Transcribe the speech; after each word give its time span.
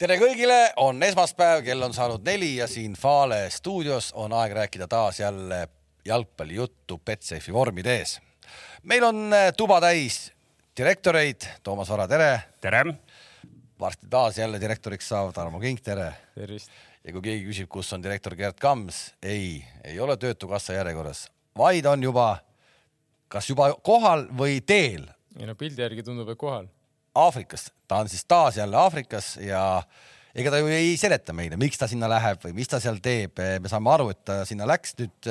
tere 0.00 0.16
kõigile, 0.16 0.70
on 0.80 1.02
esmaspäev, 1.04 1.60
kell 1.66 1.84
on 1.84 1.92
saanud 1.92 2.24
neli 2.24 2.54
ja 2.56 2.64
siin 2.70 2.94
Fale 2.96 3.42
stuudios 3.52 4.06
on 4.16 4.32
aeg 4.32 4.54
rääkida 4.56 4.86
taas 4.88 5.18
jälle 5.20 5.66
jalgpallijuttu 6.08 6.96
Betsafe'i 7.04 7.52
vormide 7.52 7.98
ees. 7.98 8.14
meil 8.82 9.04
on 9.04 9.28
äh, 9.36 9.50
tuba 9.56 9.76
täis 9.80 10.32
direktoreid, 10.76 11.44
Toomas 11.62 11.92
Vara, 11.92 12.08
tere. 12.08 12.40
tere. 12.60 12.84
varsti 13.80 14.06
taas 14.10 14.38
jälle 14.38 14.60
direktoriks 14.60 15.08
saav 15.08 15.34
Tarmo 15.36 15.60
Kink, 15.60 15.84
tere. 15.84 16.14
tervist. 16.34 16.70
ja 17.04 17.12
kui 17.12 17.20
keegi 17.20 17.44
küsib, 17.44 17.68
kus 17.68 17.92
on 17.92 18.02
direktor 18.02 18.36
Gerd 18.36 18.56
Kams, 18.56 19.14
ei, 19.22 19.64
ei 19.84 20.00
ole 20.00 20.16
Töötukassa 20.16 20.72
järjekorras, 20.72 21.28
vaid 21.56 21.84
on 21.84 22.02
juba, 22.02 22.38
kas 23.28 23.52
juba 23.52 23.74
kohal 23.82 24.30
või 24.32 24.62
teel. 24.64 25.10
ei 25.36 25.46
no 25.46 25.54
pildi 25.54 25.82
järgi 25.82 26.02
tundub, 26.02 26.32
et 26.32 26.38
kohal 26.38 26.72
Aafrikas, 27.18 27.70
ta 27.88 28.02
on 28.04 28.08
siis 28.08 28.24
taas 28.28 28.56
jälle 28.60 28.76
Aafrikas 28.78 29.34
ja 29.42 29.82
ega 30.34 30.52
ta 30.52 30.60
ju 30.60 30.70
ei 30.70 30.96
seleta 31.00 31.34
meile, 31.34 31.58
miks 31.58 31.80
ta 31.80 31.88
sinna 31.90 32.08
läheb 32.10 32.42
või 32.44 32.54
mis 32.60 32.70
ta 32.70 32.78
seal 32.82 33.00
teeb. 33.02 33.38
me 33.60 33.70
saame 33.70 33.90
aru, 33.90 34.10
et 34.14 34.24
ta 34.24 34.42
sinna 34.46 34.68
läks 34.70 34.94
nüüd, 35.00 35.30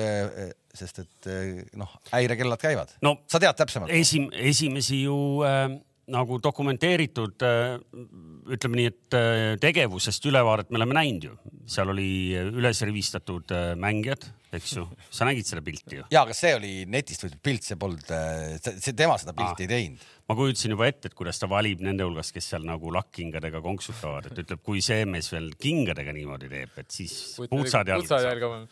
sest 0.76 1.00
et 1.06 1.30
noh, 1.80 1.94
häirekellad 2.12 2.60
käivad 2.62 2.98
no,. 3.06 3.20
sa 3.28 3.40
tead 3.40 3.56
täpsemalt? 3.62 3.94
esim-, 3.96 4.32
esimesi 4.36 5.04
ju 5.06 5.16
äh, 5.48 5.80
nagu 6.14 6.40
dokumenteeritud 6.44 7.46
äh, 7.46 7.78
ütleme 8.54 8.80
nii, 8.80 8.90
et 8.90 9.18
äh, 9.18 9.40
tegevusest 9.62 10.26
ülevaadet 10.30 10.72
me 10.72 10.80
oleme 10.82 10.98
näinud 10.98 11.28
ju, 11.30 11.36
seal 11.70 11.94
oli 11.94 12.10
üles 12.50 12.82
rivistatud 12.86 13.54
äh, 13.56 13.72
mängijad, 13.80 14.26
eks 14.56 14.76
ju, 14.78 14.86
sa 15.14 15.28
nägid 15.30 15.50
seda 15.50 15.64
pilti 15.66 16.00
ju? 16.00 16.08
ja, 16.10 16.24
aga 16.24 16.36
see 16.38 16.54
oli 16.58 16.74
netist 16.90 17.26
võetud 17.26 17.42
pilt, 17.46 17.68
see 17.68 17.80
polnud, 17.80 18.14
see 18.70 18.96
tema 18.98 19.20
seda 19.22 19.36
pilti 19.38 19.66
ah. 19.66 19.68
ei 19.68 19.72
teinud. 19.74 20.08
Ma 20.30 20.38
kujutasin 20.38 20.76
juba 20.76 20.88
ette, 20.90 21.10
et 21.10 21.18
kuidas 21.18 21.42
ta 21.42 21.50
valib 21.50 21.84
nende 21.86 22.06
hulgast, 22.06 22.34
kes 22.36 22.52
seal 22.54 22.66
nagu 22.68 22.94
lakkkingadega 22.94 23.62
konksutavad, 23.66 24.30
et 24.30 24.44
ütleb, 24.46 24.64
kui 24.66 24.82
see 24.86 25.06
mees 25.10 25.32
veel 25.34 25.52
kingadega 25.60 26.14
niimoodi 26.16 26.52
teeb, 26.52 26.76
et 26.82 26.90
siis 26.94 27.14
putsad 27.50 27.90
jalga. 27.90 28.66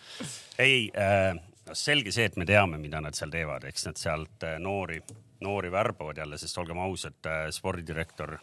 ei 0.61 0.83
äh,, 0.93 1.31
selge 1.73 2.13
see, 2.15 2.29
et 2.29 2.37
me 2.37 2.45
teame, 2.47 2.77
mida 2.81 3.01
nad 3.03 3.17
seal 3.17 3.33
teevad, 3.33 3.65
eks 3.67 3.89
nad 3.89 3.99
sealt 3.99 4.45
noori 4.61 5.01
noori 5.39 5.71
värbavad 5.71 6.17
jälle, 6.17 6.37
sest 6.37 6.57
olgem 6.57 6.77
ausad, 6.77 7.17
äh, 7.25 7.49
spordidirektor. 7.51 8.37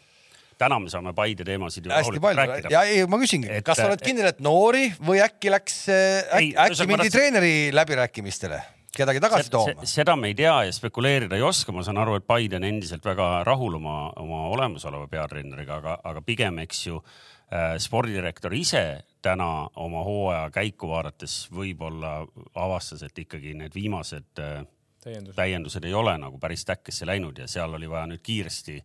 Täna 0.59 0.79
me 0.79 0.91
saame 0.91 1.13
Paide 1.15 1.45
teemasid 1.45 1.87
ju 1.87 1.93
hästi 1.93 2.21
palju. 2.23 2.71
ja 2.71 2.83
ei, 2.87 3.07
ma 3.11 3.19
küsingi, 3.19 3.51
kas 3.67 3.81
sa 3.81 3.89
oled 3.89 3.99
äh, 3.99 4.07
kindel, 4.07 4.31
et 4.31 4.43
noori 4.45 4.87
või 5.03 5.19
äkki 5.25 5.51
läks, 5.51 5.81
äh, 5.91 6.23
äkki, 6.39 6.53
äkki 6.67 6.87
mindi 6.91 7.11
treeneri 7.11 7.55
läbirääkimistele? 7.75 8.61
Kedagi 8.99 9.23
tagasi 9.23 9.53
tooma? 9.53 9.87
seda 9.89 10.17
me 10.17 10.31
ei 10.33 10.37
tea 10.39 10.55
ja 10.69 10.75
spekuleerida 10.75 11.39
ei 11.39 11.45
oska, 11.47 11.73
ma 11.73 11.85
saan 11.87 12.01
aru, 12.03 12.19
et 12.21 12.27
Paide 12.27 12.59
on 12.61 12.67
endiselt 12.69 13.05
väga 13.07 13.45
rahul 13.47 13.79
oma, 13.81 13.97
oma 14.21 14.45
olemasoleva 14.55 15.09
peatreeneriga, 15.11 15.81
aga, 15.81 15.97
aga 16.05 16.23
pigem, 16.27 16.61
eks 16.65 16.87
ju 16.87 17.01
äh, 17.01 17.75
spordidirektor 17.83 18.55
ise 18.57 18.85
täna 19.25 19.69
oma 19.81 20.05
hooaja 20.05 20.49
käiku 20.55 20.93
vaadates 20.93 21.45
võib-olla 21.55 22.21
avastas, 22.55 23.05
et 23.07 23.25
ikkagi 23.25 23.57
need 23.59 23.75
viimased 23.75 24.43
äh, 24.43 24.63
täiendused. 25.05 25.37
täiendused 25.37 25.85
ei 25.85 25.95
ole 25.95 26.17
nagu 26.21 26.39
päris 26.41 26.65
täkkesse 26.69 27.07
läinud 27.09 27.39
ja 27.39 27.49
seal 27.51 27.77
oli 27.77 27.91
vaja 27.91 28.09
nüüd 28.11 28.25
kiiresti 28.25 28.81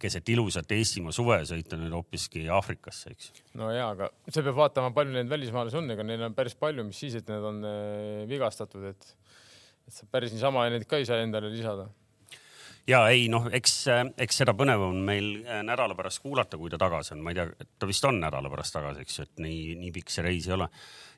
keset 0.00 0.28
ilusat 0.34 0.72
Eestimaa 0.74 1.14
suve 1.14 1.38
sõita 1.48 1.78
nüüd 1.78 1.94
hoopiski 1.94 2.44
Aafrikasse, 2.52 3.14
eks. 3.14 3.44
no 3.58 3.70
ja, 3.72 3.88
aga 3.94 4.10
sa 4.28 4.42
pead 4.42 4.56
vaatama, 4.56 4.90
palju 4.96 5.14
neid 5.16 5.30
välismaalasi 5.30 5.78
on, 5.80 5.90
ega 5.94 6.06
neil 6.06 6.24
on 6.26 6.34
päris 6.36 6.56
palju, 6.58 6.84
mis 6.88 6.98
siis, 7.04 7.16
et 7.20 7.30
need 7.30 7.46
on 7.46 7.62
äh, 7.68 8.24
vigastatud, 8.30 8.84
et, 8.90 9.14
et 9.88 9.94
sa 9.94 10.08
päris 10.10 10.32
niisama 10.34 10.68
neid 10.72 10.88
ka 10.88 11.00
ei 11.00 11.06
saa 11.08 11.22
endale 11.24 11.52
lisada. 11.52 11.90
Ja 12.84 12.98
ei 13.08 13.30
noh, 13.32 13.46
eks, 13.56 13.78
eks 14.20 14.42
seda 14.42 14.52
põnev 14.56 14.82
on 14.90 14.98
meil 15.06 15.38
äh, 15.40 15.62
nädala 15.64 15.96
pärast 15.96 16.20
kuulata, 16.20 16.58
kui 16.60 16.68
ta 16.68 16.76
tagasi 16.80 17.14
on, 17.14 17.22
ma 17.24 17.32
ei 17.32 17.38
tea, 17.38 17.66
ta 17.80 17.88
vist 17.88 18.04
on 18.04 18.18
nädala 18.20 18.50
pärast 18.52 18.76
tagasi, 18.76 19.06
eks 19.06 19.16
ju, 19.18 19.24
et 19.24 19.40
nii, 19.40 19.60
nii 19.80 19.92
pikk 19.94 20.12
see 20.12 20.24
reis 20.26 20.48
ei 20.50 20.56
ole. 20.58 20.68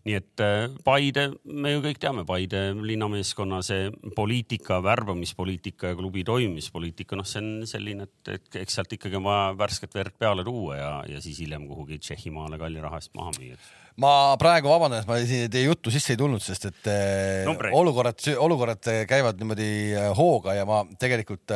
Nii 0.07 0.15
et 0.15 0.43
äh, 0.47 0.69
Paide, 0.87 1.25
me 1.51 1.73
ju 1.73 1.81
kõik 1.83 1.99
teame, 1.99 2.23
Paide 2.29 2.61
linnameeskonna 2.79 3.59
see 3.67 3.89
poliitika, 4.15 4.79
värbamispoliitika 4.87 5.91
ja 5.91 5.99
klubi 5.99 6.23
toimimispoliitika, 6.29 7.19
noh, 7.19 7.27
see 7.27 7.43
on 7.43 7.51
selline, 7.67 8.07
et, 8.07 8.31
et 8.37 8.61
eks 8.63 8.79
sealt 8.79 8.95
ikkagi 8.95 9.19
on 9.19 9.27
vaja 9.27 9.51
värsket 9.59 9.99
verd 9.99 10.15
peale 10.23 10.47
tuua 10.47 10.79
ja, 10.79 10.93
ja 11.17 11.25
siis 11.25 11.43
hiljem 11.43 11.67
kuhugi 11.67 11.99
Tšehhimaale 11.99 12.63
kalli 12.63 12.87
raha 12.87 13.03
eest 13.03 13.11
maha 13.19 13.35
müüa 13.41 13.59
ma 14.03 14.11
praegu 14.41 14.69
vabandan, 14.71 15.03
et 15.03 15.09
ma 15.09 15.19
siin 15.25 15.51
teie 15.53 15.67
juttu 15.69 15.93
sisse 15.95 16.15
ei 16.15 16.21
tulnud, 16.21 16.43
sest 16.45 16.69
et 16.69 16.91
äh, 16.93 17.45
Numbreid. 17.49 17.75
olukorrad, 17.77 18.27
olukorrad 18.43 18.91
käivad 19.09 19.41
niimoodi 19.41 19.71
äh, 19.97 20.11
hooga 20.19 20.55
ja 20.59 20.67
ma 20.69 20.83
tegelikult 21.01 21.55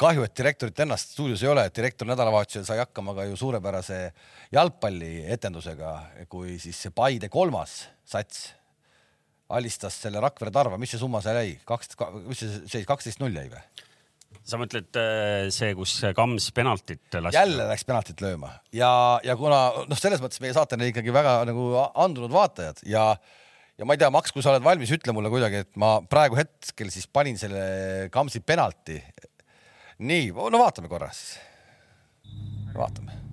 kahju, 0.00 0.26
et 0.26 0.36
direktorit 0.38 0.84
ennast 0.86 1.14
stuudios 1.14 1.44
ei 1.46 1.52
ole, 1.52 1.66
et 1.68 1.76
direktor 1.76 2.10
nädalavahetusel 2.10 2.66
sai 2.68 2.82
hakkama 2.82 3.14
ka 3.16 3.28
ju 3.30 3.38
suurepärase 3.38 4.00
jalgpallietendusega, 4.56 5.96
kui 6.32 6.58
siis 6.62 6.86
see 6.86 6.94
Paide 6.96 7.30
kolmas 7.32 7.84
sats 8.06 8.48
alistas 9.48 9.94
selle 10.02 10.20
Rakvere 10.22 10.50
Tarva, 10.54 10.78
mis 10.80 10.90
see 10.94 11.00
summa 11.00 11.20
seal 11.22 11.38
jäi, 11.38 11.56
kaks, 11.68 11.94
mis 12.26 12.42
see 12.42 12.62
seis, 12.66 12.86
kaksteist 12.88 13.22
null 13.22 13.36
jäi 13.36 13.46
või? 13.52 13.62
Sa 14.44 14.60
mõtled 14.60 15.00
äh, 15.00 15.48
see, 15.54 15.72
kus 15.78 15.98
Kams 16.16 16.50
penaltit 16.56 17.18
lasti? 17.18 17.38
jälle 17.38 17.68
läks 17.70 17.86
penaltit 17.88 18.22
lööma 18.24 18.52
ja, 18.74 18.90
ja 19.24 19.36
kuna 19.38 19.86
noh, 19.86 19.98
selles 20.00 20.22
mõttes 20.24 20.42
meie 20.44 20.56
saate 20.56 20.78
on 20.78 20.86
ikkagi 20.88 21.14
väga 21.14 21.38
nagu 21.48 21.72
andunud 21.94 22.34
vaatajad 22.34 22.82
ja 22.88 23.10
ja 23.76 23.84
ma 23.84 23.96
ei 23.96 24.00
tea, 24.00 24.10
Maks, 24.12 24.32
kui 24.32 24.44
sa 24.44 24.54
oled 24.54 24.64
valmis, 24.64 24.92
ütle 24.96 25.12
mulle 25.12 25.28
kuidagi, 25.32 25.60
et 25.66 25.74
ma 25.80 25.98
praegu 26.00 26.38
hetkel 26.38 26.88
siis 26.92 27.04
panin 27.12 27.36
selle 27.40 28.08
Kamsi 28.12 28.40
penalti. 28.40 28.96
nii, 29.98 30.32
no 30.32 30.64
vaatame 30.64 30.88
korra 30.88 31.12
siis. 31.12 31.36
vaatame 32.72 33.25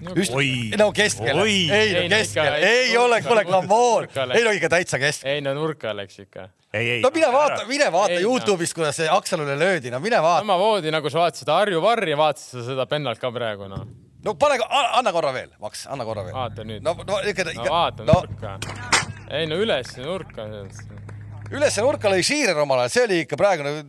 Just, 0.00 0.32
no 0.78 0.86
keskel, 0.96 1.38
ei 1.44 1.92
no 1.92 2.04
keskel, 2.08 2.54
ei 2.64 2.96
ole, 2.96 3.18
kuule, 3.22 3.44
come 3.44 3.76
on, 3.76 4.06
ei 4.32 4.44
no 4.46 4.54
ikka 4.56 4.70
täitsa 4.72 4.98
keskel. 5.00 5.28
ei 5.28 5.42
no 5.44 5.52
nurka 5.54 5.92
läks 5.96 6.22
ikka. 6.22 6.46
no 7.02 7.10
mine 7.12 7.28
vaata, 7.34 7.66
mine 7.68 7.90
vaata 7.92 8.16
ei, 8.16 8.22
Youtube'ist, 8.24 8.76
kuidas 8.76 8.96
see 8.96 9.10
Aksalule 9.12 9.58
löödi, 9.60 9.92
no 9.92 10.00
mine 10.00 10.22
vaata. 10.24 10.40
sama 10.40 10.56
voodi 10.58 10.92
nagu 10.94 11.12
sa 11.12 11.26
vaatasid 11.26 11.52
Harju 11.52 11.84
Varri, 11.84 12.16
vaatasid 12.16 12.56
sa 12.56 12.66
seda 12.70 12.88
pennalt 12.88 13.20
ka 13.20 13.32
praegu 13.34 13.68
noh. 13.68 13.84
no 14.24 14.36
pane, 14.40 14.56
anna 14.88 15.12
korra 15.12 15.34
veel, 15.36 15.52
Maks, 15.60 15.84
anna 15.92 16.08
korra 16.08 16.24
veel. 16.24 16.36
vaata 16.38 16.64
nüüd. 16.64 16.84
no, 16.86 16.96
no 17.04 17.20
ikka, 17.20 17.50
ikka. 17.52 17.60
no 17.60 17.76
vaata 17.76 18.08
no. 18.08 18.20
nurka. 18.22 18.56
ei 19.28 19.50
no 19.52 19.60
üles 19.60 19.96
nurka. 20.00 20.48
üles 21.52 21.82
nurka 21.84 22.14
lõi 22.14 22.24
Shearer 22.24 22.64
omal 22.64 22.86
ajal, 22.86 22.96
see 22.96 23.08
oli 23.10 23.24
ikka 23.26 23.36
praegune, 23.40 23.82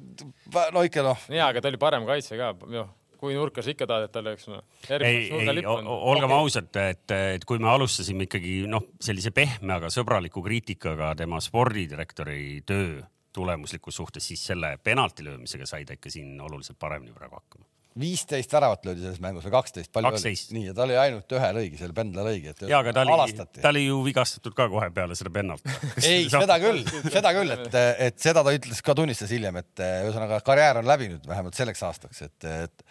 no 0.75 0.83
ikka 0.83 1.07
noh. 1.07 1.29
jaa, 1.31 1.53
aga 1.53 1.63
ta 1.63 1.71
oli 1.71 1.79
parem 1.79 2.09
kaitse 2.09 2.35
ka, 2.35 2.57
noh 2.67 2.97
kui 3.21 3.35
nurka 3.37 3.61
sa 3.61 3.73
ikka 3.73 3.87
tahad, 3.89 4.07
et 4.07 4.13
ta 4.15 4.23
lööks 4.25 4.47
no.. 4.49 4.61
ei, 4.97 5.27
ei, 5.29 5.65
olgem 5.69 6.33
ausad, 6.33 6.71
et, 6.81 7.15
et 7.35 7.45
kui 7.47 7.61
me 7.61 7.69
alustasime 7.69 8.25
ikkagi 8.25 8.61
noh, 8.69 8.87
sellise 9.01 9.33
pehme, 9.35 9.75
aga 9.77 9.91
sõbraliku 9.93 10.41
kriitikaga 10.45 11.13
tema 11.19 11.41
spordidirektori 11.43 12.63
töö 12.65 13.01
tulemuslikkuse 13.31 14.01
suhtes, 14.01 14.25
siis 14.27 14.41
selle 14.51 14.73
penalti 14.83 15.23
löömisega 15.23 15.69
sai 15.69 15.85
ta 15.87 15.95
ikka 15.95 16.11
siin 16.11 16.33
oluliselt 16.41 16.79
paremini 16.81 17.13
praegu 17.15 17.37
hakkama 17.37 17.69
viisteist 17.99 18.53
väravat 18.53 18.85
löödi 18.87 19.03
selles 19.03 19.19
mängus 19.23 19.45
või 19.47 19.53
kaksteist? 19.57 20.51
nii, 20.55 20.69
ja 20.69 20.75
ta 20.75 20.85
oli 20.85 20.95
ainult 20.99 21.33
ühe 21.35 21.49
lõigi, 21.57 21.79
selle 21.79 21.95
pendla 21.95 22.23
lõigi, 22.23 22.53
et 22.53 22.63
ja, 22.69 22.79
aga 22.79 22.93
ta 22.95 23.03
oli, 23.03 23.35
ta 23.57 23.71
oli 23.73 23.83
ju 23.83 23.97
vigastatud 24.05 24.55
ka 24.55 24.69
kohe 24.71 24.87
peale 24.95 25.17
seda 25.19 25.33
pennalt 25.33 25.65
ei, 26.07 26.29
seda 26.31 26.57
küll, 26.63 26.85
seda 27.11 27.33
küll, 27.35 27.51
et, 27.57 27.77
et 28.07 28.23
seda 28.23 28.45
ta 28.47 28.55
ütles 28.55 28.79
ka, 28.85 28.95
tunnistas 28.97 29.33
hiljem, 29.35 29.59
et 29.59 29.83
ühesõnaga 29.83 30.39
karjäär 30.47 30.79
on 30.79 30.87
läbinud 30.87 31.27
vähemalt 31.27 31.59
selleks 31.59 31.83
aastaks, 31.89 32.23
et, 32.29 32.47
et, 32.47 32.85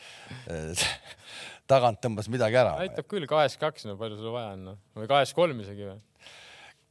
et 0.52 0.86
tagant 1.72 2.00
tõmbas 2.04 2.28
midagi 2.32 2.60
ära. 2.60 2.76
näitab 2.82 3.08
küll 3.08 3.28
kahes 3.30 3.56
kaks, 3.60 3.88
no 3.88 3.96
palju 4.00 4.20
sul 4.20 4.34
vaja 4.36 4.52
on, 4.58 4.66
noh, 4.72 4.80
või 5.00 5.08
kahes 5.10 5.32
kolm 5.36 5.64
isegi 5.64 5.88
või? 5.88 6.00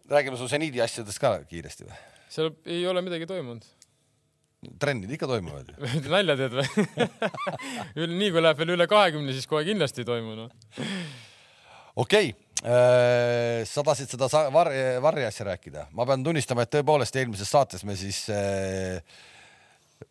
räägime 0.09 0.39
su 0.39 0.49
seniidi 0.49 0.81
asjadest 0.81 1.21
ka 1.21 1.37
kiiresti 1.45 1.85
või? 1.85 1.99
seal 2.29 2.55
ei 2.65 2.81
ole 2.89 3.05
midagi 3.05 3.29
toimunud 3.29 3.69
trennid 4.79 5.11
ikka 5.15 5.27
toimuvad 5.29 5.71
ju 5.71 6.11
nalja 6.13 6.35
teed 6.39 6.57
või 6.59 8.09
nii 8.21 8.31
kui 8.33 8.43
läheb 8.43 8.59
veel 8.59 8.75
üle 8.75 8.87
kahekümne, 8.91 9.33
siis 9.35 9.47
kohe 9.49 9.63
kindlasti 9.67 10.03
ei 10.03 10.09
toimu 10.09 10.35
noh. 10.35 10.51
okei 11.95 12.31
okay., 12.33 12.35
äh, 12.67 13.63
sa 13.69 13.85
tahtsid 13.87 14.11
seda 14.15 14.29
varri, 14.53 14.83
varri 15.03 15.27
asja 15.29 15.47
rääkida, 15.51 15.89
ma 15.95 16.07
pean 16.09 16.25
tunnistama, 16.25 16.67
et 16.67 16.75
tõepoolest 16.75 17.19
eelmises 17.21 17.51
saates 17.55 17.87
me 17.87 17.95
siis 17.99 18.25
äh, 18.35 18.99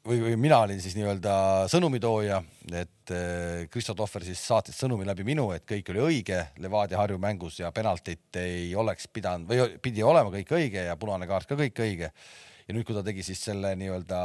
või, 0.08 0.22
või 0.24 0.40
mina 0.40 0.62
olin 0.64 0.80
siis 0.80 0.96
nii-öelda 0.96 1.36
sõnumitooja, 1.68 2.40
et 2.72 3.12
Kristo 3.72 3.92
äh, 3.92 4.00
Tohver 4.00 4.24
siis 4.24 4.40
saatis 4.48 4.80
sõnumi 4.80 5.06
läbi 5.08 5.28
minu, 5.28 5.50
et 5.52 5.68
kõik 5.68 5.92
oli 5.92 6.04
õige 6.08 6.42
Levadia 6.64 7.00
Harju 7.00 7.20
mängus 7.20 7.60
ja 7.60 7.72
penaltit 7.76 8.40
ei 8.40 8.72
oleks 8.76 9.12
pidanud 9.12 9.48
või 9.48 9.76
pidi 9.84 10.04
olema 10.04 10.32
kõik 10.32 10.56
õige 10.56 10.88
ja 10.88 10.96
punane 11.00 11.28
kaart 11.28 11.52
ka 11.52 11.60
kõik 11.66 11.84
õige 11.84 12.12
ja 12.68 12.76
nüüd, 12.76 12.84
kui 12.86 12.96
ta 12.96 13.02
tegi 13.06 13.24
siis 13.26 13.40
selle 13.48 13.72
nii-öelda 13.80 14.20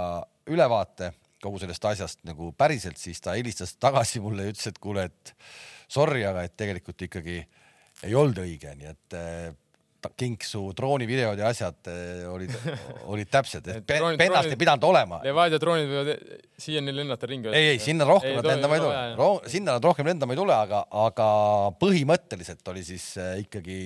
ülevaate 0.51 1.13
kogu 1.43 1.59
sellest 1.59 1.85
asjast 1.89 2.21
nagu 2.27 2.51
päriselt, 2.55 2.99
siis 2.99 3.19
ta 3.23 3.35
helistas 3.37 3.75
tagasi 3.81 4.21
mulle 4.23 4.45
ja 4.47 4.53
ütles, 4.53 4.69
et 4.71 4.79
kuule, 4.83 5.07
et 5.09 5.33
sorry, 5.91 6.23
aga 6.27 6.45
et 6.47 6.55
tegelikult 6.59 7.03
ikkagi 7.07 7.41
ei 8.03 8.15
olnud 8.15 8.39
õige, 8.43 8.71
nii 8.79 8.89
et 8.91 9.17
eh, 9.19 9.51
kinksu 10.19 10.61
droonivideod 10.75 11.39
ja 11.39 11.51
asjad 11.51 11.87
eh, 11.91 12.23
olid, 12.31 12.51
olid 13.13 13.31
täpsed, 13.31 13.67
et 13.71 13.85
droonid- 13.91 14.19
pennast 14.19 14.47
droonid- 14.47 14.55
ei 14.57 14.61
pidanud 14.63 14.87
olema. 14.87 15.19
Levadia 15.23 15.59
droonid 15.63 15.91
võivad 15.91 16.41
siiani 16.63 16.95
lennata 16.95 17.29
ringi. 17.31 17.51
ei, 17.55 17.73
ei 17.75 17.79
sinna 17.83 18.07
rohkem 18.07 18.35
nad 18.39 18.49
lendama 18.53 18.79
ei 18.79 18.83
tule, 18.83 19.31
sinna 19.51 19.77
nad 19.77 19.87
rohkem 19.87 20.11
lendama 20.11 20.35
ei 20.35 20.41
tule, 20.43 20.57
aga, 20.67 20.83
aga 21.07 21.29
põhimõtteliselt 21.83 22.73
oli 22.73 22.83
siis 22.87 23.13
äh, 23.19 23.37
ikkagi 23.43 23.79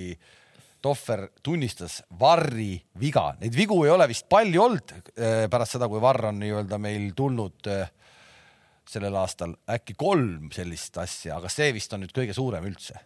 Tohver 0.81 1.27
tunnistas 1.43 2.01
Varri 2.19 2.75
viga, 3.01 3.31
neid 3.41 3.55
vigu 3.57 3.79
ei 3.85 3.91
ole 3.91 4.05
vist 4.09 4.27
palju 4.29 4.61
olnud 4.61 4.93
äh, 4.93 5.45
pärast 5.51 5.77
seda, 5.77 5.89
kui 5.89 6.01
Varr 6.01 6.29
on 6.29 6.39
nii-öelda 6.41 6.77
meil 6.81 7.09
tulnud 7.17 7.69
äh, 7.73 7.89
sellel 8.87 9.17
aastal 9.19 9.53
äkki 9.73 9.95
kolm 9.99 10.49
sellist 10.55 10.97
asja, 11.01 11.37
aga 11.37 11.51
see 11.51 11.69
vist 11.75 11.93
on 11.95 12.03
nüüd 12.05 12.15
kõige 12.15 12.35
suurem 12.35 12.65
üldse. 12.69 12.99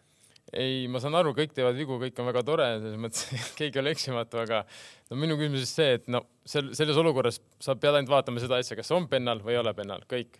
ei, 0.51 0.87
ma 0.91 0.99
saan 0.99 1.15
aru, 1.15 1.31
kõik 1.35 1.53
teevad 1.55 1.77
vigu, 1.79 1.95
kõik 2.01 2.17
on 2.19 2.27
väga 2.27 2.43
tore, 2.43 2.67
selles 2.83 2.99
mõttes 2.99 3.27
keegi 3.59 3.79
ei 3.79 3.83
ole 3.83 3.93
eksimatu, 3.95 4.41
aga 4.43 4.63
no 5.09 5.19
minu 5.19 5.37
küsimus 5.39 5.63
on 5.63 5.71
see, 5.71 5.91
et 5.99 6.09
no 6.11 6.25
sel, 6.45 6.73
selles 6.77 6.99
olukorras 6.99 7.39
sa 7.63 7.77
pead 7.79 7.95
ainult 7.95 8.11
vaatama 8.11 8.43
seda 8.43 8.59
asja, 8.59 8.77
kas 8.79 8.91
on 8.95 9.07
pennal 9.11 9.43
või 9.45 9.55
ei 9.55 9.61
ole 9.61 9.73
pennal, 9.77 10.03
kõik 10.11 10.35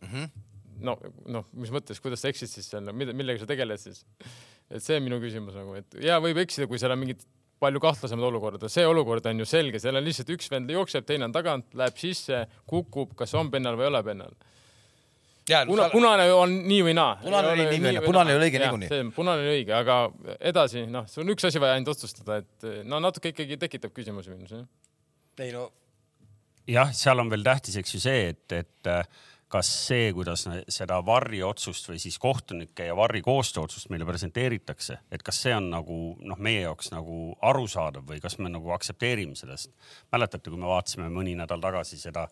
mm. 0.00 0.08
-hmm. 0.08 0.46
no, 0.88 0.96
noh, 1.36 1.50
mis 1.60 1.74
mõttes, 1.74 2.00
kuidas 2.00 2.24
sa 2.24 2.32
eksid 2.32 2.50
siis 2.50 2.72
seal, 2.72 2.86
no 2.88 2.96
millega 2.96 3.42
sa 3.42 3.50
tegeled 3.50 3.82
siis? 3.82 4.06
Et 4.70 4.84
see 4.84 4.98
on 5.00 5.06
minu 5.06 5.20
küsimus 5.22 5.56
nagu, 5.58 5.76
et 5.78 6.00
ja 6.04 6.20
võib 6.22 6.40
eksida, 6.42 6.68
kui 6.70 6.80
seal 6.80 6.94
on 6.94 7.02
mingid 7.02 7.24
palju 7.60 7.80
kahtlasemad 7.82 8.24
olukorrad, 8.30 8.62
see 8.72 8.86
olukord 8.88 9.26
on 9.28 9.42
ju 9.42 9.48
selge, 9.48 9.80
seal 9.82 9.98
on 9.98 10.06
lihtsalt 10.06 10.30
üks 10.32 10.48
vend 10.52 10.70
jookseb, 10.72 11.04
teine 11.08 11.26
on 11.28 11.34
tagant, 11.34 11.66
läheb 11.76 11.98
sisse, 12.00 12.46
kukub, 12.70 13.12
kas 13.18 13.34
on 13.36 13.50
pennal 13.52 13.76
või 13.76 13.88
ei 13.88 13.92
ole 13.92 14.04
pennal. 14.06 14.38
Puna, 15.66 15.88
punane 15.90 16.28
on 16.30 16.52
nii 16.68 16.82
või 16.86 16.92
naa. 16.94 17.16
Punane 17.18 17.48
oli 17.50 17.64
nii 17.66 17.80
või 17.82 17.94
naa, 17.96 18.04
punane 18.04 18.36
oli 18.36 18.46
õige 18.46 18.60
niikuinii. 18.62 18.90
see 18.92 19.06
punane 19.16 19.42
oli 19.42 19.56
õige, 19.56 19.74
aga 19.74 19.96
edasi, 20.52 20.84
noh, 20.86 21.08
see 21.10 21.24
on 21.24 21.34
üks 21.34 21.48
asi 21.48 21.62
vaja 21.62 21.74
ainult 21.74 21.90
otsustada, 21.96 22.38
et 22.44 22.68
no 22.86 23.00
natuke 23.02 23.32
ikkagi 23.34 23.58
tekitab 23.58 23.92
küsimusi 23.96 24.30
minus, 24.30 24.54
jah. 24.54 24.68
ei 25.42 25.50
no 25.56 25.66
jah, 26.70 26.92
seal 26.96 27.20
on 27.22 27.30
veel 27.32 27.44
tähtis, 27.46 27.76
eks 27.80 27.96
ju 27.96 28.02
see, 28.02 28.30
et, 28.32 28.56
et 28.56 28.90
äh, 28.90 29.26
kas 29.50 29.68
see, 29.88 30.10
kuidas 30.14 30.44
seda 30.70 31.00
varri 31.06 31.40
otsust 31.42 31.88
või 31.90 31.98
siis 32.02 32.18
kohtunike 32.22 32.86
ja 32.86 32.94
varri 32.96 33.22
koostööotsust 33.26 33.90
meile 33.90 34.06
presenteeritakse, 34.06 35.00
et 35.10 35.24
kas 35.26 35.40
see 35.44 35.54
on 35.56 35.70
nagu 35.72 35.96
noh, 36.22 36.38
meie 36.38 36.62
jaoks 36.62 36.92
nagu 36.94 37.32
arusaadav 37.50 38.06
või 38.06 38.20
kas 38.22 38.38
me 38.38 38.52
nagu 38.52 38.70
aktsepteerime 38.76 39.34
seda, 39.38 39.58
sest 39.58 39.74
mäletate, 40.14 40.52
kui 40.52 40.60
me 40.60 40.70
vaatasime 40.70 41.10
mõni 41.10 41.34
nädal 41.38 41.62
tagasi 41.62 41.98
seda, 41.98 42.28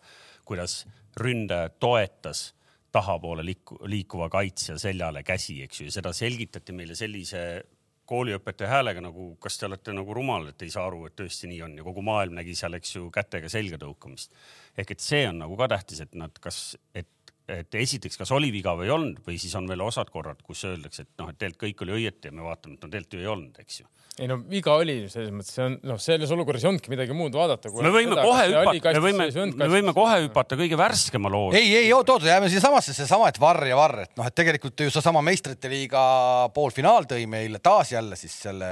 kuidas 0.47 0.85
ründaja 1.19 1.73
toetas 1.75 2.53
tahapoole 2.91 3.43
liiku, 3.45 3.77
liikuva 3.85 4.29
kaitsja 4.33 4.79
seljale 4.81 5.23
käsi, 5.27 5.59
eks 5.65 5.81
ju, 5.81 5.89
ja 5.89 5.99
seda 5.99 6.13
selgitati 6.15 6.73
meile 6.73 6.95
sellise 6.97 7.43
kooliõpetaja 8.09 8.69
häälega 8.71 9.03
nagu, 9.05 9.31
kas 9.41 9.59
te 9.59 9.67
olete 9.67 9.93
nagu 9.95 10.15
rumal, 10.17 10.49
et 10.51 10.65
ei 10.65 10.73
saa 10.73 10.87
aru, 10.89 11.05
et 11.07 11.15
tõesti 11.19 11.49
nii 11.51 11.61
on 11.67 11.77
ja 11.79 11.85
kogu 11.85 12.03
maailm 12.05 12.39
nägi 12.39 12.55
seal, 12.57 12.77
eks 12.79 12.95
ju, 12.95 13.09
kätega 13.13 13.51
selga 13.51 13.79
tõukamist. 13.81 14.33
ehk 14.79 14.95
et 14.95 15.03
see 15.03 15.27
on 15.29 15.41
nagu 15.43 15.57
ka 15.59 15.67
tähtis, 15.75 16.01
et 16.05 16.15
nad 16.17 16.41
kas, 16.41 16.77
et, 16.95 17.09
et 17.53 17.79
esiteks, 17.81 18.19
kas 18.19 18.33
oli 18.35 18.51
viga 18.53 18.75
või 18.77 18.89
ei 18.89 18.95
olnud 18.95 19.23
või 19.25 19.39
siis 19.41 19.55
on 19.59 19.69
veel 19.69 19.81
osad 19.85 20.11
korrad, 20.13 20.41
kus 20.45 20.65
öeldakse, 20.69 21.07
et 21.07 21.13
noh, 21.21 21.31
et 21.31 21.39
tegelikult 21.39 21.65
kõik 21.65 21.85
oli 21.85 21.97
õieti 22.01 22.29
ja 22.29 22.35
me 22.35 22.45
vaatame, 22.45 22.77
et 22.77 22.85
no 22.85 22.91
tegelikult 22.91 23.17
ju 23.17 23.25
ei 23.25 23.31
olnud, 23.33 23.63
eks 23.63 23.81
ju 23.81 23.89
ei 24.19 24.27
no 24.27 24.37
viga 24.49 24.73
oli 24.79 24.95
selles 25.11 25.31
mõttes, 25.31 25.53
see 25.55 25.63
on, 25.63 25.75
noh, 25.87 25.99
selles 26.01 26.31
olukorras 26.35 26.63
ei 26.63 26.69
olnudki 26.69 26.91
midagi 26.91 27.15
muud 27.15 27.35
vaadata. 27.35 27.71
me 27.71 27.91
võime 27.93 28.17
kohe 28.17 28.45
hüpata, 28.49 28.93
me 28.95 29.01
võime, 29.03 29.27
me 29.61 29.69
võime 29.71 29.93
kohe 29.95 30.17
hüpata 30.25 30.57
kõige 30.59 30.79
värskema 30.79 31.31
loo. 31.31 31.51
ei, 31.55 31.71
ei 31.81 31.91
oot, 31.95 32.11
oot, 32.15 32.27
jääme 32.27 32.49
siiasamasse, 32.51 32.95
seesama, 32.97 33.29
et 33.31 33.39
Varr 33.41 33.69
ja 33.69 33.79
Varr, 33.79 34.03
et 34.03 34.13
noh, 34.19 34.27
et 34.27 34.35
tegelikult 34.35 34.85
ju 34.85 34.93
seesama 34.93 35.23
meistrite 35.25 35.71
liiga 35.71 36.01
poolfinaal 36.55 37.07
tõi 37.09 37.25
meile 37.31 37.61
taas 37.63 37.93
jälle 37.95 38.19
siis 38.19 38.35
selle 38.47 38.71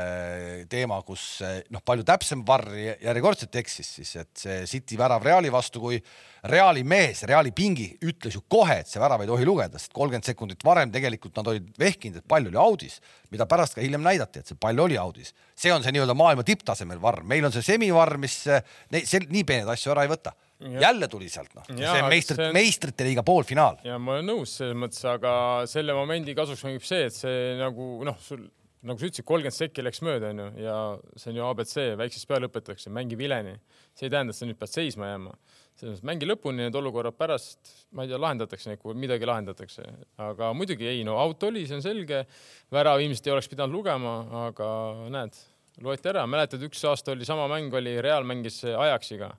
teema, 0.71 0.99
kus 1.07 1.27
noh, 1.71 1.83
palju 1.85 2.07
täpsem 2.07 2.43
Varr 2.47 2.73
järjekordselt 3.07 3.61
eksis 3.63 3.93
siis, 4.01 4.15
et 4.19 4.33
see 4.47 4.63
City 4.67 4.99
värav 4.99 5.23
Reali 5.23 5.53
vastu, 5.53 5.83
kui 5.83 6.01
Reali 6.43 6.83
mees, 6.87 7.23
Reali 7.27 7.51
pingi 7.55 7.87
ütles 8.05 8.35
ju 8.37 8.43
kohe, 8.49 8.79
et 8.81 8.89
see 8.89 9.01
värav 9.01 9.23
ei 9.23 9.29
tohi 9.29 9.45
lugeda, 9.47 9.79
sest 9.79 9.93
kolmkümmend 9.95 10.27
sekundit 10.27 10.65
varem 10.65 10.91
tegelikult 10.93 11.37
nad 11.39 11.49
olid 11.53 11.69
vehkinud, 11.79 12.21
et 12.21 12.27
pall 12.29 12.49
oli 12.49 12.59
audis, 12.61 12.99
mida 13.33 13.47
pärast 13.49 13.77
ka 13.77 13.83
hiljem 13.83 14.03
näidati, 14.05 14.43
et 14.43 14.51
see 14.51 14.59
pall 14.59 14.79
oli 14.83 14.97
audis. 15.01 15.33
see 15.57 15.73
on 15.73 15.83
see 15.83 15.95
nii-öelda 15.95 16.13
maailma 16.17 16.45
tipptasemel 16.45 17.01
varr, 17.01 17.23
meil 17.23 17.45
on 17.45 17.55
see 17.55 17.65
semivarr, 17.65 18.17
mis 18.21 18.43
ne, 18.45 19.01
see, 19.03 19.23
nii 19.25 19.43
peeneid 19.47 19.71
asju 19.73 19.93
ära 19.95 20.05
ei 20.05 20.13
võta. 20.13 20.35
jälle 20.57 21.07
tuli 21.07 21.29
sealt 21.29 21.53
noh, 21.53 21.65
see 21.69 22.03
meistrit, 22.09 22.39
see 22.39 22.53
meistrite 22.53 23.05
liiga 23.05 23.23
poolfinaal. 23.23 23.81
ja 23.85 23.97
ma 24.01 24.17
olen 24.17 24.31
nõus 24.31 24.57
selles 24.57 24.77
mõttes, 24.77 25.03
aga 25.05 25.31
selle 25.69 25.93
momendi 25.93 26.33
kasuks 26.37 26.63
mängib 26.65 26.85
see, 26.85 27.09
et 27.09 27.13
see 27.13 27.57
nagu 27.59 27.97
noh, 28.05 28.17
sul 28.21 28.47
nagu 28.87 28.99
sa 28.99 29.07
ütlesid, 29.09 29.25
kolmkümmend 29.27 29.55
sekki 29.55 29.83
läks 29.85 30.01
mööda, 30.05 30.31
onju, 30.33 30.47
ja 30.61 30.75
see 31.17 31.31
on 31.31 31.39
ju 31.39 31.45
abc, 31.47 31.73
väiksest 31.99 32.27
peale 32.29 32.49
õpetatakse, 32.49 32.91
mängi 32.93 33.17
vileni. 33.19 33.57
see 33.97 34.07
ei 34.07 34.13
tähenda, 34.13 34.33
et 34.33 34.37
sa 34.37 34.45
nüüd 34.45 34.59
pead 34.59 34.73
seisma 34.73 35.09
jääma. 35.11 35.33
Selles 35.81 36.03
mängi 36.07 36.27
lõpuni 36.27 36.65
need 36.65 36.77
olukorrad 36.77 37.17
pärast, 37.17 37.73
ma 37.95 38.05
ei 38.05 38.11
tea, 38.11 38.19
lahendatakse 38.21 38.71
neid, 38.71 38.81
kui 38.81 38.97
midagi 38.97 39.27
lahendatakse. 39.29 39.85
aga 40.25 40.51
muidugi 40.57 40.89
ei, 40.89 41.03
no 41.07 41.17
out 41.21 41.43
oli, 41.49 41.65
see 41.69 41.77
on 41.77 41.85
selge. 41.85 42.25
värav 42.73 43.01
ilmselt 43.03 43.27
ei 43.27 43.35
oleks 43.35 43.51
pidanud 43.51 43.77
lugema, 43.77 44.15
aga 44.47 44.69
näed, 45.13 45.41
loeti 45.85 46.13
ära. 46.13 46.25
mäletad, 46.27 46.63
üks 46.67 46.83
aasta 46.89 47.13
oli 47.13 47.25
sama 47.25 47.47
mäng, 47.51 47.73
oli 47.73 47.99
Real 48.01 48.25
mängis 48.27 48.63
Ajaxiga 48.65 49.35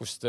kust 0.00 0.24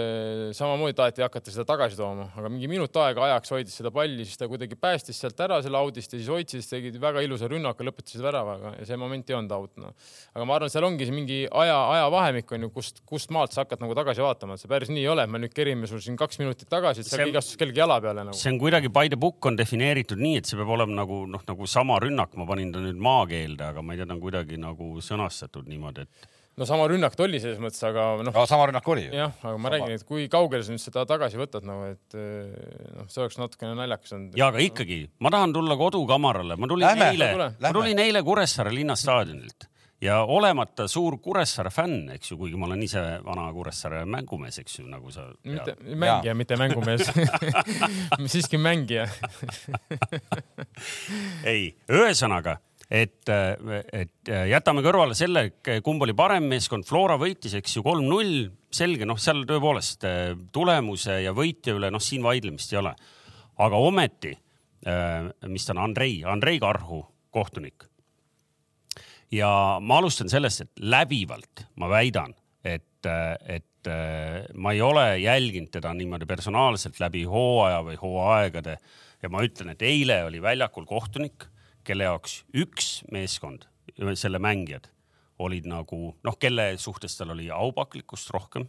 samamoodi 0.58 0.96
taheti 0.98 1.24
hakata 1.24 1.52
seda 1.54 1.64
tagasi 1.70 1.96
tooma, 1.96 2.26
aga 2.36 2.50
mingi 2.52 2.68
minut 2.68 2.98
aega 3.00 3.24
ajaks 3.30 3.54
hoidis 3.56 3.78
seda 3.80 3.92
palli, 3.96 4.26
siis 4.28 4.40
ta 4.42 4.50
kuidagi 4.52 4.76
päästis 4.76 5.22
sealt 5.24 5.40
ära 5.46 5.62
selle 5.64 5.80
audist 5.80 6.12
ja 6.12 6.20
siis 6.20 6.28
hoidis, 6.28 6.68
tegid 6.68 6.98
väga 7.00 7.24
ilusa 7.24 7.48
rünnaku, 7.48 7.86
lõpetasid 7.88 8.20
väravaga 8.26 8.74
ja 8.76 8.88
see 8.90 9.00
moment 9.00 9.32
ei 9.32 9.38
olnud 9.38 9.54
out 9.56 9.80
no.. 9.80 9.94
aga 10.36 10.48
ma 10.50 10.58
arvan, 10.58 10.74
seal 10.74 10.88
ongi 10.90 11.08
see 11.08 11.16
mingi 11.16 11.38
aja, 11.48 11.78
ajavahemik 11.94 12.52
on 12.58 12.68
ju, 12.68 12.72
kust, 12.76 13.00
kust 13.08 13.32
maalt 13.32 13.56
sa 13.56 13.64
hakkad 13.64 13.86
nagu 13.86 13.96
tagasi 13.96 14.26
vaatama, 14.26 14.60
et 14.60 14.66
see 14.66 14.74
päris 14.74 14.92
nii 14.92 15.06
ei 15.06 15.14
ole, 15.14 15.26
me 15.32 15.40
nüüd 15.46 15.56
kerime 15.56 15.88
sul 15.88 16.04
siin 16.04 16.20
kaks 16.20 16.42
minutit 16.44 16.68
tagasi, 16.72 17.06
et 17.06 17.14
sa 17.14 17.22
vigastus 17.24 17.56
kellegi 17.62 17.80
jala 17.80 18.02
peale 18.04 18.28
nagu. 18.28 18.36
see 18.42 18.52
on 18.52 18.60
kuidagi 18.60 18.92
by 18.92 19.08
the 19.08 19.22
book 19.24 19.48
on 19.48 19.56
defineeritud 19.60 20.20
nii, 20.20 20.42
et 20.42 20.52
see 20.52 20.60
peab 20.60 20.76
olema 20.76 21.00
nagu 21.00 21.24
noh, 21.32 21.48
nagu 21.48 21.72
sama 21.78 22.02
rünnak, 22.04 22.36
ma 22.36 22.50
panin 22.52 22.76
ta 22.76 22.84
nüüd 22.84 23.00
maakeelde, 23.00 23.72
aga 23.72 23.88
ma 23.88 23.96
ei 23.96 24.04
tea, 24.04 24.12
ta 24.12 24.20
on 24.20 24.24
kuidagi 24.28 24.60
nagu 24.60 24.92
sõnastatud 25.08 25.72
niimoodi, 25.72 26.04
et 26.04 26.30
no 26.60 26.68
sama 26.68 26.88
rünnak 26.92 27.16
ta 27.18 27.26
oli 27.26 27.40
selles 27.44 27.62
mõttes, 27.64 27.82
aga 27.88 28.08
noh. 28.26 28.40
sama 28.50 28.68
rünnak 28.70 28.88
oli 28.92 29.08
ju. 29.08 29.16
jah, 29.16 29.34
aga 29.40 29.56
ma 29.56 29.70
sama. 29.70 29.74
räägin, 29.76 29.98
et 29.98 30.08
kui 30.08 30.28
kaugele 30.32 30.66
sa 30.68 30.76
nüüd 30.76 30.84
seda 30.84 31.06
tagasi 31.10 31.40
võtad 31.40 31.68
nagu, 31.68 31.92
et 31.94 32.18
noh, 32.98 33.10
see 33.12 33.24
oleks 33.24 33.40
natukene 33.42 33.76
naljakas 33.80 34.16
olnud. 34.18 34.40
ja 34.40 34.52
aga 34.52 34.64
ikkagi, 34.68 35.04
ma 35.24 35.34
tahan 35.34 35.56
tulla 35.56 35.80
kodukamarale, 35.80 36.60
ma 36.60 36.72
tulin 36.72 36.88
Lähme, 36.88 37.12
eile, 37.16 37.52
ma 37.62 37.76
tulin 37.76 38.04
eile 38.06 38.24
Kuressaare 38.28 38.74
linnastaadionilt 38.76 39.72
ja 40.02 40.24
olemata 40.24 40.88
suur 40.90 41.18
Kuressaare 41.22 41.70
fänn, 41.74 42.10
eks 42.16 42.32
ju, 42.32 42.38
kuigi 42.40 42.58
ma 42.60 42.66
olen 42.70 42.82
ise 42.86 43.02
vana 43.26 43.46
Kuressaare 43.54 44.02
mängumees, 44.10 44.58
eks 44.64 44.80
ju, 44.80 44.88
nagu 44.90 45.14
sa. 45.14 45.28
mitte 45.46 45.76
mängija, 45.86 46.36
mitte 46.38 46.58
mängumees 46.58 47.06
siiski 48.34 48.58
mängija 48.62 49.06
ei, 51.52 51.72
ühesõnaga 51.90 52.58
et, 52.92 53.30
et 53.96 54.32
jätame 54.52 54.84
kõrvale 54.84 55.16
selle, 55.16 55.46
kumb 55.84 56.04
oli 56.04 56.16
parem 56.18 56.50
meeskond, 56.52 56.86
Flora 56.88 57.16
võitis, 57.20 57.56
eks 57.58 57.78
ju, 57.78 57.84
kolm-null, 57.86 58.50
selge, 58.72 59.08
noh, 59.08 59.20
seal 59.20 59.46
tõepoolest 59.48 60.06
tulemuse 60.52 61.22
ja 61.24 61.34
võitja 61.36 61.76
üle, 61.78 61.92
noh, 61.94 62.04
siin 62.04 62.24
vaidlemist 62.26 62.74
ei 62.74 62.82
ole. 62.82 62.94
aga 63.62 63.78
ometi, 63.78 64.34
mis 65.48 65.66
ta 65.68 65.76
on, 65.76 65.84
Andrei, 65.86 66.22
Andrei 66.28 66.60
Karhu, 66.60 67.04
kohtunik. 67.32 67.88
ja 69.32 69.80
ma 69.80 70.02
alustan 70.02 70.30
sellest, 70.30 70.62
et 70.62 70.84
läbivalt 70.84 71.68
ma 71.80 71.88
väidan, 71.88 72.36
et, 72.64 73.08
et 73.48 73.92
ma 74.54 74.74
ei 74.76 74.82
ole 74.82 75.06
jälginud 75.20 75.72
teda 75.72 75.94
niimoodi 75.94 76.28
personaalselt 76.30 77.00
läbi 77.00 77.24
hooaja 77.24 77.80
või 77.88 77.96
hooaegade 78.02 78.76
ja 79.24 79.30
ma 79.30 79.42
ütlen, 79.46 79.72
et 79.72 79.82
eile 79.82 80.24
oli 80.28 80.42
väljakul 80.42 80.86
kohtunik 80.86 81.48
kelle 81.84 82.08
jaoks 82.08 82.42
üks 82.54 83.02
meeskond, 83.12 83.68
selle 84.16 84.40
mängijad 84.40 84.90
olid 85.42 85.66
nagu 85.70 86.00
noh, 86.24 86.38
kelle 86.40 86.76
suhtes 86.82 87.18
tal 87.18 87.34
oli 87.34 87.50
aupaklikkust 87.52 88.30
rohkem. 88.36 88.68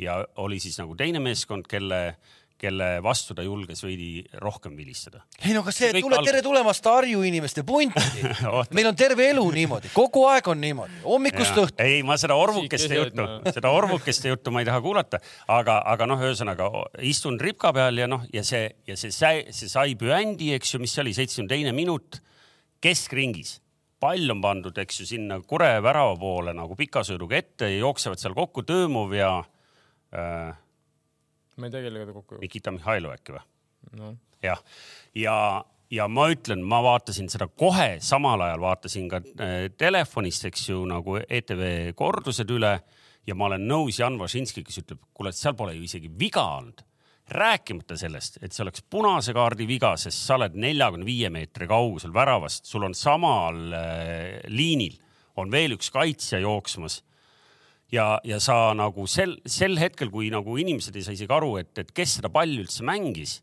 ja 0.00 0.24
oli 0.40 0.60
siis 0.60 0.78
nagu 0.80 0.94
teine 0.96 1.20
meeskond, 1.20 1.66
kelle, 1.68 2.16
kelle 2.60 2.88
vastu 3.04 3.34
ta 3.36 3.44
julges 3.44 3.82
veidi 3.84 4.24
rohkem 4.42 4.76
vilistada. 4.76 5.22
ei 5.44 5.54
no 5.56 5.62
aga 5.64 5.74
see, 5.74 5.92
tule 5.96 6.18
alg... 6.18 6.28
tere 6.28 6.42
tulemast 6.44 6.86
Harju 6.90 7.22
inimeste 7.26 7.64
punti 7.66 8.24
meil 8.76 8.90
on 8.90 8.98
terve 8.98 9.30
elu 9.32 9.46
niimoodi, 9.56 9.92
kogu 9.94 10.26
aeg 10.30 10.50
on 10.52 10.60
niimoodi, 10.62 11.00
hommikust 11.04 11.62
õhtu. 11.64 11.80
ei, 11.84 12.02
ma 12.06 12.18
seda 12.20 12.36
orvukeste 12.40 13.00
juttu, 13.00 13.26
seda 13.48 13.72
orvukeste 13.76 14.32
juttu 14.32 14.52
ma 14.54 14.64
ei 14.64 14.68
taha 14.68 14.82
kuulata, 14.84 15.22
aga, 15.50 15.80
aga 15.94 16.10
noh, 16.10 16.26
ühesõnaga 16.28 16.68
istun 17.06 17.40
ripka 17.40 17.72
peal 17.76 18.02
ja 18.02 18.10
noh, 18.10 18.26
ja 18.34 18.44
see 18.46 18.68
ja 18.88 18.98
see 19.00 19.14
sai, 19.14 19.46
see 19.56 19.70
sai 19.72 19.96
püändi, 20.00 20.52
eks 20.58 20.74
ju, 20.74 20.82
mis 20.82 20.94
see 20.94 21.04
oli, 21.04 21.16
seitsmekümne 21.16 21.54
teine 21.54 21.74
minut 21.76 22.20
keskringis 22.84 23.58
pall 24.00 24.32
on 24.32 24.40
pandud, 24.42 24.76
eks 24.80 25.02
ju, 25.02 25.06
sinna 25.12 25.40
Kure 25.46 25.74
värava 25.84 26.16
poole 26.20 26.54
nagu 26.56 26.76
pikasõiduga 26.78 27.36
ette 27.36 27.68
ja 27.68 27.82
jooksevad 27.82 28.20
seal 28.20 28.36
kokku 28.36 28.64
Tõõmov 28.68 29.14
ja 29.16 29.36
äh,. 30.16 30.56
Ma 31.60 31.68
ei 31.68 31.74
tea, 31.74 31.84
kellega 31.86 32.08
ta 32.08 32.16
kokku 32.16 32.36
jõuab. 32.36 32.44
Nikita 32.46 32.74
Mihhailov 32.74 33.14
äkki 33.16 33.36
või 33.36 33.44
no.? 34.00 34.14
jah, 34.44 34.62
ja, 35.16 35.36
ja 35.92 36.08
ma 36.08 36.28
ütlen, 36.32 36.64
ma 36.66 36.80
vaatasin 36.84 37.30
seda 37.32 37.48
kohe, 37.48 37.98
samal 38.04 38.46
ajal 38.46 38.64
vaatasin 38.64 39.08
ka 39.12 39.22
äh, 39.22 39.56
telefonist, 39.80 40.46
eks 40.50 40.68
ju, 40.70 40.84
nagu 40.88 41.18
ETV 41.22 41.64
kordused 41.98 42.50
üle 42.54 42.76
ja 43.28 43.36
ma 43.36 43.50
olen 43.50 43.66
nõus 43.68 44.00
Jan 44.00 44.18
Vašinski, 44.20 44.64
kes 44.66 44.82
ütleb, 44.84 45.02
kuule, 45.14 45.34
seal 45.36 45.56
pole 45.58 45.76
ju 45.76 45.84
isegi 45.86 46.12
viga 46.18 46.46
olnud. 46.60 46.86
rääkimata 47.30 47.94
sellest, 47.94 48.40
et 48.42 48.50
see 48.50 48.64
oleks 48.64 48.82
punase 48.90 49.30
kaardi 49.30 49.62
viga, 49.62 49.92
sest 49.94 50.18
sa 50.26 50.34
oled 50.34 50.56
neljakümne 50.58 51.06
viie 51.06 51.28
meetri 51.30 51.68
kaugusel 51.70 52.10
väravast, 52.10 52.64
sul 52.66 52.82
on 52.82 52.94
samal 52.98 53.60
äh, 53.70 54.40
liinil 54.50 54.96
on 55.38 55.50
veel 55.52 55.76
üks 55.76 55.92
kaitsja 55.94 56.40
jooksmas 56.42 57.00
ja, 57.92 58.20
ja 58.24 58.40
sa 58.40 58.74
nagu 58.76 59.06
sel, 59.10 59.36
sel 59.46 59.78
hetkel, 59.80 60.10
kui 60.12 60.30
nagu 60.32 60.56
inimesed 60.58 60.96
ei 60.96 61.06
saa 61.06 61.16
isegi 61.16 61.34
aru, 61.34 61.56
et, 61.62 61.72
et 61.78 61.92
kes 61.94 62.18
seda 62.20 62.30
palli 62.32 62.60
üldse 62.62 62.86
mängis, 62.86 63.40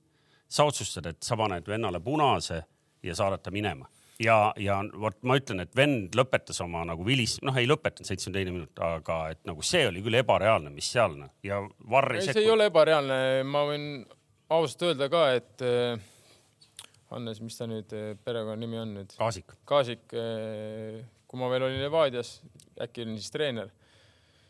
sa 0.48 0.68
otsustad, 0.68 1.10
et 1.12 1.22
sa 1.24 1.36
paned 1.40 1.68
vennale 1.68 2.00
punase 2.04 2.62
ja 3.04 3.16
saadad 3.16 3.44
ta 3.44 3.52
minema 3.52 3.90
ja, 4.20 4.38
ja 4.58 4.78
vot 5.00 5.18
ma 5.28 5.38
ütlen, 5.40 5.62
et 5.64 5.74
vend 5.78 6.16
lõpetas 6.18 6.60
oma 6.64 6.84
nagu 6.88 7.06
vilis, 7.06 7.38
noh, 7.46 7.56
ei 7.58 7.68
lõpetanud, 7.70 8.08
seitsmekümne 8.08 8.38
teine 8.40 8.54
minut, 8.56 8.84
aga 8.84 9.20
et 9.34 9.42
nagu 9.48 9.66
see 9.66 9.86
oli 9.90 10.04
küll 10.06 10.20
ebareaalne, 10.20 10.72
mis 10.74 10.90
seal 10.94 11.18
noh 11.20 11.34
ja 11.46 11.62
varri. 11.92 12.22
see 12.26 12.44
ei 12.44 12.52
ole 12.54 12.70
ebareaalne, 12.72 13.20
ma 13.48 13.64
võin 13.70 13.90
ausalt 14.54 14.88
öelda 14.90 15.10
ka, 15.14 15.24
et 15.38 15.66
äh, 15.66 16.06
Hannes, 17.12 17.40
mis 17.44 17.56
ta 17.56 17.68
nüüd 17.70 17.94
äh, 17.96 18.14
perekonnanimi 18.24 18.82
on 18.82 18.96
nüüd? 18.98 19.14
Kaasik. 19.20 19.54
Kaasik, 19.68 20.08
äh, 20.18 21.02
kui 21.28 21.40
ma 21.40 21.52
veel 21.52 21.68
olin 21.70 21.84
Levadias, 21.86 22.38
äkki 22.84 23.06
olin 23.06 23.20
siis 23.20 23.32
treener. 23.34 23.72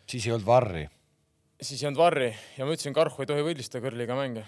Siis 0.07 0.27
ei 0.27 0.35
olnud 0.35 0.47
varri. 0.47 0.85
siis 1.61 1.81
ei 1.81 1.89
olnud 1.89 2.01
varri 2.01 2.31
ja 2.57 2.65
ma 2.65 2.73
ütlesin, 2.75 2.95
Karhu 2.95 3.23
ei 3.23 3.29
tohi 3.29 3.45
võidistada 3.45 3.83
kõrliga 3.87 4.17
mänge 4.17 4.45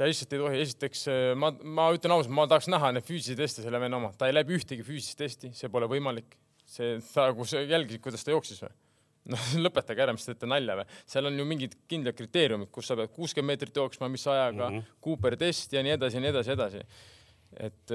ta 0.00 0.08
lihtsalt 0.08 0.32
ei 0.32 0.40
tohi, 0.40 0.60
esiteks 0.64 1.02
äh, 1.12 1.22
ma, 1.36 1.50
ma 1.60 1.90
ütlen 1.92 2.14
ausalt, 2.14 2.32
ma 2.32 2.46
tahaks 2.48 2.70
näha 2.72 2.94
neid 2.96 3.04
füüsilisi 3.04 3.36
teste 3.36 3.64
selle 3.64 3.80
venna 3.82 3.98
oma, 4.00 4.14
ta 4.16 4.30
ei 4.30 4.36
läbi 4.36 4.56
ühtegi 4.56 4.86
füüsilist 4.86 5.18
testi, 5.20 5.52
see 5.56 5.68
pole 5.72 5.90
võimalik. 5.90 6.38
see, 6.70 7.00
sa, 7.02 7.32
kui 7.34 7.48
sa 7.50 7.60
jälgisid, 7.66 8.00
kuidas 8.04 8.24
ta 8.24 8.32
jooksis 8.32 8.62
või? 8.62 8.72
noh, 9.34 9.46
lõpetage 9.66 10.04
ära, 10.04 10.14
mis 10.16 10.24
te 10.24 10.32
teete 10.32 10.48
nalja 10.48 10.78
või? 10.80 10.86
seal 11.12 11.28
on 11.28 11.36
ju 11.36 11.46
mingid 11.48 11.76
kindlad 11.90 12.16
kriteeriumid, 12.16 12.70
kus 12.72 12.88
sa 12.88 12.96
pead 12.96 13.12
kuuskümmend 13.12 13.52
meetrit 13.52 13.76
jooksma, 13.76 14.08
mis 14.08 14.24
ajaga 14.26 14.70
mm, 14.70 14.78
-hmm. 14.78 15.00
Cooper 15.04 15.36
test 15.40 15.76
ja 15.76 15.82
nii 15.84 15.96
edasi 15.98 16.16
ja 16.16 16.24
nii 16.24 16.32
edasi, 16.32 16.54
edasi 16.56 16.84
et 17.58 17.92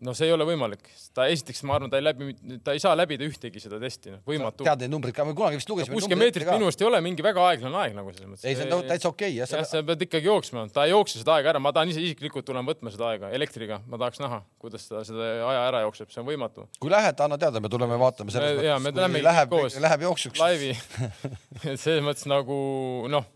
noh, 0.00 0.14
see 0.16 0.28
ei 0.30 0.32
ole 0.32 0.46
võimalik. 0.48 0.86
ta 1.14 1.26
esiteks, 1.28 1.60
ma 1.68 1.76
arvan, 1.76 1.90
ta 1.92 1.98
ei 2.00 2.04
läbi, 2.06 2.32
ta 2.64 2.72
ei 2.76 2.80
saa 2.80 2.94
läbida 2.96 3.26
ühtegi 3.26 3.60
seda 3.60 3.76
testi, 3.82 4.14
noh, 4.14 4.22
võimatu. 4.26 4.64
tead 4.64 4.84
neid 4.84 4.92
numbreid 4.94 5.16
ka, 5.16 5.26
me 5.28 5.34
kunagi 5.36 5.60
vist 5.60 5.68
lugesime. 5.68 5.98
kuuskümmend 5.98 6.24
meetrit 6.24 6.48
minu 6.48 6.70
arust 6.70 6.80
ei 6.80 6.88
ole 6.88 7.00
mingi 7.04 7.24
väga 7.24 7.44
aeglane 7.50 7.80
aeg 7.82 7.96
nagu 7.98 8.14
selles 8.14 8.30
mõttes. 8.32 8.46
ei, 8.48 8.56
see 8.56 8.72
on 8.72 8.88
täitsa 8.88 9.10
okei 9.12 9.34
okay, 9.34 9.38
jah, 9.42 9.68
sa 9.68 9.84
pead 9.90 10.06
ikkagi 10.08 10.30
jooksma, 10.30 10.64
ta 10.72 10.88
ei 10.88 10.94
jookse 10.94 11.20
seda 11.20 11.36
aega 11.36 11.52
ära, 11.52 11.62
ma 11.62 11.74
tahan 11.76 11.92
ise 11.92 12.02
isiklikult 12.04 12.48
tulen 12.48 12.64
võtma 12.68 12.92
seda 12.94 13.12
aega 13.12 13.32
elektriga, 13.36 13.82
ma 13.84 14.00
tahaks 14.00 14.24
näha, 14.24 14.40
kuidas 14.62 14.88
ta 14.88 15.04
seda 15.06 15.32
aja 15.50 15.64
ära 15.68 15.84
jookseb, 15.84 16.12
see 16.14 16.24
on 16.24 16.30
võimatu. 16.32 16.68
kui 16.80 16.92
lähed, 16.92 17.24
anna 17.28 17.40
teada, 17.40 17.60
me 17.60 17.72
tuleme 17.72 18.00
vaatame 18.00 18.32
selles 18.32 18.56
mõttes. 18.56 18.70
jaa, 18.72 18.80
me 18.80 18.94
läheme 18.96 19.24
läheb, 19.28 19.52
koos. 19.52 19.76
Läheb 19.84 20.08
jooksuks. 20.08 20.40
laivi 20.40 20.72
et 21.74 21.76
selles 21.76 22.04
mõttes 22.04 22.24
nagu 22.30 22.56
noh 23.12 23.34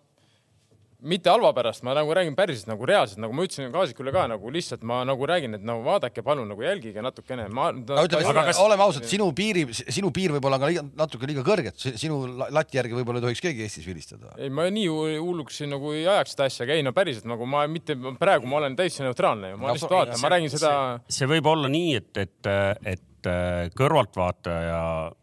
mitte 1.03 1.31
halva 1.31 1.51
pärast, 1.57 1.83
ma 1.87 1.95
nagu 1.97 2.15
räägin 2.15 2.37
päriselt 2.39 2.69
nagu 2.71 2.87
reaalselt, 2.87 3.21
nagu 3.23 3.35
ma 3.35 3.45
ütlesin 3.47 3.73
Kaasikule 3.75 4.13
ka 4.15 4.25
nagu 4.31 4.53
lihtsalt 4.55 4.85
ma 4.87 5.01
nagu 5.09 5.27
räägin, 5.29 5.57
et 5.59 5.65
nagu 5.67 5.83
vaadake 5.87 6.23
palun 6.27 6.49
nagu 6.51 6.63
jälgige 6.63 7.03
natukene. 7.05 7.49
ma 7.51 7.71
no, 7.75 8.05
ütleme, 8.07 8.45
kas... 8.49 8.61
oleme 8.63 8.87
ausad, 8.87 9.07
sinu 9.11 9.29
piiri, 9.37 9.67
sinu 9.73 10.13
piir 10.15 10.35
võib-olla 10.37 10.61
on 10.61 10.65
ka 10.65 10.71
liiga, 10.71 10.87
natuke 11.03 11.31
liiga 11.31 11.45
kõrge, 11.47 11.75
et 11.75 12.01
sinu 12.01 12.21
lati 12.43 12.79
järgi 12.79 12.99
võib-olla 12.99 13.23
ei 13.23 13.29
tohiks 13.29 13.45
keegi 13.45 13.67
Eestis 13.67 13.87
vilistada. 13.89 14.35
ei, 14.39 14.51
ma 14.51 14.69
nii 14.71 14.89
hulluks 15.19 15.63
nagu 15.71 15.95
ei 15.97 16.07
ajaks 16.07 16.37
seda 16.37 16.51
asja, 16.51 16.67
aga 16.67 16.79
ei 16.79 16.87
no 16.87 16.95
päriselt 16.97 17.29
nagu 17.31 17.49
ma 17.49 17.65
mitte 17.71 17.99
praegu 18.21 18.51
ma 18.51 18.63
olen 18.63 18.79
täitsa 18.79 19.07
neutraalne 19.07 19.55
ju, 19.55 19.63
ma 19.63 19.75
lihtsalt 19.75 19.97
vaatan, 19.97 20.23
ma 20.23 20.35
räägin 20.37 20.55
seda. 20.55 20.75
see 21.11 21.31
võib 21.31 21.51
olla 21.51 21.71
nii, 21.73 21.97
et, 21.99 22.13
et, 22.27 22.53
et 22.95 23.09
et 23.23 23.31
äh, 23.31 23.71
kõrvaltvaataja, 23.79 24.79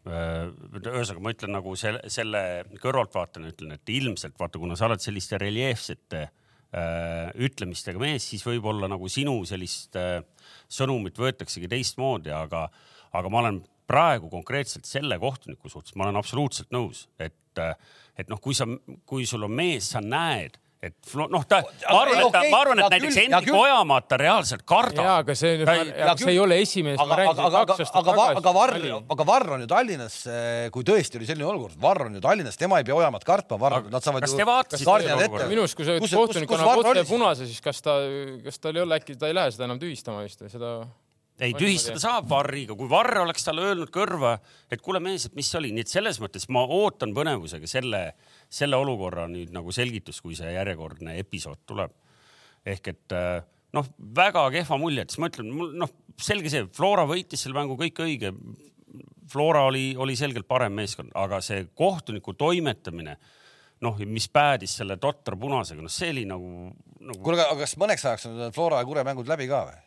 äh, 0.08 0.50
ühesõnaga 0.80 1.22
ma 1.22 1.32
ütlen 1.34 1.52
nagu 1.52 1.74
selle, 1.76 2.00
selle 2.08 2.42
kõrvaltvaatajana 2.80 3.50
ütlen, 3.52 3.74
et 3.76 3.92
ilmselt 3.92 4.38
vaata, 4.40 4.60
kuna 4.60 4.76
sa 4.78 4.88
oled 4.88 5.02
selliste 5.04 5.38
reljeefsete 5.40 6.22
äh, 6.24 7.32
ütlemistega 7.36 8.00
mees, 8.00 8.24
siis 8.30 8.44
võib-olla 8.46 8.88
nagu 8.90 9.10
sinu 9.12 9.36
sellist 9.48 9.98
sõnumit 10.70 11.20
võetaksegi 11.20 11.68
teistmoodi, 11.68 12.32
aga, 12.32 12.68
aga 13.12 13.32
ma 13.32 13.44
olen 13.44 13.60
praegu 13.90 14.30
konkreetselt 14.32 14.88
selle 14.88 15.18
kohtuniku 15.20 15.68
suhtes, 15.68 15.96
ma 15.96 16.06
olen 16.06 16.20
absoluutselt 16.20 16.72
nõus, 16.72 17.08
et, 17.20 17.60
et 18.16 18.28
noh, 18.30 18.40
kui 18.40 18.56
sa, 18.56 18.68
kui 19.04 19.26
sul 19.28 19.44
on 19.44 19.56
mees, 19.60 19.92
sa 19.92 20.00
näed 20.00 20.56
et 20.80 21.12
noh, 21.12 21.42
ta, 21.44 21.58
ma 21.90 21.98
arvan, 22.00 22.20
et 22.22 22.32
ta, 22.32 22.40
ma 22.48 22.60
arvan, 22.64 22.80
et 22.80 22.94
näiteks 22.94 23.18
Hendrik 23.20 23.50
Ojamaa 23.52 24.00
ta 24.08 24.16
reaalselt 24.20 24.62
kardab. 24.68 25.04
jaa, 25.04 25.16
aga 25.20 25.36
see, 25.36 25.58
see 25.60 26.30
ei 26.32 26.38
ole 26.40 26.56
esimene. 26.64 26.96
aga, 26.96 27.18
aga, 27.34 27.48
aga, 27.60 27.76
aga, 28.00 28.14
aga 28.40 28.54
Varr, 28.56 28.78
aga 29.16 29.26
Varr 29.28 29.54
on 29.58 29.66
ju 29.66 29.68
Tallinnas, 29.70 30.16
kui 30.72 30.86
tõesti 30.88 31.20
oli 31.20 31.28
selline 31.28 31.50
olukord, 31.50 31.76
Varr 31.82 32.06
on 32.06 32.16
ju 32.16 32.24
Tallinnas, 32.24 32.56
tema 32.60 32.80
ei 32.80 32.88
pea 32.88 32.96
Ojamaad 32.96 33.28
kartma, 33.28 33.60
Varr, 33.60 33.90
nad 33.92 34.06
saavad 34.06 34.24
kas 34.24 34.36
te 34.38 34.48
vaatasite? 34.48 35.44
minu 35.52 35.66
arust, 35.66 35.76
kui 35.76 35.84
sa 35.84 36.00
kohtunik 36.00 36.56
annab 36.56 36.84
otse 36.86 37.04
punase, 37.12 37.50
siis 37.50 37.60
kas 37.64 37.84
ta, 37.84 38.00
kas 38.46 38.60
tal 38.64 38.80
ei 38.80 38.86
ole 38.86 38.96
äkki, 38.96 39.20
ta 39.20 39.28
ei 39.28 39.36
lähe 39.36 39.52
seda 39.52 39.68
enam 39.68 39.82
tühistama 39.82 40.24
vist 40.24 40.40
või 40.40 40.52
seda 40.56 40.74
ei, 41.40 41.54
tühistada 41.56 42.00
saab 42.02 42.28
Varriga, 42.30 42.76
kui 42.78 42.88
Varr 42.90 43.22
oleks 43.22 43.46
talle 43.46 43.64
öelnud 43.70 43.90
kõrva, 43.94 44.34
et 44.70 44.82
kuule 44.84 45.00
mees, 45.02 45.26
et 45.26 45.36
mis 45.38 45.48
see 45.48 45.60
oli, 45.60 45.72
nii 45.74 45.86
et 45.86 45.92
selles 45.92 46.20
mõttes 46.22 46.46
ma 46.52 46.62
ootan 46.64 47.14
põnevusega 47.16 47.70
selle, 47.70 48.02
selle 48.52 48.78
olukorra 48.80 49.26
nüüd 49.30 49.54
nagu 49.54 49.72
selgitust, 49.74 50.22
kui 50.24 50.36
see 50.38 50.52
järjekordne 50.54 51.16
episood 51.22 51.64
tuleb. 51.66 51.96
ehk 52.66 52.88
et 52.92 53.16
äh, 53.16 53.40
noh, 53.72 53.86
väga 54.16 54.44
kehva 54.52 54.76
mulje, 54.80 55.06
et 55.06 55.12
siis 55.12 55.22
ma 55.22 55.30
ütlen, 55.30 55.50
mul 55.56 55.72
noh, 55.80 55.92
selge 56.20 56.52
see, 56.52 56.66
Flora 56.76 57.06
võitis 57.08 57.40
selle 57.40 57.56
mängu, 57.56 57.78
kõik 57.80 58.02
õige. 58.04 58.34
Flora 59.30 59.62
oli, 59.68 59.94
oli 59.96 60.16
selgelt 60.18 60.48
parem 60.50 60.74
meeskond, 60.74 61.12
aga 61.14 61.38
see 61.44 61.68
kohtuniku 61.78 62.34
toimetamine 62.34 63.16
noh, 63.80 64.00
mis 64.04 64.26
päädis 64.28 64.74
selle 64.80 64.98
totra 65.00 65.38
punasega, 65.40 65.80
noh, 65.80 65.92
see 65.92 66.10
oli 66.12 66.26
nagu, 66.28 66.50
nagu.... 66.98 67.20
kuule, 67.22 67.40
aga 67.40 67.62
kas 67.62 67.78
mõneks 67.80 68.04
ajaks 68.04 68.26
on 68.28 68.42
Flora 68.52 68.82
ja 68.82 68.88
Kure 68.88 69.04
mängud 69.06 69.30
läbi 69.30 69.48
ka 69.48 69.62
või? 69.70 69.78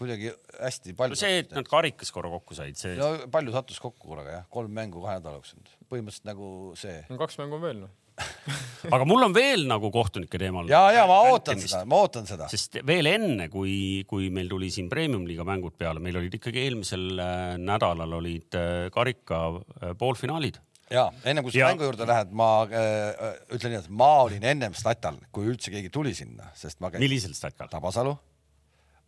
Kuidagi 0.00 0.32
hästi 0.56 0.96
palju 0.98 1.16
no. 1.16 1.20
see, 1.20 1.40
et 1.44 1.54
nad 1.56 1.68
karikas 1.68 2.12
korra 2.14 2.32
kokku 2.32 2.56
said, 2.56 2.78
see. 2.80 2.96
no 2.98 3.12
palju 3.32 3.54
sattus 3.54 3.80
kokku 3.82 4.12
korraga 4.12 4.38
jah, 4.38 4.46
kolm 4.52 4.72
mängu 4.76 5.02
kahe 5.04 5.18
nädala 5.20 5.40
jooksul, 5.40 5.64
põhimõtteliselt 5.92 6.30
nagu 6.30 6.52
see. 6.80 7.00
kaks 7.20 7.40
mängu 7.42 7.58
on 7.60 7.66
veel 7.66 7.82
noh 7.86 7.96
aga 8.94 9.06
mul 9.08 9.22
on 9.24 9.34
veel 9.34 9.66
nagu 9.68 9.90
kohtunike 9.92 10.40
teemal. 10.40 10.68
ja, 10.70 10.82
ja 10.94 11.04
ma 11.08 11.20
ootan 11.30 11.60
seda, 11.62 11.82
ma 11.88 12.00
ootan 12.04 12.26
seda. 12.28 12.48
sest 12.52 12.80
veel 12.86 13.08
enne, 13.10 13.48
kui, 13.52 14.04
kui 14.08 14.28
meil 14.34 14.50
tuli 14.50 14.70
siin 14.72 14.90
premium-liiga 14.92 15.46
mängud 15.48 15.76
peale, 15.80 16.02
meil 16.04 16.18
olid 16.20 16.36
ikkagi 16.40 16.64
eelmisel 16.66 17.06
äh, 17.16 17.54
nädalal 17.60 18.18
olid 18.20 18.58
äh, 18.58 18.88
karika 18.94 19.44
äh, 19.54 19.94
poolfinaalid 20.00 20.60
ja 20.90 21.06
ennem 21.24 21.46
kui 21.46 21.54
sa 21.54 21.62
ja... 21.62 21.70
mängu 21.70 21.86
juurde 21.86 22.08
lähed, 22.08 22.32
ma 22.36 22.50
äh, 22.66 23.36
ütlen 23.56 23.76
nii, 23.76 23.84
et 23.84 23.92
ma 24.02 24.10
olin 24.24 24.48
ennem 24.54 24.74
statal, 24.76 25.20
kui 25.34 25.48
üldse 25.52 25.72
keegi 25.72 25.92
tuli 25.94 26.16
sinna, 26.16 26.50
sest 26.58 26.82
ma 26.82 26.92
käin. 26.92 27.04
millisel 27.04 27.36
statal? 27.36 27.70
Tabasalu 27.72 28.16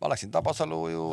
ma 0.03 0.11
läksin 0.11 0.31
Tabasalu 0.31 0.79
ju. 0.91 1.03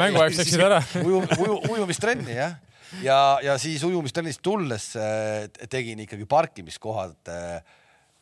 mänguajaks 0.00 0.40
läksid 0.42 0.62
ära 0.66 0.80
uju, 1.06 1.22
uju, 1.38 1.58
ujumistrenni 1.76 2.34
jah, 2.34 2.56
ja, 3.04 3.18
ja 3.46 3.58
siis 3.62 3.84
ujumistrennist 3.86 4.42
tulles 4.42 4.88
äh, 4.98 5.46
tegin 5.70 6.02
ikkagi 6.02 6.26
parkimiskohad 6.30 7.30
äh, 7.30 7.60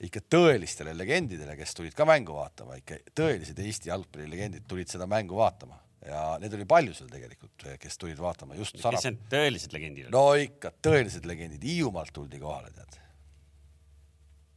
ikka 0.04 0.21
tõelistele 0.35 0.92
legendidele, 0.99 1.56
kes 1.56 1.73
tulid 1.78 1.94
ka 1.97 2.04
mängu 2.09 2.37
vaatama, 2.37 2.76
ikka 2.83 3.00
tõelised 3.16 3.61
Eesti 3.62 3.88
jalgpallilegendid 3.88 4.66
tulid 4.68 4.90
seda 4.92 5.09
mängu 5.09 5.38
vaatama 5.38 5.78
ja 6.04 6.25
neid 6.42 6.52
oli 6.56 6.66
palju 6.68 6.92
seal 6.97 7.09
tegelikult, 7.09 7.64
kes 7.80 7.97
tulid 8.00 8.21
vaatama 8.21 8.59
just. 8.59 8.76
kes 8.76 9.06
need 9.09 9.23
tõelised 9.33 9.73
legendid 9.73 10.09
olid? 10.11 10.16
no 10.16 10.25
ikka 10.37 10.75
tõelised 10.85 11.25
legendid, 11.28 11.64
Hiiumaalt 11.64 12.12
tuldi 12.12 12.40
kohale, 12.42 12.73
tead. 12.76 12.99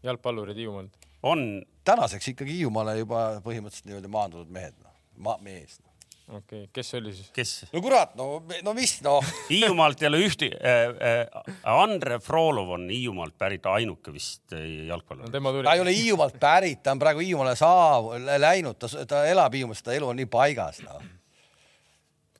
jalgpallurid 0.09 0.59
Hiiumaalt? 0.59 1.07
on. 1.23 1.47
tänaseks 1.87 2.33
ikkagi 2.33 2.59
Hiiumaale 2.59 2.97
juba 2.99 3.23
põhimõtteliselt 3.45 3.87
nii-öelda 3.87 4.11
maandunud 4.11 4.51
mehed 4.51 4.75
no 4.81 4.86
ma 5.17 5.37
mees 5.43 5.79
no.. 5.81 6.37
okei 6.37 6.63
okay., 6.63 6.69
kes 6.73 6.93
oli 6.99 7.13
siis? 7.15 7.31
kes? 7.35 7.53
no 7.73 7.81
kurat, 7.83 8.15
no, 8.19 8.29
no 8.63 8.73
mis 8.77 8.97
noh 9.05 9.25
Hiiumaalt 9.49 10.01
ei 10.03 10.09
ole 10.11 10.21
ühte 10.27 10.51
äh,, 10.53 10.95
äh, 11.11 11.51
Andre 11.73 12.21
Frolov 12.23 12.73
on 12.77 12.87
Hiiumaalt 12.91 13.37
pärit 13.37 13.67
ainuke 13.71 14.13
vist 14.15 14.55
äh, 14.55 14.87
jalgpallur 14.89 15.29
no,. 15.29 15.53
ta 15.63 15.75
ei 15.75 15.83
ole 15.85 15.95
Hiiumaalt 15.97 16.39
pärit, 16.41 16.81
ta 16.83 16.95
on 16.95 17.03
praegu 17.03 17.23
Hiiumaale 17.25 17.57
saav, 17.59 18.13
läinud, 18.41 18.79
ta, 18.79 18.91
ta 19.09 19.27
elab 19.29 19.55
Hiiumaal, 19.57 19.83
ta 19.83 19.95
elu 19.97 20.11
on 20.13 20.19
nii 20.21 20.31
paigas 20.31 20.83
noh 20.85 21.05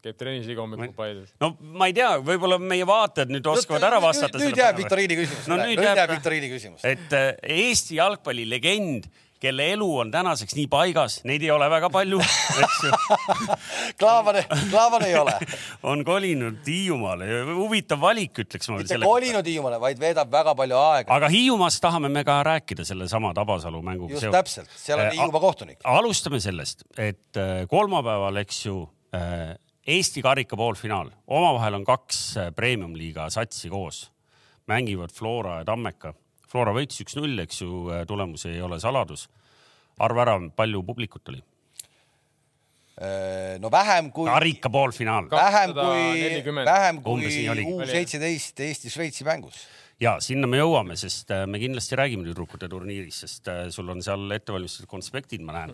käib 0.08 0.18
trennis 0.20 0.48
iga 0.50 0.64
hommik 0.64 0.96
Paides. 0.96 1.32
no 1.42 1.52
ma 1.60 1.90
ei 1.90 1.96
tea, 1.98 2.10
võib-olla 2.24 2.58
meie 2.62 2.88
vaatajad 2.88 3.32
nüüd 3.34 3.48
oskavad 3.52 3.84
no, 3.84 3.90
ära 3.90 4.02
vastata. 4.04 4.40
nüüd 4.42 4.58
jääb 4.58 4.80
viktoriini 4.82 5.20
küsimus. 5.20 5.48
no 5.52 5.60
nüüd 5.62 5.82
jääb, 5.82 6.02
jääb 6.02 6.14
viktoriini 6.16 6.52
küsimus. 6.52 6.86
et 6.88 7.16
äh, 7.18 7.30
Eesti 7.58 7.98
jalgpallilegend 8.00 9.10
kelle 9.40 9.66
elu 9.74 9.88
on 10.02 10.12
tänaseks 10.12 10.56
nii 10.58 10.68
paigas, 10.72 11.20
neid 11.28 11.44
ei 11.46 11.52
ole 11.54 11.70
väga 11.70 11.90
palju, 11.94 12.20
eks 12.64 12.80
ju. 12.84 12.92
Klaavane, 14.00 14.44
Klaavan 14.72 15.06
ei 15.06 15.16
ole. 15.20 15.36
on 15.92 16.04
kolinud 16.06 16.66
Hiiumaale, 16.68 17.30
huvitav 17.54 18.02
valik, 18.02 18.42
ütleks 18.46 18.72
ma. 18.72 18.80
mitte 18.82 19.00
kolinud 19.04 19.46
Hiiumaale, 19.48 19.80
vaid 19.84 20.02
veedab 20.02 20.32
väga 20.34 20.56
palju 20.58 20.80
aega. 20.82 21.14
aga 21.20 21.32
Hiiumaast 21.34 21.82
tahame 21.84 22.10
me 22.14 22.26
ka 22.28 22.40
rääkida 22.48 22.86
sellesama 22.88 23.34
Tabasalu 23.38 23.82
mänguga. 23.86 24.16
just 24.16 24.26
sealt. 24.26 24.38
täpselt, 24.40 24.76
seal 24.76 25.06
on 25.06 25.14
Hiiumaa 25.14 25.44
kohtunik. 25.44 25.80
alustame 25.84 26.42
sellest, 26.44 26.86
et 26.98 27.42
kolmapäeval, 27.70 28.44
eks 28.44 28.66
ju 28.66 28.84
Eesti 29.88 30.22
karika 30.22 30.58
poolfinaal, 30.60 31.14
omavahel 31.32 31.78
on 31.78 31.86
kaks 31.88 32.18
premium-liiga 32.56 33.30
satsi 33.32 33.70
koos, 33.72 34.10
mängivad 34.68 35.14
Flora 35.16 35.62
ja 35.62 35.66
Tammeka 35.66 36.12
Flora 36.48 36.74
võitis 36.76 37.04
üks-null, 37.04 37.36
eks 37.44 37.62
ju, 37.62 37.86
tulemus 38.08 38.46
ei 38.48 38.62
ole 38.64 38.80
saladus. 38.80 39.28
arva 40.00 40.24
ära, 40.24 40.40
palju 40.56 40.84
publikut 40.84 41.30
oli? 41.34 41.44
no 43.62 43.70
vähem 43.70 44.08
kui. 44.12 44.26
karika 44.26 44.70
poolfinaal. 44.74 45.28
vähem 45.30 45.74
kui, 45.78 46.64
vähem 46.66 47.02
kui 47.06 47.28
U 47.70 47.86
seitseteist 47.86 48.60
Eesti-Šveitsi 48.66 49.28
mängus 49.28 49.68
ja 50.02 50.18
sinna 50.24 50.48
me 50.50 50.60
jõuame, 50.60 50.98
sest 51.00 51.32
äh, 51.34 51.44
me 51.50 51.60
kindlasti 51.62 51.98
räägime 51.98 52.26
tüdrukute 52.28 52.70
turniirist, 52.70 53.24
sest 53.26 53.50
äh, 53.52 53.62
sul 53.74 53.90
on 53.94 54.04
seal 54.06 54.30
ettevalmistatud 54.36 54.90
konspektid, 54.90 55.44
ma 55.46 55.56
näen. 55.58 55.74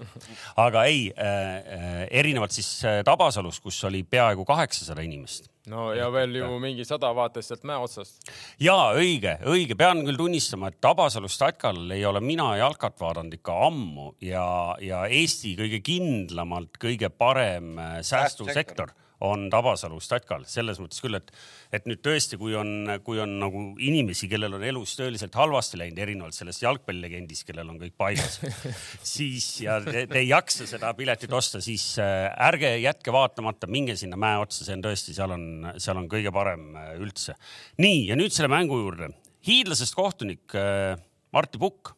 aga 0.64 0.86
ei 0.90 1.10
äh,, 1.12 2.06
erinevalt 2.12 2.56
siis 2.56 2.70
äh, 2.88 3.02
Tabasalus, 3.06 3.60
kus 3.64 3.82
oli 3.90 4.04
peaaegu 4.08 4.46
kaheksasada 4.48 5.04
inimest. 5.04 5.50
no 5.72 5.92
ja 5.96 6.10
veel 6.12 6.36
ju 6.36 6.48
mingi 6.60 6.86
sada 6.88 7.14
vaatas 7.16 7.52
sealt 7.52 7.68
mäe 7.68 7.78
otsast. 7.84 8.32
ja 8.64 8.78
õige, 8.96 9.38
õige, 9.50 9.78
pean 9.80 10.04
küll 10.08 10.20
tunnistama, 10.20 10.72
et 10.72 10.80
Tabasalu 10.84 11.32
statkal 11.32 11.84
ei 11.92 12.06
ole 12.08 12.24
mina 12.24 12.54
jalkat 12.62 13.00
vaadanud 13.04 13.40
ikka 13.40 13.60
ammu 13.68 14.14
ja, 14.24 14.48
ja 14.82 15.06
Eesti 15.08 15.58
kõige 15.60 15.84
kindlamalt 15.84 16.80
kõige 16.80 17.12
parem 17.12 17.76
säästusektor 18.02 18.96
on 19.24 19.46
Tabasalu 19.52 20.00
statkal 20.04 20.44
selles 20.50 20.80
mõttes 20.82 21.00
küll, 21.04 21.16
et, 21.18 21.30
et 21.74 21.86
nüüd 21.88 22.02
tõesti, 22.04 22.38
kui 22.40 22.56
on, 22.60 22.98
kui 23.06 23.22
on 23.24 23.38
nagu 23.40 23.62
inimesi, 23.84 24.28
kellel 24.32 24.58
on 24.58 24.66
elus 24.68 24.96
tõeliselt 25.00 25.36
halvasti 25.40 25.80
läinud, 25.80 26.02
erinevalt 26.04 26.36
sellest 26.36 26.64
jalgpallilegendist, 26.66 27.46
kellel 27.48 27.72
on 27.72 27.80
kõik 27.82 27.96
paigas, 28.00 28.40
siis 29.16 29.48
ja 29.64 29.80
te, 29.86 30.06
te 30.12 30.20
ei 30.22 30.30
jaksa 30.32 30.68
seda 30.70 30.92
piletit 30.98 31.34
osta, 31.34 31.64
siis 31.64 31.94
äh, 32.04 32.28
ärge 32.50 32.76
jätke 32.84 33.16
vaatamata, 33.16 33.70
minge 33.72 33.96
sinna 34.00 34.20
mäe 34.20 34.42
otsa, 34.44 34.66
see 34.68 34.76
on 34.76 34.86
tõesti, 34.86 35.16
seal 35.16 35.36
on, 35.36 35.48
seal 35.82 36.00
on 36.02 36.12
kõige 36.12 36.34
parem 36.36 36.74
äh, 36.80 36.94
üldse. 37.00 37.38
nii 37.84 38.08
ja 38.12 38.20
nüüd 38.20 38.36
selle 38.36 38.52
mängu 38.52 38.82
juurde. 38.82 39.14
hiidlasest 39.48 39.96
kohtunik 39.96 40.56
äh, 40.60 41.00
Martti 41.34 41.60
Pukk. 41.60 41.96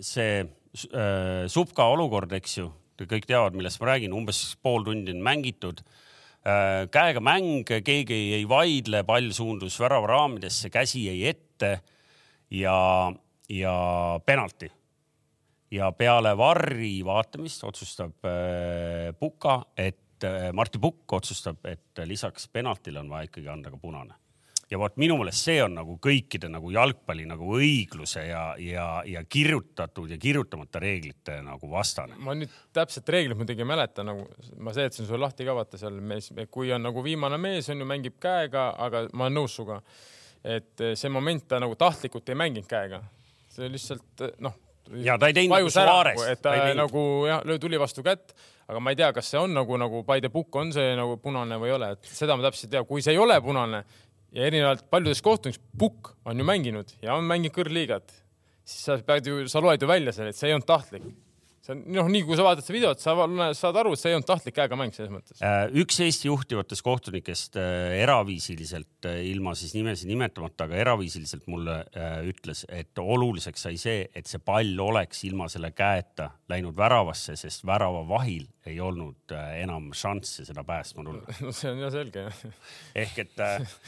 see 0.00 0.44
Subka 1.50 1.88
olukord, 1.90 2.30
eks 2.38 2.52
ju 2.60 2.68
kõik 3.02 3.26
teavad, 3.28 3.56
millest 3.58 3.80
ma 3.82 3.92
räägin, 3.92 4.14
umbes 4.16 4.40
pool 4.62 4.86
tundi 4.86 5.14
on 5.14 5.22
mängitud. 5.24 5.82
Äh, 6.44 6.84
käega 6.92 7.22
mäng, 7.24 7.64
keegi 7.66 8.20
ei 8.38 8.48
vaidle, 8.48 9.02
pall 9.08 9.32
suundus 9.32 9.78
väravaraamidesse, 9.80 10.70
käsi 10.70 11.06
jäi 11.08 11.28
ette 11.32 11.78
ja, 12.52 13.12
ja 13.48 13.76
penalti. 14.26 14.70
ja 15.74 15.88
peale 15.92 16.36
varri 16.38 17.00
vaatamist 17.04 17.64
otsustab 17.64 18.28
äh, 18.28 19.14
Puka, 19.18 19.64
et 19.76 20.22
äh, 20.24 20.52
Martti 20.52 20.78
Pukk 20.78 21.12
otsustab, 21.12 21.64
et 21.66 22.04
lisaks 22.04 22.46
penaltile 22.48 23.00
on 23.00 23.10
vaja 23.10 23.30
ikkagi 23.30 23.48
anda 23.48 23.72
ka 23.72 23.80
punane 23.80 24.14
ja 24.70 24.78
vot 24.80 24.96
minu 25.00 25.16
meelest 25.20 25.46
see 25.46 25.58
on 25.64 25.76
nagu 25.78 25.96
kõikide 26.02 26.48
nagu 26.52 26.70
jalgpalli 26.72 27.26
nagu 27.28 27.56
õigluse 27.58 28.24
ja, 28.28 28.44
ja, 28.60 28.86
ja 29.08 29.22
kirjutatud 29.28 30.10
ja 30.10 30.18
kirjutamata 30.20 30.80
reeglite 30.82 31.40
nagu 31.44 31.70
vastane. 31.70 32.16
ma 32.18 32.36
nüüd 32.38 32.52
täpselt 32.74 33.08
reeglit 33.12 33.38
muidugi 33.38 33.64
ei 33.64 33.68
mäleta, 33.68 34.06
nagu 34.06 34.26
ma 34.56 34.74
seletasin 34.76 35.08
sulle 35.08 35.24
lahti 35.26 35.46
ka 35.46 35.56
vaata 35.56 35.80
seal 35.80 36.00
mees, 36.00 36.30
kui 36.50 36.72
on 36.74 36.84
nagu 36.88 37.04
viimane 37.04 37.38
mees 37.40 37.68
on 37.72 37.84
ju, 37.84 37.88
mängib 37.88 38.18
käega, 38.22 38.70
aga 38.86 39.06
ma 39.12 39.28
olen 39.28 39.40
nõus 39.42 39.58
sinuga, 39.58 39.80
et 40.56 40.86
see 40.96 41.12
moment 41.12 41.46
ta 41.48 41.60
nagu 41.62 41.76
tahtlikult 41.80 42.28
ei 42.32 42.40
mänginud 42.40 42.68
käega, 42.70 43.02
see 43.52 43.68
lihtsalt 43.72 44.26
noh. 44.44 44.56
ja 45.04 45.18
ta 45.20 45.30
ei 45.30 45.36
teinud 45.36 45.58
nagu 45.58 45.70
Suarez. 45.72 46.26
et 46.32 46.42
ta, 46.42 46.56
ta 46.56 46.74
nagu 46.78 47.06
jah, 47.28 47.44
tuli 47.60 47.80
vastu 47.80 48.04
kätt 48.06 48.36
aga 48.68 48.80
ma 48.80 48.92
ei 48.92 48.98
tea, 48.98 49.10
kas 49.12 49.28
see 49.28 49.40
on 49.40 49.52
nagu, 49.54 49.76
nagu 49.80 50.02
by 50.06 50.22
the 50.24 50.30
book 50.32 50.56
on 50.56 50.72
see 50.72 50.94
nagu 50.96 51.18
punane 51.22 51.58
või 51.60 51.70
ei 51.70 51.76
ole, 51.76 51.90
et 51.96 52.08
seda 52.08 52.36
ma 52.36 52.46
täpselt 52.46 52.70
ei 52.70 52.76
tea, 52.78 52.84
kui 52.88 53.04
see 53.04 53.12
ei 53.12 53.20
ole 53.20 53.36
punane, 53.44 53.82
ja 54.34 54.48
erinevalt 54.48 54.86
paljudest 54.90 55.24
kohtunikest, 55.24 55.64
Pukk 55.78 56.14
on 56.26 56.38
ju 56.38 56.46
mänginud 56.46 56.90
ja 57.02 57.14
on 57.18 57.26
mänginud 57.28 57.54
kõrgliigat, 57.54 58.14
siis 58.66 58.88
sa 58.88 58.98
pead 59.06 59.28
ju, 59.30 59.44
sa 59.50 59.62
loed 59.62 59.82
ju 59.82 59.88
välja 59.88 60.14
selle, 60.14 60.34
et 60.34 60.38
see 60.38 60.50
ei 60.50 60.56
olnud 60.56 60.68
tahtlik 60.68 61.06
see 61.64 61.72
on 61.72 61.82
noh, 61.96 62.08
nii 62.12 62.24
kui 62.26 62.36
sa 62.36 62.44
vaatad 62.44 62.66
seda 62.66 62.76
videot, 62.76 63.00
sa 63.00 63.14
saad 63.56 63.78
aru, 63.80 63.94
et 63.94 64.00
see 64.00 64.10
ei 64.12 64.18
olnud 64.18 64.28
tahtlik 64.28 64.56
käega 64.58 64.76
mäng 64.76 64.92
selles 64.92 65.12
mõttes. 65.12 65.40
Äh, 65.40 65.64
üks 65.80 66.00
Eesti 66.04 66.28
juhtivatest 66.28 66.84
kohtunikest 66.84 67.56
äh, 67.60 67.94
eraviisiliselt, 68.02 69.08
äh, 69.08 69.22
ilma 69.30 69.54
siis 69.56 69.72
nimesid 69.76 70.10
nimetamata, 70.10 70.68
aga 70.68 70.76
eraviisiliselt 70.82 71.48
mulle 71.50 71.80
ütles, 72.28 72.64
et 72.72 73.00
oluliseks 73.00 73.64
sai 73.66 73.78
see, 73.80 74.08
et 74.12 74.28
see 74.28 74.42
pall 74.44 74.80
oleks 74.84 75.24
ilma 75.28 75.48
selle 75.52 75.72
käeta 75.76 76.30
läinud 76.52 76.76
väravasse, 76.76 77.36
sest 77.40 77.64
värava 77.66 78.04
vahil 78.08 78.44
ei 78.68 78.78
olnud 78.80 79.32
enam 79.60 79.90
šanssi 79.96 80.46
seda 80.46 80.64
päästma 80.64 81.04
tulla. 81.04 81.36
no 81.44 81.52
see 81.52 81.72
on 81.72 81.80
ja 81.84 81.90
selge 81.92 82.26
jah. 82.26 82.44
ehk 83.04 83.24
et 83.24 83.42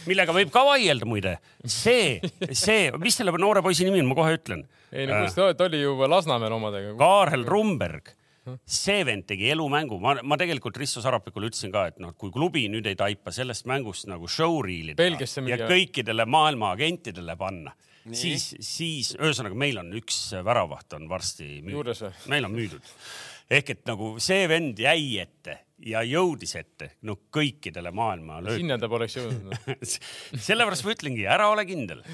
millega 0.09 0.35
võib 0.37 0.53
ka 0.55 0.65
vaielda 0.69 1.09
muide, 1.09 1.37
see, 1.65 2.19
see, 2.53 2.91
mis 3.01 3.17
selle 3.17 3.37
noore 3.41 3.65
poisi 3.65 3.89
nimi 3.89 4.03
on, 4.05 4.11
ma 4.11 4.19
kohe 4.19 4.37
ütlen 4.37 4.65
ei 4.95 5.07
no 5.09 5.19
kus 5.25 5.35
te 5.35 5.43
olete, 5.43 5.67
oli 5.67 5.81
ju 5.81 5.95
Lasnamäel 6.09 6.55
omadega. 6.57 6.93
Kaarel 6.99 7.45
Rumberg 7.66 8.14
see 8.62 9.02
vend 9.07 9.26
tegi 9.26 9.48
elumängu, 9.50 9.98
ma, 10.02 10.14
ma 10.22 10.38
tegelikult 10.38 10.79
Risto 10.79 11.02
Sarapikule 11.02 11.50
ütlesin 11.50 11.72
ka, 11.74 11.87
et 11.90 12.00
noh, 12.02 12.14
kui 12.18 12.31
klubi 12.35 12.66
nüüd 12.70 12.87
ei 12.87 12.98
taipa 12.98 13.33
sellest 13.35 13.66
mängust 13.70 14.07
nagu 14.11 14.29
showreel'i 14.31 14.94
ja 15.50 15.59
kõikidele 15.66 16.26
maailma 16.31 16.72
agentidele 16.76 17.37
panna, 17.40 17.74
siis, 18.07 18.52
siis 18.62 19.14
ühesõnaga 19.18 19.59
meil 19.59 19.81
on 19.83 19.90
üks 19.98 20.20
väravaht 20.46 20.98
on 20.98 21.09
varsti 21.11 21.61
müüdud. 21.66 22.05
meil 22.31 22.46
on 22.46 22.55
müüdud. 22.55 22.92
ehk 23.50 23.74
et 23.74 23.87
nagu 23.90 24.14
see 24.22 24.46
vend 24.50 24.79
jäi 24.79 25.18
ette 25.22 25.59
ja 25.87 26.05
jõudis 26.07 26.55
ette, 26.57 26.92
no 27.02 27.18
kõikidele 27.35 27.90
maailma. 27.94 28.40
sinna 28.55 28.79
ta 28.79 28.88
poleks 28.88 29.18
jõudnud. 29.18 29.59
sellepärast 30.48 30.87
ma 30.87 30.94
ütlengi, 30.94 31.26
ära 31.26 31.50
ole 31.50 31.66
kindel 31.66 32.07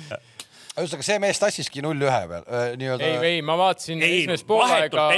ühesõnaga, 0.80 1.06
see 1.06 1.20
mees 1.22 1.40
tassiski 1.40 1.82
null 1.84 2.00
ühe 2.06 2.20
peal 2.30 2.46
äh, 2.46 2.72
nii-öelda. 2.80 3.08
ei, 3.08 3.36
ei, 3.36 3.44
ma 3.44 3.56
vaatasin 3.60 4.02
esimest 4.06 4.46
poolega, 4.48 5.08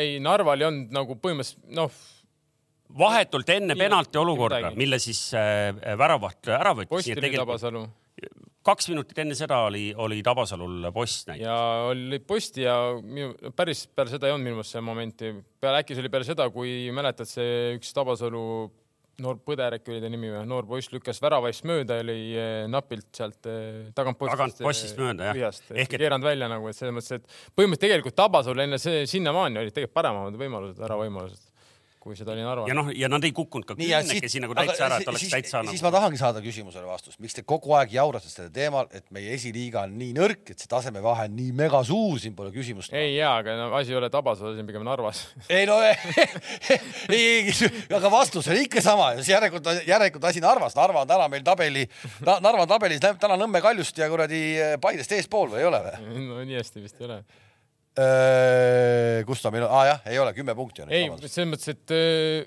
ei 0.00 0.18
Narval 0.22 0.64
ei 0.64 0.68
olnud 0.68 0.94
nagu 0.94 1.18
põhimõtteliselt 1.22 1.76
noh. 1.78 2.02
vahetult 2.98 3.54
enne 3.54 3.78
penalti 3.78 4.18
olukorda, 4.20 4.72
mille 4.78 4.98
siis 5.02 5.22
äh, 5.38 5.70
väravaht 5.98 6.50
ära 6.58 6.74
võttis. 6.78 6.90
post 6.96 7.22
oli 7.22 7.32
Tabasalu. 7.36 7.84
kaks 8.68 8.90
minutit 8.90 9.22
enne 9.22 9.38
seda 9.38 9.60
oli, 9.68 9.92
oli 9.94 10.18
Tabasalul 10.26 10.90
post 10.96 11.30
näiteks. 11.30 11.46
ja 11.46 11.60
oli 11.92 12.18
posti 12.18 12.66
ja 12.66 12.76
minu, 12.98 13.32
päris 13.56 13.86
peale 13.86 14.10
seda 14.10 14.26
ei 14.26 14.34
olnud 14.34 14.50
minu 14.50 14.58
meelest 14.58 14.76
see 14.76 14.84
momenti. 14.90 15.32
peale, 15.62 15.84
äkki 15.84 15.94
see 15.94 16.04
oli 16.06 16.12
peale 16.16 16.26
seda, 16.26 16.50
kui 16.50 16.74
mäletad, 16.96 17.30
see 17.30 17.78
üks 17.78 17.94
Tabasalu 17.94 18.44
noor 19.24 19.40
Põder 19.44 19.78
äkki 19.78 19.94
oli 19.94 20.02
ta 20.02 20.10
nimi 20.12 20.30
või, 20.32 20.44
noor 20.48 20.66
poiss 20.68 20.92
lükkas 20.92 21.20
väravaist 21.22 21.66
mööda 21.68 21.98
ja 21.98 22.06
lõi 22.06 22.20
eh, 22.38 22.62
napilt 22.70 23.08
sealt 23.18 23.48
eh, 23.50 23.90
tagantpostist. 23.96 24.36
tagantpostist 24.36 25.00
mööda 25.00 25.32
jah. 25.32 25.60
ehk 25.74 25.96
et 25.96 26.04
keeranud 26.04 26.26
välja 26.26 26.50
nagu, 26.50 26.70
et 26.70 26.78
selles 26.78 26.94
mõttes, 26.94 27.18
et 27.18 27.26
põhimõtteliselt 27.58 27.86
tegelikult 27.88 28.18
Tabasalu 28.18 28.64
enne 28.66 28.80
sinnamaani 28.80 29.62
olid 29.64 29.74
tegelikult 29.74 29.98
paremad 29.98 30.38
võimalused, 30.38 30.82
äravõimalused 30.86 31.47
kui 32.08 32.16
seda 32.18 32.32
oli 32.34 32.44
Narva. 32.44 32.66
ja 32.68 32.76
noh, 32.76 32.88
ja 32.96 33.10
nad 33.10 33.24
ei 33.26 33.32
kukkunud 33.36 33.66
ka 33.68 33.76
kümnekesi 33.78 34.40
nagu 34.42 34.56
täitsa 34.56 34.86
ära, 34.88 34.98
et 35.02 35.10
oleks 35.10 35.24
siis, 35.24 35.34
täitsa 35.34 35.62
nagu. 35.62 35.74
siis 35.74 35.84
ma 35.84 35.92
tahangi 35.94 36.20
saada 36.20 36.42
küsimusele 36.44 36.88
vastust, 36.88 37.18
miks 37.22 37.36
te 37.36 37.44
kogu 37.48 37.74
aeg 37.78 37.92
jaurate 37.94 38.30
sellel 38.30 38.52
teemal, 38.54 38.88
et 38.94 39.06
meie 39.14 39.34
esiliiga 39.36 39.84
on 39.86 39.96
nii 40.00 40.14
nõrk, 40.16 40.44
et 40.54 40.64
see 40.64 40.70
tasemevahe 40.70 41.28
on 41.28 41.36
nii 41.38 41.54
megasuur, 41.58 42.18
siin 42.22 42.36
pole 42.38 42.52
küsimust. 42.54 42.94
ei 42.96 43.16
jaa, 43.16 43.36
aga 43.42 43.56
no 43.60 43.70
asi 43.78 43.94
ei 43.94 44.00
ole 44.00 44.10
Tabasalus, 44.12 44.56
asi 44.56 44.64
on 44.64 44.70
pigem 44.70 44.86
Narvas. 44.88 45.24
ei 45.58 45.66
no 45.68 45.78
ei, 47.18 47.52
aga 48.00 48.12
vastus 48.12 48.48
on 48.48 48.60
ikka 48.60 48.84
sama, 48.84 49.10
järelikult, 49.22 49.72
järelikult 49.86 50.30
asi 50.30 50.44
Narvas, 50.44 50.76
Narva 50.78 51.04
on 51.04 51.10
täna 51.10 51.28
meil 51.32 51.44
tabeli, 51.46 51.84
Narva 52.24 52.64
on 52.64 52.70
tabelis 52.70 53.02
täna 53.02 53.36
Nõmme 53.38 53.62
Kaljust 53.64 53.98
ja 53.98 54.08
kuradi 54.10 54.40
Paidest 54.82 55.12
eespool 55.14 55.52
või 55.52 55.62
ei 55.62 55.68
ole 55.68 55.84
või? 55.84 56.14
no 56.30 56.40
nii 56.42 56.58
hästi 56.60 56.82
vist 56.84 56.98
ei 57.00 57.10
ole 57.10 57.22
Äh, 57.98 59.24
kus 59.26 59.42
ta 59.42 59.50
meil 59.50 59.66
on 59.66 59.72
ah,, 59.74 59.88
jah, 59.88 60.04
ei 60.06 60.20
ole, 60.22 60.30
kümme 60.36 60.54
punkti 60.54 60.84
on. 60.84 60.92
ei, 60.94 61.08
selles 61.24 61.48
mõttes, 61.50 61.72
et 61.72 61.94
äh, 61.96 62.46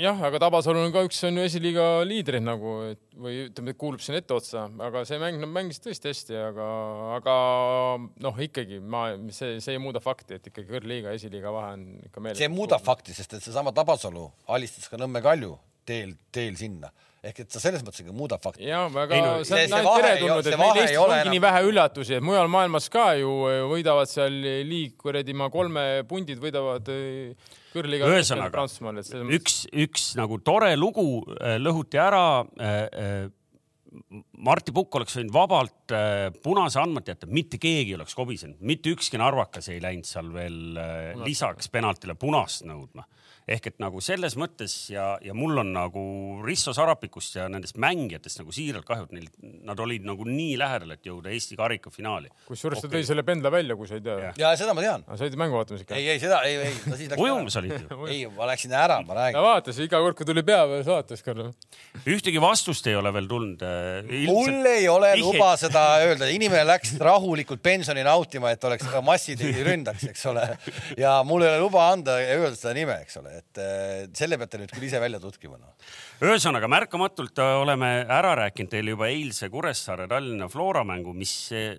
jah, 0.00 0.20
aga 0.24 0.40
Tabasalu 0.40 0.80
on 0.86 0.94
ka 0.94 1.02
üks 1.04 1.18
on 1.28 1.36
ju 1.36 1.44
esiliiga 1.44 1.86
liidrid 2.08 2.44
nagu, 2.46 2.74
et 2.94 3.02
või 3.18 3.42
ütleme, 3.48 3.74
kuulub 3.76 4.00
sinna 4.04 4.22
etteotsa, 4.22 4.64
aga 4.86 5.02
see 5.08 5.20
mäng, 5.20 5.42
nad 5.42 5.52
mängisid 5.52 5.88
tõesti 5.88 6.12
hästi, 6.12 6.38
aga, 6.40 6.68
aga 7.18 7.36
noh, 8.24 8.40
ikkagi 8.48 8.80
ma, 8.80 9.10
see, 9.34 9.58
see 9.64 9.76
ei 9.76 9.82
muuda 9.82 10.00
fakti, 10.00 10.38
et 10.38 10.48
ikkagi 10.52 10.70
kõrgliiga 10.70 11.12
esiliiga 11.18 11.52
vahe 11.52 11.74
on 11.76 11.84
ikka 12.08 12.24
meeles. 12.24 12.40
see 12.40 12.52
muudab 12.52 12.84
fakti, 12.86 13.16
sest 13.18 13.36
et 13.36 13.44
seesama 13.44 13.74
Tabasalu 13.76 14.24
alistas 14.56 14.88
ka 14.88 15.00
Nõmme 15.00 15.20
Kalju 15.24 15.58
teel, 15.88 16.16
teel 16.32 16.56
sinna 16.60 16.94
ehk 17.24 17.40
et 17.42 17.50
sa 17.50 17.60
selles 17.62 17.82
mõttes 17.82 18.02
ikka 18.04 18.12
muudab 18.14 18.42
fakti. 18.44 18.64
ja 18.68 18.84
aga 18.86 19.14
Ei 19.14 19.22
no, 19.24 19.32
see 19.44 19.44
see- 19.44 19.64
on 19.64 19.68
see 19.68 19.78
ainult 19.78 19.88
vahe 19.90 20.02
ei 20.02 20.08
teretulnud, 20.08 20.34
ole- 20.36 20.42
see 20.44 20.52
et 20.52 20.58
meil 20.58 20.68
vahe 20.68 20.78
ei 20.78 20.84
Eestis 20.84 20.98
ole 21.02 21.12
ongi 21.14 21.20
enam- 21.24 21.34
nii 21.34 21.42
vähe 21.46 21.62
üllatusi, 21.70 22.14
et 22.18 22.22
mujal 22.22 22.48
maailmas 22.48 22.88
ka 22.94 23.06
ju 23.18 23.32
võidavad 23.72 24.06
seal 24.12 24.36
liig 24.68 24.94
kuradi 24.96 25.34
ma 25.34 25.48
kolme 25.50 25.86
pundid 26.08 26.38
võidavad 26.38 26.88
eh, 26.94 27.34
kõrliga 27.74 28.06
Ühesõnaga, 28.12 28.66
üks, 29.34 29.66
üks 29.72 30.14
nagu 30.16 30.38
tore 30.40 30.70
lugu 30.76 31.24
äh, 31.40 31.58
lõhuti 31.58 31.98
ära. 32.00 32.22
Marti 34.38 34.72
Pukk 34.76 34.98
oleks 34.98 35.16
võinud 35.16 35.32
vabalt 35.32 35.92
äh, 35.96 36.28
punase 36.44 36.78
andmata 36.80 37.14
jätta, 37.14 37.26
mitte 37.32 37.56
keegi 37.60 37.94
ei 37.94 37.96
oleks 37.96 38.14
kobisenud, 38.14 38.58
mitte 38.60 38.92
ükski 38.92 39.18
narvakas 39.20 39.70
ei 39.72 39.80
läinud 39.82 40.04
seal 40.06 40.28
veel 40.34 40.76
äh, 40.78 41.14
lisaks 41.24 41.70
penaltile 41.72 42.14
punast 42.20 42.66
nõudma. 42.68 43.06
Ehk 43.48 43.70
et 43.70 43.78
nagu 43.80 44.00
selles 44.04 44.36
mõttes 44.38 44.74
ja, 44.92 45.14
ja 45.24 45.34
mul 45.36 45.62
on 45.62 45.72
nagu 45.72 46.02
Risto 46.44 46.74
Sarapikust 46.76 47.38
ja 47.38 47.46
nendest 47.50 47.78
mängijatest 47.80 48.42
nagu 48.42 48.52
siiralt 48.54 48.86
kahju, 48.88 49.08
et 49.08 49.14
neil, 49.16 49.28
nad 49.68 49.80
olid 49.80 50.04
nagu 50.08 50.26
nii 50.28 50.58
lähedal, 50.60 50.92
et 50.94 51.08
jõuda 51.08 51.32
Eesti 51.32 51.56
karika 51.58 51.92
finaali. 51.92 52.28
kusjuures 52.48 52.82
ta 52.84 52.90
tõi 52.92 53.04
selle 53.08 53.24
pendla 53.26 53.52
välja, 53.52 53.76
kui 53.78 53.88
sa 53.88 53.96
ei 53.96 54.04
tea 54.04 54.18
Jah.. 54.26 54.36
ja 54.42 54.52
seda 54.60 54.74
ma 54.76 54.84
tean. 54.84 55.04
aga 55.06 55.16
sa 55.16 55.26
olid 55.26 55.38
mängu 55.40 55.56
vaatamas 55.58 55.84
ikka? 55.84 55.96
ei, 55.96 56.10
ei 56.14 56.22
seda, 56.22 56.42
ei, 56.48 56.58
ei, 56.68 56.74
no 56.84 56.98
siis 57.00 57.12
läks. 57.12 57.24
ujumas 57.24 57.58
olid 57.62 57.74
ju. 57.78 58.00
ei, 58.12 58.20
ma 58.36 58.50
läksin 58.52 58.76
ära, 58.76 59.00
ma 59.06 59.14
ta 59.14 59.20
räägin. 59.22 59.40
vaatas 59.48 59.80
iga 59.86 60.02
kord, 60.04 60.18
kui 60.18 60.28
tuli 60.28 60.44
pea 60.44 60.60
peale, 60.66 60.82
siis 60.82 60.92
vaatas 60.92 61.24
korra. 61.24 61.48
ühtegi 62.04 62.42
vastust 62.42 62.90
ei 62.90 62.98
ole 63.00 63.12
veel 63.16 63.30
tulnud. 63.30 63.64
mul 64.28 64.70
ei 64.74 64.88
ole 64.92 65.14
luba 65.22 65.54
seda 65.60 65.86
öelda, 66.04 66.28
inimene 66.34 66.66
läks 66.68 66.94
rahulikult 67.00 67.64
pensioni 67.64 68.04
nautima, 68.06 68.52
et 68.52 68.68
oleks 68.68 68.92
massid 69.04 69.40
ei 69.46 69.64
ründaks, 69.66 70.08
eks 70.12 70.26
ole. 70.28 70.46
ja 71.00 71.18
mul 71.24 71.46
ei 71.46 71.54
ole 71.54 71.64
luba 71.64 71.88
anda 71.94 72.18
ja 72.20 72.36
öelda 72.36 72.56
seda 72.58 72.76
nime, 72.76 73.00
eks 73.06 73.20
ole, 73.22 73.37
et 73.38 73.60
eh, 73.62 74.06
selle 74.16 74.38
peate 74.40 74.60
nüüd 74.60 74.72
küll 74.74 74.88
ise 74.88 75.00
välja 75.02 75.20
tutkima 75.22 75.58
no.. 75.60 75.74
ühesõnaga 76.24 76.70
märkamatult 76.70 77.40
äh, 77.42 77.54
oleme 77.62 77.90
ära 78.04 78.34
rääkinud 78.42 78.72
teile 78.72 78.94
juba 78.94 79.10
eilse 79.12 79.50
Kuressaare 79.52 80.08
Tallinna 80.10 80.50
Flora 80.52 80.84
mängu, 80.88 81.14
mis 81.16 81.34
eh, 81.56 81.78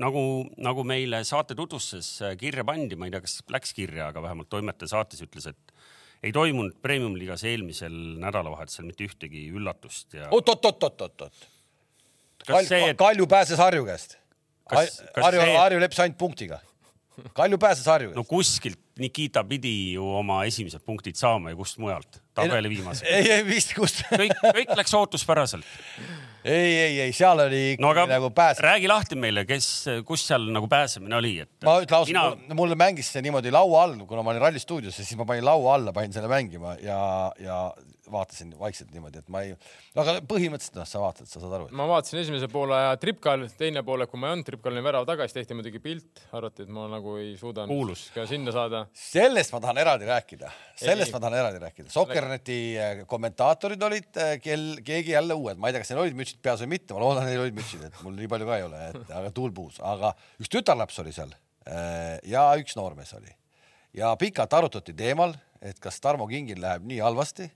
nagu, 0.00 0.24
nagu 0.58 0.84
meile 0.88 1.22
saate 1.26 1.56
tutvustas, 1.58 2.16
kirja 2.40 2.66
pandi, 2.66 2.98
ma 2.98 3.08
ei 3.08 3.14
tea, 3.14 3.22
kas 3.24 3.38
läks 3.54 3.74
kirja, 3.76 4.10
aga 4.10 4.24
vähemalt 4.24 4.50
toimetaja 4.52 4.96
saates 4.96 5.22
ütles, 5.26 5.48
et 5.52 5.74
ei 6.24 6.32
toimunud 6.32 6.76
premium-liigas 6.82 7.44
eelmisel 7.48 7.94
nädalavahetusel 8.22 8.86
mitte 8.88 9.06
ühtegi 9.06 9.46
üllatust 9.52 10.16
ja 10.16 10.30
oot-oot-oot-oot-oot. 10.32 11.48
kas 12.46 12.68
see, 12.70 12.92
et 12.92 13.00
Kalju 13.00 13.26
pääses 13.30 13.60
Harju 13.60 13.84
käest. 13.88 14.18
Harju, 14.72 15.42
Harju 15.58 15.82
leppis 15.82 16.00
ainult 16.00 16.16
punktiga. 16.20 16.60
Kalju 17.34 17.58
pääses 17.58 17.86
Harju 17.86 18.10
no 18.10 18.22
käest. 18.22 18.30
kuskilt 18.30 18.80
Nikita 18.98 19.42
pidi 19.44 19.94
ju 19.96 20.04
oma 20.20 20.44
esimesed 20.46 20.82
punktid 20.86 21.18
saama 21.18 21.50
ja 21.50 21.56
kust 21.58 21.80
mujalt, 21.82 22.20
tabeli 22.34 22.70
viimase. 22.70 23.06
ei, 23.10 23.30
ei 23.38 23.46
vist 23.46 23.72
kust. 23.74 24.04
kõik, 24.10 24.36
kõik 24.54 24.74
läks 24.78 24.94
ootuspäraselt. 24.94 25.66
ei, 26.44 26.76
ei, 26.84 27.00
ei 27.06 27.14
seal 27.16 27.42
oli 27.46 27.62
no 27.82 27.90
aga 27.90 28.06
nagu 28.12 28.30
pääs. 28.34 28.60
räägi 28.62 28.90
lahti 28.90 29.18
meile, 29.18 29.42
kes, 29.48 29.70
kus 30.06 30.26
seal 30.28 30.46
nagu 30.54 30.70
pääsemine 30.70 31.18
oli, 31.18 31.32
et. 31.42 31.50
ma 31.66 31.80
ütlen 31.82 31.98
ausalt 31.98 32.38
mina..., 32.44 32.58
mulle, 32.60 32.78
mängis 32.78 33.10
see 33.14 33.24
niimoodi 33.26 33.50
laua 33.54 33.82
all, 33.88 33.98
kuna 34.06 34.22
ma 34.22 34.34
olin 34.34 34.46
Ralli 34.46 34.62
stuudios 34.62 34.98
ja 34.98 35.06
siis 35.06 35.18
ma 35.18 35.26
panin 35.26 35.46
laua 35.46 35.74
alla, 35.74 35.94
panin 35.96 36.14
selle 36.14 36.30
mängima 36.30 36.76
ja, 36.82 37.00
ja 37.42 37.58
vaatasin 38.12 38.52
vaikselt 38.58 38.90
niimoodi, 38.94 39.20
et 39.22 39.30
ma 39.32 39.42
ei, 39.44 39.54
aga 39.98 40.16
põhimõtteliselt 40.28 40.78
noh, 40.78 40.88
sa 40.88 41.02
vaatad, 41.02 41.28
sa 41.30 41.42
saad 41.42 41.54
aru, 41.58 41.68
et 41.70 41.76
ma 41.76 41.86
vaatasin 41.88 42.20
esimese 42.22 42.48
poole 42.52 42.78
Tripkal, 43.02 43.46
teine 43.58 43.84
poole, 43.86 44.06
kui 44.10 44.20
ma 44.20 44.30
ei 44.30 44.36
olnud 44.36 44.48
Tripkal, 44.48 44.74
olin 44.74 44.86
värava 44.86 45.08
taga, 45.08 45.28
siis 45.28 45.38
tehti 45.38 45.58
muidugi 45.58 45.82
pilt, 45.84 46.24
arvati, 46.36 46.66
et 46.66 46.72
ma 46.74 46.86
nagu 46.92 47.16
ei 47.20 47.34
suuda 47.40 47.66
Kuulus. 47.70 48.06
ka 48.14 48.26
sinna 48.30 48.54
saada. 48.54 48.84
sellest 49.04 49.54
ma 49.54 49.62
tahan 49.64 49.80
eraldi 49.84 50.10
rääkida, 50.10 50.50
sellest 50.80 51.10
Ei. 51.10 51.14
ma 51.16 51.22
tahan 51.26 51.38
eraldi 51.38 51.62
rääkida. 51.62 51.92
Sokkerneti 51.94 52.58
äh, 52.80 53.04
kommentaatorid 53.10 53.86
olid, 53.88 54.10
kel, 54.44 54.66
keegi 54.84 55.16
jälle 55.16 55.38
uued, 55.38 55.60
ma 55.60 55.70
ei 55.70 55.76
tea, 55.76 55.84
kas 55.84 55.94
neil 55.94 56.04
olid 56.04 56.18
mütsid 56.18 56.42
peas 56.44 56.64
või 56.64 56.74
mitte, 56.76 56.96
ma 56.96 57.04
loodan, 57.04 57.28
neil 57.28 57.46
olid 57.46 57.56
mütsid, 57.56 57.86
et 57.88 58.02
mul 58.06 58.18
nii 58.18 58.30
palju 58.34 58.50
ka 58.50 58.60
ei 58.60 58.68
ole, 58.68 58.84
et 58.90 59.16
aga 59.22 59.32
tuul 59.34 59.54
puhus, 59.56 59.80
aga 59.84 60.12
üks 60.40 60.52
tütarlaps 60.52 61.00
oli 61.04 61.14
seal 61.16 61.32
äh, 61.32 62.20
ja 62.28 62.50
üks 62.60 62.76
noormees 62.78 63.14
oli 63.16 63.32
ja 63.94 64.14
pikalt 64.18 64.52
arutati 64.52 64.94
teemal, 64.96 65.34
et 65.62 65.78
kas 65.82 66.00
Tarmo 66.02 66.26
Kingil 66.30 66.60
läheb 66.62 66.86
nii 66.88 67.00
halvasti, 67.04 67.48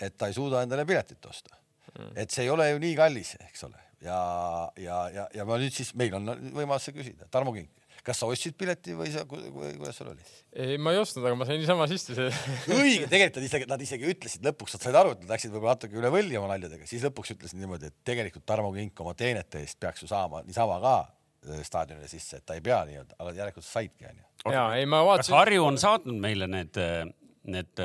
et 0.00 0.16
ta 0.16 0.30
ei 0.30 0.36
suuda 0.36 0.64
endale 0.64 0.86
piletit 0.88 1.26
osta. 1.26 1.56
et 2.14 2.30
see 2.30 2.46
ei 2.46 2.50
ole 2.52 2.70
ju 2.70 2.78
nii 2.82 2.94
kallis, 2.98 3.34
eks 3.48 3.66
ole, 3.66 3.80
ja, 4.04 4.20
ja, 4.78 5.02
ja, 5.12 5.26
ja 5.34 5.46
ma 5.48 5.58
nüüd 5.60 5.74
siis, 5.74 5.92
meil 5.98 6.14
on 6.16 6.32
võimalus 6.54 6.86
see 6.88 6.96
küsida, 6.96 7.26
Tarmo 7.32 7.52
King, 7.56 7.68
kas 8.06 8.20
sa 8.22 8.28
ostsid 8.30 8.56
pileti 8.58 8.94
või 8.96 9.10
sa, 9.12 9.24
kuidas 9.28 9.98
sul 9.98 10.10
oli? 10.12 10.24
ei, 10.54 10.78
ma 10.80 10.94
ei 10.94 11.00
ostnud, 11.00 11.24
aga 11.26 11.36
ma 11.38 11.46
sain 11.48 11.60
niisama 11.60 11.86
sisse 11.90 12.16
see. 12.16 12.28
õige, 12.78 13.08
tegelikult 13.10 13.40
nad 13.40 13.48
isegi, 13.48 13.68
nad 13.74 13.84
isegi 13.84 14.10
ütlesid 14.14 14.46
lõpuks, 14.46 14.76
nad 14.76 14.86
said 14.86 14.98
aru, 15.00 15.14
et 15.16 15.24
nad 15.24 15.34
läksid 15.34 15.54
võib-olla 15.54 15.76
natuke 15.76 15.98
üle 16.00 16.12
võlli 16.14 16.38
oma 16.40 16.52
naljadega, 16.54 16.88
siis 16.90 17.04
lõpuks 17.06 17.34
ütlesid 17.36 17.60
niimoodi, 17.60 17.90
et 17.90 17.98
tegelikult 18.08 18.46
Tarmo 18.48 18.72
Kink 18.76 19.04
oma 19.04 19.14
teenete 19.18 19.64
eest 19.64 19.80
peaks 19.82 20.04
ju 20.04 20.10
saama 20.10 20.44
niisama 20.46 20.78
ka 20.82 20.94
äh, 21.02 21.64
staadionile 21.66 22.08
sisse, 22.10 22.40
et 22.40 22.46
ta 22.48 22.56
ei 22.58 22.64
pea 22.64 22.80
nii-öelda, 22.88 23.18
aga 23.18 23.34
järelikult 23.36 23.66
sa 23.66 23.80
saidki 23.80 24.08
onju. 24.10 24.54
ja 24.54 24.64
ei, 24.78 24.88
ma 24.88 25.02
kas 25.02 25.10
vaatasin. 25.10 25.38
Harju 25.42 25.66
on 25.68 25.80
saatnud 25.82 26.22
meile 26.24 26.48
need, 26.50 26.80
need 27.50 27.84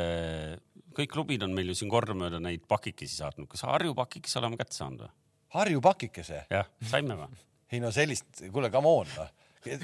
kõik 0.95 1.11
klubid 1.11 1.43
on 1.45 1.53
meil 1.55 1.71
ju 1.71 1.77
siin 1.81 1.91
kordamööda 1.91 2.39
neid 2.43 2.65
pakikesi 2.69 3.19
saatnud, 3.19 3.49
kas 3.51 3.65
Harju 3.67 3.95
pakikesi 3.97 4.39
oleme 4.41 4.59
kätte 4.59 4.77
saanud 4.77 5.05
või? 5.05 5.11
Harju 5.55 5.81
pakikese, 5.83 6.45
jah, 6.51 6.69
saime 6.89 7.17
või? 7.19 7.41
ei 7.71 7.81
no 7.83 7.91
sellist, 7.91 8.27
kuule, 8.53 8.71
come 8.73 8.91
on 8.91 9.11
noh. 9.17 9.31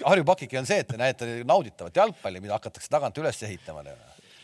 Harju 0.06 0.26
pakike 0.28 0.60
on 0.60 0.68
see, 0.70 0.84
et 0.84 0.90
te 0.92 0.98
näete 1.00 1.28
nauditavat 1.48 1.96
jalgpalli, 1.98 2.42
mida 2.44 2.54
hakatakse 2.54 2.92
tagant 2.92 3.18
üles 3.18 3.40
ehitama. 3.48 3.82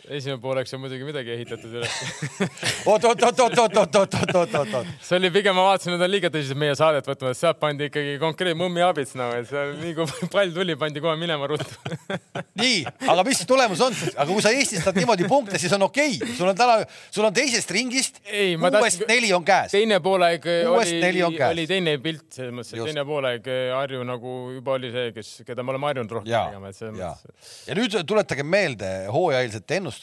Esimene 0.09 0.39
pooleks 0.41 0.73
on 0.75 0.81
muidugi 0.83 1.05
midagi 1.07 1.33
ehitatud 1.33 1.73
üles. 1.79 1.95
oot, 2.89 3.03
oot, 3.03 3.23
oot, 3.27 3.39
oot, 3.43 3.57
oot, 3.59 3.77
oot, 3.77 3.77
oot, 3.77 3.95
oot, 3.95 4.35
oot, 4.35 4.55
oot, 4.59 4.73
oot. 4.79 4.91
see 5.03 5.17
oli 5.19 5.31
pigem, 5.35 5.55
ma 5.57 5.65
vaatasin, 5.67 5.95
nad 5.95 6.05
on 6.05 6.11
liiga 6.11 6.31
tõsiselt 6.33 6.59
meie 6.61 6.75
saadet 6.77 7.07
et 7.11 7.25
sealt 7.37 7.59
pandi 7.59 7.89
ikkagi 7.89 8.15
konkreetne 8.21 8.59
mõmmi 8.61 8.83
abits 8.85 9.15
nagu, 9.19 9.35
et 9.41 9.49
seal 9.49 9.73
nii 9.81 9.95
kui 9.97 10.29
pall 10.35 10.53
tuli, 10.55 10.77
pandi 10.79 11.03
kohe 11.03 11.15
minema 11.19 11.49
ruttu. 11.51 11.97
nii, 12.61 12.79
aga 13.09 13.25
mis 13.27 13.43
tulemus 13.49 13.83
on 13.83 13.97
siis, 13.97 14.15
aga 14.15 14.27
kui 14.31 14.45
sa 14.45 14.53
Eestist 14.55 14.87
saad 14.87 14.99
niimoodi 14.99 15.27
punkte, 15.29 15.59
siis 15.61 15.73
on 15.75 15.87
okei 15.89 16.15
okay., 16.15 16.37
sul 16.39 16.51
on 16.51 16.57
täna, 16.57 16.79
sul 17.11 17.27
on 17.27 17.35
teisest 17.35 17.75
ringist, 17.75 18.21
Ei, 18.27 18.55
ma 18.57 18.71
uuest 18.71 19.01
tahtsin- 19.01 19.11
neli 19.11 19.33
on 19.35 19.45
käes. 19.47 19.75
teine 19.75 19.99
poolaeg 20.03 20.47
oli 20.71 21.23
oli 21.27 21.67
teine 21.69 21.97
pilt 22.03 22.39
selles 22.39 22.55
mõttes, 22.55 22.73
et 22.77 22.91
teine 22.91 23.05
poolaeg 23.07 23.51
Harju 23.77 24.03
nagu 24.07 24.37
juba 24.55 24.77
oli 24.77 24.91
see, 24.93 25.11
kes, 25.15 25.33
keda 25.47 25.65
me 25.65 25.75
oleme 25.75 25.91
harjunud 25.91 26.17
rohkem 26.19 26.31
tegema, 26.31 26.71
et 26.71 26.79
selles 26.79 26.95
mõttes. 26.95 27.53
ja 27.67 27.77
nüüd 27.77 27.99
tuletage 28.07 28.45
meelde 28.47 28.91
hooajaeelset 29.13 29.77
ennustust 29.77 29.96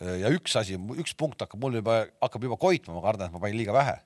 ja 0.00 0.32
üks 0.34 0.56
asi, 0.58 0.78
üks 0.98 1.14
punkt 1.18 1.44
hakkab 1.44 1.62
mul 1.62 1.78
juba, 1.80 2.02
hakkab 2.22 2.48
juba 2.48 2.58
koitma, 2.60 2.96
ma 2.96 3.04
kardan, 3.04 3.30
et 3.30 3.36
ma 3.36 3.42
panin 3.42 3.60
liiga 3.60 3.76
vähe. 3.76 4.00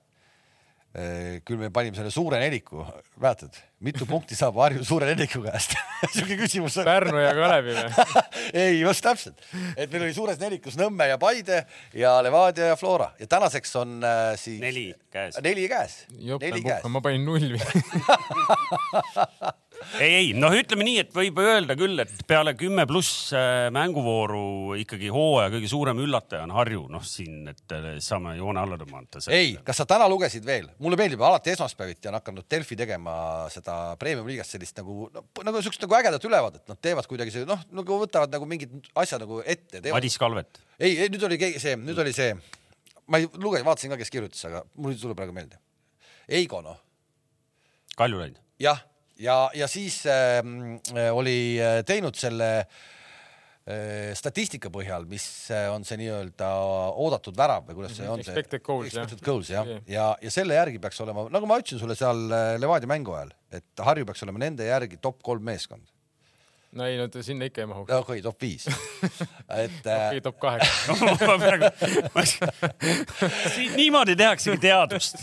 küll 1.47 1.61
me 1.61 1.69
panime 1.71 1.95
selle 1.95 2.11
suure 2.11 2.39
neliku, 2.41 2.81
mäletad, 3.21 3.55
mitu 3.85 4.07
punkti 4.09 4.35
saab 4.35 4.57
Harju 4.59 4.81
suure 4.89 5.07
neliku 5.11 5.43
käest 5.45 5.75
siuke 6.15 6.39
küsimus 6.41 6.79
on. 6.81 6.89
Pärnu 6.89 7.21
ja 7.21 7.35
Kalevi 7.37 7.77
või? 7.77 8.07
ei, 8.65 8.81
just 8.81 9.05
täpselt, 9.05 9.45
et 9.77 9.93
meil 9.93 10.09
oli 10.09 10.17
suures 10.17 10.41
nelikus 10.41 10.79
Nõmme 10.81 11.11
ja 11.11 11.21
Paide 11.21 11.61
ja 11.93 12.17
Levadia 12.25 12.73
ja 12.73 12.81
Flora 12.81 13.13
ja 13.21 13.29
tänaseks 13.31 13.77
on 13.83 13.99
äh, 14.01 14.33
siis 14.41 14.65
neli 14.65 14.89
käes. 15.13 15.39
neli 15.45 15.69
käes, 15.71 16.01
ma 16.89 17.05
panin 17.05 17.29
null? 17.29 17.53
ei, 20.01 20.11
ei 20.13 20.29
noh, 20.37 20.53
ütleme 20.55 20.85
nii, 20.87 20.99
et 21.03 21.13
võib 21.15 21.39
öelda 21.43 21.75
küll, 21.79 21.99
et 22.03 22.23
peale 22.29 22.55
kümme 22.59 22.85
pluss 22.89 23.31
äh, 23.37 23.69
mänguvooru 23.75 24.77
ikkagi 24.83 25.11
hooaja 25.13 25.53
kõige 25.53 25.71
suurem 25.71 26.03
üllataja 26.03 26.45
on 26.47 26.55
Harju, 26.57 26.85
noh 26.93 27.05
siin, 27.07 27.41
et 27.53 27.75
äh, 27.75 27.89
saame 28.05 28.35
joone 28.39 28.63
alla 28.63 28.79
tõmmata. 28.81 29.23
ei, 29.35 29.55
kas 29.65 29.81
sa 29.83 29.87
täna 29.89 30.09
lugesid 30.11 30.47
veel, 30.47 30.69
mulle 30.83 30.99
meeldib 31.01 31.23
alati 31.25 31.55
esmaspäeviti 31.55 32.11
on 32.11 32.19
hakanud 32.19 32.49
Delfi 32.51 32.79
tegema 32.79 33.15
seda 33.55 33.79
premium-liigast 34.01 34.57
sellist 34.57 34.83
nagu 34.83 35.09
no,, 35.15 35.25
nagu 35.47 35.63
siukest 35.65 35.87
nagu 35.87 35.99
ägedat 36.01 36.29
ülevaadet, 36.31 36.67
nad 36.71 36.83
teevad 36.83 37.09
kuidagi 37.11 37.35
see 37.35 37.49
noh, 37.49 37.63
nagu 37.75 38.01
võtavad 38.03 38.35
nagu 38.35 38.49
mingid 38.51 38.75
asjad 38.99 39.25
nagu 39.25 39.43
ette. 39.47 39.83
Madis 39.93 40.19
Kalvet. 40.21 40.63
ei, 40.79 40.97
ei 41.05 41.13
nüüd 41.13 41.25
oli 41.31 41.41
keegi 41.41 41.63
see, 41.63 41.79
nüüd 41.81 41.99
oli 42.03 42.13
see, 42.17 42.35
ma 43.09 43.23
ei 43.23 43.31
lugenud, 43.31 43.67
vaatasin 43.69 43.95
ka, 43.95 44.01
kes 44.01 44.13
kirjutas, 44.13 44.45
aga 44.51 44.67
mul 44.77 44.95
ei 44.95 45.01
tule 45.01 45.17
praegu 45.19 45.35
meelde. 45.37 45.61
Eigo 46.29 46.61
noh, 46.65 46.77
Kaljulaid. 47.99 48.37
jah, 48.63 48.83
ja, 49.19 49.39
ja 49.57 49.69
siis 49.71 50.03
äh, 50.07 50.43
oli 51.15 51.59
äh, 51.61 51.81
teinud 51.87 52.17
selle 52.19 52.49
äh, 52.63 54.15
statistika 54.19 54.71
põhjal, 54.75 55.07
mis 55.11 55.27
äh, 55.55 55.67
on 55.73 55.85
see 55.89 55.99
nii-öelda 56.01 56.49
oodatud 56.99 57.37
värav 57.39 57.67
või 57.69 57.81
kuidas 57.81 57.99
see 57.99 58.09
on 58.09 58.23
see? 58.23 58.33
Expected 58.33 58.65
goals. 58.67 58.89
Expected 58.93 59.25
goals 59.27 59.53
jah 59.53 59.67
Okei., 59.67 59.83
ja, 59.95 60.09
ja 60.23 60.33
selle 60.35 60.59
järgi 60.59 60.81
peaks 60.83 61.01
olema, 61.05 61.27
nagu 61.35 61.51
ma 61.51 61.61
ütlesin 61.61 61.83
sulle 61.83 61.99
seal 61.99 62.27
äh, 62.31 62.55
Levadia 62.63 62.91
mängu 62.91 63.17
ajal, 63.19 63.35
et 63.61 63.85
Harju 63.85 64.09
peaks 64.09 64.25
olema 64.27 64.45
nende 64.47 64.69
järgi 64.69 65.01
top 65.03 65.23
kolm 65.27 65.45
meeskond. 65.51 65.87
No 66.73 66.85
ei, 66.85 66.99
no 67.01 67.23
sinna 67.23 67.49
ikka 67.49 67.63
ei 67.63 67.67
mahu. 67.67 67.83
okei 67.83 67.99
okay,, 67.99 68.23
top 68.23 68.43
viis 68.43 68.67
et 68.69 68.75
äh.... 69.57 69.69
okei 69.69 70.19
okay,, 70.19 70.21
top 70.21 70.39
kaheksa 70.43 70.93
niimoodi 73.79 74.17
tehaksegi 74.17 74.59
teadust. 74.63 75.15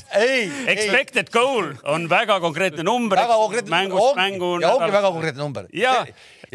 Expected 0.67 1.27
ei. 1.27 1.33
goal 1.33 1.73
on 1.83 2.09
väga 2.09 2.39
konkreetne 2.39 2.83
number. 2.83 3.19
väga 3.19 3.37
konkreetne 3.41 3.75
mängust 3.75 4.15
mängu. 4.17 4.59
ja 4.61 4.73
ongi 4.73 4.91
väga 4.91 5.11
konkreetne 5.11 5.43
number. 5.43 5.67
ja, 5.73 6.05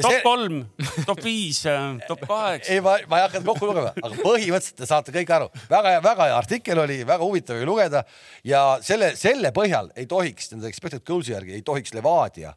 top 0.00 0.12
see... 0.12 0.22
kolm, 0.24 0.64
top 1.06 1.22
viis, 1.24 1.66
äh, 1.70 1.98
top 2.08 2.24
kaheksa. 2.26 2.72
ei, 2.72 2.80
ma, 2.84 2.96
ma 3.06 3.20
ei 3.20 3.26
hakanud 3.28 3.46
kokku 3.52 3.70
lugema, 3.70 3.92
aga 3.94 4.14
põhimõtteliselt 4.24 4.80
te 4.80 4.88
saate 4.90 5.14
kõik 5.14 5.34
aru, 5.36 5.50
väga 5.70 5.94
hea, 5.94 6.02
väga 6.06 6.30
hea 6.30 6.40
artikkel 6.40 6.82
oli, 6.86 6.98
väga 7.06 7.22
huvitav 7.26 7.60
oli 7.60 7.68
lugeda 7.68 8.02
ja 8.46 8.64
selle, 8.84 9.14
selle 9.20 9.54
põhjal 9.56 9.92
ei 9.98 10.10
tohiks 10.10 10.50
nende 10.54 10.70
expected 10.70 11.06
goals'i 11.06 11.36
järgi 11.36 11.58
ei 11.58 11.64
tohiks 11.66 11.94
Levadia 11.94 12.54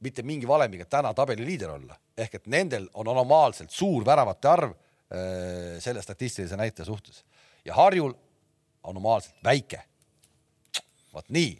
mitte 0.00 0.22
mingi 0.22 0.48
valemiga 0.48 0.84
täna 0.84 1.14
tabeli 1.14 1.46
liider 1.46 1.70
olla, 1.72 1.96
ehk 2.16 2.34
et 2.40 2.46
nendel 2.52 2.88
on 2.94 3.08
anomaalselt 3.08 3.70
suur 3.70 4.04
väravate 4.04 4.48
arv 4.48 4.72
äh, 4.72 5.76
selle 5.82 6.02
statistilise 6.02 6.56
näitaja 6.56 6.86
suhtes 6.86 7.24
ja 7.64 7.74
Harjul 7.74 8.14
anomaalselt 8.82 9.34
väike. 9.44 9.82
vot 11.14 11.28
nii. 11.28 11.56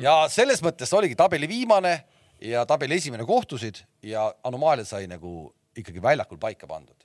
ja 0.00 0.24
selles 0.32 0.62
mõttes 0.64 0.92
oligi 0.96 1.16
tabeli 1.16 1.48
viimane 1.48 1.92
ja 2.40 2.64
tabeli 2.66 2.96
esimene 2.96 3.24
kohtusid 3.24 3.82
ja 4.02 4.34
anomaalia 4.44 4.84
sai 4.84 5.06
nagu 5.06 5.52
ikkagi 5.76 6.02
väljakul 6.02 6.38
paika 6.38 6.66
pandud. 6.66 6.96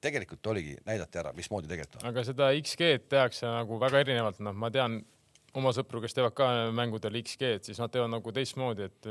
tegelikult 0.00 0.46
oligi, 0.46 0.76
näidati 0.86 1.18
ära, 1.18 1.32
mismoodi 1.34 1.68
tegelikult 1.68 2.02
on. 2.02 2.08
aga 2.08 2.24
seda 2.24 2.50
XG-d 2.54 3.08
tehakse 3.10 3.46
nagu 3.46 3.78
väga 3.80 4.04
erinevalt, 4.04 4.38
noh, 4.46 4.54
ma 4.54 4.70
tean 4.70 5.00
oma 5.58 5.72
sõpru, 5.76 6.02
kes 6.04 6.16
teevad 6.16 6.36
ka 6.36 6.48
mängudel 6.74 7.18
XG-d, 7.20 7.66
siis 7.68 7.80
nad 7.82 7.92
teevad 7.92 8.12
nagu 8.12 8.32
teistmoodi, 8.34 8.88
et 8.88 9.10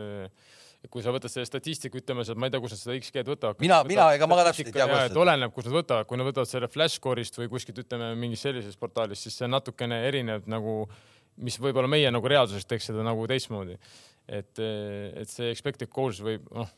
kui 0.92 1.04
sa 1.04 1.12
võtad 1.14 1.32
selle 1.32 1.48
statistika, 1.50 2.00
ütleme 2.00 2.24
sealt, 2.26 2.40
ma 2.40 2.48
ei 2.48 2.54
tea, 2.54 2.62
kus 2.64 2.76
nad 2.76 2.82
seda 2.82 2.96
XG-d 2.96 3.32
võtavad. 3.34 3.60
mina, 3.64 3.82
mina, 3.88 4.08
ega 4.16 4.30
ma 4.30 4.40
ka 4.40 4.48
täpselt 4.50 4.70
ei 4.70 4.76
tea, 4.78 4.88
kuidas 4.88 5.10
seda. 5.10 5.22
oleneb, 5.26 5.54
kus 5.56 5.68
nad 5.68 5.78
võtavad, 5.80 6.10
kui 6.10 6.22
nad 6.22 6.30
võtavad 6.30 6.50
selle 6.50 6.72
Flashscore'ist 6.72 7.40
või 7.42 7.52
kuskilt, 7.52 7.84
ütleme 7.84 8.12
mingist 8.20 8.48
sellisest 8.48 8.80
portaalist, 8.80 9.28
siis 9.28 9.40
see 9.42 9.50
natukene 9.52 10.00
erineb 10.08 10.48
nagu, 10.52 10.80
mis 11.44 11.58
võib-olla 11.62 11.90
meie 11.92 12.12
nagu 12.14 12.30
reaalsuses 12.30 12.70
teeks 12.70 12.92
seda 12.92 13.06
nagu 13.06 13.28
teistmoodi. 13.30 13.78
et, 14.28 14.60
et 14.60 15.30
see 15.32 15.50
expected 15.52 15.90
goals 15.94 16.22
võib, 16.24 16.48
noh 16.56 16.70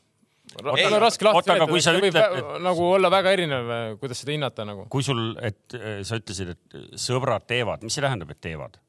ei, 0.50 0.86
raske 0.98 1.26
lahti 1.26 1.46
seletada, 1.46 1.80
see 1.80 1.96
võib 1.96 2.08
ütled, 2.10 2.46
nagu 2.64 2.86
olla 2.96 3.10
väga 3.12 3.32
erinev, 3.36 3.72
kuidas 4.00 4.22
seda 4.22 4.34
hinnata 4.34 4.66
nagu. 4.66 4.86
kui 4.90 5.04
sul, 5.06 5.34
et 5.46 5.76
sa 6.06 6.18
ütlesid, 6.18 6.54
et 6.56 6.78
sõbrad 6.98 7.46
teevad, 7.50 7.84
mis 7.86 7.94
see 7.94 8.04
tähendab, 8.04 8.32
et 8.34 8.40
teevad? 8.42 8.80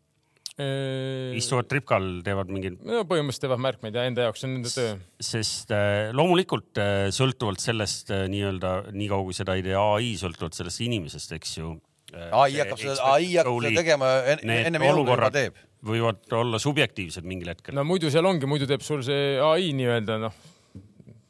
Istuvad 1.38 1.70
tripkal, 1.72 2.08
teevad 2.26 2.52
mingeid. 2.54 2.80
no 2.86 3.04
põhimõtteliselt 3.10 3.46
teevad 3.46 3.64
märkmeid 3.64 3.98
ja 3.98 4.06
enda 4.10 4.28
jaoks, 4.28 4.44
on 4.48 4.54
nende 4.58 4.72
töö. 4.74 4.96
sest 5.24 5.74
äh, 5.76 6.12
loomulikult 6.16 6.82
äh, 6.82 7.08
sõltuvalt 7.16 7.64
sellest 7.64 8.12
äh, 8.14 8.26
nii-öelda, 8.32 8.74
niikaua 8.96 9.26
kui 9.28 9.38
seda 9.38 9.56
ei 9.58 9.66
tee 9.66 9.78
ai, 9.78 10.14
sõltuvalt 10.20 10.58
sellest 10.58 10.84
inimesest, 10.86 11.36
eks 11.38 11.58
ju. 11.60 11.76
ai 12.14 12.56
hakkab 12.60 12.82
seda, 12.82 12.98
ai 13.14 13.30
hakkab 13.36 13.60
seda 13.64 13.76
tegema 13.82 14.14
enne 14.36 14.82
olukorra 14.92 15.32
teeb. 15.34 15.60
võivad 15.86 16.26
olla 16.38 16.60
subjektiivsed 16.62 17.28
mingil 17.28 17.54
hetkel. 17.54 17.78
no 17.78 17.86
muidu 17.88 18.12
seal 18.14 18.28
ongi, 18.28 18.50
muidu 18.50 18.70
teeb 18.70 18.84
sul 18.86 19.06
see 19.06 19.38
ai 19.42 19.72
nii-öelda 19.78 20.20
noh, 20.28 20.42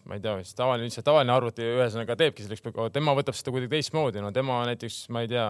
ma 0.10 0.18
ei 0.18 0.24
tea, 0.24 0.34
mis 0.40 0.52
tavaline, 0.58 0.90
lihtsalt 0.90 1.08
tavaline 1.08 1.36
arvuti 1.36 1.64
ühesõnaga 1.64 2.18
teebki 2.20 2.44
selleks, 2.48 2.66
tema 2.92 3.16
võtab 3.16 3.38
seda 3.38 3.54
kuidagi 3.54 3.78
teistmoodi, 3.78 4.24
no 4.24 4.34
tema 4.36 4.64
näiteks, 4.68 5.06
ma 5.14 5.24
ei 5.24 5.32
tea 5.32 5.48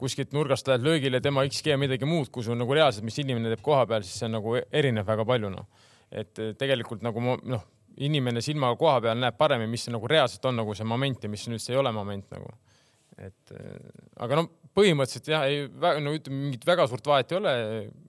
kuskilt 0.00 0.32
nurgast 0.34 0.68
lähed 0.68 0.84
löögile, 0.84 1.20
tema 1.22 1.44
XG 1.46 1.78
midagi 1.80 2.08
muud, 2.08 2.30
kui 2.34 2.44
sul 2.46 2.58
nagu 2.58 2.74
reaalselt, 2.74 3.06
mis 3.06 3.18
inimene 3.22 3.52
teeb 3.52 3.62
koha 3.64 3.84
peal, 3.90 4.02
siis 4.06 4.18
see 4.20 4.28
on 4.28 4.38
nagu 4.38 4.56
erineb 4.58 5.06
väga 5.06 5.26
palju 5.28 5.52
noh. 5.52 5.88
et 6.10 6.38
eh, 6.38 6.52
tegelikult 6.58 7.02
nagu 7.02 7.22
noh, 7.22 7.64
inimene 8.04 8.42
silmaga 8.42 8.76
koha 8.78 9.00
peal 9.06 9.18
näeb 9.18 9.38
paremini, 9.38 9.70
mis 9.70 9.88
nagu 9.90 10.08
reaalselt 10.10 10.44
on 10.50 10.62
nagu 10.62 10.74
see 10.74 10.86
moment 10.86 11.24
ja 11.24 11.30
mis 11.30 11.46
nüüd 11.50 11.62
see 11.62 11.74
ei 11.74 11.80
ole 11.80 11.92
moment 11.94 12.30
nagu 12.34 12.50
et 13.18 13.54
äh, 13.54 13.78
aga 14.22 14.40
no 14.40 14.48
põhimõtteliselt 14.74 15.28
jah, 15.30 15.44
ei, 15.46 15.66
no 16.02 16.14
ütleme, 16.16 16.38
mingit 16.48 16.64
väga 16.66 16.86
suurt 16.90 17.06
vahet 17.06 17.32
ei 17.32 17.38
ole. 17.38 17.54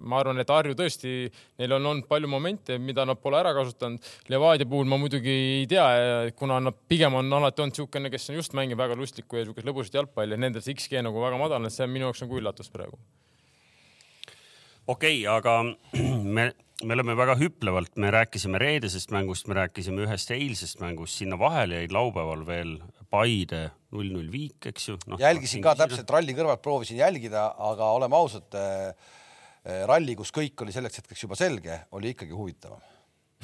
ma 0.06 0.20
arvan, 0.22 0.40
et 0.42 0.50
Harju 0.50 0.76
tõesti, 0.78 1.14
neil 1.62 1.76
on 1.78 1.90
olnud 1.92 2.08
palju 2.10 2.30
momente, 2.30 2.80
mida 2.82 3.06
nad 3.06 3.22
pole 3.22 3.40
ära 3.40 3.54
kasutanud. 3.58 4.02
Levadia 4.34 4.68
puhul 4.70 4.90
ma 4.90 5.00
muidugi 5.02 5.36
ei 5.62 5.70
tea, 5.70 5.86
kuna 6.38 6.60
nad 6.64 6.78
pigem 6.90 7.18
on 7.22 7.30
alati 7.40 7.62
olnud 7.66 7.76
niisugune, 7.76 8.12
kes 8.14 8.30
on 8.32 8.40
just 8.40 8.58
mänginud 8.58 8.82
väga 8.82 8.98
lustlikku 8.98 9.38
ja 9.38 9.46
niisugust 9.46 9.70
lõbusat 9.70 10.00
jalgpalli 10.00 10.38
ja 10.38 10.42
nendel 10.42 10.66
see 10.66 10.78
XG 10.78 11.06
nagu 11.06 11.22
väga 11.22 11.40
madal, 11.42 11.66
et 11.66 11.76
see 11.76 11.86
on 11.86 11.94
minu 11.94 12.10
jaoks 12.10 12.26
nagu 12.26 12.42
üllatus 12.42 12.74
praegu. 12.74 13.00
okei 14.88 15.22
okay,, 15.22 15.38
aga 15.38 15.62
me 16.38 16.52
me 16.84 16.96
oleme 16.96 17.16
väga 17.16 17.36
hüplevalt, 17.40 17.94
me 18.02 18.10
rääkisime 18.12 18.60
reedesest 18.60 19.14
mängust, 19.16 19.48
me 19.48 19.56
rääkisime 19.56 20.04
ühest 20.06 20.32
eilsest 20.36 20.82
mängust, 20.84 21.16
sinna 21.22 21.40
vahele 21.40 21.82
jäid 21.82 21.96
laupäeval 21.96 22.46
veel 22.48 22.78
Paide 23.16 23.70
null 23.96 24.10
null 24.12 24.32
viik, 24.34 24.66
eks 24.72 24.90
ju 24.90 24.98
no,. 25.08 25.20
jälgisin 25.22 25.64
ka 25.64 25.76
täpselt 25.80 26.10
ralli 26.12 26.36
kõrvalt, 26.36 26.64
proovisin 26.66 27.00
jälgida, 27.00 27.48
aga 27.70 27.92
oleme 27.96 28.18
ausad 28.18 28.58
äh,, 28.60 29.14
ralli, 29.88 30.18
kus 30.20 30.34
kõik 30.36 30.66
oli 30.66 30.76
selleks 30.76 31.00
hetkeks 31.00 31.24
juba 31.24 31.38
selge, 31.40 31.80
oli 31.96 32.12
ikkagi 32.16 32.36
huvitavam 32.36 32.82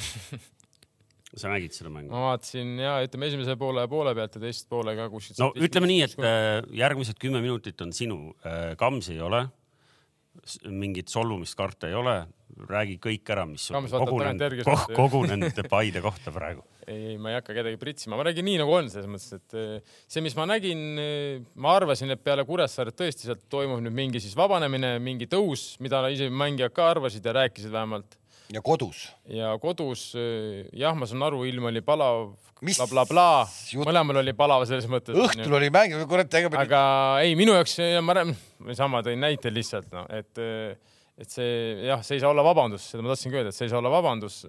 sa 1.39 1.53
nägid 1.53 1.77
seda 1.77 1.93
mängu? 1.93 2.11
ma 2.11 2.33
vaatasin 2.33 2.75
ja 2.81 2.97
ütleme 3.05 3.31
esimese 3.31 3.55
poole 3.59 3.85
poole 3.91 4.15
pealt 4.17 4.35
ja 4.35 4.43
teist 4.43 4.67
poole 4.71 4.97
ka 4.97 5.07
kuskilt. 5.13 5.39
no 5.39 5.53
ütleme 5.55 5.87
nii, 5.93 6.03
et 6.09 6.19
äh, 6.19 6.59
järgmised 6.83 7.21
kümme 7.21 7.39
minutit 7.43 7.79
on 7.85 7.95
sinu, 7.95 8.33
Kamsi 8.81 9.15
ei 9.15 9.23
ole, 9.23 9.45
mingit 10.71 11.11
solvumist 11.11 11.57
karta 11.59 11.89
ei 11.89 11.95
ole, 11.97 12.15
räägi 12.69 12.97
kõik 13.01 13.31
ära, 13.33 13.45
mis 13.49 13.67
sul 13.67 13.87
kogunenud, 13.89 14.61
kogunenud 14.95 15.63
Paide 15.69 16.03
kohta 16.03 16.33
praegu. 16.33 16.63
ei, 16.91 17.17
ma 17.21 17.31
ei 17.31 17.37
hakka 17.37 17.55
kedagi 17.55 17.79
pritsima, 17.81 18.17
ma 18.17 18.25
räägin 18.27 18.47
nii 18.47 18.61
nagu 18.61 18.73
on, 18.75 18.89
selles 18.91 19.09
mõttes, 19.11 19.35
et 19.37 19.57
eh, 19.57 19.97
see, 20.09 20.23
mis 20.25 20.35
ma 20.37 20.47
nägin, 20.49 20.85
eh, 21.01 21.43
ma 21.61 21.75
arvasin, 21.77 22.13
et 22.13 22.23
peale 22.23 22.45
Kuressaaret 22.47 22.97
tõesti 22.97 23.27
sealt 23.27 23.45
toimub 23.51 23.83
nüüd 23.83 23.95
mingi 23.95 24.21
siis 24.23 24.35
vabanemine, 24.37 24.95
mingi 25.03 25.29
tõus, 25.31 25.75
mida 25.83 26.03
isegi 26.11 26.33
mängijad 26.33 26.75
ka 26.75 26.89
arvasid 26.95 27.27
ja 27.27 27.35
rääkisid 27.41 27.73
vähemalt. 27.73 28.17
Ja 28.51 28.61
kodus. 28.63 29.09
ja 29.31 29.51
kodus, 29.61 30.11
eh, 30.19 30.67
jah, 30.77 30.95
ma 30.97 31.07
saan 31.09 31.23
aru, 31.27 31.43
ilm 31.49 31.69
oli 31.71 31.83
palav 31.85 32.31
blablabla 32.61 33.05
bla, 33.09 33.47
bla. 33.47 33.85
mõlemal 33.87 34.21
oli 34.21 34.33
palav 34.37 34.67
selles 34.69 34.87
mõttes. 34.91 35.17
õhtul 35.17 35.57
oli 35.57 35.71
mäng, 35.73 35.95
kurat, 36.09 36.33
ega. 36.37 36.51
aga 36.61 36.81
ei, 37.25 37.33
minu 37.39 37.55
jaoks 37.57 37.77
ma 38.05 38.17
räägin, 38.19 38.35
sama 38.77 39.01
tõin 39.05 39.21
näite 39.23 39.53
lihtsalt 39.53 39.89
noh, 39.95 40.05
et 40.13 40.41
et 41.21 41.29
see 41.29 41.87
jah, 41.87 42.01
see 42.05 42.17
ei 42.17 42.23
saa 42.23 42.31
olla 42.33 42.45
vabandus, 42.45 42.85
seda 42.91 43.03
ma 43.05 43.11
tahtsingi 43.13 43.37
öelda, 43.37 43.51
et 43.51 43.57
see 43.57 43.67
ei 43.67 43.73
saa 43.73 43.81
olla 43.81 43.91
vabandus. 43.93 44.41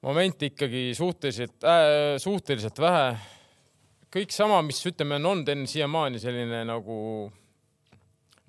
momente 0.00 0.48
ikkagi 0.48 0.90
suhteliselt 0.96 1.64
äh,, 1.64 2.16
suhteliselt 2.20 2.78
vähe. 2.80 3.18
kõik 4.10 4.32
sama, 4.34 4.62
mis 4.66 4.80
ütleme, 4.86 5.20
on 5.20 5.32
olnud 5.32 5.48
enne 5.52 5.68
siiamaani 5.70 6.20
selline 6.20 6.64
nagu, 6.68 7.30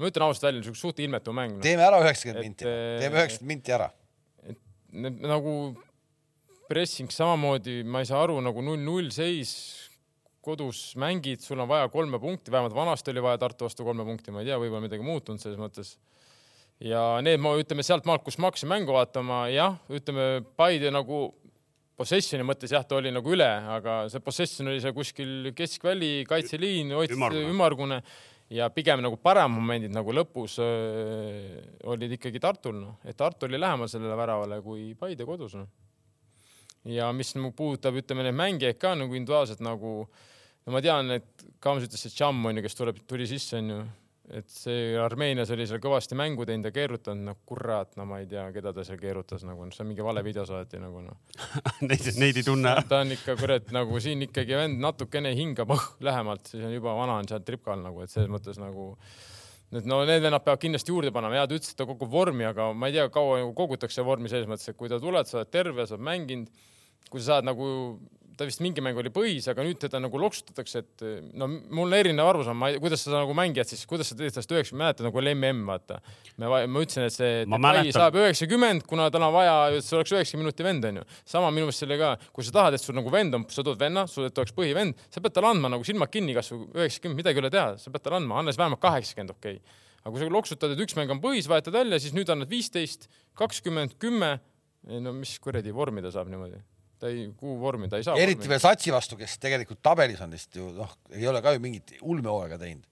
ma 0.01 0.09
ütlen 0.11 0.25
ausalt 0.27 0.47
välja, 0.47 0.59
niisugune 0.61 0.81
suht 0.81 0.99
ilmetu 1.03 1.35
mäng 1.35 1.57
no.. 1.57 1.63
teeme 1.63 1.85
ära 1.85 2.01
üheksakümmend 2.03 2.47
minti, 2.47 2.65
teeme 2.65 3.21
üheksakümmend 3.21 3.53
minti 3.53 3.75
ära. 3.77 3.89
nagu 5.31 5.55
pressing 6.71 7.11
samamoodi, 7.11 7.81
ma 7.83 8.01
ei 8.01 8.09
saa 8.09 8.21
aru 8.25 8.39
nagu 8.43 8.63
null-null 8.63 9.11
seis 9.13 9.53
kodus 10.41 10.95
mängid, 10.99 11.43
sul 11.45 11.59
on 11.61 11.69
vaja 11.69 11.89
kolme 11.93 12.17
punkti, 12.19 12.51
vähemalt 12.53 12.73
vanasti 12.73 13.11
oli 13.13 13.21
vaja 13.23 13.37
Tartu 13.43 13.67
vastu 13.67 13.85
kolme 13.85 14.05
punkti, 14.07 14.33
ma 14.33 14.41
ei 14.41 14.49
tea, 14.49 14.57
võib-olla 14.57 14.87
midagi 14.87 15.05
muutunud 15.05 15.41
selles 15.41 15.59
mõttes. 15.61 15.93
Ja 16.81 17.19
need, 17.21 17.43
ütleme 17.61 17.85
sealt 17.85 18.07
maalt, 18.09 18.23
kus 18.25 18.39
ma 18.41 18.49
hakkasin 18.49 18.71
mängu 18.71 18.95
vaatama, 18.95 19.43
jah, 19.53 19.77
ütleme 19.93 20.41
Paide 20.57 20.89
nagu 20.89 21.27
possessioni 22.01 22.45
mõttes 22.47 22.73
jah, 22.73 22.85
ta 22.87 22.97
oli 22.97 23.11
nagu 23.13 23.35
üle, 23.35 23.49
aga 23.75 24.01
see 24.09 24.23
possession 24.25 24.71
oli 24.71 24.81
seal 24.81 24.95
kuskil 24.97 25.51
keskväli, 25.57 26.23
kaitseliin, 26.29 26.95
ümmargune 27.45 28.01
ja 28.51 28.67
pigem 28.73 29.01
nagu 29.03 29.17
parem 29.21 29.53
momendid 29.55 29.93
nagu 29.95 30.13
lõpus 30.15 30.57
öö, 30.61 31.61
olid 31.93 32.17
ikkagi 32.17 32.41
Tartul, 32.43 32.75
noh, 32.81 32.97
et 33.07 33.17
Tartu 33.17 33.47
oli 33.47 33.59
lähemal 33.59 33.89
sellele 33.91 34.17
väravale 34.19 34.59
kui 34.65 34.91
Paide 34.99 35.27
kodus, 35.27 35.55
noh. 35.59 35.69
ja 36.91 37.11
mis 37.15 37.33
puudutab, 37.55 37.95
ütleme 38.01 38.27
neid 38.27 38.37
mängijaid 38.37 38.79
ka 38.81 38.93
nagu 38.99 39.15
individuaalselt 39.15 39.63
nagu, 39.63 39.95
no 40.65 40.75
ma 40.75 40.83
tean, 40.83 41.15
et 41.15 41.47
Kams 41.63 41.87
ütles, 41.87 42.05
et 42.07 42.17
Cham 42.17 42.43
on 42.45 42.59
ju, 42.59 42.65
kes 42.65 42.77
tuleb, 42.79 43.01
tuli 43.07 43.29
sisse, 43.29 43.61
on 43.61 43.75
ju 43.75 43.81
et 44.31 44.47
see 44.51 44.93
Armeenias 44.99 45.51
oli 45.51 45.65
seal 45.67 45.81
kõvasti 45.83 46.15
mängu 46.19 46.45
teinud 46.47 46.69
ja 46.69 46.73
keerutanud, 46.75 47.25
no 47.27 47.35
kurat, 47.47 47.93
no 47.99 48.05
ma 48.07 48.21
ei 48.21 48.29
tea, 48.31 48.45
keda 48.55 48.71
ta 48.75 48.85
seal 48.87 48.99
keerutas 49.01 49.43
nagu, 49.47 49.65
noh, 49.67 49.75
see 49.75 49.83
on 49.83 49.89
mingi 49.91 50.05
vale 50.05 50.23
video 50.25 50.45
saati 50.47 50.79
nagu 50.81 51.03
noh. 51.03 51.19
Neid, 51.89 52.07
neid 52.21 52.39
ei 52.39 52.45
tunne. 52.45 52.75
Ta 52.87 53.01
on 53.03 53.11
ikka 53.17 53.35
kurat 53.39 53.73
nagu 53.75 53.99
siin 54.03 54.23
ikkagi 54.27 54.55
vend 54.59 54.79
natukene 54.83 55.33
hingab 55.37 55.73
õh, 55.75 55.89
lähemalt, 56.07 56.47
siis 56.53 56.63
on 56.67 56.73
juba 56.75 56.95
vana 56.97 57.19
on 57.19 57.29
seal 57.29 57.43
tripkal 57.47 57.83
nagu, 57.83 58.03
et 58.05 58.13
selles 58.13 58.31
mõttes 58.31 58.61
nagu 58.61 58.93
et 59.71 59.87
no 59.87 60.01
need 60.07 60.23
vennad 60.23 60.43
peavad 60.43 60.59
kindlasti 60.61 60.91
juurde 60.91 61.13
panema, 61.15 61.37
ja 61.39 61.45
ta 61.47 61.55
ütles, 61.55 61.71
et 61.71 61.79
ta 61.79 61.87
kogub 61.87 62.11
vormi, 62.11 62.43
aga 62.47 62.71
ma 62.75 62.89
ei 62.89 62.97
tea, 62.97 63.07
kaua 63.13 63.39
nagu 63.39 63.53
kogutakse 63.55 64.03
vormi 64.03 64.31
selles 64.31 64.49
mõttes, 64.49 64.67
et 64.67 64.79
kui 64.79 64.91
ta 64.91 64.99
tuleb, 64.99 65.27
sa 65.27 65.39
oled 65.39 65.51
terve, 65.51 65.87
sa 65.87 65.95
oled 65.95 66.07
mänginud, 66.07 66.65
kui 67.11 67.23
sa 67.23 67.37
saad 67.37 67.47
nagu 67.47 67.67
ta 68.41 68.47
vist 68.47 68.61
mingi 68.63 68.81
mäng 68.83 68.97
oli 68.97 69.11
põhis, 69.13 69.45
aga 69.51 69.63
nüüd 69.65 69.77
teda 69.81 69.99
nagu 70.01 70.19
loksutatakse, 70.19 70.81
et 70.81 71.03
no 71.37 71.47
mul 71.77 71.93
erinev 71.93 72.27
arusaam, 72.31 72.57
ma 72.57 72.71
ei, 72.71 72.79
kuidas 72.81 73.03
seda 73.05 73.21
nagu 73.21 73.35
mängijad 73.37 73.69
siis, 73.69 73.83
kuidas 73.89 74.09
sa 74.11 74.17
teed 74.17 74.33
sellest 74.33 74.53
üheksakümmend, 74.55 74.81
mäletad 74.81 75.07
nagu 75.07 75.21
oli 75.21 75.33
MM, 75.35 75.61
vaata. 75.69 75.99
me, 76.41 76.49
ma 76.49 76.83
ütlesin, 76.83 77.05
et 77.07 77.15
see 77.15 77.43
Depay 77.45 77.93
saab 77.95 78.17
üheksakümmend, 78.19 78.85
kuna 78.89 79.07
on 79.13 79.27
vaja, 79.35 79.55
et 79.77 79.85
see 79.85 79.99
oleks 79.99 80.15
üheksakümne 80.15 80.47
minuti 80.47 80.65
vend, 80.65 80.89
onju. 80.89 81.05
sama 81.35 81.53
minu 81.53 81.69
meelest 81.69 81.85
selle 81.85 81.99
ka, 82.01 82.11
kui 82.33 82.47
sa 82.47 82.55
tahad, 82.57 82.77
et 82.77 82.83
sul 82.83 82.97
nagu 82.97 83.13
vend 83.13 83.37
on, 83.37 83.47
sa 83.53 83.65
tood 83.67 83.79
venna, 83.81 84.07
sul, 84.09 84.27
et 84.27 84.43
oleks 84.43 84.55
põhivend, 84.57 85.05
sa 85.13 85.23
pead 85.23 85.37
talle 85.37 85.53
andma 85.53 85.71
nagu 85.75 85.87
silmad 85.87 86.11
kinni, 86.11 86.35
kasvõi 86.37 86.65
üheksakümmend, 86.81 87.21
midagi 87.21 87.41
ei 87.41 87.45
ole 87.45 87.53
teha, 87.53 87.77
sa 87.81 87.93
pead 87.93 88.07
talle 88.07 88.21
andma, 88.21 88.41
anna 88.41 88.53
siis 88.53 88.61
vähemalt 88.63 88.81
kaheksakümmend, 88.83 89.35
okei 89.37 89.59
okay. 89.61 89.79
aga 90.01 90.15
kui 90.15 90.23
sa 90.23 90.31
loksutad, 90.33 90.73
et 90.73 90.85
üks 90.87 90.97
mäng 90.97 91.13
on 91.13 91.21
põhis, 91.23 91.49
vahetad 91.51 91.77
välja, 91.77 92.01
siis 92.01 92.15
nüüd 92.17 92.31
annad 92.33 92.49
viisteist, 92.51 93.09
kakskümmend, 93.37 93.99
kümme 94.01 94.37
no 95.01 95.13
mis 95.13 95.37
kuradi 95.41 95.73
vormi 95.75 96.01
ta 96.03 96.11
saab 96.13 96.31
niimoodi? 96.31 96.61
Ta 97.01 97.09
ei, 97.09 97.25
kuhu 97.37 97.57
vormi 97.61 97.89
ta 97.89 97.99
ei 97.99 98.05
saa. 98.05 98.17
eriti 98.21 98.49
veel 98.51 98.61
Satsi 98.61 98.93
vastu, 98.93 99.17
kes 99.19 99.39
tegelikult 99.41 99.81
tabelis 99.83 100.21
on 100.21 100.35
vist 100.35 100.55
ju 100.57 100.69
noh, 100.75 100.93
ei 101.15 101.25
ole 101.29 101.41
ka 101.43 101.55
ju 101.55 101.63
mingit 101.63 101.97
ulmehooaega 102.01 102.61
teinud. 102.61 102.85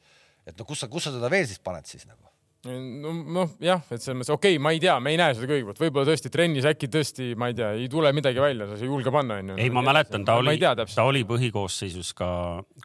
et 0.50 0.58
no 0.58 0.66
kus 0.66 0.84
sa, 0.84 0.90
kus 0.90 1.08
sa 1.08 1.14
teda 1.14 1.30
veel 1.32 1.46
siis 1.50 1.62
paned 1.62 1.86
siis 1.90 2.08
nagu? 2.10 2.26
no 2.66 3.14
noh, 3.38 3.54
jah, 3.64 3.84
et 3.88 4.02
selles 4.02 4.18
mõttes 4.20 4.34
okei 4.34 4.58
okay,, 4.58 4.64
ma 4.64 4.74
ei 4.76 4.82
tea, 4.84 4.98
me 5.00 5.14
ei 5.14 5.20
näe 5.22 5.38
seda 5.38 5.48
kõigepealt, 5.48 5.80
võib-olla 5.80 6.10
tõesti 6.10 6.32
trennis 6.34 6.68
äkki 6.68 6.90
tõesti, 6.92 7.32
ma 7.40 7.52
ei 7.52 7.56
tea, 7.56 7.70
ei 7.78 7.88
tule 7.92 8.12
midagi 8.16 8.44
välja, 8.44 8.68
sa 8.68 8.80
ei 8.82 8.90
julge 8.90 9.14
panna 9.16 9.40
onju. 9.40 9.60
ei, 9.62 9.72
ma 9.72 9.86
mäletan, 9.86 10.26
ta 10.28 10.40
oli, 10.42 10.58
ta 10.60 11.06
oli 11.08 11.24
põhikoosseisus 11.30 12.12
ka, 12.18 12.30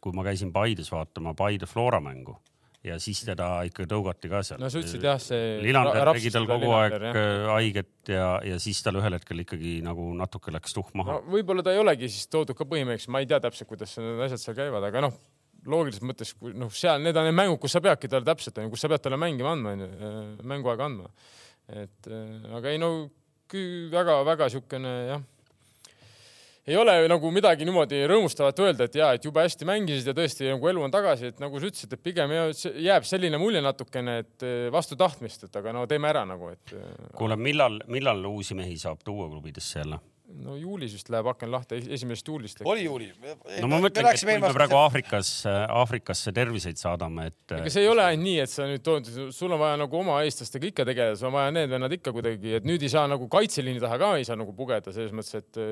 kui 0.04 0.14
ma 0.14 0.26
käisin 0.28 0.52
Paides 0.54 0.92
vaatama 0.94 1.34
Paide 1.38 1.66
Flora 1.70 2.02
mängu 2.04 2.37
ja 2.85 2.97
siis 3.01 3.20
teda 3.25 3.49
ikka 3.68 3.87
tõugati 3.88 4.29
ka 4.31 4.42
seal. 4.47 4.61
no 4.61 4.68
sa 4.73 4.81
ütlesid 4.81 5.05
jah, 5.07 5.20
see. 5.23 5.59
Lillander 5.64 6.11
tegi 6.16 6.33
tal 6.35 6.49
kogu 6.49 6.73
aeg 6.77 6.97
jah. 6.99 7.16
Äh, 7.20 7.47
haiget 7.53 8.12
ja, 8.12 8.29
ja 8.44 8.59
siis 8.62 8.83
tal 8.85 9.01
ühel 9.01 9.16
hetkel 9.16 9.44
ikkagi 9.44 9.79
nagu 9.85 10.11
natuke 10.18 10.53
läks 10.55 10.77
tuhk 10.77 10.92
maha 10.99 11.18
no,. 11.18 11.23
võib-olla 11.35 11.64
ta 11.64 11.75
ei 11.75 11.81
olegi 11.83 12.11
siis 12.12 12.29
toodud 12.33 12.57
ka 12.59 12.68
põhimeheks, 12.68 13.09
ma 13.12 13.25
ei 13.25 13.31
tea 13.31 13.40
täpselt, 13.44 13.70
kuidas 13.70 13.97
need 14.01 14.23
asjad 14.27 14.42
seal 14.42 14.59
käivad, 14.59 14.85
aga 14.90 15.07
noh, 15.07 15.18
loogilises 15.70 16.05
mõttes, 16.05 16.35
noh, 16.53 16.73
seal 16.77 17.01
need 17.03 17.16
on 17.16 17.29
need 17.31 17.38
mängud, 17.40 17.61
kus 17.62 17.77
sa 17.77 17.83
peadki 17.85 18.11
talle 18.12 18.29
täpselt, 18.29 18.61
kus 18.73 18.85
sa 18.85 18.92
pead 18.92 19.05
talle 19.07 19.20
mängima 19.20 19.55
andma, 19.57 19.77
onju, 19.79 19.90
äh, 19.94 20.23
mänguaega 20.55 20.90
andma. 20.90 21.12
et 21.73 22.11
äh, 22.12 22.57
aga 22.59 22.73
ei 22.73 22.81
no 22.83 22.90
väga-väga 23.55 24.51
siukene 24.53 24.92
jah 25.09 25.23
ei 26.68 26.77
ole 26.81 26.94
nagu 27.11 27.31
midagi 27.35 27.66
niimoodi 27.68 28.05
rõõmustavat 28.09 28.62
öelda, 28.64 28.88
et 28.88 28.96
ja, 28.98 29.11
et 29.16 29.27
jube 29.27 29.44
hästi 29.44 29.68
mängisid 29.68 30.09
ja 30.09 30.16
tõesti 30.16 30.48
nagu 30.48 30.70
elu 30.70 30.87
on 30.87 30.94
tagasi, 30.94 31.35
et 31.35 31.42
nagu 31.42 31.61
sa 31.61 31.68
ütlesid, 31.68 31.92
et 31.92 32.05
pigem 32.05 32.33
jääb 32.33 33.09
selline 33.09 33.40
mulje 33.40 33.61
natukene, 33.64 34.18
et 34.24 34.46
eh, 34.48 34.57
vastu 34.72 34.98
tahtmist, 35.00 35.46
et 35.48 35.61
aga 35.61 35.77
no 35.77 35.85
teeme 35.90 36.09
ära 36.11 36.24
nagu, 36.29 36.55
et. 36.55 36.72
Eh, 36.72 37.12
kuule, 37.18 37.37
millal, 37.37 37.83
millal 37.92 38.24
uusi 38.33 38.57
mehi 38.57 38.79
saab 38.81 39.05
tuua 39.05 39.29
klubidesse 39.31 39.83
jälle? 39.83 40.00
no 40.35 40.55
juulis 40.57 40.94
vist 40.96 41.11
läheb 41.12 41.29
aken 41.31 41.50
lahti, 41.53 41.77
esimesest 41.94 42.27
juulist. 42.27 42.62
oli 42.66 42.87
juuli. 42.87 43.11
no 43.61 43.68
ma 43.70 43.79
mõtlengi, 43.85 44.16
et 44.16 44.24
kui 44.24 44.38
me 44.42 44.53
praegu 44.57 44.79
Aafrikas, 44.81 45.29
Aafrikasse 45.46 46.33
terviseid 46.35 46.81
saadame, 46.81 47.29
et. 47.31 47.55
ega 47.61 47.70
see 47.70 47.85
ei 47.85 47.90
ole 47.92 48.03
ainult 48.03 48.24
nii, 48.24 48.38
et 48.42 48.50
sa 48.50 48.66
nüüd 48.66 48.83
tood, 48.83 49.11
sul 49.37 49.55
on 49.55 49.61
vaja 49.61 49.77
nagu 49.85 50.00
oma 50.00 50.22
eestlastega 50.24 50.70
ikka 50.72 50.88
tegeleda, 50.88 51.20
sul 51.20 51.29
on 51.29 51.37
vaja 51.37 51.53
need 51.55 51.70
vennad 51.77 51.94
ikka 51.98 52.16
kuidagi, 52.16 52.57
et 52.59 52.66
nüüd 52.66 52.83
ei 52.83 52.90
saa 52.90 53.05
nagu 53.11 53.29
kaitseliini 53.31 53.85
taha 53.85 54.00
ka 54.00 54.11
ei 54.18 54.27
saa 54.27 54.40
nagu 54.40 54.57
pugeda 54.57 54.96
selles 54.96 55.14
mõttes, 55.14 55.44
et 55.44 55.62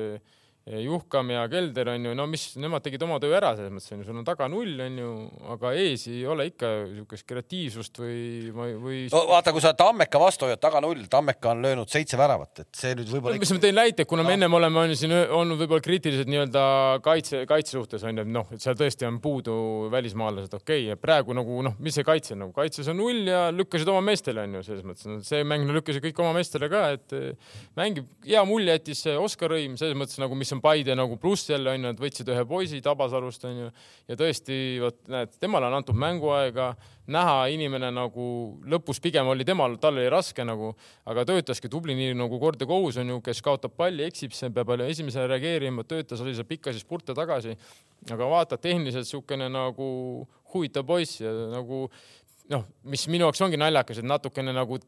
Juhkam 0.63 1.27
ja 1.27 1.41
Kelder 1.51 1.89
on 1.91 2.05
ju, 2.07 2.11
no 2.15 2.23
mis, 2.31 2.45
nemad 2.55 2.85
tegid 2.85 3.01
oma 3.03 3.17
töö 3.19 3.33
ära, 3.35 3.49
selles 3.57 3.73
mõttes 3.75 3.91
on 3.91 3.99
ju, 3.99 4.05
sul 4.07 4.19
on 4.21 4.23
taga 4.23 4.45
null 4.47 4.77
on 4.79 4.99
ju, 5.01 5.07
aga 5.51 5.73
ees 5.75 6.05
ei 6.07 6.21
ole 6.23 6.45
ikka 6.53 6.69
niisugust 6.85 7.25
kreatiivsust 7.27 7.99
või, 7.99 8.21
või, 8.55 8.69
või. 8.79 8.99
no 9.11 9.25
vaata, 9.27 9.51
kui 9.51 9.63
sa 9.63 9.73
Tammeka 9.75 10.21
vastu 10.23 10.47
hoiad 10.47 10.61
taga 10.63 10.79
null, 10.85 11.01
Tammeka 11.11 11.51
on 11.51 11.65
löönud 11.65 11.91
seitse 11.91 12.15
väravat, 12.19 12.63
et 12.63 12.79
see 12.79 12.93
nüüd 12.95 13.11
võib-olla. 13.11 13.41
mis 13.43 13.51
ma 13.51 13.59
teen 13.65 13.75
näite, 13.75 14.05
kuna 14.07 14.23
no. 14.23 14.29
me 14.29 14.37
ennem 14.37 14.55
oleme 14.55 14.79
on 14.85 14.93
siin 15.01 15.11
olnud 15.11 15.59
võib-olla 15.59 15.83
kriitilised 15.83 16.31
nii-öelda 16.31 16.63
kaitse, 17.03 17.43
kaitse 17.49 17.75
suhtes 17.75 18.07
on 18.07 18.23
ju, 18.23 18.23
et 18.23 18.33
noh, 18.37 18.55
et 18.55 18.63
seal 18.63 18.79
tõesti 18.79 19.09
on 19.09 19.19
puudu 19.25 19.57
välismaalased, 19.91 20.55
okei 20.61 20.85
okay., 20.85 20.93
ja 20.93 20.99
praegu 21.01 21.35
nagu 21.35 21.59
noh, 21.67 21.75
mis 21.83 21.99
see 21.99 22.07
kaitse 22.07 22.39
nagu, 22.39 22.55
kaitses 22.55 22.87
on 22.93 23.01
null 23.01 23.27
ja 23.27 23.49
lükkasid 23.51 23.91
oma 23.91 24.05
meestele 24.07 24.47
on 24.47 24.55
ju, 24.61 24.63
selles 24.69 24.87
mõttes 24.87 25.11
no, 25.11 25.19
see 25.27 25.43
mäng 25.43 25.67
no, 25.67 25.75
lükkasid 25.81 26.07
kõik 26.07 26.23
oma 26.23 26.31
meestele 26.39 26.71
ka, 26.71 26.87
et 26.95 27.19
mängib 27.75 28.07
hea 28.23 28.47
mulje 28.47 28.79
jättis 28.79 29.03
Oskar 29.19 29.59
Õim 29.59 29.75
selles 29.75 29.99
mõttes 29.99 30.23
nagu, 30.23 30.39
mis 30.39 30.52
on 30.53 30.61
Paide 30.63 30.95
nagu 30.95 31.17
pluss 31.21 31.49
jälle 31.49 31.73
onju, 31.73 31.91
et 31.93 32.01
võtsid 32.01 32.29
ühe 32.31 32.45
poisi 32.47 32.81
Tabasalust 32.83 33.43
onju 33.49 33.69
ja 34.09 34.17
tõesti 34.19 34.57
vot 34.81 34.99
näed, 35.11 35.33
temale 35.41 35.67
on 35.67 35.77
antud 35.79 35.97
mänguaega, 35.99 36.69
näha 37.13 37.35
inimene 37.53 37.89
nagu 37.93 38.27
lõpus 38.69 39.01
pigem 39.03 39.27
oli 39.33 39.45
temal, 39.47 39.75
tal 39.81 39.97
oli 39.97 40.07
raske 40.13 40.45
nagu, 40.47 40.71
aga 41.09 41.25
töötaski 41.29 41.71
tubli, 41.71 41.97
nii 41.99 42.15
nagu 42.19 42.39
kord 42.41 42.61
ja 42.61 42.69
kohus 42.69 43.01
on 43.01 43.11
ju, 43.15 43.19
kes 43.25 43.43
kaotab 43.45 43.75
palli, 43.77 44.07
eksib, 44.07 44.35
see 44.37 44.53
peab 44.53 44.75
esimesele 44.87 45.27
reageerima, 45.33 45.85
töötas, 45.87 46.23
oli 46.23 46.35
seal 46.37 46.47
pikkasi 46.49 46.83
spurte 46.83 47.17
tagasi. 47.17 47.57
aga 48.11 48.25
vaata, 48.29 48.57
tehniliselt 48.57 49.07
niisugune 49.07 49.47
nagu 49.49 49.85
huvitav 50.53 50.85
poiss 50.85 51.21
ja 51.21 51.31
nagu 51.51 51.87
noh, 52.51 52.65
mis 52.83 53.07
minu 53.07 53.27
jaoks 53.27 53.41
ongi 53.45 53.59
naljakas, 53.59 54.01
et 54.01 54.07
natukene 54.07 54.53
nagu 54.55 54.79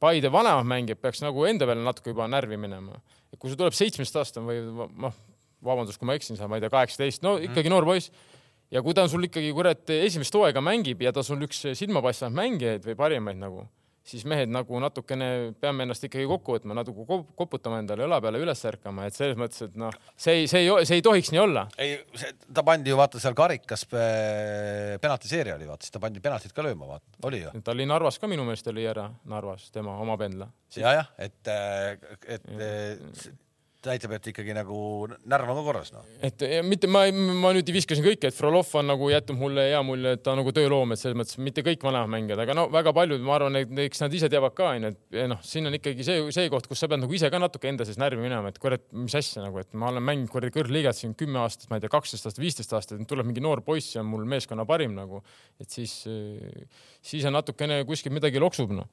Paide 0.00 0.32
vanemad 0.32 0.66
mängijad 0.66 0.98
peaks 0.98 1.20
nagu 1.22 1.44
enda 1.46 1.66
peale 1.68 1.84
natuke 1.84 2.10
juba 2.10 2.26
närvi 2.26 2.56
minema. 2.58 2.96
Kui 3.38 3.52
sul 3.52 3.58
tuleb 3.60 3.76
seitsmeteistaastane 3.76 4.46
või 4.46 4.88
noh, 5.06 5.16
vabandust, 5.66 6.00
kui 6.00 6.08
ma 6.08 6.16
eksin 6.18 6.38
seal, 6.38 6.50
ma 6.50 6.58
ei 6.58 6.64
tea, 6.64 6.72
kaheksateist, 6.72 7.24
no 7.26 7.36
ikkagi 7.42 7.72
noor 7.72 7.86
poiss. 7.88 8.12
ja 8.70 8.82
kui 8.82 8.94
ta 8.94 9.04
on 9.06 9.10
sul 9.12 9.26
ikkagi 9.26 9.52
kurat 9.54 9.90
esimest 9.94 10.34
hooaega 10.34 10.62
mängib 10.64 11.02
ja 11.02 11.12
ta 11.14 11.22
sul 11.26 11.42
üks 11.46 11.62
silmapaistvaid 11.78 12.34
mängijaid 12.34 12.86
või 12.88 12.96
parimaid 12.98 13.38
nagu 13.38 13.66
siis 14.06 14.24
mehed 14.28 14.50
nagu 14.52 14.80
natukene 14.82 15.28
peame 15.60 15.86
ennast 15.86 16.06
ikkagi 16.06 16.26
kokku 16.30 16.56
võtma, 16.56 16.76
natuke 16.78 17.20
koputama 17.38 17.80
endale 17.82 18.06
õla 18.06 18.20
peale 18.22 18.40
üles 18.42 18.62
ärkama, 18.70 19.08
et 19.08 19.16
selles 19.16 19.38
mõttes, 19.40 19.64
et 19.66 19.78
noh, 19.80 19.94
see 20.14 20.42
ei, 20.42 20.50
see 20.50 20.62
ei, 20.64 20.86
see 20.88 21.00
ei 21.00 21.04
tohiks 21.04 21.32
nii 21.34 21.42
olla. 21.42 21.66
ei, 21.82 21.98
ta 22.54 22.64
pandi 22.66 22.92
ju 22.92 22.98
vaata 23.00 23.22
seal 23.22 23.36
karikas 23.38 23.86
penaltiseeria 23.90 25.56
oli 25.58 25.68
vaata, 25.68 25.86
siis 25.86 25.96
ta 25.96 26.02
pandi 26.02 26.22
penaltit 26.24 26.54
ka 26.56 26.64
lööma, 26.66 26.92
vaata, 26.94 27.16
oli 27.28 27.42
ju. 27.42 27.54
ta 27.66 27.74
oli 27.74 27.88
Narvas 27.88 28.20
ka 28.22 28.30
minu 28.30 28.46
meelest 28.46 28.70
oli 28.72 28.86
ära, 28.86 29.08
Narvas, 29.30 29.70
tema 29.74 29.98
oma 30.02 30.18
pendla. 30.20 30.50
ja, 30.76 30.94
jah, 31.00 31.10
et, 31.18 31.54
et 32.36 32.46
ja 32.54 33.36
näitab, 33.88 34.14
et 34.16 34.26
ikkagi 34.32 34.54
nagu 34.56 34.78
närv 35.28 35.50
on 35.52 35.58
ka 35.58 35.64
korras, 35.66 35.92
noh. 35.94 36.06
et 36.24 36.42
mitte 36.66 36.90
ma, 36.90 37.04
ma 37.12 37.52
nüüd 37.56 37.70
viskasin 37.74 38.04
kõike, 38.04 38.30
et 38.30 38.36
Frolov 38.36 38.70
on 38.78 38.88
nagu 38.90 39.08
jätnud 39.10 39.38
mulle 39.40 39.66
hea 39.70 39.80
mulje, 39.86 40.16
et 40.16 40.24
ta 40.24 40.34
on 40.34 40.40
nagu 40.42 40.52
tööloom, 40.56 40.94
et 40.94 41.00
selles 41.00 41.16
mõttes 41.18 41.38
mitte 41.42 41.64
kõik 41.66 41.84
vanemad 41.86 42.12
mängijad, 42.12 42.42
aga 42.44 42.56
no 42.58 42.66
väga 42.72 42.92
paljud, 42.96 43.22
ma 43.26 43.36
arvan, 43.38 43.60
et 43.62 43.72
eks 43.86 44.04
nad 44.04 44.16
ise 44.18 44.30
teavad 44.32 44.56
ka, 44.56 44.72
onju, 44.74 44.92
et 44.92 45.30
noh, 45.32 45.42
siin 45.46 45.70
on 45.70 45.78
ikkagi 45.78 46.06
see, 46.06 46.26
see 46.34 46.50
koht, 46.52 46.68
kus 46.70 46.82
sa 46.82 46.90
pead 46.90 47.02
nagu 47.02 47.16
ise 47.16 47.30
ka 47.32 47.40
natuke 47.42 47.70
enda 47.70 47.86
sees 47.88 48.00
närvi 48.02 48.22
minema, 48.22 48.52
et 48.52 48.60
kurat, 48.62 48.84
mis 48.96 49.16
asja 49.18 49.46
nagu, 49.46 49.62
et 49.62 49.72
ma 49.78 49.90
olen 49.92 50.04
mänginud 50.04 50.32
kuradi 50.32 50.54
kõrgliigat 50.58 50.98
siin 50.98 51.16
kümme 51.18 51.42
aastat, 51.44 51.70
ma 51.70 51.80
ei 51.80 51.86
tea, 51.86 51.92
kaksteist 51.92 52.28
aastat, 52.28 52.42
viisteist 52.42 52.76
aastat, 52.76 53.02
tuleb 53.08 53.28
mingi 53.28 53.44
noor 53.44 53.64
poiss 53.66 53.96
ja 53.96 54.04
on 54.04 54.10
mul 54.12 54.26
meeskonna 54.28 54.66
parim 54.68 54.96
nagu, 54.96 55.22
et 55.62 55.70
siis, 55.72 56.02
siis 57.04 57.26
on 57.28 57.36
natukene 57.38 57.82
kuskil 57.88 58.14
midagi 58.14 58.42
loksub, 58.42 58.74
noh 58.76 58.90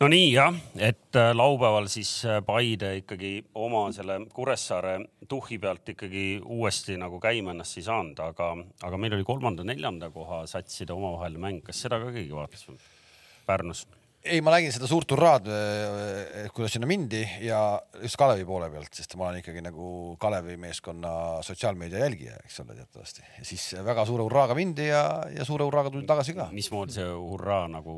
no 0.00 0.08
nii 0.12 0.26
jah, 0.32 0.56
et 0.76 1.16
äh, 1.16 1.30
laupäeval 1.36 1.88
siis 1.92 2.10
äh, 2.28 2.40
Paide 2.44 2.92
ikkagi 3.00 3.32
oma 3.54 3.86
selle 3.96 4.18
Kuressaare 4.34 4.98
tuhhi 5.28 5.58
pealt 5.58 5.88
ikkagi 5.94 6.26
uuesti 6.44 6.98
nagu 7.00 7.20
käima 7.22 7.54
ennast 7.54 7.78
ei 7.80 7.86
saanud, 7.86 8.20
aga, 8.20 8.50
aga 8.88 9.00
meil 9.00 9.16
oli 9.16 9.24
kolmanda-neljanda 9.28 10.10
koha 10.14 10.44
satside 10.50 10.92
omavaheline 10.96 11.42
mäng, 11.42 11.62
kas 11.64 11.80
seda 11.86 12.00
ka 12.02 12.12
keegi 12.12 12.34
vaatas 12.36 12.68
Pärnus? 13.46 13.86
Ei, 14.26 14.40
ma 14.44 14.52
nägin 14.54 14.72
seda 14.74 14.88
suurt 14.90 15.12
hurraad, 15.14 15.48
eh, 15.50 16.48
kuidas 16.54 16.74
sinna 16.76 16.88
mindi 16.88 17.22
ja 17.44 17.60
just 18.02 18.18
Kalevi 18.20 18.44
poole 18.48 18.68
pealt, 18.72 18.90
sest 18.96 19.16
ma 19.18 19.28
olen 19.28 19.40
ikkagi 19.40 19.62
nagu 19.64 19.88
Kalevi 20.20 20.56
meeskonna 20.60 21.12
sotsiaalmeedia 21.46 22.02
jälgija, 22.04 22.40
eks 22.44 22.60
ole, 22.64 22.76
teatavasti. 22.78 23.24
ja 23.38 23.44
siis 23.48 23.64
väga 23.86 24.06
suure 24.08 24.26
hurraaga 24.26 24.56
mindi 24.58 24.88
ja, 24.88 25.04
ja 25.32 25.46
suure 25.48 25.66
hurraaga 25.68 25.92
tuldi 25.94 26.08
tagasi 26.10 26.36
ka. 26.36 26.48
mismoodi 26.56 26.98
see 26.98 27.08
hurraa 27.08 27.64
nagu 27.72 27.96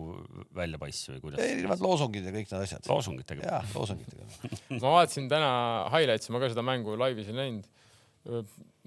välja 0.56 0.80
paistis 0.80 1.14
või 1.14 1.24
kuidas? 1.26 1.44
erinevad 1.46 1.82
loosungid 1.84 2.28
ja 2.28 2.34
kõik 2.34 2.52
need 2.52 2.68
asjad. 2.68 2.88
loosungitega? 2.92 3.48
jaa, 3.48 3.62
loosungitega 3.74 4.28
ma 4.82 4.96
vaatasin 4.98 5.28
täna 5.32 5.52
highlights'i, 5.94 6.34
ma 6.34 6.42
ka 6.42 6.52
seda 6.52 6.66
mängu 6.66 6.96
laivis 7.00 7.32
ei 7.32 7.38
näinud 7.40 7.68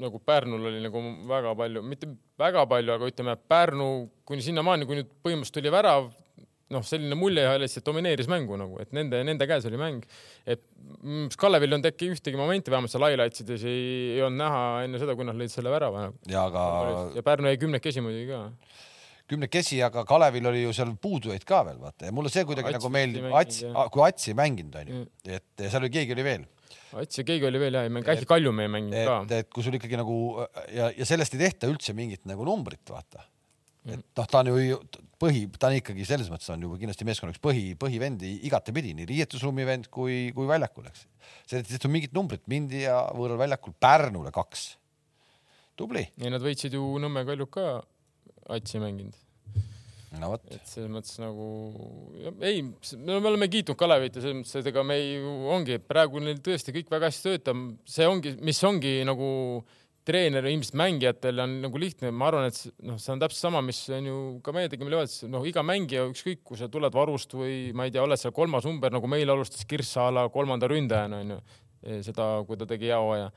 nagu 0.01 0.19
Pärnul 0.25 0.65
oli 0.69 0.82
nagu 0.84 1.01
väga 1.30 1.54
palju, 1.58 1.82
mitte 1.86 2.10
väga 2.39 2.65
palju, 2.69 2.93
aga 2.95 3.10
ütleme, 3.10 3.36
Pärnu 3.49 3.88
kuni 4.27 4.43
sinnamaani, 4.45 4.88
kui 4.89 4.99
nüüd 4.99 5.10
põhimõtteliselt 5.23 5.58
tuli 5.58 5.73
värav, 5.73 6.12
noh, 6.71 6.84
selline 6.86 7.17
mulje 7.19 7.45
lihtsalt 7.62 7.88
domineeris 7.88 8.29
mängu 8.31 8.57
nagu, 8.60 8.77
et 8.84 8.93
nende, 8.95 9.21
nende 9.27 9.47
käes 9.49 9.65
oli 9.69 9.79
mäng. 9.79 10.05
et 10.45 10.62
mm, 11.01 11.31
Kalevil 11.39 11.71
ei 11.71 11.77
olnud 11.77 11.89
äkki 11.91 12.12
ühtegi 12.13 12.39
momenti, 12.39 12.73
vähemalt 12.73 12.93
seal 12.93 13.05
highlights 13.07 13.43
ides 13.43 13.65
ei, 13.67 13.84
ei 14.17 14.23
olnud 14.25 14.41
näha 14.43 14.62
enne 14.86 15.01
seda, 15.01 15.15
kui 15.17 15.27
nad 15.27 15.38
lõid 15.39 15.53
selle 15.53 15.73
värava 15.73 16.07
nagu.. 16.07 16.31
ja 16.31 16.45
aga. 16.49 16.63
ja 17.17 17.25
Pärnu 17.25 17.51
jäi 17.51 17.60
kümnekesi 17.62 18.03
muidugi 18.05 18.31
ka 18.31 18.45
kümnekesi, 19.31 19.77
aga 19.86 20.03
Kalevil 20.07 20.49
oli 20.51 20.63
ju 20.65 20.73
seal 20.75 20.95
puudujaid 21.01 21.45
ka 21.47 21.62
veel 21.67 21.77
vaata 21.79 22.10
ja 22.10 22.15
mulle 22.15 22.31
see 22.34 22.43
kuidagi 22.47 22.73
Ats 22.73 22.79
nagu 22.79 22.91
meeldib, 22.93 23.27
Ats, 23.39 23.62
kui 23.93 24.03
Atsi 24.07 24.34
ei 24.34 24.39
mänginud 24.39 24.75
onju, 24.81 25.03
mm. 25.03 25.38
et 25.38 25.67
seal 25.67 25.86
oli 25.86 25.93
keegi 25.93 26.17
oli 26.17 26.25
veel. 26.27 26.47
Ats 26.99 27.21
ja 27.21 27.23
keegi 27.27 27.47
oli 27.47 27.60
veel 27.62 27.77
ja, 27.79 27.86
ei 27.88 27.93
mängi, 27.93 28.12
äkki 28.12 28.27
Kaljumäe 28.27 28.67
ei 28.67 28.73
mänginud 28.73 29.07
ka. 29.07 29.19
et 29.39 29.51
kui 29.51 29.63
sul 29.63 29.77
ikkagi 29.79 29.99
nagu 29.99 30.17
ja, 30.75 30.89
ja 30.91 31.07
sellest 31.07 31.38
ei 31.38 31.45
tehta 31.45 31.71
üldse 31.71 31.95
mingit 31.95 32.27
nagu 32.27 32.43
numbrit 32.47 32.91
vaata 32.91 33.23
et 33.88 34.03
noh, 34.17 34.27
ta 34.27 34.41
on 34.41 34.51
ju 34.51 34.79
põhi, 35.21 35.45
ta 35.60 35.69
on 35.69 35.77
ikkagi 35.77 36.05
selles 36.07 36.29
mõttes 36.34 36.49
on 36.53 36.65
ju 36.65 36.73
kindlasti 36.81 37.07
meeskonna 37.07 37.36
üks 37.36 37.41
põhi, 37.43 37.71
põhivend 37.79 38.25
igatepidi, 38.27 38.95
nii 38.97 39.10
riietusruumi 39.13 39.65
vend 39.67 39.89
kui, 39.93 40.29
kui 40.36 40.49
väljakul, 40.49 40.89
eks. 40.91 41.07
sellest 41.45 41.71
tehtud 41.71 41.93
mingit 41.93 42.15
numbrit, 42.17 42.43
mindi 42.51 42.86
ja 42.86 43.03
võõral 43.17 43.39
väljakul 43.43 43.77
Pärnule 43.79 44.34
kaks. 44.36 44.71
tubli. 45.79 46.07
ja 46.17 46.34
nad 46.34 46.43
võitsid 46.43 46.77
ju 46.77 46.86
Nõmme 47.01 47.25
Kaljuk 47.25 47.53
ka 47.57 47.67
Atsi 48.51 48.81
mänginud 48.81 49.15
no 50.19 50.31
vot. 50.34 50.43
et 50.51 50.67
selles 50.67 50.91
mõttes 50.91 51.13
nagu, 51.21 51.45
ei, 52.43 52.63
me 52.99 53.19
oleme 53.19 53.47
kiitnud 53.51 53.77
Kalevit 53.79 54.17
ja 54.17 54.23
selles 54.23 54.41
mõttes, 54.41 54.57
et 54.60 54.71
ega 54.71 54.84
me 54.84 54.97
ei, 54.99 55.19
ongi 55.55 55.77
praegu 55.79 56.19
neil 56.23 56.41
tõesti 56.43 56.75
kõik 56.75 56.91
väga 56.91 57.12
hästi 57.12 57.29
töötab, 57.29 57.62
see 57.88 58.07
ongi, 58.10 58.36
mis 58.43 58.60
ongi 58.67 58.97
nagu 59.07 59.29
treener 60.07 60.45
ilmselt 60.49 60.77
mängijatel 60.79 61.43
on 61.43 61.55
nagu 61.65 61.81
lihtne, 61.81 62.11
ma 62.15 62.27
arvan, 62.31 62.49
et 62.49 62.81
noh, 62.87 62.97
see 63.01 63.13
on 63.13 63.21
täpselt 63.21 63.45
sama, 63.45 63.61
mis 63.65 63.79
on 63.93 64.09
ju 64.09 64.17
ka 64.45 64.53
meie 64.55 64.71
tegime 64.71 64.93
Levadias, 64.93 65.21
noh, 65.29 65.45
iga 65.47 65.63
mängija, 65.65 66.07
ükskõik, 66.09 66.41
kui 66.47 66.59
sa 66.59 66.69
tuled 66.71 66.93
varust 66.95 67.35
või 67.37 67.71
ma 67.77 67.85
ei 67.87 67.93
tea, 67.93 68.03
oled 68.03 68.19
seal 68.19 68.33
kolmas 68.35 68.67
number, 68.67 68.93
nagu 68.93 69.09
meil 69.11 69.30
alustas 69.30 69.67
Kirss 69.69 69.99
a 70.01 70.09
la 70.13 70.28
kolmanda 70.34 70.69
ründajana 70.71 71.21
onju, 71.21 71.39
seda, 72.07 72.34
kui 72.47 72.59
ta 72.59 72.69
tegi 72.69 72.89
hea 72.91 73.01
hooaja 73.01 73.32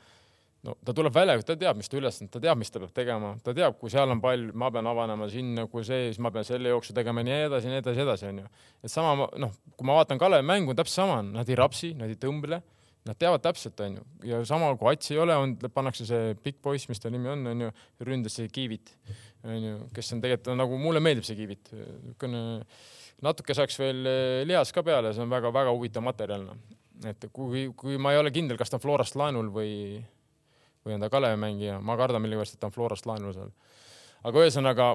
no 0.65 0.75
ta 0.85 0.95
tuleb 0.97 1.13
välja, 1.15 1.37
ta 1.45 1.57
teab, 1.61 1.79
mis 1.79 1.91
ta 1.91 1.99
ülesanne, 1.99 2.31
ta 2.33 2.41
teab, 2.43 2.59
mis 2.61 2.73
ta 2.73 2.81
peab 2.83 2.93
tegema, 2.97 3.35
ta 3.45 3.55
teab, 3.57 3.77
kui 3.81 3.93
seal 3.93 4.11
on 4.15 4.21
pall, 4.25 4.47
ma 4.57 4.71
pean 4.73 4.89
avanema 4.89 5.29
sinna, 5.33 5.67
kui 5.71 5.85
see, 5.87 6.09
siis 6.09 6.21
ma 6.25 6.33
pean 6.35 6.47
selle 6.49 6.73
jooksu 6.73 6.97
tegema 6.97 7.21
ja 7.23 7.29
nii 7.29 7.49
edasi, 7.51 7.73
nii 7.73 7.83
edasi, 7.83 8.05
edasi 8.05 8.29
onju. 8.31 8.47
et 8.85 8.93
sama, 8.93 9.29
noh, 9.41 9.53
kui 9.77 9.89
ma 9.89 9.99
vaatan 9.99 10.21
Kalevi 10.21 10.47
mängu, 10.49 10.77
täpselt 10.77 11.03
sama 11.03 11.19
on, 11.21 11.35
nad 11.37 11.51
ei 11.51 11.59
rapsi, 11.61 11.93
nad 11.99 12.13
ei 12.13 12.19
tõmble, 12.21 12.63
nad 13.05 13.19
teavad 13.21 13.43
täpselt, 13.45 13.81
onju, 13.85 14.03
ja 14.25 14.41
sama 14.49 14.71
kui 14.81 14.95
Ats 14.95 15.13
ei 15.13 15.21
ole, 15.21 15.37
on, 15.37 15.55
pannakse 15.75 16.07
see 16.09 16.35
pikk 16.41 16.63
poiss, 16.65 16.89
mis 16.89 17.03
ta 17.03 17.13
nimi 17.13 17.29
on, 17.29 17.45
onju, 17.53 17.71
ründas 18.09 18.39
see 18.39 18.49
Kiivit, 18.53 18.95
onju, 19.45 19.91
kes 19.97 20.15
on 20.17 20.23
tegelikult 20.25 20.57
nagu 20.57 20.79
mulle 20.81 21.03
meeldib 21.05 21.27
see 21.29 21.37
Kiivit, 21.39 21.73
niisugune 21.75 22.45
natuke 23.25 23.57
saaks 23.57 23.77
veel 23.81 24.01
lihas 24.49 24.73
ka 24.75 24.83
peale, 24.85 25.13
see 25.15 25.25
on 25.25 25.33
väga-väga 25.33 25.73
huvitav 25.73 26.05
materjal, 26.05 26.49
noh. 26.49 26.81
et 27.09 27.29
kui, 27.33 27.69
kui 27.77 28.01
ma 28.01 28.15
ei 28.15 28.21
ole 28.21 28.33
kindel, 28.35 28.59
kas 28.61 28.73
ta 28.73 28.81
on 28.81 28.85
Florast 28.85 29.21
laenul 29.21 29.53
või 29.53 29.75
või 30.85 30.97
on 30.97 31.05
ta 31.05 31.11
Kalevi 31.11 31.39
mängija, 31.41 31.79
ma 31.81 31.97
kardan 31.97 32.23
millegipärast, 32.23 32.57
et 32.57 32.61
ta 32.61 32.69
on 32.69 32.75
Florast 32.75 33.07
laenul 33.09 33.33
seal. 33.37 33.53
aga 34.25 34.43
ühesõnaga, 34.45 34.89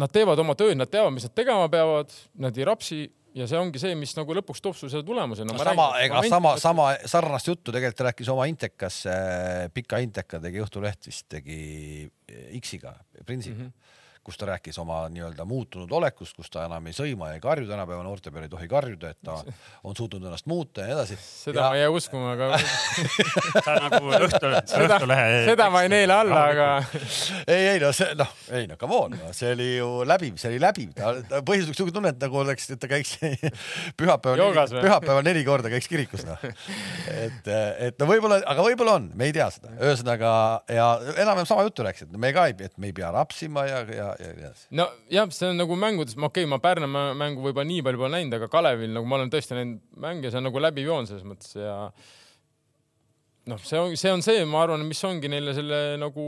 nad 0.00 0.12
teevad 0.12 0.40
oma 0.40 0.54
tööd, 0.58 0.76
nad 0.76 0.90
teavad, 0.92 1.14
mis 1.16 1.24
nad 1.24 1.34
tegema 1.36 1.68
peavad, 1.72 2.12
nad 2.40 2.58
ei 2.58 2.66
rapsi 2.68 3.00
ja 3.36 3.48
see 3.48 3.58
ongi 3.60 3.80
see, 3.82 3.96
mis 3.98 4.14
nagu 4.16 4.36
lõpuks 4.38 4.62
toob 4.64 4.76
sulle 4.78 4.92
selle 4.92 5.06
tulemuse 5.06 5.44
no,. 5.44 5.56
sama, 5.60 5.90
ega 6.04 6.22
sama, 6.28 6.54
sama 6.62 6.88
sarnast 7.04 7.50
juttu 7.50 7.74
tegelikult 7.74 8.06
rääkis 8.08 8.30
oma 8.32 8.46
Intekas, 8.50 9.02
Pika 9.76 10.00
Inteka 10.04 10.40
tegi 10.42 10.62
Õhtuleht 10.64 11.10
vist 11.10 11.28
tegi 11.32 11.60
X-iga, 12.60 12.96
Prinsiga 13.24 13.58
mm. 13.58 13.68
-hmm 13.68 13.94
kus 14.26 14.38
ta 14.40 14.48
rääkis 14.48 14.78
oma 14.82 15.04
nii-öelda 15.12 15.44
muutunud 15.46 15.92
olekust, 15.94 16.34
kus 16.34 16.50
ta 16.50 16.64
enam 16.66 16.86
ei 16.90 16.94
sõima 16.96 17.28
ja 17.30 17.36
ei 17.38 17.42
karju, 17.42 17.68
tänapäeva 17.68 18.02
noorte 18.02 18.32
peal 18.34 18.48
ei 18.48 18.50
tohi 18.50 18.66
karjuda, 18.68 19.12
et 19.14 19.20
ta 19.24 19.36
on 19.86 19.94
suutnud 19.94 20.24
ennast 20.24 20.48
muuta 20.50 20.82
ja 20.82 20.88
nii 20.88 20.96
edasi. 20.96 21.18
seda 21.22 21.60
ja... 21.60 21.68
ma 21.68 21.76
ei 21.76 21.82
jää 21.84 21.92
uskuma, 21.94 22.32
aga 22.34 22.48
sa 23.66 23.76
nagu 23.84 24.10
Õhtulehe, 24.16 24.62
Õhtulehe. 24.88 25.28
seda 25.46 25.68
ma 25.70 25.82
ei 25.86 25.92
neela 25.92 26.18
alla, 26.24 26.40
aga. 26.50 26.66
ei, 27.54 27.68
ei 27.76 27.82
no 27.84 27.92
see 27.94 28.16
noh, 28.18 28.32
ei 28.58 28.66
no 28.66 28.78
come 28.80 28.98
on 28.98 29.14
no,, 29.14 29.30
see 29.36 29.52
oli 29.54 29.68
ju 29.76 29.92
läbiv, 30.10 30.40
see 30.42 30.50
oli 30.50 30.58
läbiv, 30.66 30.90
ta, 30.98 31.14
ta 31.30 31.42
põhjuseks 31.46 31.76
niisugune 31.76 31.96
tunne, 32.00 32.14
et 32.16 32.26
nagu 32.26 32.42
oleks, 32.42 32.66
et 32.74 32.82
ta 32.82 32.90
käiks 32.90 33.14
pühapäeval, 34.00 34.58
pühapäeval 34.74 35.22
neli 35.26 35.46
korda 35.46 35.70
käiks 35.70 35.86
kirikus 35.92 36.26
noh. 36.26 36.42
et, 37.14 37.52
et 37.92 38.02
no 38.02 38.10
võib-olla, 38.10 38.42
aga 38.42 38.66
võib-olla 38.66 38.98
on, 38.98 39.08
me 39.14 39.30
ei 39.30 39.38
tea 39.38 39.46
seda, 39.54 39.70
ühesõnaga 39.78 40.34
ja 40.74 40.90
enam-vähem 41.14 41.46
sama 41.46 41.62
juttu 41.70 41.86
rääkis, 41.86 42.08
et 42.10 42.20
me 42.26 42.34
ka 42.34 42.50
ei, 42.50 42.58
et 42.66 42.74
me 42.82 42.90
ei 42.90 42.96
pea 42.96 43.14
rapsima 43.14 43.68
ja, 43.70 43.86
ja 43.86 44.12
ja 44.20 44.32
nii 44.36 44.46
edasi. 44.46 44.68
nojah, 44.80 45.32
see 45.34 45.50
on 45.50 45.60
nagu 45.60 45.78
mängudes, 45.80 46.16
okei 46.16 46.44
okay,, 46.44 46.50
ma 46.50 46.60
Pärnu 46.62 46.88
mängu 46.90 47.44
võib-olla 47.44 47.68
nii 47.68 47.82
palju 47.86 48.02
pole 48.02 48.12
näinud, 48.16 48.38
aga 48.38 48.50
Kalevil 48.52 48.94
nagu 48.96 49.08
ma 49.08 49.18
olen 49.20 49.32
tõesti 49.32 49.58
näinud 49.58 49.82
mänge, 50.06 50.30
see 50.30 50.40
on 50.40 50.48
nagu 50.50 50.62
läbiv 50.62 50.88
joon 50.90 51.10
selles 51.10 51.26
mõttes 51.28 51.56
ja 51.58 51.76
noh, 53.50 53.60
see 53.62 53.82
on, 53.82 53.94
see 53.98 54.14
on 54.14 54.24
see, 54.26 54.46
ma 54.48 54.64
arvan, 54.64 54.86
mis 54.88 55.02
ongi 55.06 55.30
neile 55.32 55.54
selle 55.56 55.80
nagu 56.02 56.24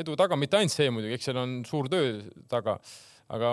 edu 0.00 0.16
taga, 0.20 0.38
mitte 0.40 0.60
ainult 0.60 0.74
see 0.74 0.90
muidugi, 0.94 1.18
eks 1.18 1.30
seal 1.30 1.42
on 1.42 1.58
suur 1.68 1.90
töö 1.92 2.16
taga, 2.50 2.78
aga 3.34 3.52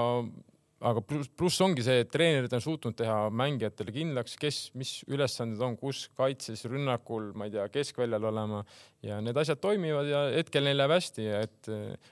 aga 0.82 1.04
pluss, 1.06 1.30
pluss 1.38 1.62
ongi 1.62 1.84
see, 1.86 2.02
et 2.04 2.10
treenerid 2.12 2.54
on 2.58 2.64
suutnud 2.64 2.96
teha 2.98 3.18
mängijatele 3.38 3.94
kindlaks, 3.94 4.36
kes, 4.42 4.60
mis 4.80 4.96
ülesanded 5.10 5.62
on, 5.66 5.76
kus 5.80 6.08
kaitses, 6.18 6.64
rünnakul, 6.70 7.30
ma 7.38 7.48
ei 7.48 7.54
tea, 7.54 7.68
keskväljal 7.74 8.26
olema 8.32 8.64
ja 9.06 9.20
need 9.24 9.38
asjad 9.38 9.62
toimivad 9.62 10.10
ja 10.10 10.24
hetkel 10.34 10.66
neil 10.66 10.80
läheb 10.82 10.96
hästi, 10.96 11.28
et 11.42 11.72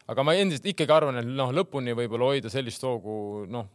aga 0.09 0.25
ma 0.25 0.37
endiselt 0.37 0.69
ikkagi 0.73 0.95
arvan, 0.95 1.21
et 1.21 1.29
noh, 1.29 1.53
lõpuni 1.55 1.97
võib-olla 1.97 2.33
hoida 2.33 2.53
sellist 2.53 2.85
hoogu, 2.85 3.45
noh 3.49 3.69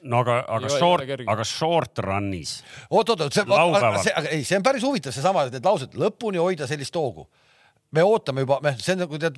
no 0.00 0.22
aga, 0.24 0.38
aga 0.48 0.70
short, 0.72 1.12
aga 1.28 1.44
short 1.44 2.00
run'is. 2.04 2.54
oot, 2.88 3.12
oot, 3.12 3.26
oot, 3.26 3.34
see, 3.34 3.44
see, 4.06 4.14
ei, 4.30 4.46
see 4.48 4.56
on 4.56 4.64
päris 4.64 4.84
huvitav, 4.86 5.12
seesama, 5.12 5.44
need 5.52 5.66
laused, 5.66 5.96
lõpuni 6.00 6.40
hoida 6.40 6.68
sellist 6.70 6.96
hoogu. 6.96 7.26
me 7.92 8.04
ootame 8.06 8.46
juba, 8.46 8.60
see 8.78 8.94
on 8.96 9.04
nagu 9.04 9.20
tead, 9.20 9.36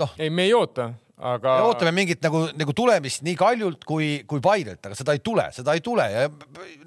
noh. 0.00 0.18
ei, 0.18 0.30
me 0.34 0.48
ei 0.48 0.54
oota 0.58 0.90
aga. 1.18 1.56
me 1.58 1.68
ootame 1.70 1.92
mingit 1.96 2.22
nagu, 2.24 2.44
nagu 2.58 2.74
tulemist 2.76 3.24
nii 3.26 3.34
Kaljult 3.38 3.84
kui, 3.88 4.12
kui 4.28 4.42
Paidelt, 4.44 4.80
aga 4.86 4.98
seda 4.98 5.16
ei 5.16 5.22
tule, 5.24 5.48
seda 5.56 5.76
ei 5.76 5.84
tule 5.84 6.06
ja 6.12 6.28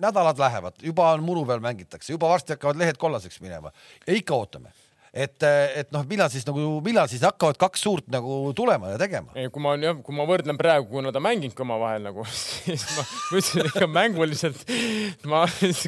nädalad 0.01 0.39
lähevad, 0.41 0.79
juba 0.83 1.11
on 1.15 1.25
muru 1.25 1.45
peal 1.47 1.63
mängitakse, 1.63 2.13
juba 2.13 2.31
varsti 2.31 2.55
hakkavad 2.55 2.81
lehed 2.81 2.99
kollaseks 3.01 3.41
minema 3.43 3.73
ja 4.05 4.17
ikka 4.17 4.37
ootame 4.37 4.73
et, 5.15 5.45
et 5.79 5.91
noh, 5.95 6.03
millal 6.09 6.27
siis 6.31 6.43
nagu, 6.47 6.61
millal 6.83 7.07
siis 7.07 7.23
hakkavad 7.23 7.57
kaks 7.59 7.85
suurt 7.85 8.07
nagu 8.11 8.51
tulema 8.57 8.91
ja 8.91 8.99
tegema? 8.99 9.31
kui 9.51 9.63
ma 9.63 9.75
jah, 9.79 9.95
kui 10.03 10.15
ma 10.17 10.25
võrdlen 10.27 10.59
praegu, 10.59 10.89
kui 10.91 11.03
nad 11.05 11.15
on 11.15 11.23
mänginud 11.23 11.55
ka 11.55 11.63
omavahel 11.63 12.03
nagu, 12.09 12.25
siis 12.35 12.83
ma, 12.97 13.05
ütlesin 13.31 13.69
ikka 13.69 13.87
mänguliselt, 13.87 14.65
ma, 15.31 15.45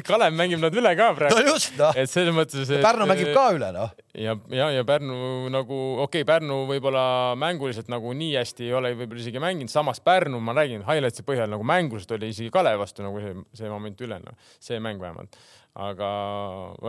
Kalev 0.08 0.36
mängib 0.38 0.62
nad 0.62 0.78
üle 0.80 0.94
ka 0.98 1.10
praegu. 1.18 1.36
no 1.36 1.52
just 1.52 1.76
noh. 1.76 1.92
et 1.98 2.10
selles 2.10 2.36
mõttes. 2.36 2.72
Pärnu 2.84 3.08
mängib 3.10 3.34
ka 3.36 3.44
üle 3.56 3.68
noh. 3.76 3.92
ja, 4.16 4.36
ja, 4.54 4.70
ja 4.78 4.86
Pärnu 4.88 5.52
nagu 5.52 5.76
okei 6.06 6.24
okay,, 6.24 6.28
Pärnu 6.28 6.62
võib-olla 6.72 7.04
mänguliselt 7.38 7.92
nagu 7.92 8.16
nii 8.16 8.32
hästi 8.40 8.70
ei 8.70 8.74
ole 8.80 8.94
võib-olla 8.96 9.26
isegi 9.26 9.44
mänginud, 9.44 9.72
samas 9.72 10.00
Pärnu, 10.04 10.40
ma 10.40 10.56
räägin 10.56 10.86
highlights'i 10.88 11.26
põhjal 11.28 11.52
nagu 11.52 11.68
mänguliselt 11.68 12.16
oli 12.16 12.32
isegi 12.32 12.52
Kalevi 12.54 12.80
vastu 12.80 13.04
nagu 13.04 13.20
see, 13.20 13.36
see 13.60 13.72
moment 13.72 14.04
üle, 14.08 14.22
noh, 14.24 14.52
see 14.56 14.80
mäng 14.80 15.02
vähemalt 15.04 15.36
aga 15.78 16.10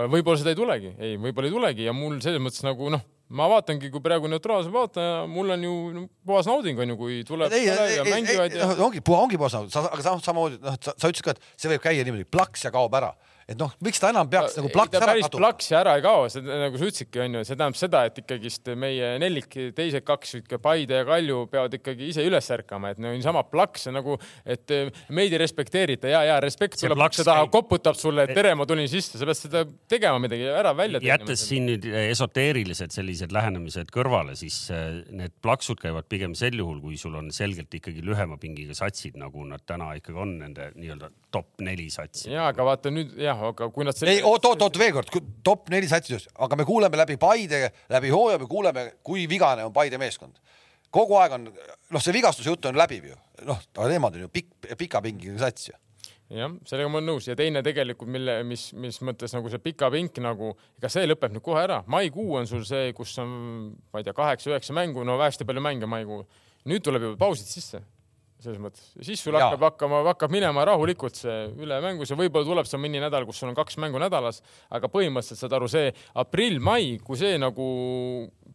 võib-olla 0.09 0.39
seda 0.41 0.53
ei 0.53 0.57
tulegi, 0.57 0.91
ei, 0.97 1.15
võib-olla 1.21 1.49
ei 1.49 1.53
tulegi 1.53 1.87
ja 1.87 1.93
mul 1.93 2.17
selles 2.23 2.41
mõttes 2.41 2.63
nagu 2.65 2.89
noh, 2.93 3.03
ma 3.37 3.45
vaatangi, 3.51 3.91
kui 3.93 4.01
praegu 4.01 4.29
neutraalse 4.31 4.71
vaataja, 4.73 5.25
mul 5.29 5.53
on 5.53 5.65
ju 5.67 5.73
no, 5.93 6.05
puhas 6.25 6.49
nauding 6.49 6.81
on 6.81 6.93
ju, 6.93 6.97
kui 6.97 7.19
tuleb 7.27 7.53
ei, 7.53 7.67
ei, 7.69 7.97
ja 7.99 8.05
mängivad 8.07 8.55
ja. 8.55 8.71
No, 8.71 8.87
ongi, 8.87 9.03
ongi 9.13 9.37
puhas 9.37 9.57
nauding, 9.57 9.75
aga 9.93 10.15
samamoodi 10.25 10.61
noh, 10.63 10.79
sa 10.81 10.95
ütlesid 10.97 11.27
ka, 11.27 11.37
et 11.37 11.61
see 11.61 11.71
võib 11.75 11.85
käia 11.85 12.07
niimoodi 12.07 12.25
plaks 12.29 12.65
ja 12.65 12.73
kaob 12.73 12.97
ära 12.97 13.13
et 13.49 13.57
noh, 13.57 13.71
miks 13.85 14.01
ta 14.01 14.11
enam 14.13 14.29
peaks 14.29 14.57
no, 14.57 14.63
nagu 14.63 14.71
plaks 14.73 14.99
ära 14.99 15.15
kaduma? 15.17 15.29
plaks 15.41 15.69
ära 15.79 15.95
ei 15.97 16.03
kao, 16.05 16.27
see 16.29 16.43
nagu 16.45 16.77
sa 16.77 16.85
ütlesidki, 16.89 17.21
onju, 17.23 17.41
see 17.47 17.55
tähendab 17.55 17.77
seda, 17.79 18.03
et 18.09 18.19
ikkagist 18.21 18.69
meie 18.79 19.11
nelik, 19.21 19.57
teised 19.77 20.05
kaks, 20.05 20.35
Paide 20.59 20.99
ja 20.99 21.05
Kalju 21.07 21.45
peavad 21.51 21.73
ikkagi 21.77 22.09
ise 22.11 22.23
üles 22.27 22.49
ärkama, 22.53 22.93
et 22.93 23.01
no 23.01 23.11
niisama 23.13 23.45
plaks 23.49 23.87
on 23.89 23.97
nagu, 23.97 24.17
et 24.45 24.73
meid 25.15 25.33
ei 25.33 25.41
respekteerita 25.41 26.11
ja, 26.11 26.21
ja 26.27 26.37
respekt 26.43 26.77
tuleb 26.81 27.01
ukse 27.07 27.25
taha, 27.25 27.47
koputab 27.51 27.97
sulle, 27.97 28.27
et 28.27 28.35
tere, 28.37 28.53
ma 28.59 28.67
tulin 28.69 28.89
sisse, 28.91 29.17
sa 29.17 29.27
pead 29.29 29.39
seda 29.39 29.63
tegema 29.89 30.21
midagi 30.21 30.49
ära 30.51 30.75
välja 30.77 31.01
tegema. 31.01 31.15
jättes 31.15 31.45
siin 31.49 31.69
nüüd 31.71 31.87
esoteerilised 32.03 32.93
sellised 32.93 33.33
lähenemised 33.35 33.89
kõrvale, 33.95 34.35
siis 34.39 34.59
need 35.09 35.33
plaksud 35.41 35.81
käivad 35.81 36.09
pigem 36.11 36.35
sel 36.37 36.59
juhul, 36.59 36.81
kui 36.83 36.99
sul 37.01 37.17
on 37.17 37.31
selgelt 37.35 37.73
ikkagi 37.79 38.03
lühema 38.05 38.37
pingiga 38.41 38.77
satsid, 38.77 39.17
nagu 39.19 39.47
nad 39.47 39.65
täna 39.69 39.93
ikkagi 39.97 40.21
on, 40.21 40.37
nende 40.43 40.69
nii-öelda 40.75 41.09
top 41.33 41.61
neli 41.63 41.89
satsi. 41.93 42.29
ja, 42.33 42.49
aga 42.49 42.65
vaata 42.65 42.91
nüüd 42.93 43.15
jah, 43.19 43.38
jah, 43.39 43.49
aga 43.53 43.69
kui 43.73 43.87
nad 43.87 43.97
selle... 43.97 44.17
ei, 44.17 44.23
oot, 44.25 44.45
oot, 44.51 44.67
oot 44.67 44.79
veel 44.79 44.93
kord, 44.99 45.19
top 45.45 45.69
neli 45.73 45.89
satsi, 45.89 46.19
aga 46.45 46.59
me 46.59 46.67
kuuleme 46.67 46.99
läbi 46.99 47.17
Paide, 47.21 47.65
läbi 47.91 48.13
hooaja, 48.13 48.39
me 48.41 48.47
kuuleme, 48.51 48.85
kui 49.05 49.25
vigane 49.31 49.65
on 49.67 49.75
Paide 49.75 49.99
meeskond. 50.01 50.39
kogu 50.91 51.19
aeg 51.21 51.35
on, 51.37 51.51
noh, 51.93 52.01
see 52.01 52.15
vigastuse 52.15 52.49
jutt 52.49 52.65
on 52.65 52.79
läbiv 52.79 53.11
ju, 53.11 53.19
noh, 53.47 53.61
aga 53.77 53.91
nemad 53.91 54.17
on 54.17 54.25
ju 54.25 54.33
pikk, 54.33 54.73
pika 54.77 55.03
pingiga 55.05 55.37
sats 55.41 55.69
ju 55.69 55.77
jah, 56.33 56.53
sellega 56.69 56.89
ma 56.89 56.99
olen 56.99 57.09
nõus 57.13 57.27
ja 57.29 57.35
teine 57.37 57.61
tegelikult, 57.65 58.09
mille, 58.13 58.39
mis, 58.47 58.69
mis 58.77 58.99
mõttes 59.05 59.33
nagu 59.33 59.49
see 59.49 59.61
pika 59.63 59.89
pink 59.93 60.19
nagu, 60.21 60.51
ega 60.77 60.91
see 60.93 61.07
lõpeb 61.07 61.33
nüüd 61.33 61.45
kohe 61.45 61.63
ära. 61.63 61.79
maikuu 61.89 62.35
on 62.41 62.49
sul 62.49 62.65
see, 62.69 62.91
kus 62.97 63.15
on, 63.21 63.31
ma 63.93 64.01
ei 64.01 64.05
tea, 64.05 64.17
kaheksa-üheksa 64.17 64.75
mängu, 64.77 65.05
no 65.05 65.17
hästi 65.21 65.47
palju 65.49 65.63
mänge 65.65 65.89
maikuu. 65.89 66.25
nüüd 66.69 66.85
tuleb 66.85 67.07
juba 67.07 67.17
pausid 67.25 67.49
sisse 67.49 67.81
selles 68.39 68.59
mõttes, 68.63 68.85
siis 69.03 69.19
sul 69.19 69.35
hakkab 69.35 69.65
hakkama, 69.67 70.01
hakkab 70.13 70.31
minema 70.31 70.63
rahulikult 70.69 71.17
see 71.19 71.37
üle 71.59 71.79
mängus 71.83 72.13
ja 72.13 72.17
võib-olla 72.19 72.47
tuleb 72.47 72.69
seal 72.69 72.81
mõni 72.81 73.01
nädal, 73.03 73.25
kus 73.27 73.41
sul 73.41 73.51
on 73.51 73.57
kaks 73.57 73.79
mängu 73.83 73.99
nädalas, 73.99 74.39
aga 74.71 74.87
põhimõtteliselt 74.91 75.43
saad 75.43 75.55
aru, 75.57 75.67
see 75.71 75.89
aprill-mai, 76.23 76.99
kui 77.03 77.19
see 77.19 77.35
nagu 77.41 77.65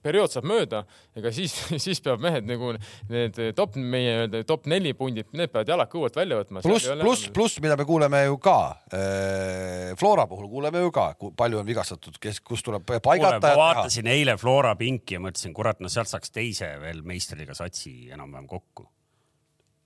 periood 0.05 0.33
saab 0.33 0.47
mööda, 0.49 0.83
ega 1.17 1.33
siis, 1.35 1.55
siis 1.85 2.01
peab 2.05 2.23
mehed 2.25 2.49
nagu 2.49 2.73
need 3.13 3.41
top, 3.59 3.77
meie 3.77 4.45
top 4.49 4.69
neli 4.71 4.95
pundid, 4.97 5.29
need 5.37 5.53
peavad 5.53 5.75
jalad 5.75 5.93
kõhult 5.93 6.17
välja 6.17 6.41
võtma. 6.41 6.65
pluss, 6.65 6.89
pluss, 7.01 7.29
pluss, 7.37 7.61
mida 7.65 7.77
me 7.81 7.89
kuuleme 7.89 8.25
ju 8.27 8.41
ka 8.45 8.59
äh,, 8.89 9.93
Flora 10.01 10.27
puhul 10.31 10.49
kuuleme 10.53 10.85
ju 10.87 10.95
ka, 10.95 11.11
palju 11.37 11.61
on 11.61 11.69
vigastatud, 11.69 12.17
kes, 12.23 12.41
kus 12.45 12.65
tuleb 12.65 12.89
paigata. 13.05 13.53
ma 13.53 13.55
vaatasin 13.67 14.09
teha. 14.09 14.17
eile 14.17 14.39
Flora 14.41 14.75
pinki 14.81 15.19
ja 15.19 15.25
mõtlesin, 15.25 15.53
kurat, 15.57 15.81
no 15.85 15.93
sealt 15.93 16.13
saaks 16.13 16.33
teise 16.33 16.75
veel 16.81 17.05
meistriga 17.07 17.57
satsi 17.57 17.97
enam-vähem 18.15 18.49
kokku 18.49 18.89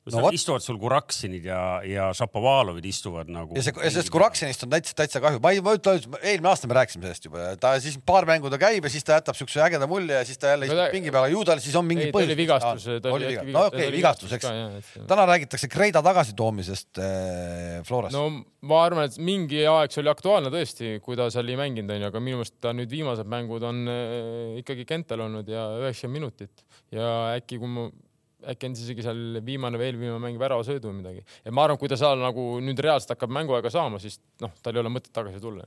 no, 0.09 0.16
No 0.18 0.22
no 0.22 0.26
vot. 0.28 0.36
istuvad 0.36 0.64
sul 0.64 0.78
Kuraksinid 0.80 1.44
ja, 1.48 1.61
ja 1.86 2.09
Šapovalovid 2.16 2.84
istuvad 2.88 3.30
nagu. 3.32 3.54
ja 3.56 3.62
see, 3.64 3.74
sellest 3.76 4.11
Kuraksenist 4.14 4.64
on 4.66 4.72
täitsa, 4.72 4.94
täitsa 4.98 5.20
kahju, 5.24 5.40
ma 5.44 5.52
ei, 5.54 5.61
ma 5.64 5.74
ütlen, 5.78 6.00
eelmine 6.22 6.50
aasta 6.50 6.70
me 6.70 6.76
rääkisime 6.78 7.06
sellest 7.06 7.28
juba, 7.28 7.44
ta 7.61 7.74
siis 7.82 7.98
paar 8.09 8.26
mängu 8.28 8.50
ta 8.52 8.59
käib 8.61 8.86
ja 8.88 8.92
siis 8.92 9.06
ta 9.06 9.18
jätab 9.18 9.36
siukse 9.38 9.61
ägeda 9.64 9.88
mulje 9.90 10.16
ja 10.16 10.24
siis 10.28 10.40
ta 10.40 10.54
jälle 10.54 10.66
No 10.66 10.72
istub 10.72 10.84
ta- 10.84 10.92
pingi 10.96 11.12
peal, 11.14 11.28
ju 11.32 11.44
tal 11.48 11.62
siis 11.64 11.76
on 11.78 11.86
mingi 11.88 12.09
ei, 12.09 12.12
ta 12.14 12.22
oli 12.22 12.38
vigastus, 12.38 12.88
oli 12.88 13.30
vigastus, 13.34 13.52
no 13.54 13.64
okei 13.68 13.84
okay,, 13.86 13.94
vigastus, 13.96 14.32
eks. 14.38 14.48
eks. 14.80 14.92
täna 15.11 15.26
räägitakse 15.28 15.68
Kreida 15.72 16.02
tagasitoomisest 16.06 17.02
äh, 17.04 17.82
Florast 17.88 18.16
no.. 18.16 18.26
no 18.28 18.44
ma 18.68 18.80
arvan, 18.84 19.06
et 19.06 19.18
mingi 19.22 19.61
aeg 19.70 19.92
see 19.94 20.02
oli 20.02 20.11
aktuaalne 20.11 20.50
tõesti, 20.50 20.96
kui 21.04 21.14
ta 21.18 21.28
seal 21.30 21.46
ei 21.52 21.59
mänginud, 21.61 21.92
onju, 21.94 22.09
aga 22.11 22.22
minu 22.22 22.40
meelest 22.40 22.56
ta 22.64 22.72
nüüd 22.74 22.90
viimased 22.90 23.28
mängud 23.30 23.62
on 23.68 23.84
äh, 23.86 24.59
ikkagi 24.64 24.86
kental 24.88 25.22
olnud 25.28 25.48
ja 25.52 25.68
üheksakümmend 25.84 26.18
minutit 26.18 26.64
ja 26.94 27.34
äkki, 27.36 27.61
kui 27.61 27.70
ma, 27.70 27.86
äkki 28.53 28.68
on 28.68 28.76
isegi 28.78 29.05
seal 29.05 29.41
viimane 29.45 29.80
või 29.80 29.89
eelviimane 29.91 30.22
mäng 30.22 30.41
väravasöödu 30.41 30.91
või 30.91 31.01
midagi. 31.01 31.24
et 31.45 31.55
ma 31.55 31.64
arvan, 31.66 31.78
kui 31.80 31.91
ta 31.91 31.99
seal 31.99 32.20
nagu 32.22 32.49
nüüd 32.64 32.80
reaalselt 32.84 33.16
hakkab 33.16 33.32
mänguaega 33.34 33.72
saama, 33.72 34.01
siis 34.03 34.20
noh, 34.43 34.53
tal 34.62 34.76
ei 34.76 34.82
ole 34.84 34.93
mõtet 34.93 35.12
tagasi 35.14 35.41
tulla. 35.43 35.66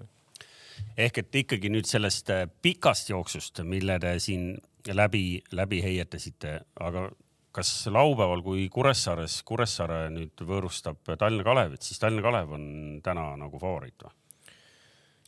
ehk 0.98 1.24
et 1.24 1.42
ikkagi 1.44 1.72
nüüd 1.74 1.90
sellest 1.90 2.32
äh, 2.32 2.46
pikast 2.62 3.12
jooksust, 3.12 3.64
mille 3.68 4.00
te 4.00 4.16
siin 4.20 4.56
läbi, 4.88 5.42
läbi 5.52 5.82
heietasite, 5.84 6.60
aga 6.80 7.10
kas 7.52 7.70
laupäeval, 7.92 8.42
kui 8.46 8.70
Kuressaares, 8.72 9.42
Kuressaare 9.44 10.06
nüüd 10.14 10.40
võõrustab 10.48 11.04
Tallinna 11.12 11.44
Kalevit, 11.44 11.84
siis 11.84 12.00
Tallinna 12.00 12.24
Kalev 12.24 12.56
on 12.56 12.66
täna 13.04 13.34
nagu 13.40 13.60
favoriit 13.60 14.08
või? 14.08 14.18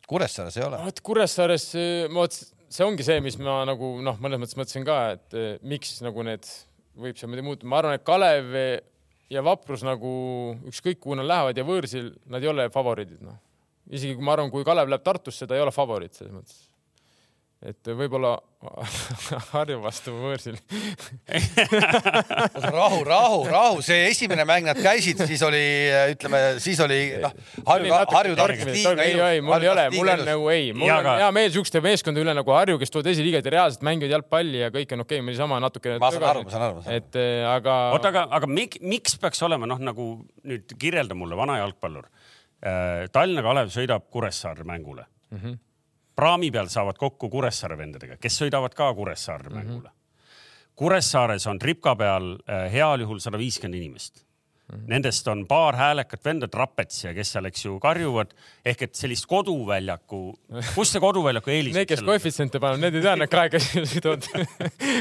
Kuressaares 0.08 0.56
ei 0.58 0.64
ole. 0.66 0.80
vot 0.84 1.00
Kuressaares, 1.04 1.70
vot 2.12 2.34
see 2.74 2.84
ongi 2.86 3.06
see, 3.06 3.20
mis 3.24 3.36
ma 3.40 3.62
nagu 3.68 3.96
noh, 4.04 4.18
mõnes 4.22 4.40
mõttes 4.40 4.58
mõtlesin 4.58 4.86
ka, 4.86 4.98
et 5.16 5.36
eh, 5.38 5.50
miks 5.64 5.98
nagu 6.04 6.24
need 6.26 6.48
võib 7.00 7.18
seal 7.18 7.30
midagi 7.32 7.46
muutuda, 7.48 7.70
ma 7.70 7.80
arvan, 7.80 7.96
et 7.98 8.04
Kalev 8.06 8.52
ja 9.32 9.42
Vaprus 9.44 9.84
nagu 9.86 10.12
ükskõik 10.70 11.00
kuhu 11.02 11.18
nad 11.18 11.28
lähevad 11.28 11.58
ja 11.58 11.66
võõrsil 11.66 12.12
nad 12.30 12.44
ei 12.44 12.50
ole 12.52 12.68
favoriidid 12.74 13.24
noh. 13.24 13.40
isegi 13.90 14.16
kui 14.18 14.26
ma 14.26 14.36
arvan, 14.36 14.52
kui 14.52 14.66
Kalev 14.66 14.90
läheb 14.90 15.04
Tartusse, 15.04 15.48
ta 15.48 15.56
ei 15.56 15.64
ole 15.64 15.74
favoriit 15.74 16.14
selles 16.16 16.34
mõttes. 16.34 16.60
Et 17.64 17.88
võib-olla 17.96 18.34
Harju 19.52 19.76
vastu 19.82 20.12
võõrsil. 20.16 20.56
rahu, 22.76 23.00
rahu, 23.06 23.40
rahu, 23.48 23.82
see 23.84 24.06
esimene 24.08 24.46
mäng 24.48 24.68
nad 24.68 24.80
käisid, 24.80 25.20
siis 25.28 25.42
oli, 25.44 25.62
ütleme, 26.14 26.40
siis 26.64 26.80
oli 26.84 26.98
noh, 27.22 27.34
Harju, 27.68 27.92
Harju 28.12 28.36
liiga 28.36 28.94
ei, 29.04 29.16
ei, 29.16 29.42
mul 29.44 29.64
ei 29.64 29.70
ole, 29.72 29.86
mul 29.94 30.12
on 30.14 30.24
nagu 30.28 30.48
ei, 30.52 30.72
mul 30.76 30.92
on 30.94 31.10
hea 31.20 31.30
meel 31.36 31.52
siukeste 31.56 31.82
meeskondade 31.84 32.24
üle 32.24 32.36
nagu 32.36 32.56
Harju, 32.56 32.78
kes 32.80 32.94
tulevad 32.94 33.12
esiliigat 33.12 33.48
ja 33.48 33.56
reaalselt 33.58 33.84
mängivad 33.86 34.16
jalgpalli 34.16 34.64
ja 34.64 34.72
kõik 34.74 34.96
on 34.96 35.04
okei 35.04 35.20
okay,, 35.20 35.28
meil 35.28 35.40
sama 35.40 35.60
natukene. 35.64 36.00
ma 36.02 36.12
saan 36.14 36.28
aru, 36.30 36.44
ma 36.46 36.54
saan 36.54 36.66
aru, 36.70 36.84
et 36.94 37.20
eh, 37.20 37.44
aga. 37.48 37.78
oota, 37.96 38.12
aga, 38.14 38.26
aga 38.40 38.50
miks, 38.50 38.80
miks 38.84 39.18
peaks 39.20 39.44
olema 39.44 39.68
noh, 39.68 39.80
nagu 39.92 40.08
nüüd 40.44 40.76
kirjelda 40.80 41.16
mulle, 41.18 41.36
vana 41.38 41.60
jalgpallur. 41.62 42.08
Tallinna 43.12 43.42
Kalev 43.44 43.68
sõidab 43.74 44.06
Kuressaare 44.08 44.64
mängule 44.64 45.02
mm. 45.04 45.36
Mhm. 45.36 45.44
-hmm. 45.44 45.63
Praami 46.16 46.50
peal 46.50 46.68
saavad 46.68 46.98
kokku 46.98 47.28
Kuressaare 47.28 47.78
vendadega, 47.78 48.16
kes 48.20 48.40
sõidavad 48.42 48.74
ka 48.74 48.94
Kuressaare 48.94 49.48
mm 49.48 49.56
-hmm. 49.56 49.64
mängule. 49.64 49.90
Kuressaares 50.74 51.46
on 51.46 51.58
tripka 51.58 51.96
peal 51.96 52.38
äh, 52.50 52.72
heal 52.72 53.00
juhul 53.00 53.18
sada 53.18 53.38
viiskümmend 53.38 53.82
inimest 53.82 54.24
mm. 54.72 54.78
-hmm. 54.78 54.84
Nendest 54.88 55.28
on 55.28 55.46
paar 55.46 55.76
häälekat 55.76 56.24
venda, 56.24 56.48
Trapets 56.48 57.04
ja 57.04 57.14
kes 57.14 57.32
seal, 57.32 57.44
eks 57.50 57.64
ju, 57.64 57.78
karjuvad. 57.80 58.32
Ehk 58.64 58.82
et 58.82 58.94
sellist 58.94 59.26
koduväljaku, 59.26 60.20
kus 60.74 60.92
see 60.92 61.00
koduväljaku 61.00 61.50
eelis 61.50 61.74
Need, 61.74 61.88
kes 61.88 62.02
koefitsiente 62.02 62.60
panevad, 62.60 62.80
need 62.80 62.94
ei 62.94 63.02
tea, 63.02 63.16
need 63.16 63.28
kahekesi 63.32 63.84
sõidavad 63.84 64.24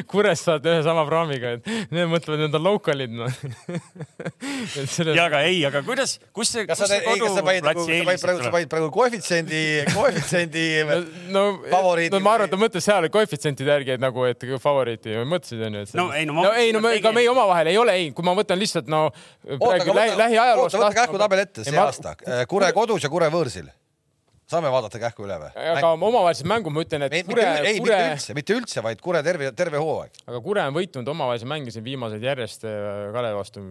Kuressaaret 0.07 0.65
ühe 0.65 0.83
sama 0.83 1.05
praamiga, 1.07 1.53
et 1.57 1.67
need 1.91 2.09
mõtlevad, 2.11 2.43
need 2.43 2.57
on 2.59 2.63
local'id 2.63 3.15
et 4.81 4.89
selles 4.89 5.15
ja, 5.15 5.25
aga 5.29 5.41
ei, 5.47 5.61
aga 5.67 5.81
kuidas, 5.85 6.17
kus 6.35 6.51
see, 6.53 6.65
kus 6.67 6.83
see 6.83 6.99
nagu, 6.99 7.23
koduplatsi 7.23 7.95
eelis 7.97 8.25
sa 8.25 8.51
panid 8.53 8.71
praegu 8.71 8.89
koefitsiendi, 8.93 9.61
koefitsiendi 9.93 10.65
no, 11.35 11.45
Favoriidi- 11.71 12.13
no 12.13 12.21
ma 12.23 12.35
arvan, 12.37 12.49
et 12.49 12.55
ta 12.55 12.59
mõtles 12.59 12.87
seal 12.87 13.07
koefitsientide 13.13 13.73
järgi, 13.75 13.95
et 13.97 14.03
nagu, 14.03 14.25
et 14.29 14.43
favoriiti 14.63 15.15
mõtlesid 15.23 15.63
onju, 15.69 15.85
et 15.87 15.95
No 15.97 16.09
ei, 16.11 16.25
no 16.27 16.35
ma- 16.35 16.47
no 16.47 16.53
ei, 16.57 16.71
no 16.75 16.81
me, 16.83 16.95
ka 17.03 17.13
meie 17.15 17.29
omavahel 17.31 17.71
ei 17.71 17.77
ole, 17.79 17.95
ei, 17.99 18.11
kui 18.15 18.25
ma 18.25 18.35
võtan 18.37 18.59
lihtsalt 18.59 18.89
no 18.91 19.05
praegu 19.61 19.95
lähi, 19.95 20.17
lähiajaloost. 20.17 20.75
oota, 20.75 20.85
võta 20.87 20.99
kähku 21.01 21.21
tabel 21.21 21.43
ette 21.45 21.65
see 21.67 21.79
aasta. 21.79 22.15
Kure 22.49 22.69
kodus 22.75 23.03
ja 23.05 23.11
Kure 23.13 23.29
võõrsil. 23.33 23.69
saame 24.53 24.69
vaadata 24.73 24.99
kähku 25.01 25.25
üle 25.25 25.39
või? 25.41 25.51
aga 25.55 25.91
omavahelised 25.95 26.47
mängud, 26.49 26.75
ma 26.75 26.83
ütlen, 26.85 27.05
et 27.07 27.17
ei, 27.19 27.25
Kure, 27.27 27.45
ei, 27.63 27.77
Kure 27.79 27.97
mitte, 27.97 28.13
üldse, 28.13 28.37
mitte 28.37 28.57
üldse, 28.57 28.83
vaid 28.85 29.03
Kure 29.03 29.23
terve, 29.25 29.51
terve 29.57 29.81
hooaeg. 29.81 30.23
aga 30.27 30.41
Kure 30.45 30.65
on 30.69 30.75
võitnud 30.77 31.13
omavahelisi 31.15 31.49
mänge 31.49 31.75
siin 31.75 31.85
viimased 31.85 32.23
järjest 32.23 32.67
äh, 32.69 33.13
Kalevi 33.15 33.39
vastu. 33.39 33.63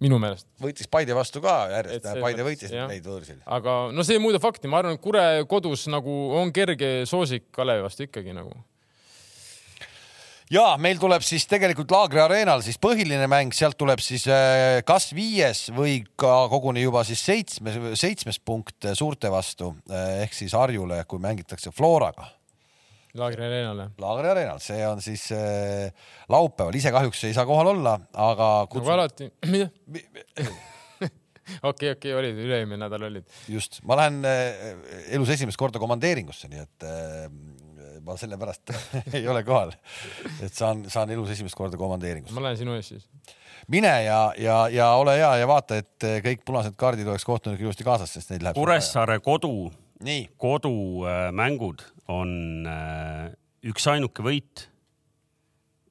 minu 0.00 0.18
meelest, 0.18 0.48
võitis 0.60 0.88
Paide 0.90 1.14
vastu 1.16 1.42
ka 1.44 1.54
järjest, 1.76 2.10
Paide 2.20 2.44
võitis 2.46 2.72
jah. 2.72 2.88
neid 2.90 3.06
võõrsil. 3.06 3.40
aga 3.46 3.78
no 3.92 4.04
see 4.06 4.18
ei 4.18 4.24
muuda 4.24 4.42
fakti, 4.42 4.68
ma 4.68 4.82
arvan, 4.82 4.98
et 4.98 5.04
Kure 5.04 5.24
kodus 5.48 5.86
nagu 5.92 6.18
on 6.40 6.52
kerge 6.56 7.06
soosik 7.06 7.50
Kalevi 7.54 7.86
vastu 7.86 8.08
ikkagi 8.08 8.36
nagu. 8.36 8.52
Ja 10.50 10.64
meil 10.82 10.98
tuleb 11.02 11.24
siis 11.26 11.46
tegelikult 11.50 11.92
Laagri 11.94 12.22
areenal 12.24 12.64
siis 12.66 12.80
põhiline 12.82 13.28
mäng, 13.30 13.54
sealt 13.56 13.78
tuleb 13.80 14.02
siis 14.04 14.26
äh, 14.30 14.80
kas 14.86 15.10
viies 15.16 15.68
või 15.76 16.00
ka 16.18 16.46
koguni 16.52 16.84
juba 16.84 17.04
siis 17.08 17.22
seitsmes, 17.26 17.78
seitsmes 18.00 18.40
punkt 18.42 18.90
suurte 18.98 19.30
vastu 19.32 19.74
äh, 19.90 20.26
ehk 20.26 20.36
siis 20.36 20.56
Harjule, 20.58 21.04
kui 21.10 21.22
mängitakse 21.22 21.72
Floraga 21.74 22.28
Laagri 23.18 23.42
areenale. 23.42 23.88
Laagri 23.98 24.30
areenal, 24.30 24.60
see 24.62 24.82
on 24.86 25.00
siis 25.02 25.26
äh, 25.34 25.90
laupäeval, 26.30 26.76
ise 26.78 26.92
kahjuks 26.94 27.24
ei 27.26 27.34
saa 27.34 27.46
kohal 27.48 27.72
olla, 27.72 27.96
aga 28.14 28.50
nagu 28.60 28.70
kutsun 28.70 28.94
alati, 28.94 29.30
mida? 29.50 29.66
okei, 31.70 31.90
okei, 31.96 32.12
olid, 32.14 32.38
üle-eelmine 32.38 32.78
nädal 32.84 33.08
olid. 33.08 33.26
just, 33.50 33.80
ma 33.82 33.98
lähen 33.98 34.22
äh, 34.30 34.70
elus 35.16 35.32
esimest 35.34 35.58
korda 35.58 35.82
komandeeringusse, 35.82 36.50
nii 36.52 36.62
et 36.62 36.86
ma 38.04 38.16
sellepärast 38.20 38.72
ei 39.18 39.26
ole 39.28 39.42
kohal, 39.46 39.74
et 40.42 40.54
saan, 40.54 40.84
saan 40.90 41.12
elus 41.14 41.32
esimest 41.34 41.58
korda 41.58 41.78
komandeeringusse. 41.80 42.36
ma 42.36 42.44
lähen 42.48 42.60
sinu 42.60 42.76
ees 42.78 42.92
siis. 42.94 43.06
mine 43.72 43.92
ja, 44.04 44.20
ja, 44.38 44.62
ja 44.72 44.90
ole 45.00 45.16
hea 45.18 45.34
ja 45.42 45.50
vaata, 45.50 45.80
et 45.82 46.08
kõik 46.26 46.44
punased 46.48 46.76
kaardid 46.80 47.08
oleks 47.08 47.26
kohtunik 47.28 47.62
ilusti 47.62 47.86
kaasas, 47.86 48.14
sest 48.16 48.32
neid 48.34 48.46
läheb. 48.46 48.58
Kuressaare 48.58 49.20
kodu, 49.24 49.70
nii, 50.06 50.26
kodumängud 50.40 51.84
on 52.10 52.32
äh, 52.68 53.28
üksainuke 53.70 54.24
võit, 54.24 54.66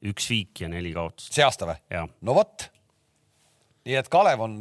üks 0.10 0.30
viik 0.32 0.64
ja 0.64 0.72
neli 0.72 0.94
kaotust. 0.96 1.34
see 1.36 1.46
aasta 1.46 1.70
või? 1.70 1.80
ja 1.92 2.06
no 2.26 2.36
vot. 2.38 2.70
nii 3.86 3.98
et 4.00 4.12
Kalev 4.12 4.44
on 4.46 4.60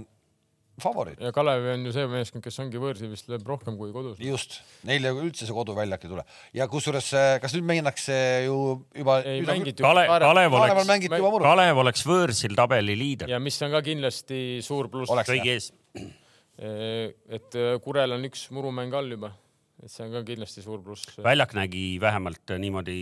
favoriit, 0.83 1.21
ja 1.23 1.33
Kalev 1.35 1.67
on 1.73 1.87
ju 1.89 1.95
see 1.95 2.07
meeskond, 2.11 2.45
kes 2.45 2.59
ongi 2.63 2.81
võõrsil 2.81 3.11
vist 3.13 3.29
lööb 3.31 3.47
rohkem 3.49 3.77
kui 3.81 3.91
kodus. 3.95 4.21
just, 4.23 4.61
neil 4.89 5.09
ju 5.09 5.15
üldse 5.27 5.49
see 5.49 5.57
koduväljak 5.57 6.07
ei 6.07 6.13
tule 6.13 6.25
ja 6.57 6.69
kusjuures, 6.71 7.11
kas 7.43 7.57
nüüd 7.57 7.67
minnakse 7.69 8.19
ju 8.47 8.59
juba. 8.97 9.21
Kale-, 9.23 10.07
Kalev 10.23 10.57
oleks. 10.61 11.11
Kalev 11.45 11.83
oleks 11.85 12.07
võõrsil 12.09 12.57
tabeli 12.59 12.97
liider, 12.99 13.31
ja 13.31 13.43
mis 13.43 13.59
on 13.65 13.75
ka 13.75 13.83
kindlasti 13.87 14.41
suur 14.65 14.91
pluss, 14.93 15.13
kõigi 15.29 15.55
ees. 15.57 15.71
et 16.59 17.55
äh, 17.55 17.77
Kurel 17.85 18.17
on 18.17 18.27
üks 18.27 18.49
murumäng 18.55 18.95
all 18.99 19.15
juba, 19.15 19.31
et 19.83 19.93
see 19.93 20.07
on 20.07 20.15
ka 20.17 20.25
kindlasti 20.27 20.65
suur 20.65 20.83
pluss. 20.83 21.19
väljak 21.23 21.55
nägi 21.59 21.87
vähemalt 22.03 22.59
niimoodi 22.59 23.01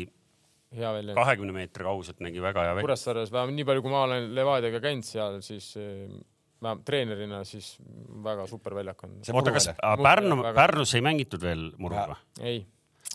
hea 0.77 0.93
välja. 0.93 1.15
kahekümne 1.17 1.55
meetri 1.57 1.87
kauguselt 1.87 2.21
nägi 2.25 2.43
väga 2.43 2.65
hea 2.67 2.75
välja. 2.77 2.89
Kuressaares 2.89 3.33
vähemalt 3.33 3.57
nii 3.57 3.69
palju, 3.69 3.85
kui 3.85 3.93
ma 3.93 4.03
olen 4.07 4.33
Levadiaga 4.37 4.81
käinud 4.85 5.07
seal, 5.09 5.41
siis 5.45 5.73
vähemalt 6.63 6.85
treenerina, 6.89 7.43
siis 7.45 7.77
väga 8.25 8.47
super 8.51 8.75
väljak 8.79 9.05
on. 9.05 9.19
oota, 9.33 9.53
kas. 9.53 9.69
Pärnu 10.03 10.41
Pärnus 10.55 10.95
ei 10.97 11.05
mängitud 11.05 11.43
veel 11.43 11.69
muruga? 11.79 12.17
ei, 12.41 12.65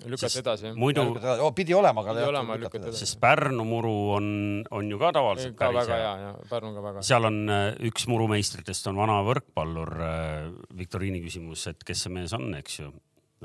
lükati 0.06 0.40
edasi 0.42 0.68
jah. 0.70 0.78
muidu, 0.80 1.04
oh, 1.42 1.52
pidi 1.56 1.76
olema, 1.78 2.04
aga 2.04 2.16
lükati 2.20 2.62
lükati 2.66 2.82
edasi. 2.84 3.06
sest 3.06 3.20
Pärnu 3.22 3.66
muru 3.68 3.96
on, 4.18 4.30
on 4.72 4.94
ju 4.94 5.00
ka 5.02 5.12
tavaliselt 5.18 5.58
ka 5.58 5.72
päris 5.72 5.90
väga 5.90 6.00
hea 6.00 6.14
hea. 6.22 6.30
ja 6.30 6.50
Pärnu 6.54 6.74
ka 6.78 6.86
väga. 6.88 7.04
seal 7.10 7.30
on 7.30 7.42
äh, 7.50 7.68
üks 7.92 8.08
murumeistritest 8.12 8.88
on 8.92 9.02
vana 9.02 9.20
võrkpallur 9.28 9.94
äh,, 9.98 10.48
viktoriini 10.78 11.22
küsimus, 11.26 11.68
et 11.72 11.84
kes 11.88 12.06
see 12.06 12.14
mees 12.14 12.34
on, 12.38 12.50
eks 12.62 12.80
ju, 12.80 12.94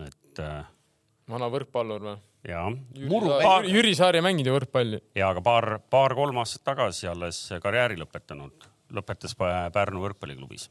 et 0.07 0.45
äh, 0.45 0.65
vana 1.33 1.51
võrkpallur 1.53 2.09
või? 2.11 2.17
ja, 2.47 2.63
Muru- 3.11 3.37
Jüri, 3.67 3.97
Saar 3.99 4.19
ei 4.19 4.25
mänginud 4.25 4.53
ju 4.53 4.57
võrkpalli. 4.61 5.03
ja 5.19 5.33
aga 5.33 5.43
paar, 5.45 5.71
paar-kolm 5.91 6.45
aastat 6.45 6.65
tagasi 6.75 7.09
alles 7.11 7.43
karjääri 7.63 7.99
lõpetanud, 8.01 8.69
lõpetas 8.95 9.35
Pä- 9.39 9.71
Pärnu 9.75 10.03
võrkpalliklubis. 10.05 10.69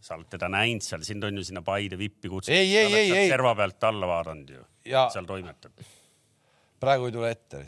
sa 0.00 0.14
oled 0.16 0.28
teda 0.30 0.48
näinud 0.48 0.82
seal, 0.82 1.02
sind 1.04 1.24
on 1.26 1.36
ju 1.36 1.44
sinna 1.44 1.60
Paide 1.62 1.98
vippi 1.98 2.30
kutsutud. 2.30 2.54
Ei, 2.54 2.70
ei, 2.76 2.94
ei, 2.94 3.10
ei. 3.12 3.28
serva 3.28 3.54
pealt 3.58 3.84
alla 3.84 4.06
vaadanud 4.08 4.50
ju, 4.50 4.62
ja 4.88 5.08
seal 5.12 5.26
toimetab. 5.28 5.82
praegu 6.80 7.06
ei 7.06 7.12
tule 7.12 7.30
ette. 7.30 7.64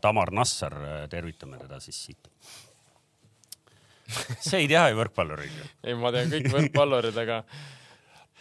Tamar 0.00 0.30
Nassar, 0.30 0.74
tervitame 1.10 1.58
teda 1.58 1.80
siis 1.82 1.98
siit. 2.04 2.28
see 4.38 4.60
ei 4.62 4.68
tea 4.70 4.84
ju 4.92 5.00
võrkpallurit 5.00 5.56
ju. 5.58 5.66
ei, 5.88 5.94
ma 5.98 6.12
tean 6.14 6.30
kõik 6.32 6.50
võrkpallurid, 6.52 7.18
aga 7.24 7.42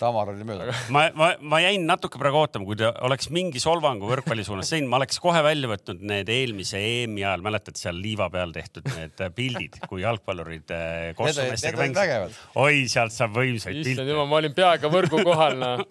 Tamar 0.01 0.31
oli 0.31 0.41
mööda. 0.47 0.73
ma, 0.89 1.03
ma, 1.13 1.27
ma 1.37 1.59
jäin 1.61 1.83
natuke 1.85 2.17
praegu 2.17 2.39
ootama, 2.41 2.65
kui 2.65 2.77
ta 2.79 2.89
oleks 3.05 3.29
mingi 3.33 3.61
solvangu 3.61 4.07
võrkpalli 4.09 4.41
suunas 4.47 4.71
teinud, 4.73 4.89
ma 4.89 4.97
oleks 4.97 5.19
kohe 5.21 5.43
välja 5.45 5.69
võtnud 5.69 6.01
need 6.09 6.31
eelmise 6.33 6.81
EM-i 6.81 7.21
ajal, 7.21 7.43
mäletad 7.45 7.77
seal 7.77 7.99
liiva 8.01 8.25
peal 8.33 8.51
tehtud 8.55 8.89
need 8.89 9.21
pildid, 9.37 9.77
kui 9.89 10.01
jalgpallurid 10.01 10.65
Need 10.73 11.15
Kosovo 11.19 11.45
olid- 11.45 11.53
meestega 11.53 11.77
need 11.77 11.97
olid 12.01 12.09
mängisid 12.09 12.59
oi, 12.63 12.81
sealt 12.89 13.13
saab 13.13 13.37
võimsaid 13.37 13.77
issand 13.83 14.01
pilte 14.01 14.09
jumal, 14.09 14.27
ma 14.31 14.39
olin 14.41 14.55
peaaegu 14.57 14.91
võrgu 14.93 15.21
kohal, 15.29 15.59
noh. 15.61 15.85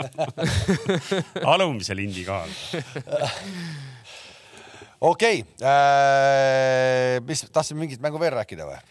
alumise 1.55 1.95
lindi 1.97 2.27
kohal. 2.27 2.51
okei 5.13 5.45
okay., 5.47 7.23
mis, 7.27 7.47
tahtsime 7.55 7.85
mingit 7.87 8.03
mängu 8.03 8.19
veel 8.23 8.35
rääkida 8.41 8.67
või? 8.67 8.83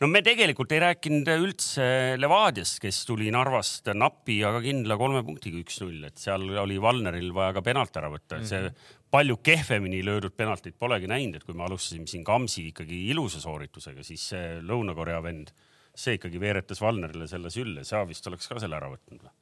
No 0.00 0.08
me 0.08 0.22
tegelikult 0.24 0.72
ei 0.72 0.80
rääkinud 0.80 1.28
üldse 1.34 1.86
Levadiast, 2.20 2.78
kes 2.82 3.02
tuli 3.08 3.28
Narvast 3.34 3.90
napi, 3.92 4.38
aga 4.48 4.62
kindla 4.64 4.96
kolme 5.00 5.20
punktiga 5.26 5.60
üks-null, 5.60 6.06
et 6.08 6.20
seal 6.20 6.46
oli 6.62 6.78
Valneril 6.80 7.28
vaja 7.36 7.56
ka 7.58 7.64
penalt 7.66 8.00
ära 8.00 8.08
võtta, 8.12 8.40
et 8.40 8.48
see 8.48 8.70
palju 9.12 9.36
kehvemini 9.44 10.00
löödud 10.06 10.36
penaltit 10.38 10.78
polegi 10.80 11.10
näinud, 11.10 11.36
et 11.40 11.44
kui 11.44 11.56
me 11.58 11.66
alustasime 11.66 12.08
siin 12.08 12.24
Kamsi 12.24 12.70
ikkagi 12.70 13.02
ilusa 13.12 13.42
sooritusega, 13.42 14.06
siis 14.06 14.30
see 14.32 14.46
Lõuna-Korea 14.64 15.20
vend, 15.26 15.52
see 15.92 16.16
ikkagi 16.16 16.40
veeretas 16.40 16.80
Valnerile 16.80 17.28
selle 17.28 17.52
sülle, 17.52 17.84
sa 17.84 18.06
vist 18.08 18.26
oleks 18.30 18.48
ka 18.48 18.62
selle 18.62 18.80
ära 18.80 18.92
võtnud 18.94 19.20
või? 19.26 19.36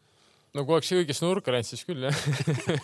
No 0.59 0.65
kui 0.67 0.79
oleks 0.79 0.91
õigesse 0.97 1.25
nurka 1.25 1.55
läinud, 1.55 1.69
siis 1.69 1.85
küll 1.87 2.07
jah. 2.09 2.23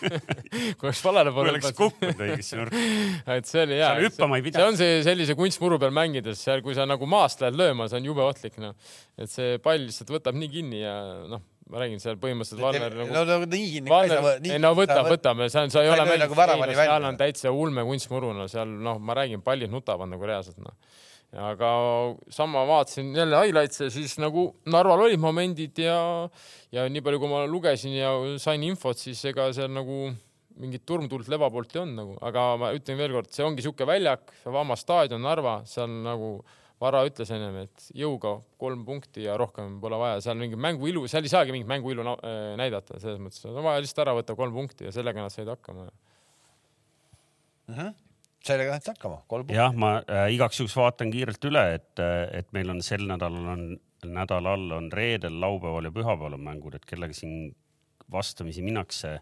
kui 0.79 0.87
oleks 0.87 1.01
valele 1.03 1.31
kui 1.31 1.37
poole 1.39 1.55
oleks 1.55 1.73
kukkunud 1.75 2.21
õigesse 2.27 2.59
nurka. 2.59 2.83
et 3.37 3.49
see 3.49 3.65
oli 3.65 3.79
hea. 3.79 3.89
Seal 3.89 4.07
hüppama 4.07 4.39
ei 4.39 4.45
pidanud. 4.45 4.61
see 4.61 4.71
on 4.71 4.79
see 4.79 5.01
sellise 5.09 5.35
kunstmuru 5.39 5.79
peal 5.81 5.95
mängides, 5.95 6.39
seal, 6.41 6.63
kui 6.65 6.77
sa 6.77 6.87
nagu 6.87 7.09
maast 7.09 7.43
lähed 7.43 7.59
lööma, 7.59 7.89
see 7.91 7.99
on 7.99 8.07
jube 8.11 8.23
ohtlik, 8.23 8.55
noh. 8.63 8.77
et 9.19 9.31
see 9.31 9.59
pall 9.63 9.83
lihtsalt 9.87 10.15
võtab 10.15 10.39
nii 10.39 10.51
kinni 10.55 10.81
ja 10.83 10.95
noh, 11.29 11.43
ma 11.71 11.81
räägin 11.81 12.01
seal 12.01 12.19
põhimõtteliselt 12.21 12.61
Valner 12.61 12.93
nagu 13.01 13.13
no, 13.13 13.23
no 13.27 13.39
nii 13.49 13.71
kinni. 13.73 13.91
Valner, 13.91 14.29
ei 14.45 14.61
no 14.61 14.71
võta, 14.77 15.01
võtame, 15.07 15.49
see 15.51 15.65
on, 15.65 15.73
sa 15.73 15.83
ei 15.83 15.91
ole 15.91 16.05
ei 16.13 16.21
nagu 16.21 16.37
seal 16.37 17.09
on 17.09 17.19
täitsa 17.19 17.53
ulme 17.53 17.85
kunstmuru, 17.87 18.31
no 18.37 18.47
seal 18.51 18.69
noh, 18.69 19.01
ma 19.01 19.17
räägin, 19.17 19.43
pallid 19.45 19.73
nutavad 19.73 20.11
nagu 20.11 20.29
reaalselt 20.29 20.61
noh. 20.61 20.77
Aga 21.35 21.69
sama 22.31 22.63
vaatasin 22.67 23.13
jälle 23.15 23.39
highlights'e, 23.43 23.89
siis 23.93 24.17
nagu 24.21 24.47
Narval 24.71 25.07
olid 25.07 25.19
momendid 25.19 25.79
ja, 25.83 25.97
ja 26.71 26.85
nii 26.89 27.03
palju, 27.03 27.19
kui 27.23 27.31
ma 27.31 27.43
lugesin 27.49 27.95
ja 27.97 28.13
sain 28.41 28.63
infot, 28.63 28.99
siis 28.99 29.23
ega 29.31 29.49
seal 29.55 29.73
nagu 29.75 30.13
mingit 30.55 30.85
turmtuld 30.87 31.27
leva 31.31 31.49
poolt 31.51 31.73
ei 31.75 31.81
olnud 31.81 31.99
nagu, 31.99 32.13
aga 32.23 32.45
ma 32.61 32.69
ütlen 32.75 32.99
veelkord, 32.99 33.31
see 33.35 33.43
ongi 33.43 33.65
sihuke 33.65 33.87
väljak, 33.87 34.31
vaba 34.47 34.77
staadion 34.79 35.23
Narva, 35.25 35.61
seal 35.67 35.91
nagu 36.05 36.37
Vara 36.75 37.05
ütles 37.07 37.29
ennem, 37.31 37.55
et 37.63 37.85
jõuga 37.95 38.33
kolm 38.59 38.81
punkti 38.83 39.23
ja 39.23 39.37
rohkem 39.39 39.77
pole 39.79 39.95
vaja, 39.99 40.19
seal 40.25 40.35
mingi 40.35 40.57
mängu 40.59 40.89
ilu, 40.91 41.05
seal 41.07 41.23
ei 41.23 41.31
saagi 41.31 41.53
mingit 41.55 41.69
mängu 41.71 41.93
ilu 41.93 42.03
na- 42.03 42.17
äh, 42.19 42.49
näidata, 42.59 42.99
selles 42.99 43.21
mõttes 43.23 43.45
on 43.47 43.63
vaja 43.63 43.79
lihtsalt 43.79 44.01
ära 44.03 44.15
võtta 44.17 44.35
kolm 44.35 44.53
punkti 44.53 44.83
ja 44.83 44.91
sellega 44.91 45.23
nad 45.23 45.31
said 45.31 45.47
hakkama. 45.47 45.87
Sellega 48.45 48.77
saad 48.77 48.93
hakkama, 48.93 49.21
kolm 49.27 49.47
punkti. 49.47 49.57
jah, 49.59 49.73
ma 49.73 49.97
äh, 50.01 50.27
igaks 50.35 50.61
juhuks 50.61 50.77
vaatan 50.77 51.11
kiirelt 51.13 51.49
üle, 51.49 51.65
et, 51.79 52.03
et 52.39 52.47
meil 52.55 52.71
on 52.73 52.81
sel 52.85 53.05
nädalal 53.09 53.51
on, 53.55 53.65
nädalal 54.05 54.69
on 54.77 54.91
reedel, 54.93 55.39
laupäeval 55.41 55.89
ja 55.89 55.93
pühapäeval 55.95 56.37
on 56.37 56.45
mängud, 56.45 56.77
et 56.77 56.85
kellega 56.85 57.15
siin 57.17 57.49
vastamisi 58.11 58.61
minnakse. 58.61 59.17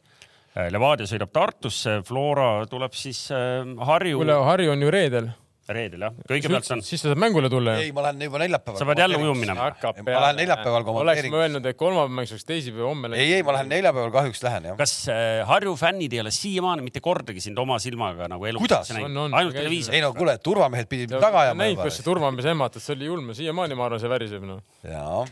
Levadia 0.70 1.08
sõidab 1.10 1.32
Tartusse, 1.34 2.02
Flora 2.06 2.66
tuleb 2.70 2.94
siis 2.94 3.26
äh, 3.34 3.64
Harju 3.90 4.20
kuule, 4.22 4.36
Harju 4.46 4.76
on 4.76 4.86
ju 4.86 4.92
reedel. 4.94 5.32
Reedel 5.72 6.02
jah, 6.04 6.16
kõigepealt 6.28 6.68
on, 6.76 6.82
siis 6.84 7.00
sa 7.00 7.10
saad 7.10 7.20
mängule 7.24 7.48
tulla 7.52 7.78
ju. 7.78 7.86
ei, 7.86 7.92
ma 7.96 8.04
lähen 8.04 8.24
juba 8.26 8.40
neljapäeval. 8.42 8.80
sa 8.82 8.88
pead 8.90 9.00
jälle 9.00 9.20
ujuma 9.22 9.40
minema. 9.40 9.68
Ma 10.04 10.24
lähen 10.26 10.40
neljapäeval 10.42 10.82
oleks 10.82 10.90
kommenteerin. 10.90 11.32
ma 11.32 11.44
öelnud, 11.46 11.70
et 11.70 11.78
kolmapäev 11.80 12.18
mängiks 12.18 12.48
teisipäev, 12.50 12.88
homme. 12.90 13.12
ei, 13.16 13.30
ei, 13.38 13.46
ma 13.48 13.56
lähen 13.56 13.72
neljapäeval 13.72 14.12
kahjuks 14.12 14.44
lähen 14.44 14.68
jah. 14.70 14.78
kas 14.80 14.96
äh, 15.14 15.44
Harju 15.48 15.76
fännid 15.80 16.16
ei 16.18 16.20
ole 16.24 16.34
siiamaani 16.36 16.84
mitte 16.84 17.00
kordagi 17.04 17.44
sind 17.44 17.62
oma 17.64 17.80
silmaga 17.80 18.28
nagu 18.32 18.50
elu 18.50 18.60
Kuidas? 18.60 18.92
Ainult 18.92 19.56
televiisoris 19.56 19.96
ei 19.96 20.04
no 20.04 20.12
kuule, 20.18 20.36
turvamehed 20.44 20.92
pidid 20.92 21.16
mind 21.16 21.24
taga 21.24 21.46
ajama 21.46 21.64
näib, 21.64 21.80
kus 21.80 22.02
see 22.02 22.10
turvamees 22.10 22.52
ehmatas, 22.52 22.84
see 22.84 22.98
oli 22.98 23.08
julm, 23.08 23.32
siiamaani 23.38 23.80
ma 23.80 23.88
arvan, 23.88 24.04
see 24.04 24.12
väriseb 24.12 24.44
noh. 24.50 24.60
jaa, 24.84 25.24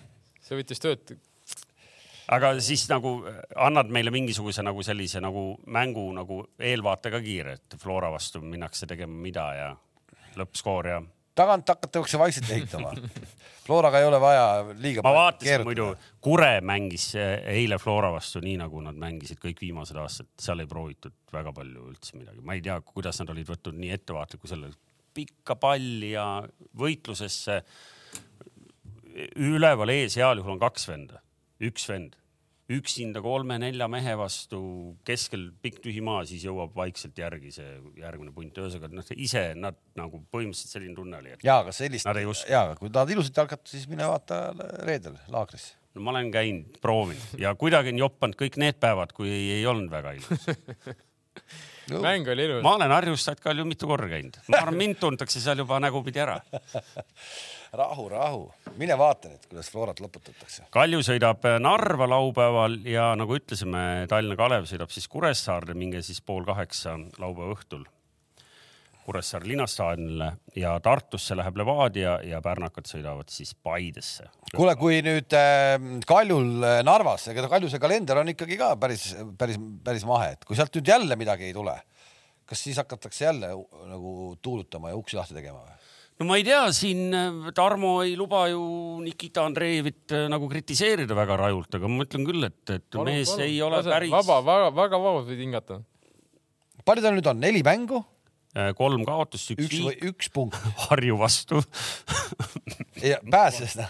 see 0.47 0.61
võttis 0.61 0.79
tööd. 0.79 1.15
aga 2.31 2.55
siis 2.63 2.87
nagu 2.87 3.17
äh, 3.27 3.43
annad 3.67 3.91
meile 3.91 4.15
mingisuguse 4.15 4.63
nagu 4.63 4.87
sellise 4.87 5.19
nagu 5.19 5.57
mängu 5.67 6.07
nagu 6.15 6.45
eelvaate 6.55 7.11
ka 7.11 7.19
kiire, 7.19 7.59
et 7.59 7.79
Flora 7.83 8.15
vastu 8.15 8.39
minnakse 8.39 8.87
tegema 8.87 9.27
mida 9.27 9.53
ja 9.59 9.71
lõppskoor 10.39 10.87
ja 10.91 11.01
tagant 11.35 11.69
hakatakse 11.69 12.19
vaikselt 12.19 12.49
ehitama. 12.51 12.93
Floraga 13.65 13.99
ei 14.01 14.05
ole 14.07 14.17
vaja 14.19 14.45
liiga 14.81 15.03
ma 15.05 15.13
vaatasin 15.15 15.63
muidu, 15.63 15.91
Kure 16.23 16.53
mängis 16.65 17.11
äh, 17.15 17.35
eile 17.53 17.77
Flora 17.79 18.09
vastu 18.11 18.41
nii 18.43 18.57
nagu 18.59 18.81
nad 18.83 18.97
mängisid 18.99 19.39
kõik 19.41 19.61
viimased 19.61 19.97
aastad, 20.01 20.31
seal 20.41 20.63
ei 20.63 20.69
proovitud 20.69 21.13
väga 21.33 21.53
palju 21.55 21.85
üldse 21.91 22.17
midagi, 22.17 22.41
ma 22.45 22.57
ei 22.57 22.63
tea, 22.65 22.79
kuidas 22.85 23.21
nad 23.21 23.31
olid 23.33 23.51
võtnud 23.51 23.77
nii 23.77 23.93
ettevaatliku 23.95 24.49
selle 24.49 24.71
pikka 25.13 25.55
palli 25.59 26.13
ja 26.15 26.25
võitlusesse. 26.77 27.61
üleval 29.35 29.91
ees 29.91 30.15
heal 30.17 30.39
juhul 30.39 30.55
on 30.55 30.61
kaks 30.61 30.87
venda, 30.87 31.21
üks 31.61 31.87
vend, 31.89 32.15
üksinda 32.75 33.21
kolme-nelja 33.23 33.87
mehe 33.91 34.13
vastu 34.19 34.61
keskel 35.07 35.47
pikk 35.63 35.81
tühi 35.85 36.03
maa, 36.05 36.23
siis 36.29 36.45
jõuab 36.47 36.73
vaikselt 36.77 37.17
järgi 37.17 37.51
see 37.55 37.69
järgmine 37.99 38.33
punt, 38.35 38.57
ühesõnaga 38.57 38.91
noh, 38.95 39.11
ise 39.15 39.43
nad 39.57 39.77
nagu 39.99 40.21
põhimõtteliselt 40.33 40.77
selline 40.77 40.97
tunne 40.97 41.19
oli, 41.19 41.35
et 41.35 41.45
jaa, 41.45 41.59
aga 41.63 41.75
sellist 41.75 42.09
aga 42.09 42.79
kui 42.79 42.91
tahad 42.93 43.13
ilusasti 43.15 43.43
hakata, 43.43 43.71
siis 43.73 43.87
mine 43.91 44.07
vaata 44.09 44.41
reedel 44.87 45.17
laagrisse. 45.33 45.77
no 45.95 46.05
ma 46.05 46.15
olen 46.15 46.31
käinud, 46.33 46.81
proovinud 46.83 47.39
ja 47.41 47.53
kuidagi 47.59 47.93
on 47.95 48.03
joppanud 48.05 48.39
kõik 48.39 48.59
need 48.61 48.81
päevad, 48.83 49.15
kui 49.17 49.31
ei, 49.31 49.47
ei 49.59 49.65
olnud 49.69 49.91
väga 49.91 50.15
ilus. 50.19 50.51
mäng 52.07 52.29
oli 52.31 52.45
ilus. 52.49 52.61
ma 52.65 52.75
olen 52.77 52.93
Harjus 52.97 53.25
Satkal 53.27 53.59
ju 53.59 53.67
mitu 53.67 53.89
korda 53.89 54.11
käinud, 54.11 54.37
ma 54.47 54.61
arvan, 54.63 54.79
mind 54.79 55.01
tuntakse 55.01 55.43
seal 55.43 55.63
juba 55.63 55.81
nägupidi 55.83 56.23
ära. 56.23 56.39
rahu, 57.73 58.09
rahu, 58.11 58.43
mine 58.79 58.97
vaata 58.99 59.31
nüüd, 59.31 59.45
kuidas 59.47 59.69
Florat 59.71 60.01
loputatakse. 60.03 60.67
Kalju 60.73 60.99
sõidab 61.07 61.45
Narva 61.63 62.07
laupäeval 62.11 62.81
ja 62.87 63.11
nagu 63.19 63.37
ütlesime, 63.37 64.05
Tallinna 64.11 64.35
Kalev 64.39 64.67
sõidab 64.69 64.91
siis 64.91 65.07
Kuressaarde, 65.11 65.75
minge 65.77 66.03
siis 66.05 66.21
pool 66.25 66.43
kaheksa 66.47 66.97
laupäeva 67.21 67.55
õhtul 67.55 67.87
Kuressaare 69.01 69.47
linnastaadionile 69.49 70.27
ja 70.55 70.75
Tartusse 70.83 71.35
läheb 71.35 71.57
Levadia 71.57 72.19
ja 72.27 72.41
pärnakad 72.43 72.85
sõidavad 72.89 73.31
siis 73.33 73.55
Paidesse. 73.55 74.27
kuule, 74.55 74.75
kui 74.77 74.99
nüüd 75.05 75.33
äh, 75.37 75.77
Kaljul 76.07 76.61
äh, 76.67 76.81
Narvas, 76.85 77.29
ega 77.31 77.47
Kalju 77.49 77.71
see 77.71 77.81
kalender 77.81 78.21
on 78.21 78.29
ikkagi 78.35 78.59
ka 78.59 78.75
päris, 78.79 79.09
päris, 79.39 79.57
päris 79.83 80.05
mahe, 80.05 80.35
et 80.35 80.45
kui 80.45 80.59
sealt 80.59 80.75
nüüd 80.77 80.93
jälle 80.93 81.17
midagi 81.17 81.49
ei 81.49 81.55
tule, 81.55 81.79
kas 82.45 82.61
siis 82.67 82.77
hakatakse 82.77 83.25
jälle 83.25 83.55
nagu 83.89 84.35
tuulutama 84.41 84.91
ja 84.91 84.99
uksi 84.99 85.17
lahti 85.17 85.39
tegema 85.39 85.63
või? 85.63 85.80
No 86.21 86.29
ma 86.29 86.37
ei 86.39 86.45
tea, 86.47 86.61
siin 86.75 87.09
äh, 87.17 87.51
Tarmo 87.57 87.97
ei 88.05 88.15
luba 88.19 88.45
ju 88.51 88.61
Nikita 89.01 89.47
Andreevit 89.49 90.13
äh, 90.13 90.27
nagu 90.31 90.49
kritiseerida 90.51 91.17
väga 91.17 91.39
rajult, 91.41 91.81
aga 91.81 91.91
ma 91.91 92.05
ütlen 92.07 92.29
küll, 92.29 92.47
et, 92.47 92.61
et 92.77 93.01
mees 93.09 93.35
ei 93.41 93.57
ole 93.65 93.81
päris 93.89 94.13
vaba, 94.13 94.39
väga, 94.45 94.71
väga 94.77 95.01
vabalt 95.01 95.29
võid 95.33 95.45
hingata. 95.47 95.81
palju 96.85 97.05
tal 97.05 97.17
nüüd 97.17 97.33
on, 97.33 97.41
neli 97.41 97.65
mängu, 97.65 98.03
Äh, 98.51 98.73
kolm 98.75 99.05
kaotust, 99.07 99.53
üks 99.53 99.63
üks 99.63 99.77
viik 99.79 100.01
üks 100.09 100.27
punkt 100.33 100.57
Harju 100.89 101.15
vastu. 101.21 101.61
ja 102.99 103.21
pääses. 103.23 103.77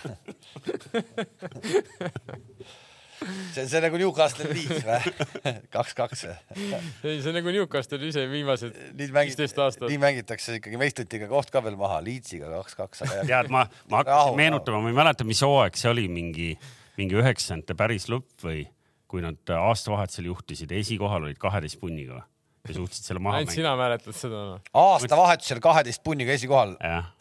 see 3.54 3.64
on 3.64 3.70
see 3.70 3.82
nagu 3.84 4.00
Newcastle 4.02 4.50
Leeds 4.50 4.86
või? 4.88 5.14
kaks-kaks 5.76 6.26
või? 6.28 6.36
ei, 6.58 7.20
see 7.22 7.30
on 7.32 7.38
nagu 7.38 7.54
Newcastle 7.54 8.02
ise 8.08 8.26
viimased 8.32 8.78
viisteist 8.98 9.62
aastat. 9.62 9.88
nii 9.92 10.02
mängitakse 10.02 10.58
ikkagi 10.60 10.80
meistritiga 10.82 11.30
koht 11.32 11.54
ka 11.54 11.64
veel 11.66 11.78
maha, 11.80 12.02
Leedsiga 12.06 12.52
kaks-kaks, 12.58 13.06
tead, 13.30 13.52
ma, 13.54 13.66
ma 13.92 14.04
hakkasin 14.04 14.38
meenutama, 14.40 14.82
ma 14.86 14.94
ei 14.94 15.00
mäleta, 15.04 15.28
mis 15.28 15.42
hooaeg 15.46 15.78
see 15.80 15.92
oli, 15.92 16.08
mingi, 16.12 16.52
mingi 17.00 17.20
üheksakümnendate 17.22 17.78
päris 17.80 18.10
lõpp 18.12 18.48
või 18.48 18.66
kui 19.12 19.24
nad 19.24 19.56
aastavahetusel 19.58 20.30
juhtisid, 20.32 20.72
esikohal 20.72 21.28
olid 21.28 21.40
kaheteist 21.42 21.82
punniga 21.82 22.22
ja 22.68 22.76
suutsid 22.78 23.06
selle 23.08 23.22
maha 23.24 23.42
ainult 23.42 23.52
mängida. 23.52 23.62
sina 23.62 23.76
mäletad 23.78 24.18
seda 24.18 24.42
noh. 24.54 24.66
aastavahetusel 24.78 25.62
kaheteist 25.64 26.04
punniga 26.06 26.34
esikohal, 26.38 26.76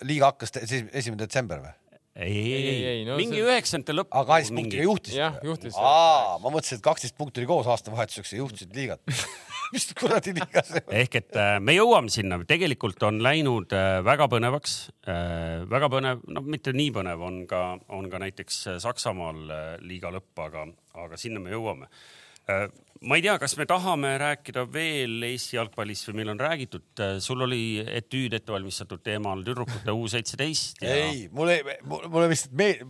liiga 0.07 0.33
hakkas 0.33 0.55
esi- 0.63 0.87
esimene 0.93 1.25
detsember 1.25 1.63
või? 1.65 1.73
ei, 2.21 2.41
ei, 2.53 2.65
Ei, 2.71 2.81
ei, 2.93 3.05
no 3.09 3.17
mingi 3.21 3.41
üheksakümnendate 3.43 3.97
lõpp. 3.97 4.11
aga 4.13 4.27
kaheteist 4.33 4.57
punktiga 4.57 4.87
juhtisid? 4.87 5.21
jah, 5.21 5.39
juhtis. 5.47 5.79
aa, 5.79 6.37
ma 6.43 6.53
mõtlesin, 6.53 6.81
et 6.81 6.85
kaksteist 6.85 7.17
punkti 7.19 7.43
oli 7.43 7.49
koos 7.51 7.71
aastavahetuseks 7.71 8.35
ja 8.35 8.43
juhtisid 8.43 8.77
liigat. 8.77 9.03
mis 9.75 9.87
kuradi 9.95 10.35
liiga 10.35 10.65
see 10.67 10.83
on? 10.83 10.95
ehk 11.01 11.17
et 11.21 11.39
äh, 11.39 11.55
me 11.63 11.75
jõuame 11.77 12.13
sinna, 12.13 12.41
tegelikult 12.49 13.03
on 13.07 13.23
läinud 13.25 13.73
äh, 13.77 14.01
väga 14.07 14.27
põnevaks, 14.33 14.77
väga 15.71 15.91
põnev, 15.93 16.25
no 16.35 16.43
mitte 16.45 16.75
nii 16.77 16.93
põnev 16.95 17.25
on 17.27 17.41
ka, 17.51 17.63
on 17.97 18.11
ka 18.13 18.23
näiteks 18.23 18.61
äh, 18.75 18.79
Saksamaal 18.83 19.43
äh, 19.47 19.67
liiga 19.87 20.13
lõpp, 20.15 20.33
aga, 20.47 20.67
aga 21.07 21.21
sinna 21.21 21.43
me 21.43 21.55
jõuame. 21.55 21.91
Äh, 23.01 23.09
ma 23.09 23.17
ei 23.17 23.23
tea, 23.25 23.39
kas 23.41 23.57
me 23.57 23.65
tahame 23.69 24.13
rääkida 24.21 24.67
veel 24.73 25.23
Eesti 25.25 25.57
jalgpallist 25.57 26.09
või 26.11 26.19
meil 26.21 26.33
on 26.35 26.41
räägitud, 26.41 27.03
sul 27.25 27.47
oli 27.47 27.81
etüüd 27.81 28.35
ette 28.37 28.53
valmistatud 28.53 29.01
teemal 29.05 29.41
tüdrukute 29.47 29.95
U 29.97 30.09
seitseteist 30.11 30.83
ja.... 30.85 30.93
ei, 30.95 31.23
mulle, 31.33 31.79
mulle 31.89 32.29
vist 32.29 32.53
meel- 32.53 32.85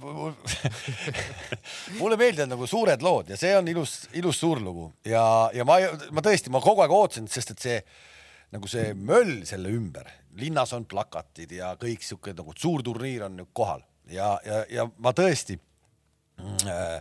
mulle 2.00 2.18
meeldivad 2.18 2.50
nagu 2.50 2.66
suured 2.66 3.02
lood 3.06 3.30
ja 3.30 3.38
see 3.38 3.54
on 3.56 3.70
ilus, 3.70 4.08
ilus 4.18 4.42
suur 4.42 4.62
lugu. 4.62 4.90
Ja, 5.06 5.24
ja 5.54 5.66
ma, 5.68 5.78
ma 6.10 6.26
tõesti, 6.26 6.50
ma 6.50 6.62
kogu 6.64 6.82
aeg 6.82 6.94
ootasin, 6.94 7.30
sest 7.30 7.54
et 7.54 7.66
see 7.68 7.78
nagu 8.50 8.66
see 8.70 8.90
möll 8.98 9.44
selle 9.46 9.70
ümber, 9.70 10.10
linnas 10.42 10.74
on 10.74 10.88
plakatid 10.90 11.54
ja 11.54 11.76
kõik 11.78 12.02
sihuke 12.02 12.34
nagu 12.34 12.54
suur 12.58 12.82
turniir 12.82 13.28
on 13.28 13.44
kohal. 13.54 13.86
Ja, 14.10 14.34
ja, 14.42 14.64
ja 14.66 14.90
ma 14.98 15.14
tõesti 15.14 15.54
äh, 16.66 16.98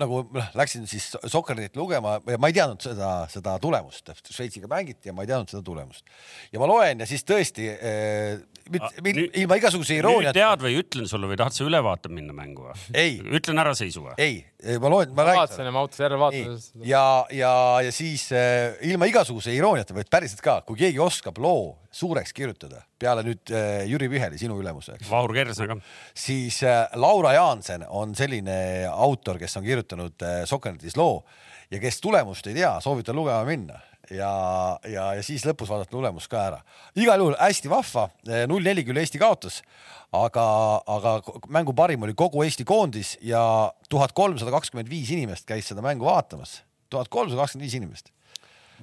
nagu 0.00 0.20
noh, 0.36 0.48
läksin 0.58 0.84
siis 0.88 1.08
Sokkernit 1.32 1.76
lugema 1.80 2.18
ja 2.28 2.36
ma 2.40 2.50
ei 2.50 2.56
teadnud 2.56 2.82
seda, 2.84 3.12
seda 3.32 3.56
tulemust, 3.62 4.12
Šveitsiga 4.28 4.68
mängiti 4.68 5.08
ja 5.08 5.14
ma 5.16 5.24
ei 5.24 5.30
teadnud 5.30 5.52
seda 5.52 5.62
tulemust. 5.64 6.04
ja 6.52 6.60
ma 6.60 6.68
loen 6.68 7.00
ja 7.00 7.08
siis 7.08 7.24
tõesti 7.24 7.70
eh, 7.72 8.36
mit, 8.68 8.84
mit, 9.00 9.16
nüüd, 9.16 9.38
ilma 9.40 9.56
igasuguse 9.60 9.96
irooniata. 9.96 10.36
tead 10.36 10.64
või 10.66 10.76
ütlen 10.82 11.08
sulle 11.08 11.30
või 11.30 11.38
tahad 11.40 11.56
sa 11.56 11.64
üle 11.64 11.80
vaatama 11.86 12.18
minna 12.18 12.36
mängu 12.36 12.68
või? 12.68 12.76
ütlen 13.38 13.62
ära 13.64 13.72
seisu 13.78 14.04
või? 14.04 14.16
ei, 14.20 14.42
ma 14.80 14.88
loen, 14.88 15.12
ma 15.14 15.26
räägin. 15.26 15.40
vaatasin 15.42 15.68
ja 15.68 15.72
ma 15.74 15.82
ootasin 15.84 16.04
järele 16.04 16.20
vaatamist. 16.20 16.74
ja, 16.88 17.04
ja, 17.30 17.54
ja 17.84 17.92
siis 17.92 18.28
eh, 18.32 18.76
ilma 18.88 19.08
igasuguse 19.10 19.54
irooniata, 19.54 19.94
vaid 19.96 20.08
päriselt 20.10 20.40
ka, 20.44 20.60
kui 20.66 20.78
keegi 20.80 21.00
oskab 21.02 21.38
loo 21.42 21.76
suureks 21.92 22.32
kirjutada 22.36 22.82
peale 23.00 23.24
nüüd 23.26 23.52
äh, 23.52 23.84
Jüri 23.88 24.08
Viheli, 24.10 24.38
sinu 24.40 24.58
ülemuse. 24.60 24.96
Vahur 25.10 25.34
Kersna 25.36 25.68
ka. 25.70 25.78
siis 26.16 26.62
äh, 26.64 26.86
Laura 26.96 27.34
Jaansen 27.36 27.84
on 27.88 28.14
selline 28.16 28.86
autor, 28.92 29.40
kes 29.40 29.56
on 29.60 29.66
kirjutanud 29.66 30.24
äh, 30.24 30.40
Sokrates 30.48 30.96
loo 30.96 31.20
ja 31.70 31.80
kes 31.82 32.00
tulemust 32.00 32.46
ei 32.46 32.56
tea, 32.60 32.76
soovitan 32.80 33.16
lugema 33.16 33.44
minna 33.48 33.80
ja, 34.10 34.32
ja, 34.88 35.06
ja 35.18 35.22
siis 35.24 35.44
lõpus 35.46 35.70
vaadata 35.72 35.90
tulemust 35.90 36.30
ka 36.30 36.42
ära. 36.50 36.60
igal 36.96 37.22
juhul 37.22 37.36
hästi 37.40 37.70
vahva, 37.72 38.08
null 38.50 38.64
neli 38.64 38.84
küll 38.86 39.00
Eesti 39.00 39.20
kaotas, 39.22 39.62
aga, 40.14 40.46
aga 40.86 41.16
mängu 41.48 41.74
parim 41.76 42.06
oli 42.06 42.14
kogu 42.14 42.44
Eesti 42.44 42.64
koondis 42.64 43.16
ja 43.24 43.72
tuhat 43.88 44.12
kolmsada 44.16 44.54
kakskümmend 44.54 44.90
viis 44.90 45.10
inimest 45.14 45.48
käis 45.48 45.68
seda 45.72 45.84
mängu 45.84 46.06
vaatamas. 46.08 46.62
tuhat 46.90 47.08
kolmsada 47.08 47.42
kakskümmend 47.42 47.66
viis 47.66 47.80
inimest 47.80 48.12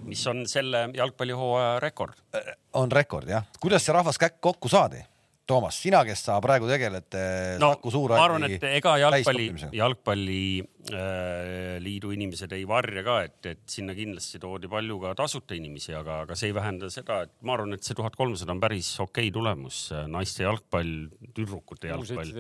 mis 0.02 0.28
on 0.28 0.48
selle 0.50 0.90
jalgpallihooaja 0.94 1.80
rekord. 1.80 2.14
Äh, 2.36 2.56
on 2.74 2.92
rekord 2.92 3.30
jah. 3.30 3.46
kuidas 3.62 3.86
see 3.86 3.94
rahvas 3.94 4.18
kokku 4.40 4.70
saadi? 4.70 5.04
Toomas, 5.44 5.76
sina, 5.76 6.06
kes 6.08 6.22
sa 6.24 6.38
praegu 6.44 6.68
tegeled 6.70 7.16
äh, 7.20 7.58
no, 7.60 7.74
Saku 7.74 7.92
Suurhalli 7.92 8.22
ma 8.22 8.26
arvan, 8.30 8.46
et 8.48 8.64
ega 8.70 8.94
jalgpalli, 9.02 9.48
jalgpalliliidu 9.76 12.08
äh, 12.08 12.14
inimesed 12.16 12.54
ei 12.56 12.64
varja 12.70 13.04
ka, 13.04 13.16
et, 13.28 13.42
et 13.52 13.60
sinna 13.68 13.92
kindlasti 13.98 14.40
toodi 14.40 14.70
palju 14.72 14.96
ka 15.04 15.12
tasuta 15.20 15.52
inimesi, 15.58 15.92
aga, 16.00 16.22
aga 16.24 16.32
see 16.40 16.48
ei 16.54 16.56
vähenda 16.56 16.88
seda, 16.94 17.28
et 17.28 17.34
ma 17.44 17.58
arvan, 17.58 17.76
et 17.76 17.84
see 17.84 17.98
tuhat 18.00 18.16
kolmsada 18.16 18.56
on 18.56 18.64
päris 18.64 18.88
okei 19.04 19.28
okay 19.28 19.36
tulemus. 19.36 19.92
naiste 20.16 20.48
jalgpall, 20.48 21.12
tüdrukute 21.36 21.92
jalgpall. 21.92 22.32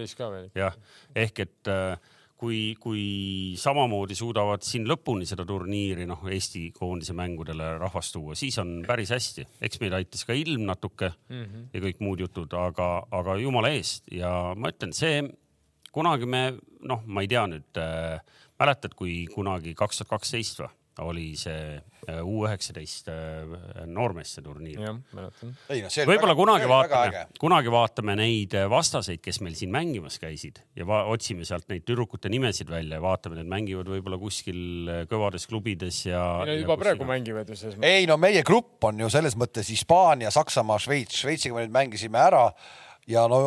jah, 0.56 0.72
ehk 1.26 1.43
et 1.43 1.60
äh, 1.76 1.99
kui, 2.44 2.60
kui 2.82 3.04
samamoodi 3.60 4.18
suudavad 4.20 4.66
siin 4.68 4.88
lõpuni 4.89 5.28
seda 5.30 5.46
turniiri 5.48 6.08
noh, 6.10 6.26
Eesti 6.28 6.66
koondise 6.76 7.16
mängudele 7.16 7.78
rahvast 7.80 8.18
tuua, 8.18 8.36
siis 8.36 8.58
on 8.62 8.82
päris 8.88 9.14
hästi. 9.16 9.48
eks 9.64 9.80
meid 9.84 9.96
aitas 9.96 10.26
ka 10.28 10.36
ilm 10.36 10.66
natuke 10.68 11.14
mm 11.30 11.44
-hmm. 11.44 11.66
ja 11.74 11.84
kõik 11.88 12.04
muud 12.04 12.20
jutud, 12.20 12.54
aga, 12.60 13.08
aga 13.12 13.38
jumala 13.39 13.72
eest 13.72 14.12
ja 14.12 14.54
ma 14.56 14.74
ütlen, 14.74 14.94
see 14.94 15.24
kunagi 15.91 16.26
me 16.26 16.44
noh, 16.82 17.04
ma 17.06 17.22
ei 17.22 17.28
tea 17.28 17.46
nüüd 17.48 17.80
äh,, 17.80 18.20
mäletad, 18.60 18.96
kui 18.96 19.26
kunagi 19.34 19.76
kaks 19.76 20.02
tuhat 20.02 20.10
kaksteist 20.18 20.60
või? 20.60 20.72
Oli 21.02 21.34
see 21.39 21.74
äh, 21.74 22.20
U 22.22 22.44
üheksateist 22.46 23.08
äh, 23.10 23.86
noormeeste 23.89 24.44
turniir. 24.46 24.82
jah, 24.84 24.98
mäletan. 25.16 25.54
võib-olla 26.10 26.36
kunagi 26.38 26.70
vaatame, 26.70 27.24
kunagi 27.41 27.74
vaatame 27.74 28.16
neid 28.20 28.54
äh, 28.58 28.68
vastaseid, 28.70 29.22
kes 29.24 29.41
meil 29.46 29.58
siin 29.58 29.74
mängimas 29.74 30.20
käisid 30.22 30.62
ja 30.78 30.86
otsime 31.02 31.48
sealt 31.48 31.66
neid 31.72 31.88
tüdrukute 31.88 32.30
nimesid 32.34 32.70
välja 32.70 33.00
ja 33.00 33.04
vaatame, 33.04 33.39
need 33.39 33.50
mängivad 33.50 33.89
võib-olla 33.89 34.22
kuskil 34.22 34.94
kõvades 35.10 35.50
klubides 35.50 36.04
ja. 36.10 36.22
ei 36.46 36.54
no 36.54 36.60
juba 36.62 36.78
praegu 36.84 37.10
mängivad 37.10 37.50
ju 37.50 37.58
selles 37.58 37.80
mõttes. 37.80 37.98
ei 37.98 38.10
no 38.10 38.20
meie 38.22 38.46
grupp 38.46 38.89
on 38.91 39.02
ju 39.06 39.10
selles 39.14 39.38
mõttes 39.39 39.74
Hispaania, 39.74 40.32
Saksamaa, 40.34 40.80
Šveits, 40.84 41.24
Šveitsiga 41.24 41.58
me 41.58 41.66
nüüd 41.66 41.78
mängisime 41.82 42.22
ära 42.22 42.50
ja 43.10 43.26
no 43.32 43.39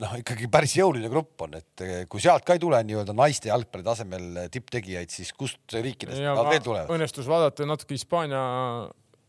noh, 0.00 0.14
ikkagi 0.20 0.48
päris 0.52 0.74
jõuline 0.78 1.10
grupp 1.12 1.46
on, 1.46 1.56
et 1.58 1.84
eh, 1.84 1.96
kui 2.10 2.22
sealt 2.22 2.46
ka 2.46 2.56
ei 2.56 2.62
tule 2.62 2.80
nii-öelda 2.86 3.14
naiste 3.16 3.50
jalgpalli 3.52 3.86
tasemel 3.86 4.40
tipptegijaid, 4.52 5.12
siis 5.12 5.32
kust 5.36 5.76
riikidest 5.76 6.22
nad 6.24 6.50
veel 6.50 6.64
tulevad? 6.64 6.92
õnnestus 6.96 7.28
vaadata 7.30 7.68
natuke 7.68 7.94
Hispaania 7.94 8.42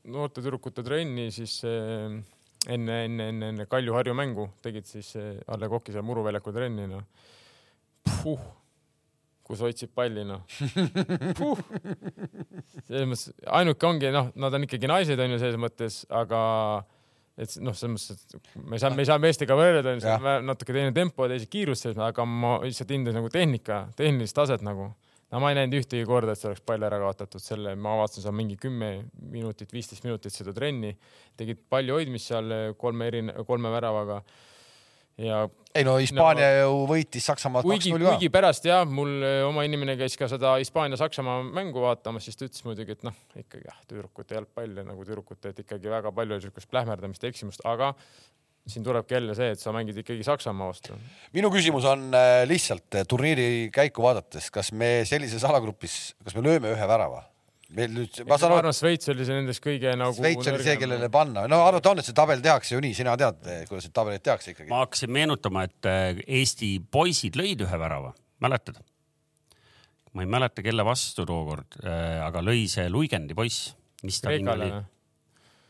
noorte 0.07 0.41
tüdrukute 0.41 0.85
trenni, 0.85 1.29
siis 1.35 1.59
eh, 1.67 2.07
enne, 2.67 3.01
enne, 3.05 3.31
enne, 3.31 3.51
enne 3.53 3.67
Kalju-Harju 3.69 4.15
mängu 4.17 4.49
tegid 4.65 4.87
siis 4.89 5.13
eh, 5.19 5.35
Alle 5.53 5.69
Koki 5.71 5.95
seal 5.95 6.05
Muruväljaku 6.07 6.55
trenni, 6.55 6.87
noh. 6.89 7.05
kus 9.47 9.61
hoidsid 9.63 9.93
palli, 9.95 10.25
noh. 10.27 10.43
selles 12.87 13.07
mõttes 13.07 13.29
ainuke 13.59 13.87
ongi, 13.87 14.11
noh, 14.15 14.33
nad 14.35 14.57
on 14.57 14.65
ikkagi 14.67 14.89
naised, 14.89 15.19
on 15.21 15.35
ju, 15.35 15.41
selles 15.43 15.61
mõttes, 15.61 16.01
aga 16.09 16.41
et 17.37 17.57
noh, 17.61 17.75
selles 17.77 18.07
mõttes, 18.09 18.37
et 18.37 18.55
me 18.63 18.77
ei 18.77 18.81
saa, 18.81 18.93
me 18.93 19.03
ei 19.03 19.09
saa 19.09 19.19
meestega 19.21 19.57
võrrelda, 19.57 19.93
on 20.15 20.47
natuke 20.47 20.73
teine 20.73 20.93
tempo, 20.95 21.27
teised 21.29 21.51
kiirused, 21.53 21.99
aga 22.01 22.25
ma 22.25 22.55
lihtsalt 22.63 22.93
hindan 22.95 23.19
nagu 23.19 23.29
tehnika, 23.33 23.83
tehnilist 23.99 24.37
taset 24.37 24.65
nagu. 24.65 24.89
no 25.27 25.41
ma 25.43 25.51
ei 25.51 25.57
näinud 25.59 25.75
ühtegi 25.81 26.05
korda, 26.07 26.33
et 26.33 26.39
see 26.39 26.47
oleks 26.49 26.63
pall 26.65 26.83
ära 26.87 27.01
kaotatud, 27.01 27.43
selle 27.43 27.75
ma 27.75 27.97
vaatasin 27.99 28.23
seal 28.23 28.35
mingi 28.35 28.55
kümme 28.57 28.91
minutit, 29.31 29.73
viisteist 29.75 30.05
minutit 30.07 30.33
seda 30.33 30.53
trenni, 30.55 30.93
tegid 31.37 31.59
palju 31.69 31.97
hoidmist 31.99 32.31
seal 32.31 32.53
kolme 32.79 33.09
eri, 33.11 33.25
kolme 33.45 33.73
väravaga 33.73 34.21
ja 35.17 35.47
ei 35.77 35.85
no 35.85 35.97
Hispaania 36.01 36.47
no, 36.51 36.61
ju 36.61 36.77
võitis 36.89 37.27
Saksamaad 37.29 37.65
kuigi, 37.67 37.91
kuigi 37.93 38.29
pärast 38.33 38.65
jah, 38.67 38.85
mul 38.89 39.11
eh, 39.25 39.41
oma 39.45 39.65
inimene 39.67 39.97
käis 39.99 40.17
ka 40.19 40.29
seda 40.31 40.55
Hispaania-Saksamaa 40.61 41.43
mängu 41.45 41.83
vaatamas, 41.83 42.27
siis 42.27 42.39
ta 42.39 42.47
ütles 42.47 42.65
muidugi, 42.65 42.97
et 42.97 43.05
noh, 43.07 43.17
ikkagi 43.37 43.67
jah, 43.67 43.77
tüdrukute 43.89 44.37
jalgpall 44.37 44.81
ja 44.81 44.85
nagu 44.87 45.05
tüdrukute, 45.05 45.53
et 45.53 45.61
ikkagi 45.65 45.91
väga 45.91 46.13
palju 46.15 46.39
niisugust 46.39 46.69
plähmerdamist 46.71 47.25
ja 47.25 47.31
eksimust, 47.33 47.65
aga 47.69 47.93
siin 48.67 48.83
tulebki 48.83 49.15
jälle 49.15 49.35
see, 49.37 49.53
et 49.55 49.61
sa 49.61 49.73
mängid 49.75 49.97
ikkagi 50.01 50.25
Saksamaa 50.27 50.69
vastu. 50.71 50.97
minu 51.35 51.51
küsimus 51.53 51.87
on 51.89 52.09
eh, 52.17 52.43
lihtsalt 52.49 52.99
eh, 52.99 53.07
turniiri 53.09 53.49
käiku 53.73 54.05
vaadates, 54.05 54.51
kas 54.53 54.73
me 54.73 55.01
sellises 55.07 55.45
alagrupis, 55.47 56.15
kas 56.23 56.37
me 56.37 56.45
lööme 56.45 56.73
ühe 56.75 56.89
värava? 56.89 57.25
Meil 57.75 57.93
nüüd, 57.93 58.19
ma 58.27 58.37
saan 58.39 58.55
aru. 58.57 58.71
Šveits 58.75 59.11
oli 59.11 59.25
see 59.27 59.37
nendest 59.37 59.63
kõige 59.63 59.93
nagu. 59.99 60.15
Šveits 60.15 60.51
oli 60.51 60.65
see, 60.65 60.75
kellele 60.81 61.09
panna, 61.13 61.45
no 61.51 61.61
arvata 61.65 61.93
on, 61.93 62.01
et 62.01 62.07
see 62.07 62.17
tabel 62.17 62.43
tehakse 62.43 62.75
ju 62.75 62.83
nii, 62.83 62.95
sina 62.97 63.15
tead, 63.19 63.41
kuidas 63.69 63.87
neid 63.87 63.95
tabeleid 63.97 64.25
tehakse 64.25 64.53
ikkagi. 64.53 64.69
ma 64.71 64.83
hakkasin 64.85 65.13
meenutama, 65.13 65.65
et 65.67 65.89
äh, 65.89 66.21
Eesti 66.39 66.77
poisid 66.91 67.39
lõid 67.39 67.65
ühe 67.65 67.81
värava, 67.81 68.13
mäletad? 68.43 68.79
ma 70.17 70.23
ei 70.25 70.29
mäleta, 70.33 70.63
kelle 70.65 70.85
vastu 70.87 71.27
tookord, 71.29 71.79
äh, 71.83 72.21
aga 72.25 72.41
lõi 72.45 72.65
see 72.71 72.87
Luigendi 72.89 73.35
poiss, 73.37 73.73
mis 74.07 74.21
ta 74.23 74.33
nimi 74.33 74.53
oli? 74.53 74.69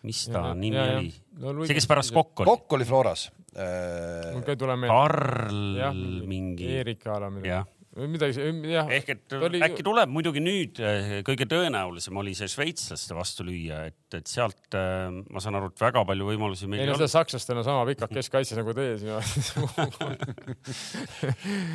mis 0.07 0.21
ta 0.29 0.51
ja, 0.51 0.53
nimi 0.55 0.77
ja, 0.77 0.85
oli 0.99 1.09
no,? 1.41 1.65
see, 1.65 1.75
kes 1.75 1.89
pärast 1.89 2.13
Kokk 2.15 2.43
oli. 2.43 2.51
Kokk 2.51 2.77
oli 2.77 2.87
Floras. 2.87 3.27
mul 3.57 4.45
ka 4.45 4.53
ei 4.53 4.59
tule 4.61 4.77
meelde. 4.77 4.93
Karl 4.93 6.21
mingi. 6.29 6.69
Erik 6.83 7.07
Aala 7.09 7.31
midagi. 7.33 7.76
Midagi, 8.05 8.43
jah. 8.69 8.89
ehk 8.93 9.07
et 9.13 9.33
oli... 9.37 9.59
äkki 9.65 9.83
tuleb 9.85 10.11
muidugi 10.13 10.41
nüüd 10.43 10.81
eh, 10.83 11.07
kõige 11.25 11.47
tõenäolisem 11.49 12.17
oli 12.21 12.33
see 12.37 12.49
šveitslaste 12.51 13.13
vastu 13.17 13.45
lüüa, 13.47 13.77
et, 13.89 14.17
et 14.19 14.27
sealt 14.29 14.77
eh, 14.77 15.07
ma 15.33 15.39
saan 15.43 15.57
aru, 15.59 15.67
et 15.73 15.81
väga 15.81 16.03
palju 16.07 16.29
võimalusi 16.29 16.69
meil 16.69 16.83
ei 16.83 16.91
no 16.91 16.97
seda 16.99 17.09
sakslastel 17.15 17.61
on 17.61 17.67
sama 17.67 17.83
pikad 17.89 18.13
keskkaitses 18.13 18.57
nagu 18.59 18.71
teie 18.77 18.93
siin 19.01 19.13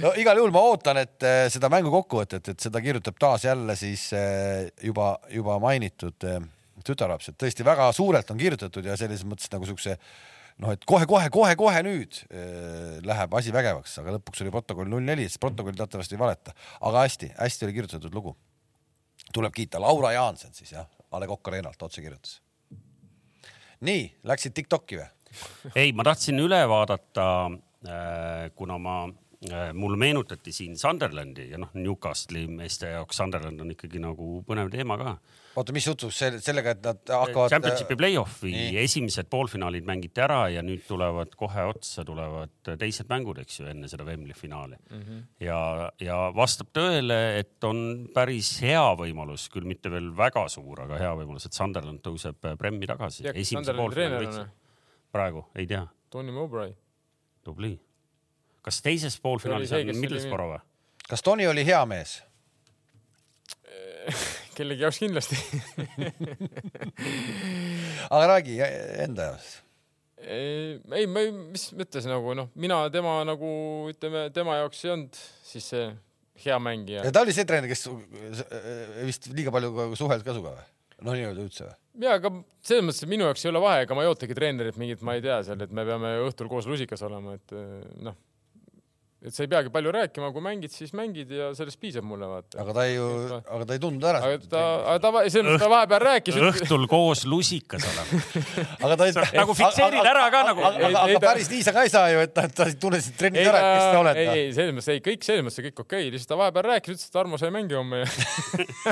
no 0.04 0.08
igal 0.22 0.36
juhul 0.38 0.54
ma 0.54 0.60
ootan, 0.70 0.96
et 1.02 1.18
eh, 1.26 1.46
seda 1.52 1.66
mängu 1.72 1.90
kokkuvõtet, 1.94 2.44
et 2.54 2.60
seda 2.68 2.78
kirjutab 2.84 3.16
taas 3.22 3.42
jälle 3.48 3.74
siis 3.78 4.02
juba, 4.82 5.06
juba 5.32 5.58
mainitud 5.62 6.18
tütarlaps, 6.86 7.30
et 7.30 7.38
tõesti 7.38 7.64
väga 7.66 7.88
suurelt 7.94 8.30
on 8.32 8.40
kirjutatud 8.40 8.86
ja 8.86 8.96
selles 8.98 9.22
mõttes 9.28 9.50
nagu 9.52 9.66
siukse 9.68 9.96
noh, 10.60 10.72
et 10.74 10.84
kohe-kohe-kohe-kohe 10.88 11.82
nüüd 11.86 12.20
äh, 12.28 12.98
läheb 13.06 13.36
asi 13.38 13.54
vägevaks, 13.54 13.98
aga 14.02 14.16
lõpuks 14.18 14.44
oli 14.44 14.54
protokoll 14.54 14.90
null 14.90 15.06
neli, 15.06 15.28
sest 15.28 15.40
protokoll 15.42 15.76
teatavasti 15.78 16.18
ei 16.18 16.22
valeta, 16.22 16.54
aga 16.80 17.06
hästi-hästi 17.06 17.68
oli 17.68 17.78
kirjutatud 17.78 18.14
lugu. 18.14 18.36
tuleb 19.32 19.54
kiita 19.54 19.80
Laura 19.80 20.12
Jaanson 20.12 20.54
siis 20.54 20.72
jah, 20.72 20.88
A 21.10 21.20
Le 21.20 21.26
Coq 21.26 21.48
Arenalt 21.48 21.82
otse 21.82 22.02
kirjutas. 22.02 22.40
nii, 23.80 24.06
läksid 24.24 24.54
Tiktoki 24.54 25.00
või? 25.00 25.08
ei, 25.74 25.92
ma 25.92 26.04
tahtsin 26.04 26.38
üle 26.38 26.60
vaadata 26.68 27.26
äh,, 27.48 28.50
kuna 28.54 28.78
ma 28.78 28.96
Äh, 29.50 29.72
mulle 29.74 29.96
meenutati 29.96 30.52
siin 30.52 30.76
Sunderlandi 30.78 31.48
ja 31.50 31.58
noh, 31.58 31.72
Newcastli 31.74 32.44
meeste 32.46 32.92
jaoks 32.92 33.16
Sunderland 33.18 33.58
on 33.64 33.72
ikkagi 33.74 33.98
nagu 33.98 34.36
põnev 34.46 34.68
teema 34.70 34.94
ka. 35.00 35.16
Oota, 35.56 35.74
mis 35.74 35.86
jutus 35.86 36.18
sellega, 36.18 36.74
et 36.76 36.86
nad 36.86 37.12
hakkavad? 37.16 37.52
Championshipi 37.52 37.96
play-off'i 38.00 38.54
esimesed 38.82 39.28
poolfinaalid 39.32 39.86
mängiti 39.88 40.22
ära 40.24 40.46
ja 40.52 40.64
nüüd 40.66 40.84
tulevad 40.88 41.34
kohe 41.38 41.66
otsa 41.72 42.04
tulevad 42.08 42.72
teised 42.80 43.10
mängud, 43.12 43.42
eks 43.42 43.60
ju, 43.60 43.68
enne 43.72 43.90
seda 43.90 44.06
Wembley 44.08 44.36
finaali 44.38 44.78
mm. 44.78 45.02
-hmm. 45.02 45.22
ja, 45.46 45.60
ja 46.00 46.18
vastab 46.36 46.72
tõele, 46.76 47.20
et 47.40 47.64
on 47.68 48.08
päris 48.14 48.54
hea 48.64 48.84
võimalus, 48.98 49.48
küll 49.52 49.68
mitte 49.68 49.92
veel 49.92 50.10
väga 50.16 50.48
suur, 50.52 50.84
aga 50.86 50.98
hea 51.00 51.14
võimalus, 51.22 51.46
et 51.46 51.56
Sunderland 51.58 52.02
tõuseb 52.04 52.52
Premi 52.58 52.86
tagasi. 52.86 53.24
praegu 55.12 55.46
ei 55.56 55.66
tea. 55.66 55.86
Tony 56.10 56.32
Mowbray. 56.32 56.74
tubli 57.42 57.78
kas 58.62 58.82
teises 58.82 59.18
poolfinaalis 59.20 59.72
on 59.74 59.90
Middlesbrough 59.98 60.54
või? 60.54 60.60
kas 61.08 61.24
Toni 61.26 61.46
oli 61.50 61.66
hea 61.66 61.82
mees? 61.86 62.20
kellegi 64.56 64.84
jaoks 64.84 65.00
kindlasti 65.02 65.38
aga 68.14 68.22
räägi 68.34 68.58
enda 69.04 69.28
jaoks. 69.32 69.50
ei, 70.22 70.78
ma 70.86 71.00
ei, 71.02 71.32
mis 71.32 71.68
mõttes 71.78 72.08
nagu 72.08 72.36
noh, 72.38 72.50
mina 72.54 72.84
tema 72.94 73.18
nagu 73.28 73.52
ütleme, 73.92 74.28
tema 74.34 74.58
jaoks 74.62 74.84
ei 74.86 74.94
olnud 74.96 75.22
siis 75.52 75.68
see 75.74 75.86
hea 76.46 76.58
mängija. 76.62 77.04
ja 77.06 77.14
ta 77.14 77.24
oli 77.26 77.34
see 77.36 77.46
treener, 77.48 77.70
kes 77.70 77.86
vist 79.06 79.30
liiga 79.34 79.54
palju 79.54 79.92
suhelt 79.98 80.26
ka 80.26 80.34
sinuga 80.34 80.56
või? 80.58 80.66
noh, 81.02 81.16
nii-öelda 81.16 81.46
üldse 81.46 81.68
või? 81.68 81.78
ja, 82.06 82.18
aga 82.18 82.34
selles 82.64 82.86
mõttes, 82.88 83.04
et 83.04 83.12
minu 83.14 83.28
jaoks 83.28 83.46
ei 83.46 83.52
ole 83.52 83.64
vahe, 83.64 83.86
ega 83.86 83.96
ma 83.98 84.04
ei 84.04 84.12
ootagi 84.12 84.36
treenerit 84.38 84.80
mingit, 84.80 85.06
ma 85.06 85.16
ei 85.18 85.24
tea 85.24 85.40
seal, 85.46 85.64
et 85.64 85.72
me 85.74 85.86
peame 85.88 86.18
õhtul 86.28 86.50
koos 86.52 86.68
lusikas 86.70 87.02
olema, 87.08 87.38
et 87.38 87.56
noh 88.02 88.18
et 89.22 89.30
sa 89.30 89.44
ei 89.44 89.50
peagi 89.50 89.70
palju 89.70 89.92
rääkima, 89.94 90.32
kui 90.34 90.42
mängid, 90.42 90.72
siis 90.74 90.90
mängid 90.98 91.30
ja 91.30 91.52
sellest 91.54 91.78
piisab 91.78 92.02
mulle 92.06 92.26
vaata. 92.26 92.58
aga 92.58 92.72
ta 92.74 92.86
ei 92.88 92.96
ju, 92.96 93.06
aga 93.38 93.66
ta 93.68 93.76
ei 93.76 93.82
tundnud 93.82 94.06
ära. 94.10 94.22
aga 94.26 94.50
ta, 94.50 94.62
aga 94.90 94.98
ta, 95.04 95.12
selles 95.30 95.46
mõttes 95.46 95.62
ta 95.62 95.68
vahepeal 95.70 96.02
rääkis. 96.08 96.38
õhtul 96.48 96.86
koos 96.90 97.22
lusikas 97.30 97.86
olema 97.86 98.22
aga 98.88 98.96
ta 98.98 99.06
ei. 99.06 99.14
nagu 99.38 99.56
fikseerid 99.60 100.10
ära 100.10 100.24
ka 100.34 100.42
nagu. 100.48 100.64
aga, 100.66 100.88
aga, 100.88 101.04
aga 101.06 101.22
päris 101.22 101.52
nii 101.52 101.62
sa 101.68 101.76
ka 101.76 101.86
ei 101.86 101.94
saa 101.94 102.10
ju, 102.10 102.24
et 102.26 102.34
ta, 102.34 102.48
ta 102.50 102.66
ei 102.66 102.74
tunne 102.82 102.98
sind 103.04 103.18
trennis 103.20 103.46
ära, 103.46 103.62
et 103.62 103.68
kes 103.70 103.86
sa 103.86 104.02
oled. 104.02 104.20
ei, 104.24 104.32
ei 104.40 104.50
selles 104.58 104.76
mõttes 104.80 104.90
ei, 104.96 105.04
kõik 105.06 105.26
selles 105.28 105.46
mõttes 105.46 105.66
kõik 105.68 105.86
okei 105.86 106.02
okay., 106.02 106.14
lihtsalt 106.16 106.34
ta 106.34 106.40
vahepeal 106.42 106.68
rääkis, 106.72 106.98
ütles, 106.98 107.06
et 107.06 107.18
Tarmo 107.20 107.38
sai 107.38 107.54
mängi 107.54 107.78
homme 107.78 108.02
ja 108.02 108.10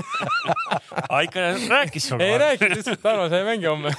aa, 1.11 1.25
ikka 1.27 1.49
rääkis 1.75 2.07
sinuga? 2.07 2.31
ei 2.31 2.41
rääkinud, 2.47 2.79
ütles, 2.79 2.95
et 2.95 3.03
Tarmo 3.03 3.27
sai 3.35 3.43
mängi 3.51 3.67
homme 3.67 3.97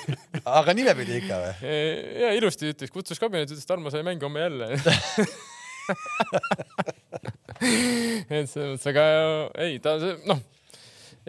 aga 0.48 0.80
nimepidi 0.80 1.20
ikka 1.26 1.44
või? 1.44 1.80
ja 2.24 2.36
ilusti 2.40 2.72
ütles, 2.72 2.96
kutsus 2.96 3.20
kabinetti, 3.20 3.58
ütles, 3.58 3.68
et 3.68 3.76
Tarmo 3.76 3.92
sai 3.92 4.08
mängi 4.08 4.24
homme 4.24 4.48
jälle 4.48 4.72
et 8.32 8.50
selles 8.50 8.74
mõttes, 8.74 8.88
aga 8.92 9.06
ei, 9.66 9.80
ta 9.84 9.96
noh, 10.30 10.42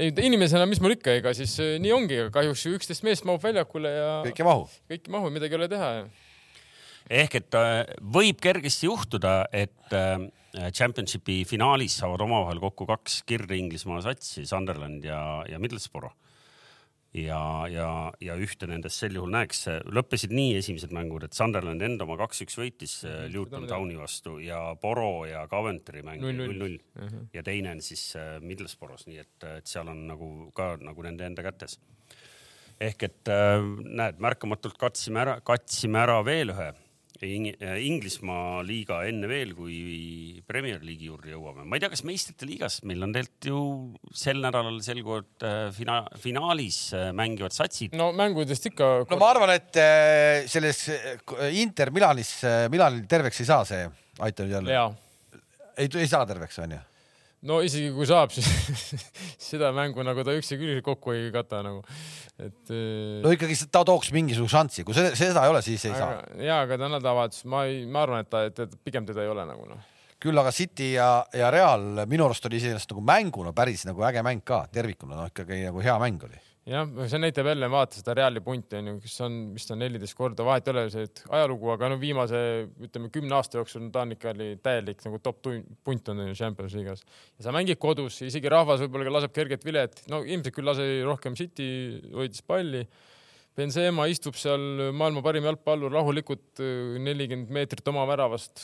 ei 0.01 0.13
inimesena, 0.27 0.67
mis 0.69 0.81
mul 0.83 0.97
ikka, 0.97 1.17
ega 1.21 1.33
siis 1.37 1.55
eh, 1.63 1.75
nii 1.83 1.95
ongi, 1.97 2.21
kahjuks 2.35 2.67
ju 2.67 2.77
üksteist 2.79 3.07
meest 3.07 3.27
mahub 3.29 3.43
väljakule 3.45 3.93
ja. 3.93 4.13
kõik 4.29 4.43
ei 4.43 4.49
mahu. 4.49 4.69
kõik 4.93 5.09
ei 5.09 5.17
mahu, 5.17 5.33
midagi 5.35 5.57
ei 5.57 5.61
ole 5.61 5.71
teha. 5.73 5.91
ehk 7.23 7.41
et 7.43 7.59
äh, 7.59 7.83
võib 8.19 8.41
kergesti 8.43 8.89
juhtuda, 8.89 9.43
et 9.53 9.97
äh, 9.97 10.17
Championshipi 10.77 11.43
finaalis 11.49 11.97
saavad 12.01 12.27
omavahel 12.27 12.61
kokku 12.61 12.85
kaks 12.89 13.23
Kirde-Inglismaa 13.29 14.03
satsi, 14.05 14.45
Sunderland 14.49 15.07
ja, 15.09 15.21
ja 15.49 15.61
Middlesbrough 15.61 16.13
ja, 17.15 17.69
ja, 17.69 17.89
ja 18.25 18.37
ühte 18.41 18.67
nendest 18.71 19.03
sel 19.03 19.17
juhul 19.17 19.33
näeks, 19.33 19.67
lõppesid 19.93 20.33
nii 20.35 20.57
esimesed 20.61 20.95
mängud, 20.97 21.27
et 21.27 21.37
Sunderland 21.37 21.85
enda 21.85 22.07
oma 22.07 22.17
kaks-üks 22.23 22.57
võitis 22.59 22.99
äh, 23.09 23.27
Luton 23.33 23.67
Towni 23.69 23.99
vastu 24.01 24.39
ja 24.43 24.61
Boro 24.81 25.27
ja 25.29 25.45
Coventry 25.51 26.05
mäng 26.07 26.25
null-null. 26.25 26.79
ja 27.35 27.45
teine 27.45 27.77
on 27.77 27.83
siis 27.85 28.13
äh, 28.17 28.37
Middlesbrough's, 28.41 29.07
nii 29.11 29.21
et, 29.23 29.49
et 29.59 29.69
seal 29.69 29.93
on 29.93 30.07
nagu 30.09 30.31
ka 30.57 30.75
nagu 30.81 31.05
nende 31.05 31.29
enda 31.29 31.45
kätes. 31.45 31.79
ehk 32.81 33.09
et 33.09 33.33
äh, 33.33 33.61
näed, 33.85 34.23
märkamatult 34.23 34.81
katsime 34.81 35.23
ära, 35.27 35.41
katsime 35.45 36.01
ära 36.03 36.23
veel 36.25 36.57
ühe 36.57 36.73
Äh, 37.23 37.77
Inglismaa 37.87 38.63
liiga 38.67 39.03
enne 39.07 39.29
veel, 39.31 39.53
kui 39.55 40.43
Premier 40.49 40.83
League'i 40.83 41.07
juurde 41.07 41.31
jõuame. 41.31 41.63
ma 41.63 41.79
ei 41.79 41.85
tea, 41.85 41.93
kas 41.93 42.03
meistrite 42.09 42.49
liigas 42.49 42.81
meil 42.89 43.07
on 43.07 43.15
tegelikult 43.15 43.47
ju 43.47 43.61
sel 44.25 44.43
nädalal 44.43 44.81
selguvad 44.83 45.47
äh, 45.47 45.69
fina-, 45.77 46.03
finaalis 46.19 46.81
äh, 46.99 47.11
mängivad 47.15 47.55
satsid. 47.55 47.95
no 47.95 48.11
mängudest 48.19 48.67
ikka. 48.73 48.91
no 49.07 49.21
ma 49.23 49.31
arvan, 49.37 49.55
et 49.55 49.83
selles 50.51 50.83
Inter 51.63 51.95
Milanis, 51.95 52.41
Milanil 52.73 53.07
terveks 53.11 53.45
ei 53.45 53.53
saa 53.53 53.63
see, 53.71 53.85
aita 54.19 54.49
nüüd 54.49 54.59
jälle. 54.59 54.87
ei, 55.77 55.87
ei 55.87 56.11
saa 56.11 56.27
terveks, 56.27 56.59
onju 56.67 56.83
no 57.49 57.59
isegi 57.65 57.91
kui 57.95 58.07
saab, 58.09 58.33
siis 58.35 58.49
seda 59.51 59.73
mängu 59.75 60.05
nagu 60.07 60.25
ta 60.27 60.35
üksi 60.37 60.59
küll 60.61 60.83
kokku 60.85 61.15
ei 61.15 61.31
kata 61.35 61.63
nagu, 61.67 61.83
et. 62.39 62.61
Äh, 62.71 63.23
no 63.25 63.33
ikkagi 63.35 63.57
ta 63.73 63.85
tooks 63.89 64.13
mingisuguse 64.15 64.59
šansi, 64.59 64.87
kui 64.87 64.97
seda, 64.97 65.15
seda 65.19 65.47
ei 65.47 65.55
ole, 65.55 65.65
siis 65.67 65.87
ei 65.89 65.95
aga, 65.97 66.13
saa. 66.13 66.37
ja, 66.43 66.61
aga 66.67 66.79
ta 66.79 66.93
nädalavahetus, 66.93 67.47
ma 67.51 67.65
ei, 67.71 67.83
ma 67.87 68.07
arvan, 68.07 68.27
et 68.27 68.31
ta, 68.33 68.47
et 68.49 68.79
pigem 68.85 69.09
teda 69.09 69.25
ei 69.25 69.33
ole 69.33 69.47
nagu 69.49 69.67
noh. 69.71 69.83
küll 70.23 70.39
aga 70.39 70.55
City 70.55 70.93
ja, 70.95 71.11
ja 71.35 71.51
Real 71.55 72.07
minu 72.07 72.29
arust 72.29 72.47
oli 72.47 72.61
iseenesest 72.63 72.95
nagu 72.95 73.05
mänguna 73.11 73.55
päris 73.57 73.87
nagu 73.89 74.07
äge 74.07 74.23
mäng 74.27 74.45
ka 74.47 74.65
tervikuna, 74.73 75.19
noh 75.19 75.35
ikkagi 75.35 75.65
nagu 75.67 75.83
hea 75.83 75.99
mäng 76.03 76.29
oli 76.29 76.39
jah, 76.69 76.91
see 77.11 77.19
näitab 77.19 77.49
jälle, 77.51 77.69
vaata 77.71 77.99
seda 77.99 78.15
Reali 78.15 78.41
punti 78.45 78.79
on 78.79 78.91
ju, 78.93 78.95
kes 79.03 79.17
on, 79.27 79.39
vist 79.57 79.73
on 79.75 79.81
neliteist 79.83 80.17
korda, 80.19 80.45
vahet 80.47 80.69
ei 80.69 80.75
ole 80.75 80.85
see 80.95 81.09
ajalugu, 81.39 81.73
aga 81.75 81.91
no 81.91 81.97
viimase 82.01 82.43
ütleme 82.87 83.11
kümne 83.15 83.35
aasta 83.39 83.59
jooksul 83.59 83.89
ta 83.95 84.05
on 84.07 84.15
ikka 84.15 84.31
oli 84.31 84.53
täielik 84.63 85.03
nagu 85.07 85.19
top 85.25 85.41
punt 85.85 86.13
on 86.13 86.23
ju 86.29 86.37
Champions 86.39 86.77
League'is. 86.79 87.03
ja 87.39 87.49
sa 87.49 87.55
mängid 87.55 87.81
kodus, 87.83 88.21
isegi 88.29 88.53
rahvas 88.53 88.85
võib-olla 88.85 89.17
laseb 89.19 89.35
kerget 89.35 89.67
vilet, 89.67 90.05
no 90.13 90.23
ilmselt 90.23 90.55
küll 90.55 90.71
lase 90.71 90.87
rohkem 91.09 91.39
City, 91.39 91.67
hoidis 92.15 92.47
palli. 92.47 92.87
Benzema 93.53 94.07
istub 94.09 94.39
seal 94.41 94.93
maailma 94.97 95.21
parim 95.21 95.45
jalgpallur 95.45 95.93
rahulikult 95.93 96.63
nelikümmend 97.05 97.51
meetrit 97.53 97.91
oma 97.91 98.07
väravast 98.09 98.63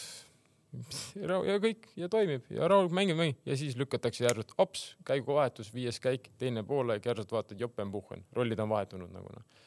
ja 1.49 1.57
kõik 1.63 1.87
ja 1.97 2.09
toimib 2.13 2.51
ja 2.53 2.69
rahulikult 2.69 2.97
mängib, 2.97 3.17
mängib 3.19 3.49
ja 3.49 3.57
siis 3.57 3.77
lükatakse 3.79 4.27
järsult 4.27 4.53
hops, 4.59 4.83
käiguvahetus, 5.09 5.71
viies 5.75 6.01
käik, 6.03 6.29
teine 6.41 6.63
poolaeg, 6.67 7.07
järsult 7.09 7.33
vaatad, 7.33 7.61
jopenpuhhen, 7.61 8.27
rollid 8.37 8.61
on 8.61 8.69
vahetunud 8.75 9.15
nagu 9.15 9.33
noh. 9.33 9.65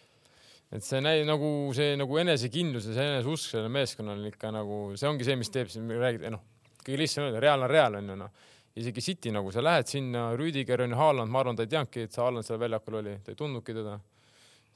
et 0.72 0.86
see 0.86 1.02
näi- 1.02 1.26
nagu 1.28 1.50
see 1.76 1.96
nagu 1.98 2.22
enesekindlus 2.22 2.92
ja 2.92 2.98
see 3.00 3.10
eneseusk 3.16 3.56
sellel 3.56 3.74
meeskonnal 3.74 4.22
ikka 4.30 4.54
nagu 4.54 4.80
see 4.96 5.10
ongi 5.10 5.28
see, 5.28 5.40
mis 5.42 5.50
teeb, 5.50 5.74
räägid, 5.74 6.30
noh, 6.36 6.46
kõige 6.84 7.02
lihtsam 7.02 7.28
öelda, 7.28 7.42
Real 7.42 7.66
on 7.66 7.74
Real 7.74 8.00
on 8.00 8.14
ju 8.14 8.20
noh. 8.22 8.48
isegi 8.78 9.02
City 9.02 9.34
nagu 9.34 9.52
sa 9.52 9.66
lähed 9.66 9.90
sinna, 9.90 10.30
Rüdiger 10.38 10.86
on 10.86 10.94
ju, 10.94 11.02
Haaland, 11.02 11.32
ma 11.32 11.42
arvan, 11.42 11.58
ta 11.58 11.66
ei 11.66 11.74
teadnudki, 11.74 12.06
et 12.06 12.14
see 12.14 12.22
Haaland 12.22 12.48
seal 12.48 12.62
väljakul 12.62 13.02
oli, 13.02 13.18
ta 13.26 13.34
ei 13.34 13.42
tundnudki 13.42 13.74
teda. 13.74 13.98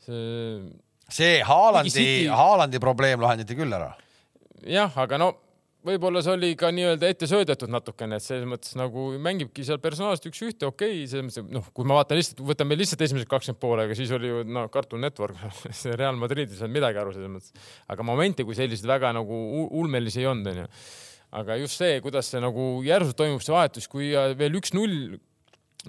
see. 0.04 0.74
see 1.08 1.40
Haalandi 1.46 2.28
Haalandi 2.34 2.82
probleem 2.82 3.22
lahendati 3.22 3.56
küll 3.56 3.78
ära. 3.78 3.94
jah, 4.66 4.98
aga 4.98 5.22
no 5.22 5.34
võib-olla 5.86 6.22
see 6.26 6.34
oli 6.34 6.50
ka 6.60 6.72
nii-öelda 6.74 7.10
ette 7.14 7.28
söödetud 7.30 7.72
natukene, 7.72 8.18
et 8.18 8.26
selles 8.26 8.48
mõttes 8.50 8.76
nagu 8.80 9.08
mängibki 9.22 9.66
seal 9.68 9.80
personaalselt 9.84 10.30
üks-ühte, 10.32 10.68
okei 10.70 11.02
okay,, 11.02 11.10
selles 11.12 11.28
mõttes, 11.28 11.46
noh, 11.54 11.68
kui 11.76 11.88
ma 11.88 12.00
vaatan 12.00 12.20
lihtsalt, 12.20 12.42
võtame 12.48 12.78
lihtsalt 12.80 13.04
esimesed 13.06 13.30
kakskümmend 13.32 13.62
poolega, 13.62 13.98
siis 13.98 14.14
oli 14.16 14.32
ju 14.32 14.44
no 14.50 14.66
Cartoon 14.74 15.06
Network 15.06 15.40
see 15.82 15.96
Real 15.98 16.18
Madridis 16.20 16.58
ei 16.58 16.64
saanud 16.64 16.78
midagi 16.78 17.02
aru 17.02 17.16
selles 17.16 17.32
mõttes. 17.32 17.72
aga 17.92 18.08
momente 18.08 18.48
kui 18.48 18.58
selliseid 18.58 18.90
väga 18.90 19.14
nagu 19.18 19.42
ulmelisi 19.82 20.24
ei 20.24 20.30
olnud, 20.32 20.52
onju. 20.54 20.68
aga 21.42 21.60
just 21.62 21.82
see, 21.82 22.00
kuidas 22.06 22.34
see 22.34 22.44
nagu 22.44 22.68
järsult 22.86 23.18
toimub 23.22 23.46
see 23.46 23.56
vahetus, 23.56 23.90
kui 23.92 24.14
veel 24.40 24.62
üks-null 24.62 25.18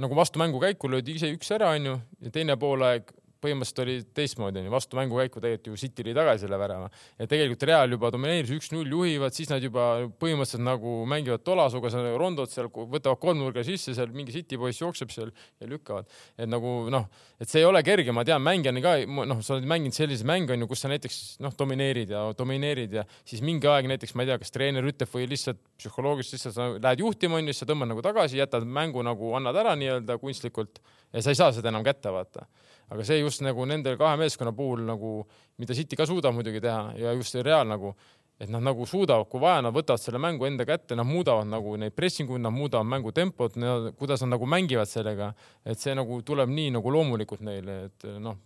nagu 0.03 0.17
vastu 0.19 0.41
mängu 0.43 0.61
käiku 0.61 0.91
löödi 0.93 1.17
ise 1.17 1.31
üks 1.33 1.51
ära, 1.57 1.73
onju, 1.77 1.97
ja 2.25 2.33
teine 2.35 2.59
poolaeg 2.61 3.09
põhimõtteliselt 3.43 3.83
oli 3.85 3.97
teistmoodi, 4.17 4.61
onju, 4.63 4.73
vastu 4.73 4.99
mängukäiku 4.99 5.43
tegelikult 5.43 5.71
ju 5.71 5.81
City 5.81 6.05
lõi 6.07 6.15
tagasi 6.17 6.45
selle 6.47 6.59
värava. 6.61 6.89
Ja 7.21 7.29
tegelikult 7.31 7.67
Real 7.69 7.93
juba 7.93 8.11
domineeris 8.15 8.53
üks-null, 8.57 8.91
juhivad, 8.93 9.35
siis 9.37 9.51
nad 9.53 9.65
juba 9.65 10.07
põhimõtteliselt 10.21 10.65
nagu 10.65 10.97
mängivad 11.09 11.45
tolasuga, 11.47 11.91
rondod 12.17 12.53
seal 12.53 12.71
võtavad 12.73 13.21
kolmnurga 13.23 13.65
sisse, 13.67 13.95
seal 13.97 14.13
mingi 14.17 14.35
City 14.35 14.59
poiss 14.61 14.83
jookseb 14.83 15.13
seal 15.15 15.33
ja 15.61 15.69
lükkavad. 15.71 16.09
et 16.39 16.49
nagu 16.49 16.75
noh, 16.93 17.09
et 17.41 17.51
see 17.51 17.61
ei 17.61 17.69
ole 17.69 17.83
kerge, 17.87 18.13
ma 18.17 18.25
tean, 18.25 18.43
mängijana 18.45 18.83
ka, 18.85 18.97
noh, 19.07 19.43
sa 19.45 19.57
oled 19.57 19.69
mänginud 19.69 19.97
selliseid 19.97 20.29
mänge 20.29 20.55
onju, 20.57 20.69
kus 20.71 20.85
sa 20.85 20.91
näiteks 20.93 21.21
noh, 21.45 21.55
domineerid 21.59 22.13
ja 22.15 22.27
domineerid 22.37 22.99
ja 23.01 23.07
siis 23.25 23.43
mingi 23.45 23.69
aeg 23.71 23.89
näiteks 23.93 24.17
ma 24.17 24.25
ei 24.25 24.33
tea, 24.33 24.41
kas 24.43 24.55
treener 24.55 24.87
ütleb 24.87 25.13
või 25.13 25.29
lihtsalt 25.31 25.61
psühholoogiliselt 25.77 26.37
lihtsalt 26.39 26.57
sa 26.57 26.69
lähed 26.77 27.05
juhtima 27.05 27.41
onju, 27.41 27.53
siis 27.53 27.65
sa 27.65 27.71
tõmbad 27.71 27.93
nagu 27.93 28.05
tagasi, 28.05 28.41
jätad 28.41 28.67
mängu 28.67 29.05
nagu 29.07 29.35
annad 29.39 29.57
ära 29.63 29.75
nii-öelda 29.79 30.19
kunstlikult 30.23 30.81
ja 31.13 31.23
sa 31.23 31.33
ei 31.33 31.39
saa 31.39 31.53
seda 31.55 31.73
enam 31.73 31.85
kätte 31.87 32.13
vaata 32.13 32.47
aga 32.91 33.05
see 33.07 33.21
just 33.21 33.43
nagu 33.43 33.67
nende 33.67 33.97
kahe 33.99 34.19
meeskonna 34.21 34.53
puhul 34.57 34.85
nagu, 34.87 35.17
mida 35.59 35.75
City 35.75 35.97
ka 35.99 36.07
suudab 36.07 36.37
muidugi 36.37 36.61
teha 36.63 36.93
ja 37.01 37.15
just 37.17 37.35
Real 37.41 37.67
nagu, 37.69 37.95
et 38.41 38.51
nad 38.53 38.63
nagu 38.63 38.85
suudavad, 38.87 39.29
kui 39.33 39.41
vaja, 39.41 39.63
nad 39.65 39.75
võtavad 39.75 40.03
selle 40.03 40.21
mängu 40.21 40.45
enda 40.49 40.67
kätte, 40.69 40.97
nad 40.99 41.09
muudavad 41.09 41.49
nagu 41.49 41.73
neid 41.81 41.95
pressinguid, 41.97 42.43
nad 42.45 42.53
muudavad 42.53 42.89
mängu 42.89 43.13
tempot, 43.17 43.57
kuidas 43.97 44.23
nad 44.25 44.35
nagu 44.35 44.49
mängivad 44.49 44.91
sellega, 44.91 45.33
et 45.65 45.81
see 45.81 45.95
nagu 45.97 46.21
tuleb 46.27 46.53
nii 46.53 46.75
nagu 46.77 46.93
loomulikult 46.93 47.45
neile, 47.47 47.79
et 47.89 48.09
noh, 48.21 48.37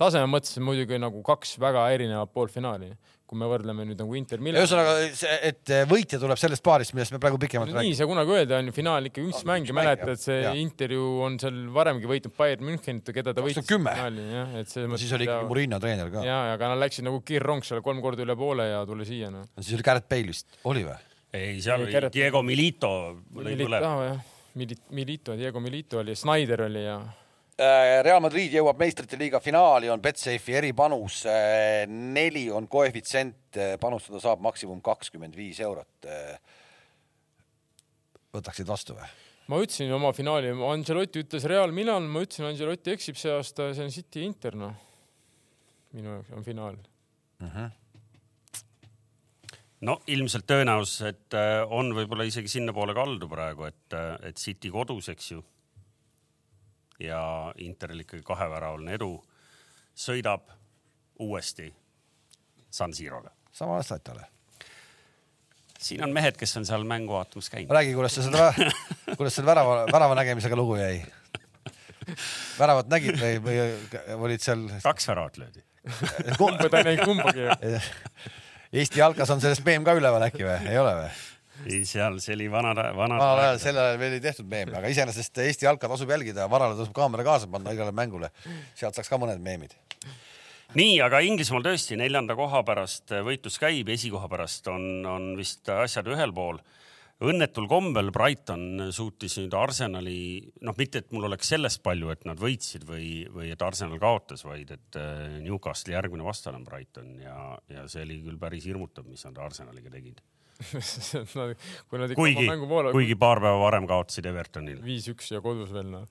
taseme 0.00 0.28
mõttes 0.30 0.60
muidugi 0.60 1.00
nagu 1.00 1.22
kaks 1.24 1.56
väga 1.62 1.88
erinevat 1.96 2.32
poolfinaali. 2.34 2.92
Kui 3.26 3.38
me 3.40 3.46
võrdleme 3.50 3.82
nüüd 3.88 3.98
nagu 3.98 4.14
Inter 4.14 4.38
Milan. 4.38 4.62
ühesõnaga, 4.62 4.92
et 5.48 5.72
võitja 5.90 6.20
tuleb 6.22 6.38
sellest 6.38 6.62
paarist, 6.62 6.92
millest 6.94 7.10
me 7.14 7.18
praegu 7.22 7.40
pikemalt 7.42 7.72
nii 7.72 7.74
ei 7.74 7.80
räägime. 7.88 7.98
saa 7.98 8.06
kunagi 8.10 8.34
öelda, 8.36 8.60
on 8.62 8.70
ju 8.70 8.74
finaal 8.76 9.08
ikka 9.10 9.24
üks 9.24 9.40
On 9.42 9.48
mäng 9.50 9.66
ja 9.66 9.74
mäletad, 9.74 10.12
jah. 10.14 10.20
see 10.22 10.36
Jaa. 10.44 10.52
Inter 10.62 10.94
ju 10.94 11.06
on 11.26 11.38
seal 11.42 11.58
varemgi 11.74 12.06
võitnud 12.06 12.36
Bayern 12.38 12.62
Münchenit, 12.68 13.10
keda 13.16 13.34
ta 13.34 13.42
võitis 13.42 13.58
2010. 13.66 13.96
finaali, 13.98 14.28
jah, 14.36 14.54
et 14.62 14.68
selles 14.70 15.02
siis 15.02 15.12
oli 15.18 15.26
ikkagi 15.26 15.50
Murillo 15.50 15.80
treener 15.82 16.12
ka. 16.14 16.22
ja, 16.28 16.38
aga 16.54 16.70
nad 16.74 16.82
läksid 16.84 17.04
nagu 17.08 17.20
kiirrong 17.26 17.66
seal 17.66 17.82
kolm 17.82 18.00
korda 18.04 18.22
üle 18.22 18.36
poole 18.38 18.68
ja 18.70 18.84
tuli 18.86 19.04
siia 19.08 19.30
noh. 19.34 19.44
siis 19.58 19.74
oli 19.74 19.82
Garrett 19.90 20.08
Bale 20.08 20.30
vist, 20.30 20.46
oli 20.64 20.86
või? 20.86 20.96
ei, 21.34 21.58
seal 21.60 21.80
Ei, 21.82 21.86
oli 21.88 21.92
Gerrit- 21.98 22.14
Diego 22.14 22.42
Milito 22.46 22.92
Milito 23.34 23.66
põlema. 23.66 23.94
jah, 24.12 24.24
Milit-, 24.56 24.86
Milito, 24.96 25.34
Diego 25.36 25.60
Milito 25.60 25.98
oli, 26.00 26.14
Snyder 26.16 26.62
oli 26.70 26.84
ja 26.86 27.00
Real 27.56 28.20
Madrid 28.20 28.52
jõuab 28.52 28.76
meistrite 28.76 29.16
liiga 29.16 29.40
finaali, 29.40 29.88
on 29.88 30.02
Betsafe'i 30.04 30.58
eripanus, 30.58 31.22
neli 31.88 32.50
on 32.52 32.66
koefitsient, 32.68 33.56
panustada 33.80 34.20
saab 34.20 34.42
maksimum 34.44 34.82
kakskümmend 34.84 35.38
viis 35.38 35.62
eurot. 35.64 36.10
võtaksid 38.36 38.68
vastu 38.68 38.98
või? 38.98 39.08
ma 39.50 39.60
ütlesin 39.62 39.92
oma 39.94 40.12
finaali, 40.16 40.50
Angelotti 40.68 41.22
ütles 41.22 41.46
Real 41.48 41.72
Milan, 41.74 42.06
ma 42.10 42.22
ütlesin, 42.24 42.48
Angelotti 42.48 42.94
eksib 42.94 43.18
see 43.20 43.32
aasta, 43.32 43.70
see 43.76 43.86
on 43.86 43.92
City 43.94 44.24
Inter 44.26 44.56
noh. 44.58 44.76
minu 45.96 46.16
jaoks 46.16 46.32
on 46.36 46.46
finaal. 46.46 46.78
no 49.86 49.98
ilmselt 50.10 50.48
tõenäosus, 50.50 51.02
et 51.12 51.36
äh, 51.38 51.60
on 51.70 51.92
võib-olla 51.94 52.26
isegi 52.26 52.50
sinnapoole 52.56 52.96
kaldu 52.96 53.28
praegu, 53.30 53.68
et, 53.70 53.98
et 54.26 54.40
City 54.40 54.72
kodus, 54.74 55.10
eks 55.14 55.30
ju. 55.36 55.44
Ja 57.00 57.52
Interil 57.58 58.00
ikkagi 58.04 58.22
kaheväravaline 58.26 58.94
edu, 58.96 59.10
sõidab 59.96 60.48
uuesti 61.18 61.70
San 62.70 62.94
Sirole. 62.94 63.30
sama 63.52 63.82
Statale. 63.82 64.26
siin 65.78 66.04
on 66.04 66.12
mehed, 66.12 66.36
kes 66.36 66.56
on 66.56 66.66
seal 66.66 66.84
mängu 66.84 67.12
vaatamas 67.12 67.50
käinud. 67.50 67.72
räägi, 67.72 67.94
kuidas 67.94 68.14
sa 68.14 68.22
seda, 68.22 68.52
kuidas 69.16 69.34
selle 69.34 69.46
värava, 69.46 69.86
värava 69.92 70.14
nägemisega 70.14 70.56
lugu 70.56 70.76
jäi? 70.76 71.04
väravat 72.58 72.88
nägid 72.88 73.20
või, 73.20 73.38
või 73.42 73.60
olid 74.30 74.44
seal? 74.44 74.68
kaks 74.82 75.08
väravat 75.08 75.38
löödi. 75.42 75.64
kumba 76.38 76.68
ta 76.68 76.82
ei 76.82 76.90
näinud 76.90 77.04
kumbagi. 77.04 77.48
Eesti 78.76 78.98
jalkas 78.98 79.30
on 79.30 79.40
sellest 79.40 79.64
meem 79.64 79.84
ka 79.86 79.94
üleval 79.96 80.24
äkki 80.26 80.44
või, 80.44 80.58
ei 80.68 80.78
ole 80.78 80.94
või? 80.98 81.10
ei, 81.64 81.82
seal, 81.88 82.18
see 82.22 82.36
oli 82.36 82.46
vana, 82.52 82.74
vana. 82.76 82.92
vanal 83.18 83.42
ajal, 83.42 83.58
sel 83.62 83.80
ajal 83.80 83.98
veel 84.00 84.18
ei 84.18 84.22
tehtud 84.24 84.48
meeme, 84.50 84.76
aga 84.78 84.92
iseenesest 84.92 85.42
Eesti 85.46 85.68
jalka 85.68 85.90
tasub 85.90 86.12
jälgida, 86.12 86.48
varale 86.52 86.76
tasub 86.78 86.94
kaamera 86.96 87.24
kaasa 87.26 87.50
panna 87.50 87.74
igale 87.76 87.94
mängule. 87.96 88.30
sealt 88.76 88.96
saaks 88.98 89.10
ka 89.10 89.20
mõned 89.20 89.42
meemid. 89.42 89.76
nii, 90.76 90.96
aga 91.06 91.22
Inglismaal 91.24 91.64
tõesti 91.64 91.98
neljanda 91.98 92.36
koha 92.38 92.62
pärast 92.66 93.14
võitlus 93.26 93.60
käib, 93.62 93.88
esikoha 93.94 94.28
pärast 94.32 94.68
on, 94.72 95.06
on 95.06 95.30
vist 95.38 95.68
asjad 95.72 96.08
ühel 96.12 96.34
pool. 96.36 96.60
õnnetul 97.24 97.64
kombel 97.70 98.10
Brighton 98.12 98.90
suutis 98.92 99.38
nüüd 99.40 99.54
Arsenali, 99.56 100.52
noh, 100.60 100.76
mitte 100.76 101.00
et 101.00 101.12
mul 101.16 101.24
oleks 101.30 101.48
sellest 101.54 101.80
palju, 101.82 102.10
et 102.12 102.26
nad 102.28 102.36
võitsid 102.36 102.84
või, 102.84 103.24
või 103.32 103.54
et 103.54 103.62
Arsenal 103.64 103.96
kaotas, 104.02 104.44
vaid 104.44 104.74
et 104.76 105.00
äh, 105.00 105.38
Newcastle'i 105.40 105.96
järgmine 105.96 106.26
vastane 106.26 106.60
on 106.60 106.68
Brighton 106.68 107.14
ja, 107.24 107.56
ja 107.72 107.88
see 107.88 108.04
oli 108.04 108.20
küll 108.26 108.36
päris 108.36 108.68
hirmutav, 108.68 109.08
mis 109.08 109.24
nad 109.24 109.40
Arsenaliga 109.48 109.94
tegid. 109.96 110.20
kui 111.88 112.00
nad 112.00 112.12
ikka 112.12 112.20
kuigi 112.20 112.42
oma 112.42 112.54
mängu 112.54 112.68
poole, 112.70 112.94
kuigi 112.96 113.18
paar 113.20 113.42
päeva 113.44 113.60
varem 113.60 113.86
kaotasid 113.90 114.28
Evertonile. 114.30 114.82
viis-üks 114.84 115.30
ja 115.34 115.42
kodus 115.44 115.72
veel 115.74 115.88
noh. 115.92 116.06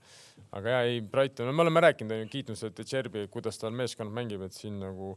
aga 0.56 0.78
ja 0.78 0.82
ei, 0.90 1.02
Brighton, 1.02 1.52
me 1.56 1.66
oleme 1.66 1.84
rääkinud, 1.88 2.16
onju, 2.18 2.32
kiitnud 2.32 2.60
seda 2.60 2.86
Cherby, 2.88 3.28
kuidas 3.34 3.60
tal 3.62 3.76
meeskond 3.76 4.14
mängib, 4.16 4.46
et 4.46 4.58
siin 4.58 4.78
nagu 4.84 5.16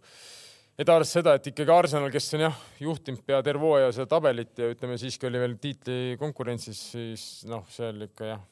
et 0.78 0.86
arvestades 0.86 1.14
seda, 1.18 1.34
et 1.38 1.48
ikkagi 1.50 1.74
Arsenal, 1.74 2.10
kes 2.14 2.28
on 2.38 2.44
jah, 2.46 2.58
juhtinud 2.82 3.24
pea 3.26 3.40
terve 3.46 3.66
hooaja 3.66 3.90
seda 3.96 4.08
tabelit 4.14 4.60
ja 4.62 4.70
ütleme 4.72 4.98
siiski 5.00 5.26
oli 5.28 5.40
veel 5.42 5.56
tiitli 5.60 6.18
konkurentsis, 6.20 6.82
siis 6.94 7.24
noh, 7.50 7.66
seal 7.74 8.06
ikka 8.06 8.30
jah, 8.32 8.44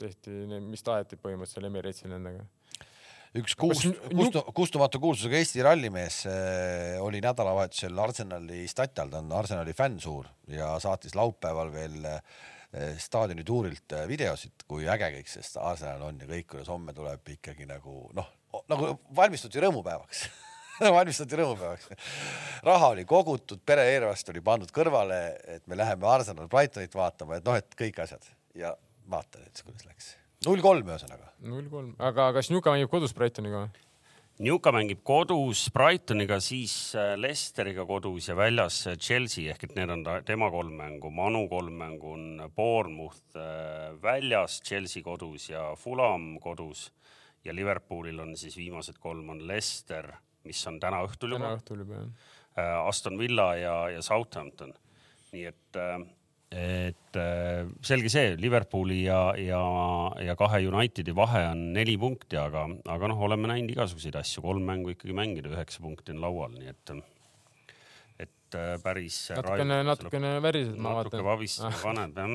tehti, 0.00 0.34
mis 0.64 0.82
taheti 0.86 1.18
põhimõtteliselt 1.20 1.70
Emirates'il 1.70 2.10
nendega. 2.12 2.42
Üks 3.38 3.54
kuus 3.58 3.84
Kas, 3.84 3.98
kustu, 4.10 4.42
kustumatu 4.56 5.00
kuulsusega 5.02 5.38
Eesti 5.38 5.62
rallimees 5.66 6.22
äh, 6.30 6.98
oli 7.04 7.22
nädalavahetusel 7.22 7.98
Arsenali 8.02 8.64
statjal, 8.70 9.12
ta 9.12 9.22
on 9.22 9.32
Arsenali 9.38 9.74
fänn 9.76 10.00
suur 10.02 10.28
ja 10.50 10.72
saatis 10.82 11.14
laupäeval 11.18 11.72
veel 11.74 12.04
äh, 12.10 12.20
staadioni 12.98 13.46
tuurilt 13.46 13.94
äh, 13.94 14.06
videosid, 14.10 14.66
kui 14.66 14.88
äge 14.90 15.12
kõik 15.18 15.30
see 15.30 15.46
Arsenal 15.62 16.08
on 16.10 16.20
ja 16.22 16.30
kõik, 16.30 16.50
kuidas 16.56 16.70
homme 16.72 16.94
tuleb 16.96 17.34
ikkagi 17.36 17.68
nagu 17.70 18.02
noh, 18.18 18.30
nagu 18.70 18.94
valmistuti 19.16 19.62
rõõmupäevaks 19.62 20.26
valmistuti 20.98 21.38
rõõmupäevaks. 21.38 21.90
raha 22.66 22.92
oli 22.94 23.04
kogutud, 23.08 23.62
pere-eelarvest 23.66 24.32
oli 24.32 24.42
pandud 24.44 24.72
kõrvale, 24.74 25.20
et 25.56 25.66
me 25.70 25.78
läheme 25.78 26.08
Arsenal 26.08 26.48
Brightonit 26.50 26.94
vaatama, 26.96 27.38
et 27.38 27.46
noh, 27.46 27.58
et 27.60 27.78
kõik 27.78 28.00
asjad 28.02 28.26
ja 28.58 28.74
vaata 29.10 29.42
nüüd, 29.42 29.62
kuidas 29.66 29.86
läks. 29.86 30.14
Null 30.46 30.62
kolm 30.64 30.88
ühesõnaga. 30.88 31.30
null 31.44 31.68
kolm, 31.72 31.94
aga 32.00 32.30
kas 32.36 32.50
Newca 32.52 32.72
mängib 32.74 32.90
kodus 32.92 33.14
Brightoniga 33.16 33.64
või? 33.64 33.86
Newca 34.40 34.72
mängib 34.72 35.02
kodus 35.04 35.66
Brightoniga, 35.74 36.38
siis 36.40 36.94
äh, 36.96 37.12
Leicesteriga 37.20 37.84
kodus 37.84 38.30
ja 38.30 38.36
väljas 38.38 38.78
äh, 38.88 38.96
Chelsea 38.96 39.52
ehk 39.52 39.66
et 39.66 39.74
need 39.76 39.92
on 39.92 40.04
tema 40.24 40.48
kolm 40.52 40.78
mängu, 40.78 41.10
Manu 41.12 41.42
kolm 41.50 41.76
mängu 41.82 42.14
on 42.14 42.46
Bournemouth 42.56 43.36
äh, 43.36 43.90
väljas, 44.00 44.62
Chelsea 44.64 45.04
kodus 45.04 45.50
ja 45.50 45.74
Fulham 45.76 46.38
kodus 46.40 46.86
ja 47.44 47.52
Liverpoolil 47.52 48.24
on 48.24 48.32
siis 48.36 48.56
viimased 48.56 48.96
kolm 49.00 49.28
on 49.34 49.44
Leicester, 49.48 50.08
mis 50.48 50.62
on 50.72 50.80
täna 50.80 51.02
õhtul 51.04 51.36
täna 51.36 51.52
juba, 51.52 51.60
õhtul 51.60 51.84
juba 51.84 52.00
jah. 52.00 52.80
Aston 52.88 53.20
Villa 53.20 53.52
ja, 53.56 53.74
ja 53.92 54.00
Southampton. 54.02 54.72
nii 55.30 55.44
et, 55.52 55.78
et 56.50 57.14
äh, 57.14 57.68
selge 57.86 58.10
see, 58.10 58.34
Liverpooli 58.40 59.04
ja, 59.04 59.20
ja, 59.38 59.60
ja 60.18 60.34
kahe 60.38 60.64
Unitedi 60.66 61.14
vahe 61.14 61.44
on 61.52 61.68
neli 61.76 61.94
punkti, 62.00 62.38
aga, 62.40 62.64
aga 62.90 63.10
noh, 63.12 63.20
oleme 63.22 63.52
näinud 63.52 63.70
igasuguseid 63.76 64.18
asju, 64.18 64.42
kolm 64.42 64.66
mängu 64.66 64.90
ikkagi 64.96 65.14
mängida, 65.14 65.52
üheksa 65.54 65.82
punkti 65.84 66.10
on 66.14 66.24
laual, 66.24 66.56
nii 66.56 66.72
et, 66.72 66.94
et 68.26 68.58
äh, 68.58 68.72
päris. 68.82 69.20
natukene, 69.36 69.82
natukene 69.86 70.32
värised, 70.42 70.74
ma 70.74 70.96
natuke 70.98 71.20
vaatan. 71.20 71.28
vabistama 71.30 71.82
paneb 71.86 72.18
jah. 72.18 72.34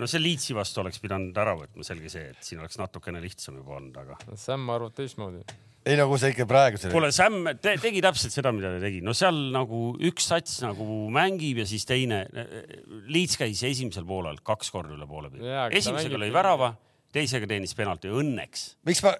no 0.00 0.08
see 0.08 0.24
Leedsi 0.24 0.56
vastu 0.56 0.80
oleks 0.80 1.04
pidanud 1.04 1.36
ära 1.44 1.52
võtma, 1.60 1.84
selge 1.84 2.12
see, 2.12 2.32
et 2.32 2.48
siin 2.48 2.64
oleks 2.64 2.80
natukene 2.80 3.20
lihtsam 3.24 3.60
juba 3.60 3.76
olnud, 3.76 4.00
aga 4.06 4.40
Sam 4.40 4.64
arvab 4.72 4.96
teistmoodi. 4.96 5.44
Ei 5.84 5.98
no 6.00 6.06
kui 6.08 6.20
sa 6.20 6.30
ikka 6.32 6.46
praegu 6.48 6.80
selle 6.80 6.94
kuule, 6.94 7.10
Sam 7.14 7.42
te, 7.60 7.74
tegi 7.82 8.00
täpselt 8.04 8.32
seda, 8.34 8.52
mida 8.56 8.72
ta 8.74 8.80
tegi, 8.82 9.02
no 9.04 9.12
seal 9.16 9.36
nagu 9.54 9.82
üks 10.08 10.30
sats 10.32 10.62
nagu 10.64 10.86
mängib 11.12 11.60
ja 11.60 11.66
siis 11.68 11.84
teine. 11.88 12.24
Leeds 13.12 13.36
käis 13.40 13.62
esimesel 13.68 14.06
poolel 14.08 14.40
kaks 14.44 14.72
korda 14.74 14.96
üle 14.96 15.08
poole 15.10 15.32
peal 15.34 15.74
esimesega 15.76 16.20
lõi 16.20 16.32
värava, 16.34 16.72
teisega 17.14 17.48
teenis 17.50 17.76
penalti, 17.78 18.10
õnneks. 18.10 18.66
miks 18.88 19.04
ma, 19.06 19.14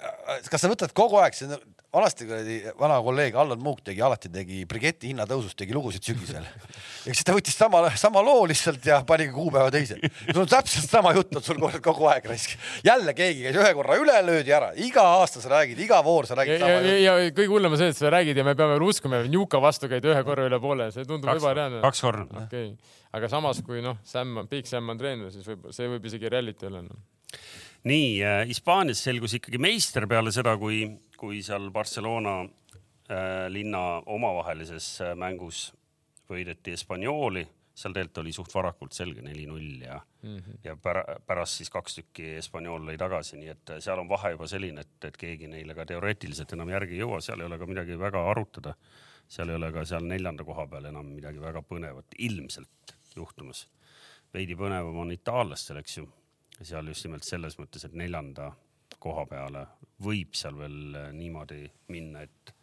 kas 0.51 0.65
sa 0.65 0.71
võtad 0.73 0.95
kogu 0.97 1.21
aeg, 1.23 1.37
see 1.39 1.51
on- 1.51 1.73
vanasti 1.95 2.27
kuradi 2.27 2.57
vana 2.79 2.97
kolleeg 3.05 3.37
Allan 3.39 3.61
Muuk 3.63 3.83
tegi 3.87 4.03
alati 4.03 4.31
tegi 4.33 4.65
briketi 4.69 5.13
hinnatõusust 5.13 5.57
tegi 5.59 5.75
lugusid 5.77 6.05
sügisel. 6.07 6.47
siis 7.05 7.23
ta 7.27 7.35
võttis 7.37 7.57
sama, 7.59 7.85
sama 8.01 8.23
loo 8.25 8.47
lihtsalt 8.51 8.85
ja 8.89 9.01
pani 9.07 9.29
kuupäeva 9.33 9.71
teise. 9.75 9.99
sul 10.25 10.43
on 10.43 10.51
täpselt 10.51 10.91
sama 10.91 11.15
jutt 11.17 11.37
on 11.39 11.47
sul 11.47 11.61
kogu- 11.85 12.09
aeg 12.11 12.27
raisk. 12.33 12.57
jälle 12.87 13.15
keegi 13.15 13.47
käis 13.47 13.61
ühe 13.61 13.71
korra 13.79 13.99
üle, 14.01 14.17
löödi 14.27 14.55
ära, 14.55 14.73
iga 14.75 15.07
aasta 15.21 15.43
sa 15.45 15.55
räägid, 15.55 15.85
iga 15.87 16.03
voor 16.05 16.27
sa 16.27 16.35
ja, 16.35 16.41
räägid 16.43 16.59
ja, 16.59 16.61
sama 16.65 16.75
ja, 16.75 16.83
juttu. 16.83 17.05
ja 17.05 17.37
kõige 17.39 17.55
hullem 17.55 17.79
on 17.79 17.83
see, 17.83 17.95
et 17.95 18.01
sa 18.01 18.13
räägid 18.17 18.43
ja 18.43 18.47
me 18.47 18.57
peame 18.59 18.75
veel 18.75 18.89
uskuma, 18.91 19.23
et 19.23 19.31
Newca 19.31 19.63
vastu 19.63 19.91
käid 19.93 20.11
ühe 20.11 20.27
korra 20.27 20.49
üle 20.51 20.61
poole, 20.63 20.91
see 20.95 21.07
tundub 21.07 21.31
ebareaalne. 21.37 21.83
kaks 21.85 22.05
korda. 22.05 22.47
okei 22.47 22.73
okay., 22.75 23.01
aga 23.15 23.31
samas 23.31 23.63
kui 23.63 23.85
noh, 23.85 24.01
Sam, 24.09 24.41
Big 24.51 24.67
Sam 24.67 24.91
on 24.91 24.99
treener, 24.99 25.31
siis 25.31 25.47
võib, 25.47 25.71
see 25.75 25.87
võib 25.95 26.11
isegi 26.11 26.33
reality 26.33 26.67
olla 26.71 26.83
no.. 26.83 27.03
Nii 27.85 28.25
äh, 28.25 28.47
Hispaanias 28.49 29.05
selgus 29.05 29.37
ikkagi 29.39 29.61
meister 29.61 30.07
peale 30.09 30.33
seda, 30.33 30.57
kui, 30.61 30.85
kui 31.21 31.43
seal 31.45 31.71
Barcelona 31.75 32.41
äh, 32.45 33.47
linna 33.53 34.01
omavahelises 34.07 34.89
äh, 35.05 35.13
mängus 35.19 35.69
võideti 36.31 36.73
Espanyoli, 36.73 37.45
seal 37.75 37.93
tegelikult 37.93 38.23
oli 38.23 38.33
suht 38.33 38.55
varakult 38.55 38.95
selge 38.97 39.23
neli-null 39.23 39.83
ja 39.83 39.99
mm, 39.99 40.37
-hmm. 40.37 40.59
ja 40.65 40.77
pära, 40.77 41.05
pärast 41.27 41.61
siis 41.61 41.71
kaks 41.71 41.95
tükki 42.01 42.37
Espanyol 42.39 42.87
lõi 42.87 42.97
tagasi, 42.99 43.37
nii 43.37 43.49
et 43.53 43.71
äh, 43.77 43.81
seal 43.85 43.99
on 43.99 44.09
vahe 44.09 44.31
juba 44.37 44.47
selline, 44.47 44.81
et, 44.81 45.05
et 45.05 45.17
keegi 45.17 45.51
neile 45.51 45.75
ka 45.75 45.87
teoreetiliselt 45.87 46.53
enam 46.53 46.71
järgi 46.71 46.95
ei 46.95 47.05
jõua, 47.05 47.21
seal 47.21 47.41
ei 47.41 47.47
ole 47.47 47.59
ka 47.59 47.67
midagi 47.67 47.99
väga 47.99 48.31
arutada. 48.31 48.75
seal 49.29 49.49
ei 49.49 49.55
ole 49.57 49.73
ka 49.73 49.85
seal 49.85 50.05
neljanda 50.05 50.45
koha 50.45 50.67
peal 50.67 50.85
enam 50.85 51.07
midagi 51.07 51.41
väga 51.41 51.63
põnevat 51.63 52.17
ilmselt 52.19 52.97
juhtumas. 53.17 53.69
veidi 54.35 54.57
põnevam 54.57 54.97
on 54.97 55.13
itaallastel, 55.13 55.77
eks 55.77 55.99
ju 55.99 56.09
seal 56.63 56.89
just 56.91 57.07
nimelt 57.07 57.27
selles 57.27 57.59
mõttes, 57.59 57.85
et 57.87 57.97
neljanda 57.99 58.51
koha 59.03 59.25
peale 59.29 59.65
võib 60.05 60.35
seal 60.37 60.57
veel 60.59 60.99
äh, 60.99 61.09
niimoodi 61.17 61.65
minna, 61.93 62.25
et 62.25 62.55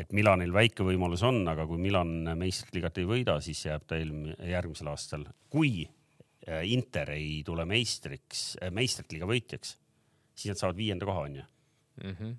et 0.00 0.14
Milanil 0.16 0.54
väike 0.54 0.86
võimalus 0.86 1.20
on, 1.28 1.42
aga 1.50 1.66
kui 1.68 1.76
Milan 1.78 2.24
meistriliigat 2.40 2.96
ei 3.02 3.04
võida, 3.06 3.34
siis 3.44 3.60
jääb 3.66 3.84
ta 3.86 3.98
eelm-, 4.00 4.30
järgmisel 4.48 4.88
aastal, 4.88 5.26
kui 5.52 5.82
äh, 5.84 6.62
Inter 6.72 7.12
ei 7.12 7.42
tule 7.44 7.66
meistriks, 7.68 8.54
meistrite 8.72 9.14
liiga 9.14 9.28
võitjaks, 9.28 9.74
siis 10.32 10.54
nad 10.54 10.62
saavad 10.62 10.80
viienda 10.80 11.06
koha, 11.06 11.26
onju. 11.28 11.44
-hmm. 12.00 12.32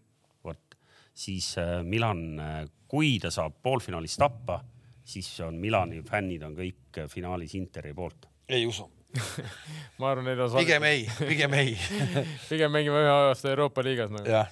vot, 0.43 0.77
siis 1.13 1.53
äh, 1.61 1.83
Milan, 1.85 2.41
kui 2.89 3.19
ta 3.21 3.31
saab 3.31 3.61
poolfinaalis 3.61 4.17
tappa, 4.17 4.63
siis 5.05 5.29
on 5.45 5.61
Milani 5.61 6.01
fännid 6.01 6.43
on 6.43 6.57
kõik 6.57 7.05
finaalis 7.09 7.55
Interi 7.55 7.93
poolt. 7.93 8.27
ei 8.49 8.65
usu. 8.65 8.89
ma 9.99 10.11
arvan, 10.11 10.27
neil 10.29 10.43
on. 10.47 10.57
pigem 10.57 10.89
ei, 10.89 11.05
pigem 11.19 11.55
ei 11.59 11.77
pigem 12.49 12.73
mängime 12.73 13.03
ühe 13.03 13.13
aasta 13.13 13.51
Euroopa 13.53 13.85
liigas 13.85 14.13
nagu. 14.13 14.29
jah 14.29 14.51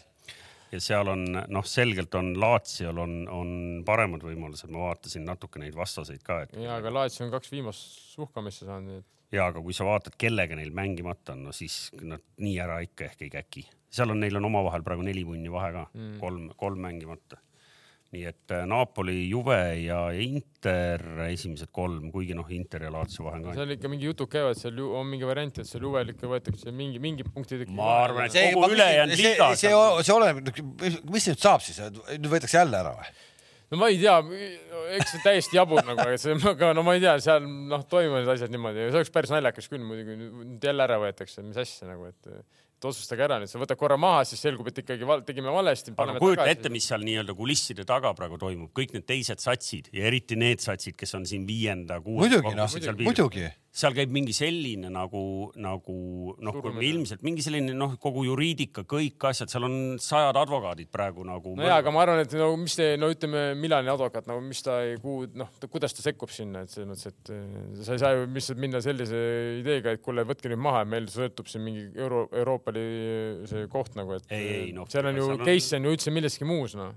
ja 0.71 0.79
seal 0.79 1.09
on 1.11 1.25
noh, 1.35 1.65
selgelt 1.67 2.15
on 2.15 2.33
Laatsiol 2.39 2.99
on, 3.03 3.15
on 3.31 3.49
paremad 3.87 4.23
võimalused, 4.23 4.71
ma 4.71 4.87
vaatasin 4.87 5.25
natuke 5.27 5.59
neid 5.61 5.75
vastaseid 5.77 6.23
ka, 6.23 6.41
et. 6.45 6.55
ja, 6.61 6.77
aga 6.77 6.93
Laatsi 6.93 7.25
on 7.25 7.33
kaks 7.33 7.51
viimast 7.51 7.99
suhkamisse 8.13 8.67
saanud, 8.67 8.87
nii 8.87 9.01
et. 9.01 9.09
ja, 9.35 9.49
aga 9.49 9.63
kui 9.63 9.75
sa 9.75 9.87
vaatad, 9.87 10.15
kellega 10.21 10.57
neil 10.59 10.71
mängimata 10.75 11.35
on, 11.35 11.47
no 11.49 11.55
siis 11.55 11.89
nad 11.99 12.23
nii 12.41 12.57
ära 12.63 12.79
ikka 12.85 13.09
ehk 13.09 13.27
ei 13.27 13.33
käki. 13.33 13.65
seal 13.91 14.13
on, 14.13 14.21
neil 14.23 14.39
on 14.39 14.47
omavahel 14.51 14.85
praegu 14.87 15.05
neli 15.07 15.25
punni 15.27 15.51
vahe 15.51 15.73
ka 15.75 15.87
mm., 15.91 16.19
kolm, 16.23 16.51
kolm 16.59 16.85
mängimata 16.87 17.41
nii 18.11 18.25
et 18.27 18.51
äh, 18.51 18.65
Napoli, 18.67 19.15
Juve 19.29 19.59
ja 19.85 20.01
Inter 20.11 21.03
esimesed 21.29 21.71
kolm, 21.71 22.09
kuigi 22.11 22.35
noh, 22.35 22.47
Inter 22.51 22.83
ja 22.87 22.91
Lazio 22.91 23.23
vahe 23.27 23.39
on 23.39 23.45
ka. 23.47 23.55
seal 23.55 23.71
ikka 23.77 23.91
mingi 23.91 24.09
jutud 24.09 24.27
käivad, 24.31 24.59
seal 24.59 24.79
on 24.83 25.07
mingi 25.07 25.27
variant, 25.27 25.61
et 25.63 25.69
seal 25.69 25.85
Juvel 25.87 26.11
ikka 26.11 26.27
võetakse 26.31 26.75
mingi, 26.75 26.99
mingi 27.03 27.23
punktid. 27.27 27.63
ma 27.77 27.91
arvan, 28.03 28.27
et 28.27 28.35
see, 28.35 28.51
kogu 28.55 28.75
ülejäänud 28.75 29.15
liiga. 29.15 29.51
see, 29.55 29.71
see, 29.71 30.07
see 30.07 30.15
oleneb, 30.17 30.41
mis 31.13 31.29
nüüd 31.31 31.43
saab 31.43 31.63
siis, 31.63 31.79
nüüd 32.11 32.31
võetakse 32.33 32.59
jälle 32.59 32.81
ära 32.83 32.95
või? 32.99 33.13
no 33.71 33.79
ma 33.79 33.87
ei 33.93 34.01
tea, 34.01 34.17
eks 34.97 35.13
see 35.13 35.23
täiesti 35.23 35.55
jabur 35.55 35.79
nagu, 35.87 36.03
aga 36.51 36.73
no 36.75 36.83
ma 36.83 36.97
ei 36.97 37.03
tea, 37.03 37.15
seal 37.23 37.47
noh, 37.47 37.85
toimuvad 37.87 38.27
asjad 38.35 38.51
niimoodi, 38.51 38.89
see 38.89 38.99
oleks 38.99 39.13
päris 39.15 39.31
naljakas 39.31 39.71
küll 39.71 39.87
muidugi, 39.87 40.17
nüüd 40.19 40.67
jälle 40.67 40.83
ära 40.83 40.99
võetakse, 40.99 41.45
mis 41.47 41.63
asja 41.63 41.87
nagu, 41.93 42.11
et 42.11 42.27
et 42.81 42.89
otsustage 42.89 43.21
ära, 43.27 43.37
nüüd 43.41 43.51
sa 43.51 43.59
võtad 43.61 43.77
korra 43.77 43.97
maha, 44.01 44.23
siis 44.25 44.41
selgub, 44.41 44.71
et 44.71 44.79
ikkagi 44.81 45.05
val, 45.05 45.21
tegime 45.25 45.53
valesti. 45.53 45.93
aga 46.01 46.17
kujuta 46.17 46.47
ette, 46.49 46.71
mis 46.73 46.87
seal 46.89 47.05
nii-öelda 47.05 47.35
kulisside 47.37 47.85
taga 47.85 48.15
praegu 48.17 48.39
toimub, 48.41 48.71
kõik 48.77 48.95
need 48.97 49.05
teised 49.05 49.43
satsid 49.43 49.91
ja 49.93 50.07
eriti 50.09 50.37
need 50.39 50.63
satsid, 50.63 50.97
kes 50.97 51.13
on 51.19 51.27
siin 51.29 51.45
viienda, 51.45 52.01
kuuenda. 52.01 52.41
muidugi 52.41 52.57
noh, 52.57 53.03
muidugi 53.05 53.45
seal 53.71 53.93
käib 53.95 54.11
mingi 54.11 54.33
selline 54.35 54.89
nagu, 54.91 55.23
nagu 55.63 55.95
noh, 56.43 56.57
ilmselt 56.83 57.21
mingi 57.23 57.43
selline 57.45 57.71
noh, 57.77 57.93
kogu 58.03 58.25
juriidika, 58.27 58.83
kõik 58.89 59.23
asjad, 59.29 59.51
seal 59.53 59.67
on 59.67 59.75
sajad 60.01 60.35
advokaadid 60.41 60.89
praegu 60.91 61.23
nagu. 61.27 61.53
no 61.55 61.67
ja, 61.67 61.77
aga 61.79 61.93
ma 61.95 62.01
arvan, 62.03 62.19
et 62.25 62.35
no 62.35 62.49
mis 62.59 62.75
te, 62.75 62.89
no 62.99 63.07
ütleme, 63.13 63.45
Milani 63.59 63.91
advokaat 63.93 64.27
nagu, 64.27 64.43
mis 64.43 64.59
ta 64.65 64.81
ei 64.83 64.97
kuu-, 65.01 65.29
noh, 65.39 65.53
kuidas 65.71 65.95
ta 65.95 66.03
sekkub 66.03 66.33
sinna, 66.35 66.65
et 66.65 66.73
selles 66.73 66.89
mõttes, 66.91 67.15
et 67.15 67.31
eh, 67.31 67.85
sa 67.87 67.95
ei 67.95 68.03
saa 68.03 68.17
ju 68.17 68.25
lihtsalt 68.27 68.59
minna 68.61 68.81
sellise 68.83 69.21
ideega, 69.61 69.95
et 69.95 70.03
kuule, 70.03 70.27
võtke 70.27 70.51
nüüd 70.51 70.63
maha, 70.67 70.83
meil 70.87 71.07
sõltub 71.11 71.47
siin 71.51 71.63
mingi 71.63 71.87
euro, 71.95 72.25
Euroopa 72.35 72.75
Liidu 72.75 73.47
see 73.51 73.71
koht 73.71 73.95
nagu, 73.95 74.19
et. 74.19 74.27
ei, 74.35 74.51
ei 74.57 74.75
noh. 74.75 74.89
seal 74.91 75.07
on 75.07 75.21
ju, 75.21 75.31
case 75.45 75.79
on 75.79 75.87
ju 75.87 75.95
üldse 75.95 76.13
milleski 76.13 76.47
muus 76.49 76.75
noh 76.75 76.91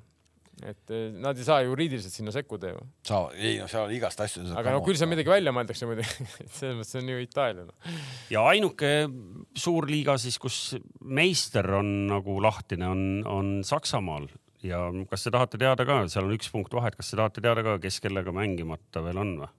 et 0.63 0.93
eh, 0.95 1.09
nad 1.19 1.39
ei 1.39 1.47
saa 1.47 1.63
juriidiliselt 1.65 2.15
sinna 2.15 2.35
sekkuda 2.35 2.71
ju. 2.71 2.85
saa, 3.07 3.27
ei 3.35 3.57
no 3.59 3.67
seal 3.71 3.89
on 3.89 3.95
igast 3.97 4.21
asju. 4.23 4.45
aga 4.55 4.77
no 4.77 4.83
küll 4.87 4.99
seal 4.99 5.11
midagi 5.11 5.33
välja 5.33 5.55
mõeldakse 5.55 5.89
muidugi 5.89 6.29
selles 6.57 6.79
mõttes 6.79 7.01
on 7.01 7.11
ju 7.11 7.25
Itaalia 7.25 7.67
no.. 7.67 7.75
ja 8.33 8.45
ainuke 8.53 8.93
suur 9.59 9.89
liiga 9.91 10.17
siis, 10.21 10.39
kus 10.43 10.77
meister 11.01 11.69
on 11.81 11.93
nagu 12.13 12.39
lahtine, 12.45 12.89
on, 12.91 13.05
on 13.27 13.53
Saksamaal 13.67 14.29
ja 14.65 14.87
kas 15.11 15.27
te 15.27 15.35
tahate 15.35 15.61
teada 15.61 15.87
ka, 15.89 16.05
seal 16.13 16.29
on 16.29 16.37
üks 16.37 16.53
punkt 16.53 16.75
vahet, 16.77 16.97
kas 16.99 17.13
te 17.13 17.21
tahate 17.21 17.45
teada 17.45 17.67
ka, 17.67 17.79
kes 17.83 18.01
kellega 18.05 18.35
mängimata 18.35 19.03
veel 19.05 19.21
on 19.25 19.35
või? 19.43 19.51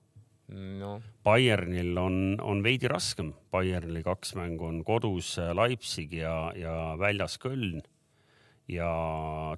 no.. 0.80 0.94
Bayernil 1.26 1.98
on, 2.00 2.18
on 2.46 2.64
veidi 2.66 2.90
raskem, 2.92 3.34
Bayernil 3.54 4.04
kaks 4.06 4.36
mängu 4.40 4.70
on 4.70 4.80
kodus 4.88 5.36
Leipzig 5.58 6.16
ja, 6.22 6.38
ja 6.58 6.78
väljas 7.02 7.40
Köln 7.42 7.84
ja 8.68 8.90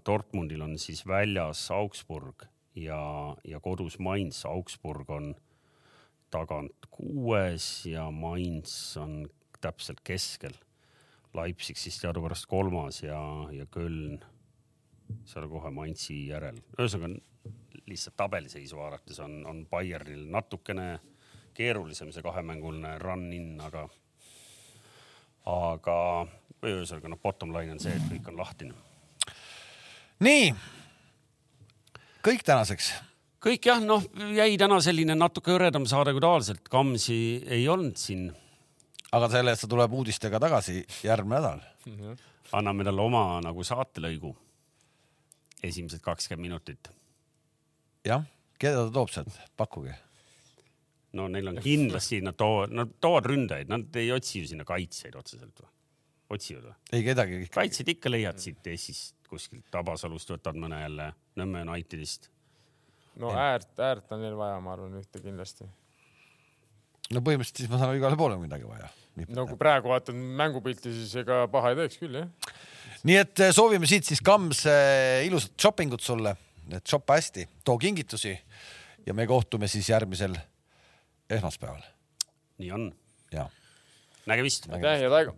Dortmundil 0.06 0.62
on 0.62 0.78
siis 0.80 1.06
väljas 1.08 1.72
Augsburg 1.72 2.46
ja, 2.76 3.36
ja 3.44 3.60
kodus 3.60 4.00
Mainz. 4.00 4.46
Augsburg 4.46 5.10
on 5.10 5.36
tagant 6.32 6.90
kuues 6.92 7.86
ja 7.86 8.12
Mainz 8.12 8.98
on 8.98 9.28
täpselt 9.62 10.02
keskel. 10.04 10.56
Leipzig 11.34 11.78
siis 11.78 12.00
teadupärast 12.02 12.48
kolmas 12.50 13.04
ja, 13.04 13.20
ja 13.52 13.66
Köln 13.72 14.20
seal 15.26 15.48
kohe 15.50 15.72
Mainzi 15.72 16.28
järel. 16.28 16.58
ühesõnaga 16.80 17.14
lihtsalt 17.88 18.18
tabeliseisu 18.20 18.78
vaadates 18.78 19.20
on, 19.24 19.40
on 19.48 19.64
Bayernil 19.72 20.26
natukene 20.32 20.98
keerulisem 21.56 22.12
see 22.12 22.26
kahemänguline 22.26 22.98
run-in, 23.00 23.56
aga, 23.64 23.86
aga 25.48 25.96
ühesõnaga 26.60 27.14
noh, 27.14 27.22
bottom 27.24 27.56
line 27.56 27.78
on 27.78 27.82
see, 27.82 27.96
et 27.96 28.12
kõik 28.12 28.28
on 28.34 28.40
lahtine 28.42 28.87
nii, 30.24 30.54
kõik 32.26 32.44
tänaseks. 32.48 32.92
kõik 33.44 33.70
jah, 33.70 33.82
noh, 33.84 34.04
jäi 34.36 34.58
täna 34.60 34.80
selline 34.84 35.16
natuke 35.18 35.54
hõredam 35.54 35.86
saade 35.90 36.14
kui 36.16 36.24
tavaliselt, 36.24 36.66
Kamsi 36.70 37.44
ei 37.46 37.68
olnud 37.70 37.98
siin. 38.02 38.32
aga 39.12 39.30
selle 39.32 39.54
eest 39.54 39.66
ta 39.66 39.72
tuleb 39.72 39.94
uudistega 39.94 40.40
tagasi 40.40 40.86
järgmine 41.04 41.40
nädal 41.40 41.62
mm. 41.86 41.94
-hmm. 41.94 42.18
anname 42.52 42.84
talle 42.84 43.02
oma 43.02 43.42
nagu 43.42 43.64
saatelõigu, 43.64 44.36
esimesed 45.64 46.02
kakskümmend 46.02 46.50
minutit. 46.50 46.90
jah, 48.06 48.26
keda 48.60 48.86
ta 48.86 48.92
toob 48.92 49.10
sealt, 49.10 49.40
pakkuge 49.58 49.96
no 51.14 51.28
neil 51.28 51.48
on 51.48 51.62
kindlasti, 51.64 52.22
nad 52.22 52.36
toovad, 52.38 52.72
nad 52.72 52.90
toovad 53.02 53.26
ründajaid, 53.26 53.70
nad 53.70 53.96
ei 53.96 54.12
otsi 54.12 54.42
ju 54.42 54.48
sinna 54.48 54.66
kaitsjaid 54.66 55.16
otseselt 55.16 55.62
või? 55.62 55.77
Otsivad 56.34 56.70
või? 56.70 56.76
ei 56.94 57.06
kedagi. 57.06 57.40
kaitsjaid 57.54 57.94
ikka 57.96 58.12
leiad 58.12 58.42
siit 58.42 58.68
Eestist 58.72 59.16
kuskilt 59.30 59.68
Tabasalust 59.72 60.32
võtad 60.32 60.58
mõne 60.60 60.80
jälle 60.82 61.12
Nõmme 61.38 61.64
Unitedist. 61.68 62.30
no 63.22 63.34
äärt, 63.36 63.74
äärt 63.80 64.16
on 64.16 64.24
neil 64.24 64.38
vaja, 64.40 64.60
ma 64.64 64.74
arvan, 64.76 64.98
ühte 65.02 65.22
kindlasti. 65.24 65.68
no 67.12 67.22
põhimõtteliselt 67.22 67.64
siis 67.64 67.72
ma 67.72 67.82
saan 67.82 67.98
igale 68.00 68.20
poole 68.20 68.40
midagi 68.42 68.68
vaja. 68.68 68.90
no 69.28 69.48
kui 69.50 69.60
praegu 69.60 69.92
vaatad 69.94 70.16
mängupilti, 70.16 70.94
siis 70.96 71.16
ega 71.24 71.46
paha 71.52 71.74
ei 71.74 71.82
teeks 71.84 72.02
küll, 72.02 72.20
jah. 72.22 72.56
nii 73.08 73.20
et 73.24 73.46
eh, 73.46 73.54
soovime 73.56 73.90
siit 73.90 74.08
siis 74.08 74.24
Kams 74.24 74.66
eh, 74.72 75.26
ilusat 75.28 75.56
shopping 75.60 75.96
ut 75.98 76.04
sulle, 76.04 76.36
et 76.72 76.84
shoppa 76.88 77.20
hästi, 77.20 77.48
too 77.66 77.78
kingitusi 77.82 78.36
ja 79.08 79.16
me 79.16 79.28
kohtume 79.28 79.70
siis 79.72 79.90
järgmisel 79.90 80.36
esmaspäeval. 81.30 81.84
nii 82.64 82.72
on. 82.72 82.90
ja. 83.32 83.50
nägemist. 84.26 84.72
aitäh 84.72 85.04
ja 85.04 85.14
Taigo 85.14 85.36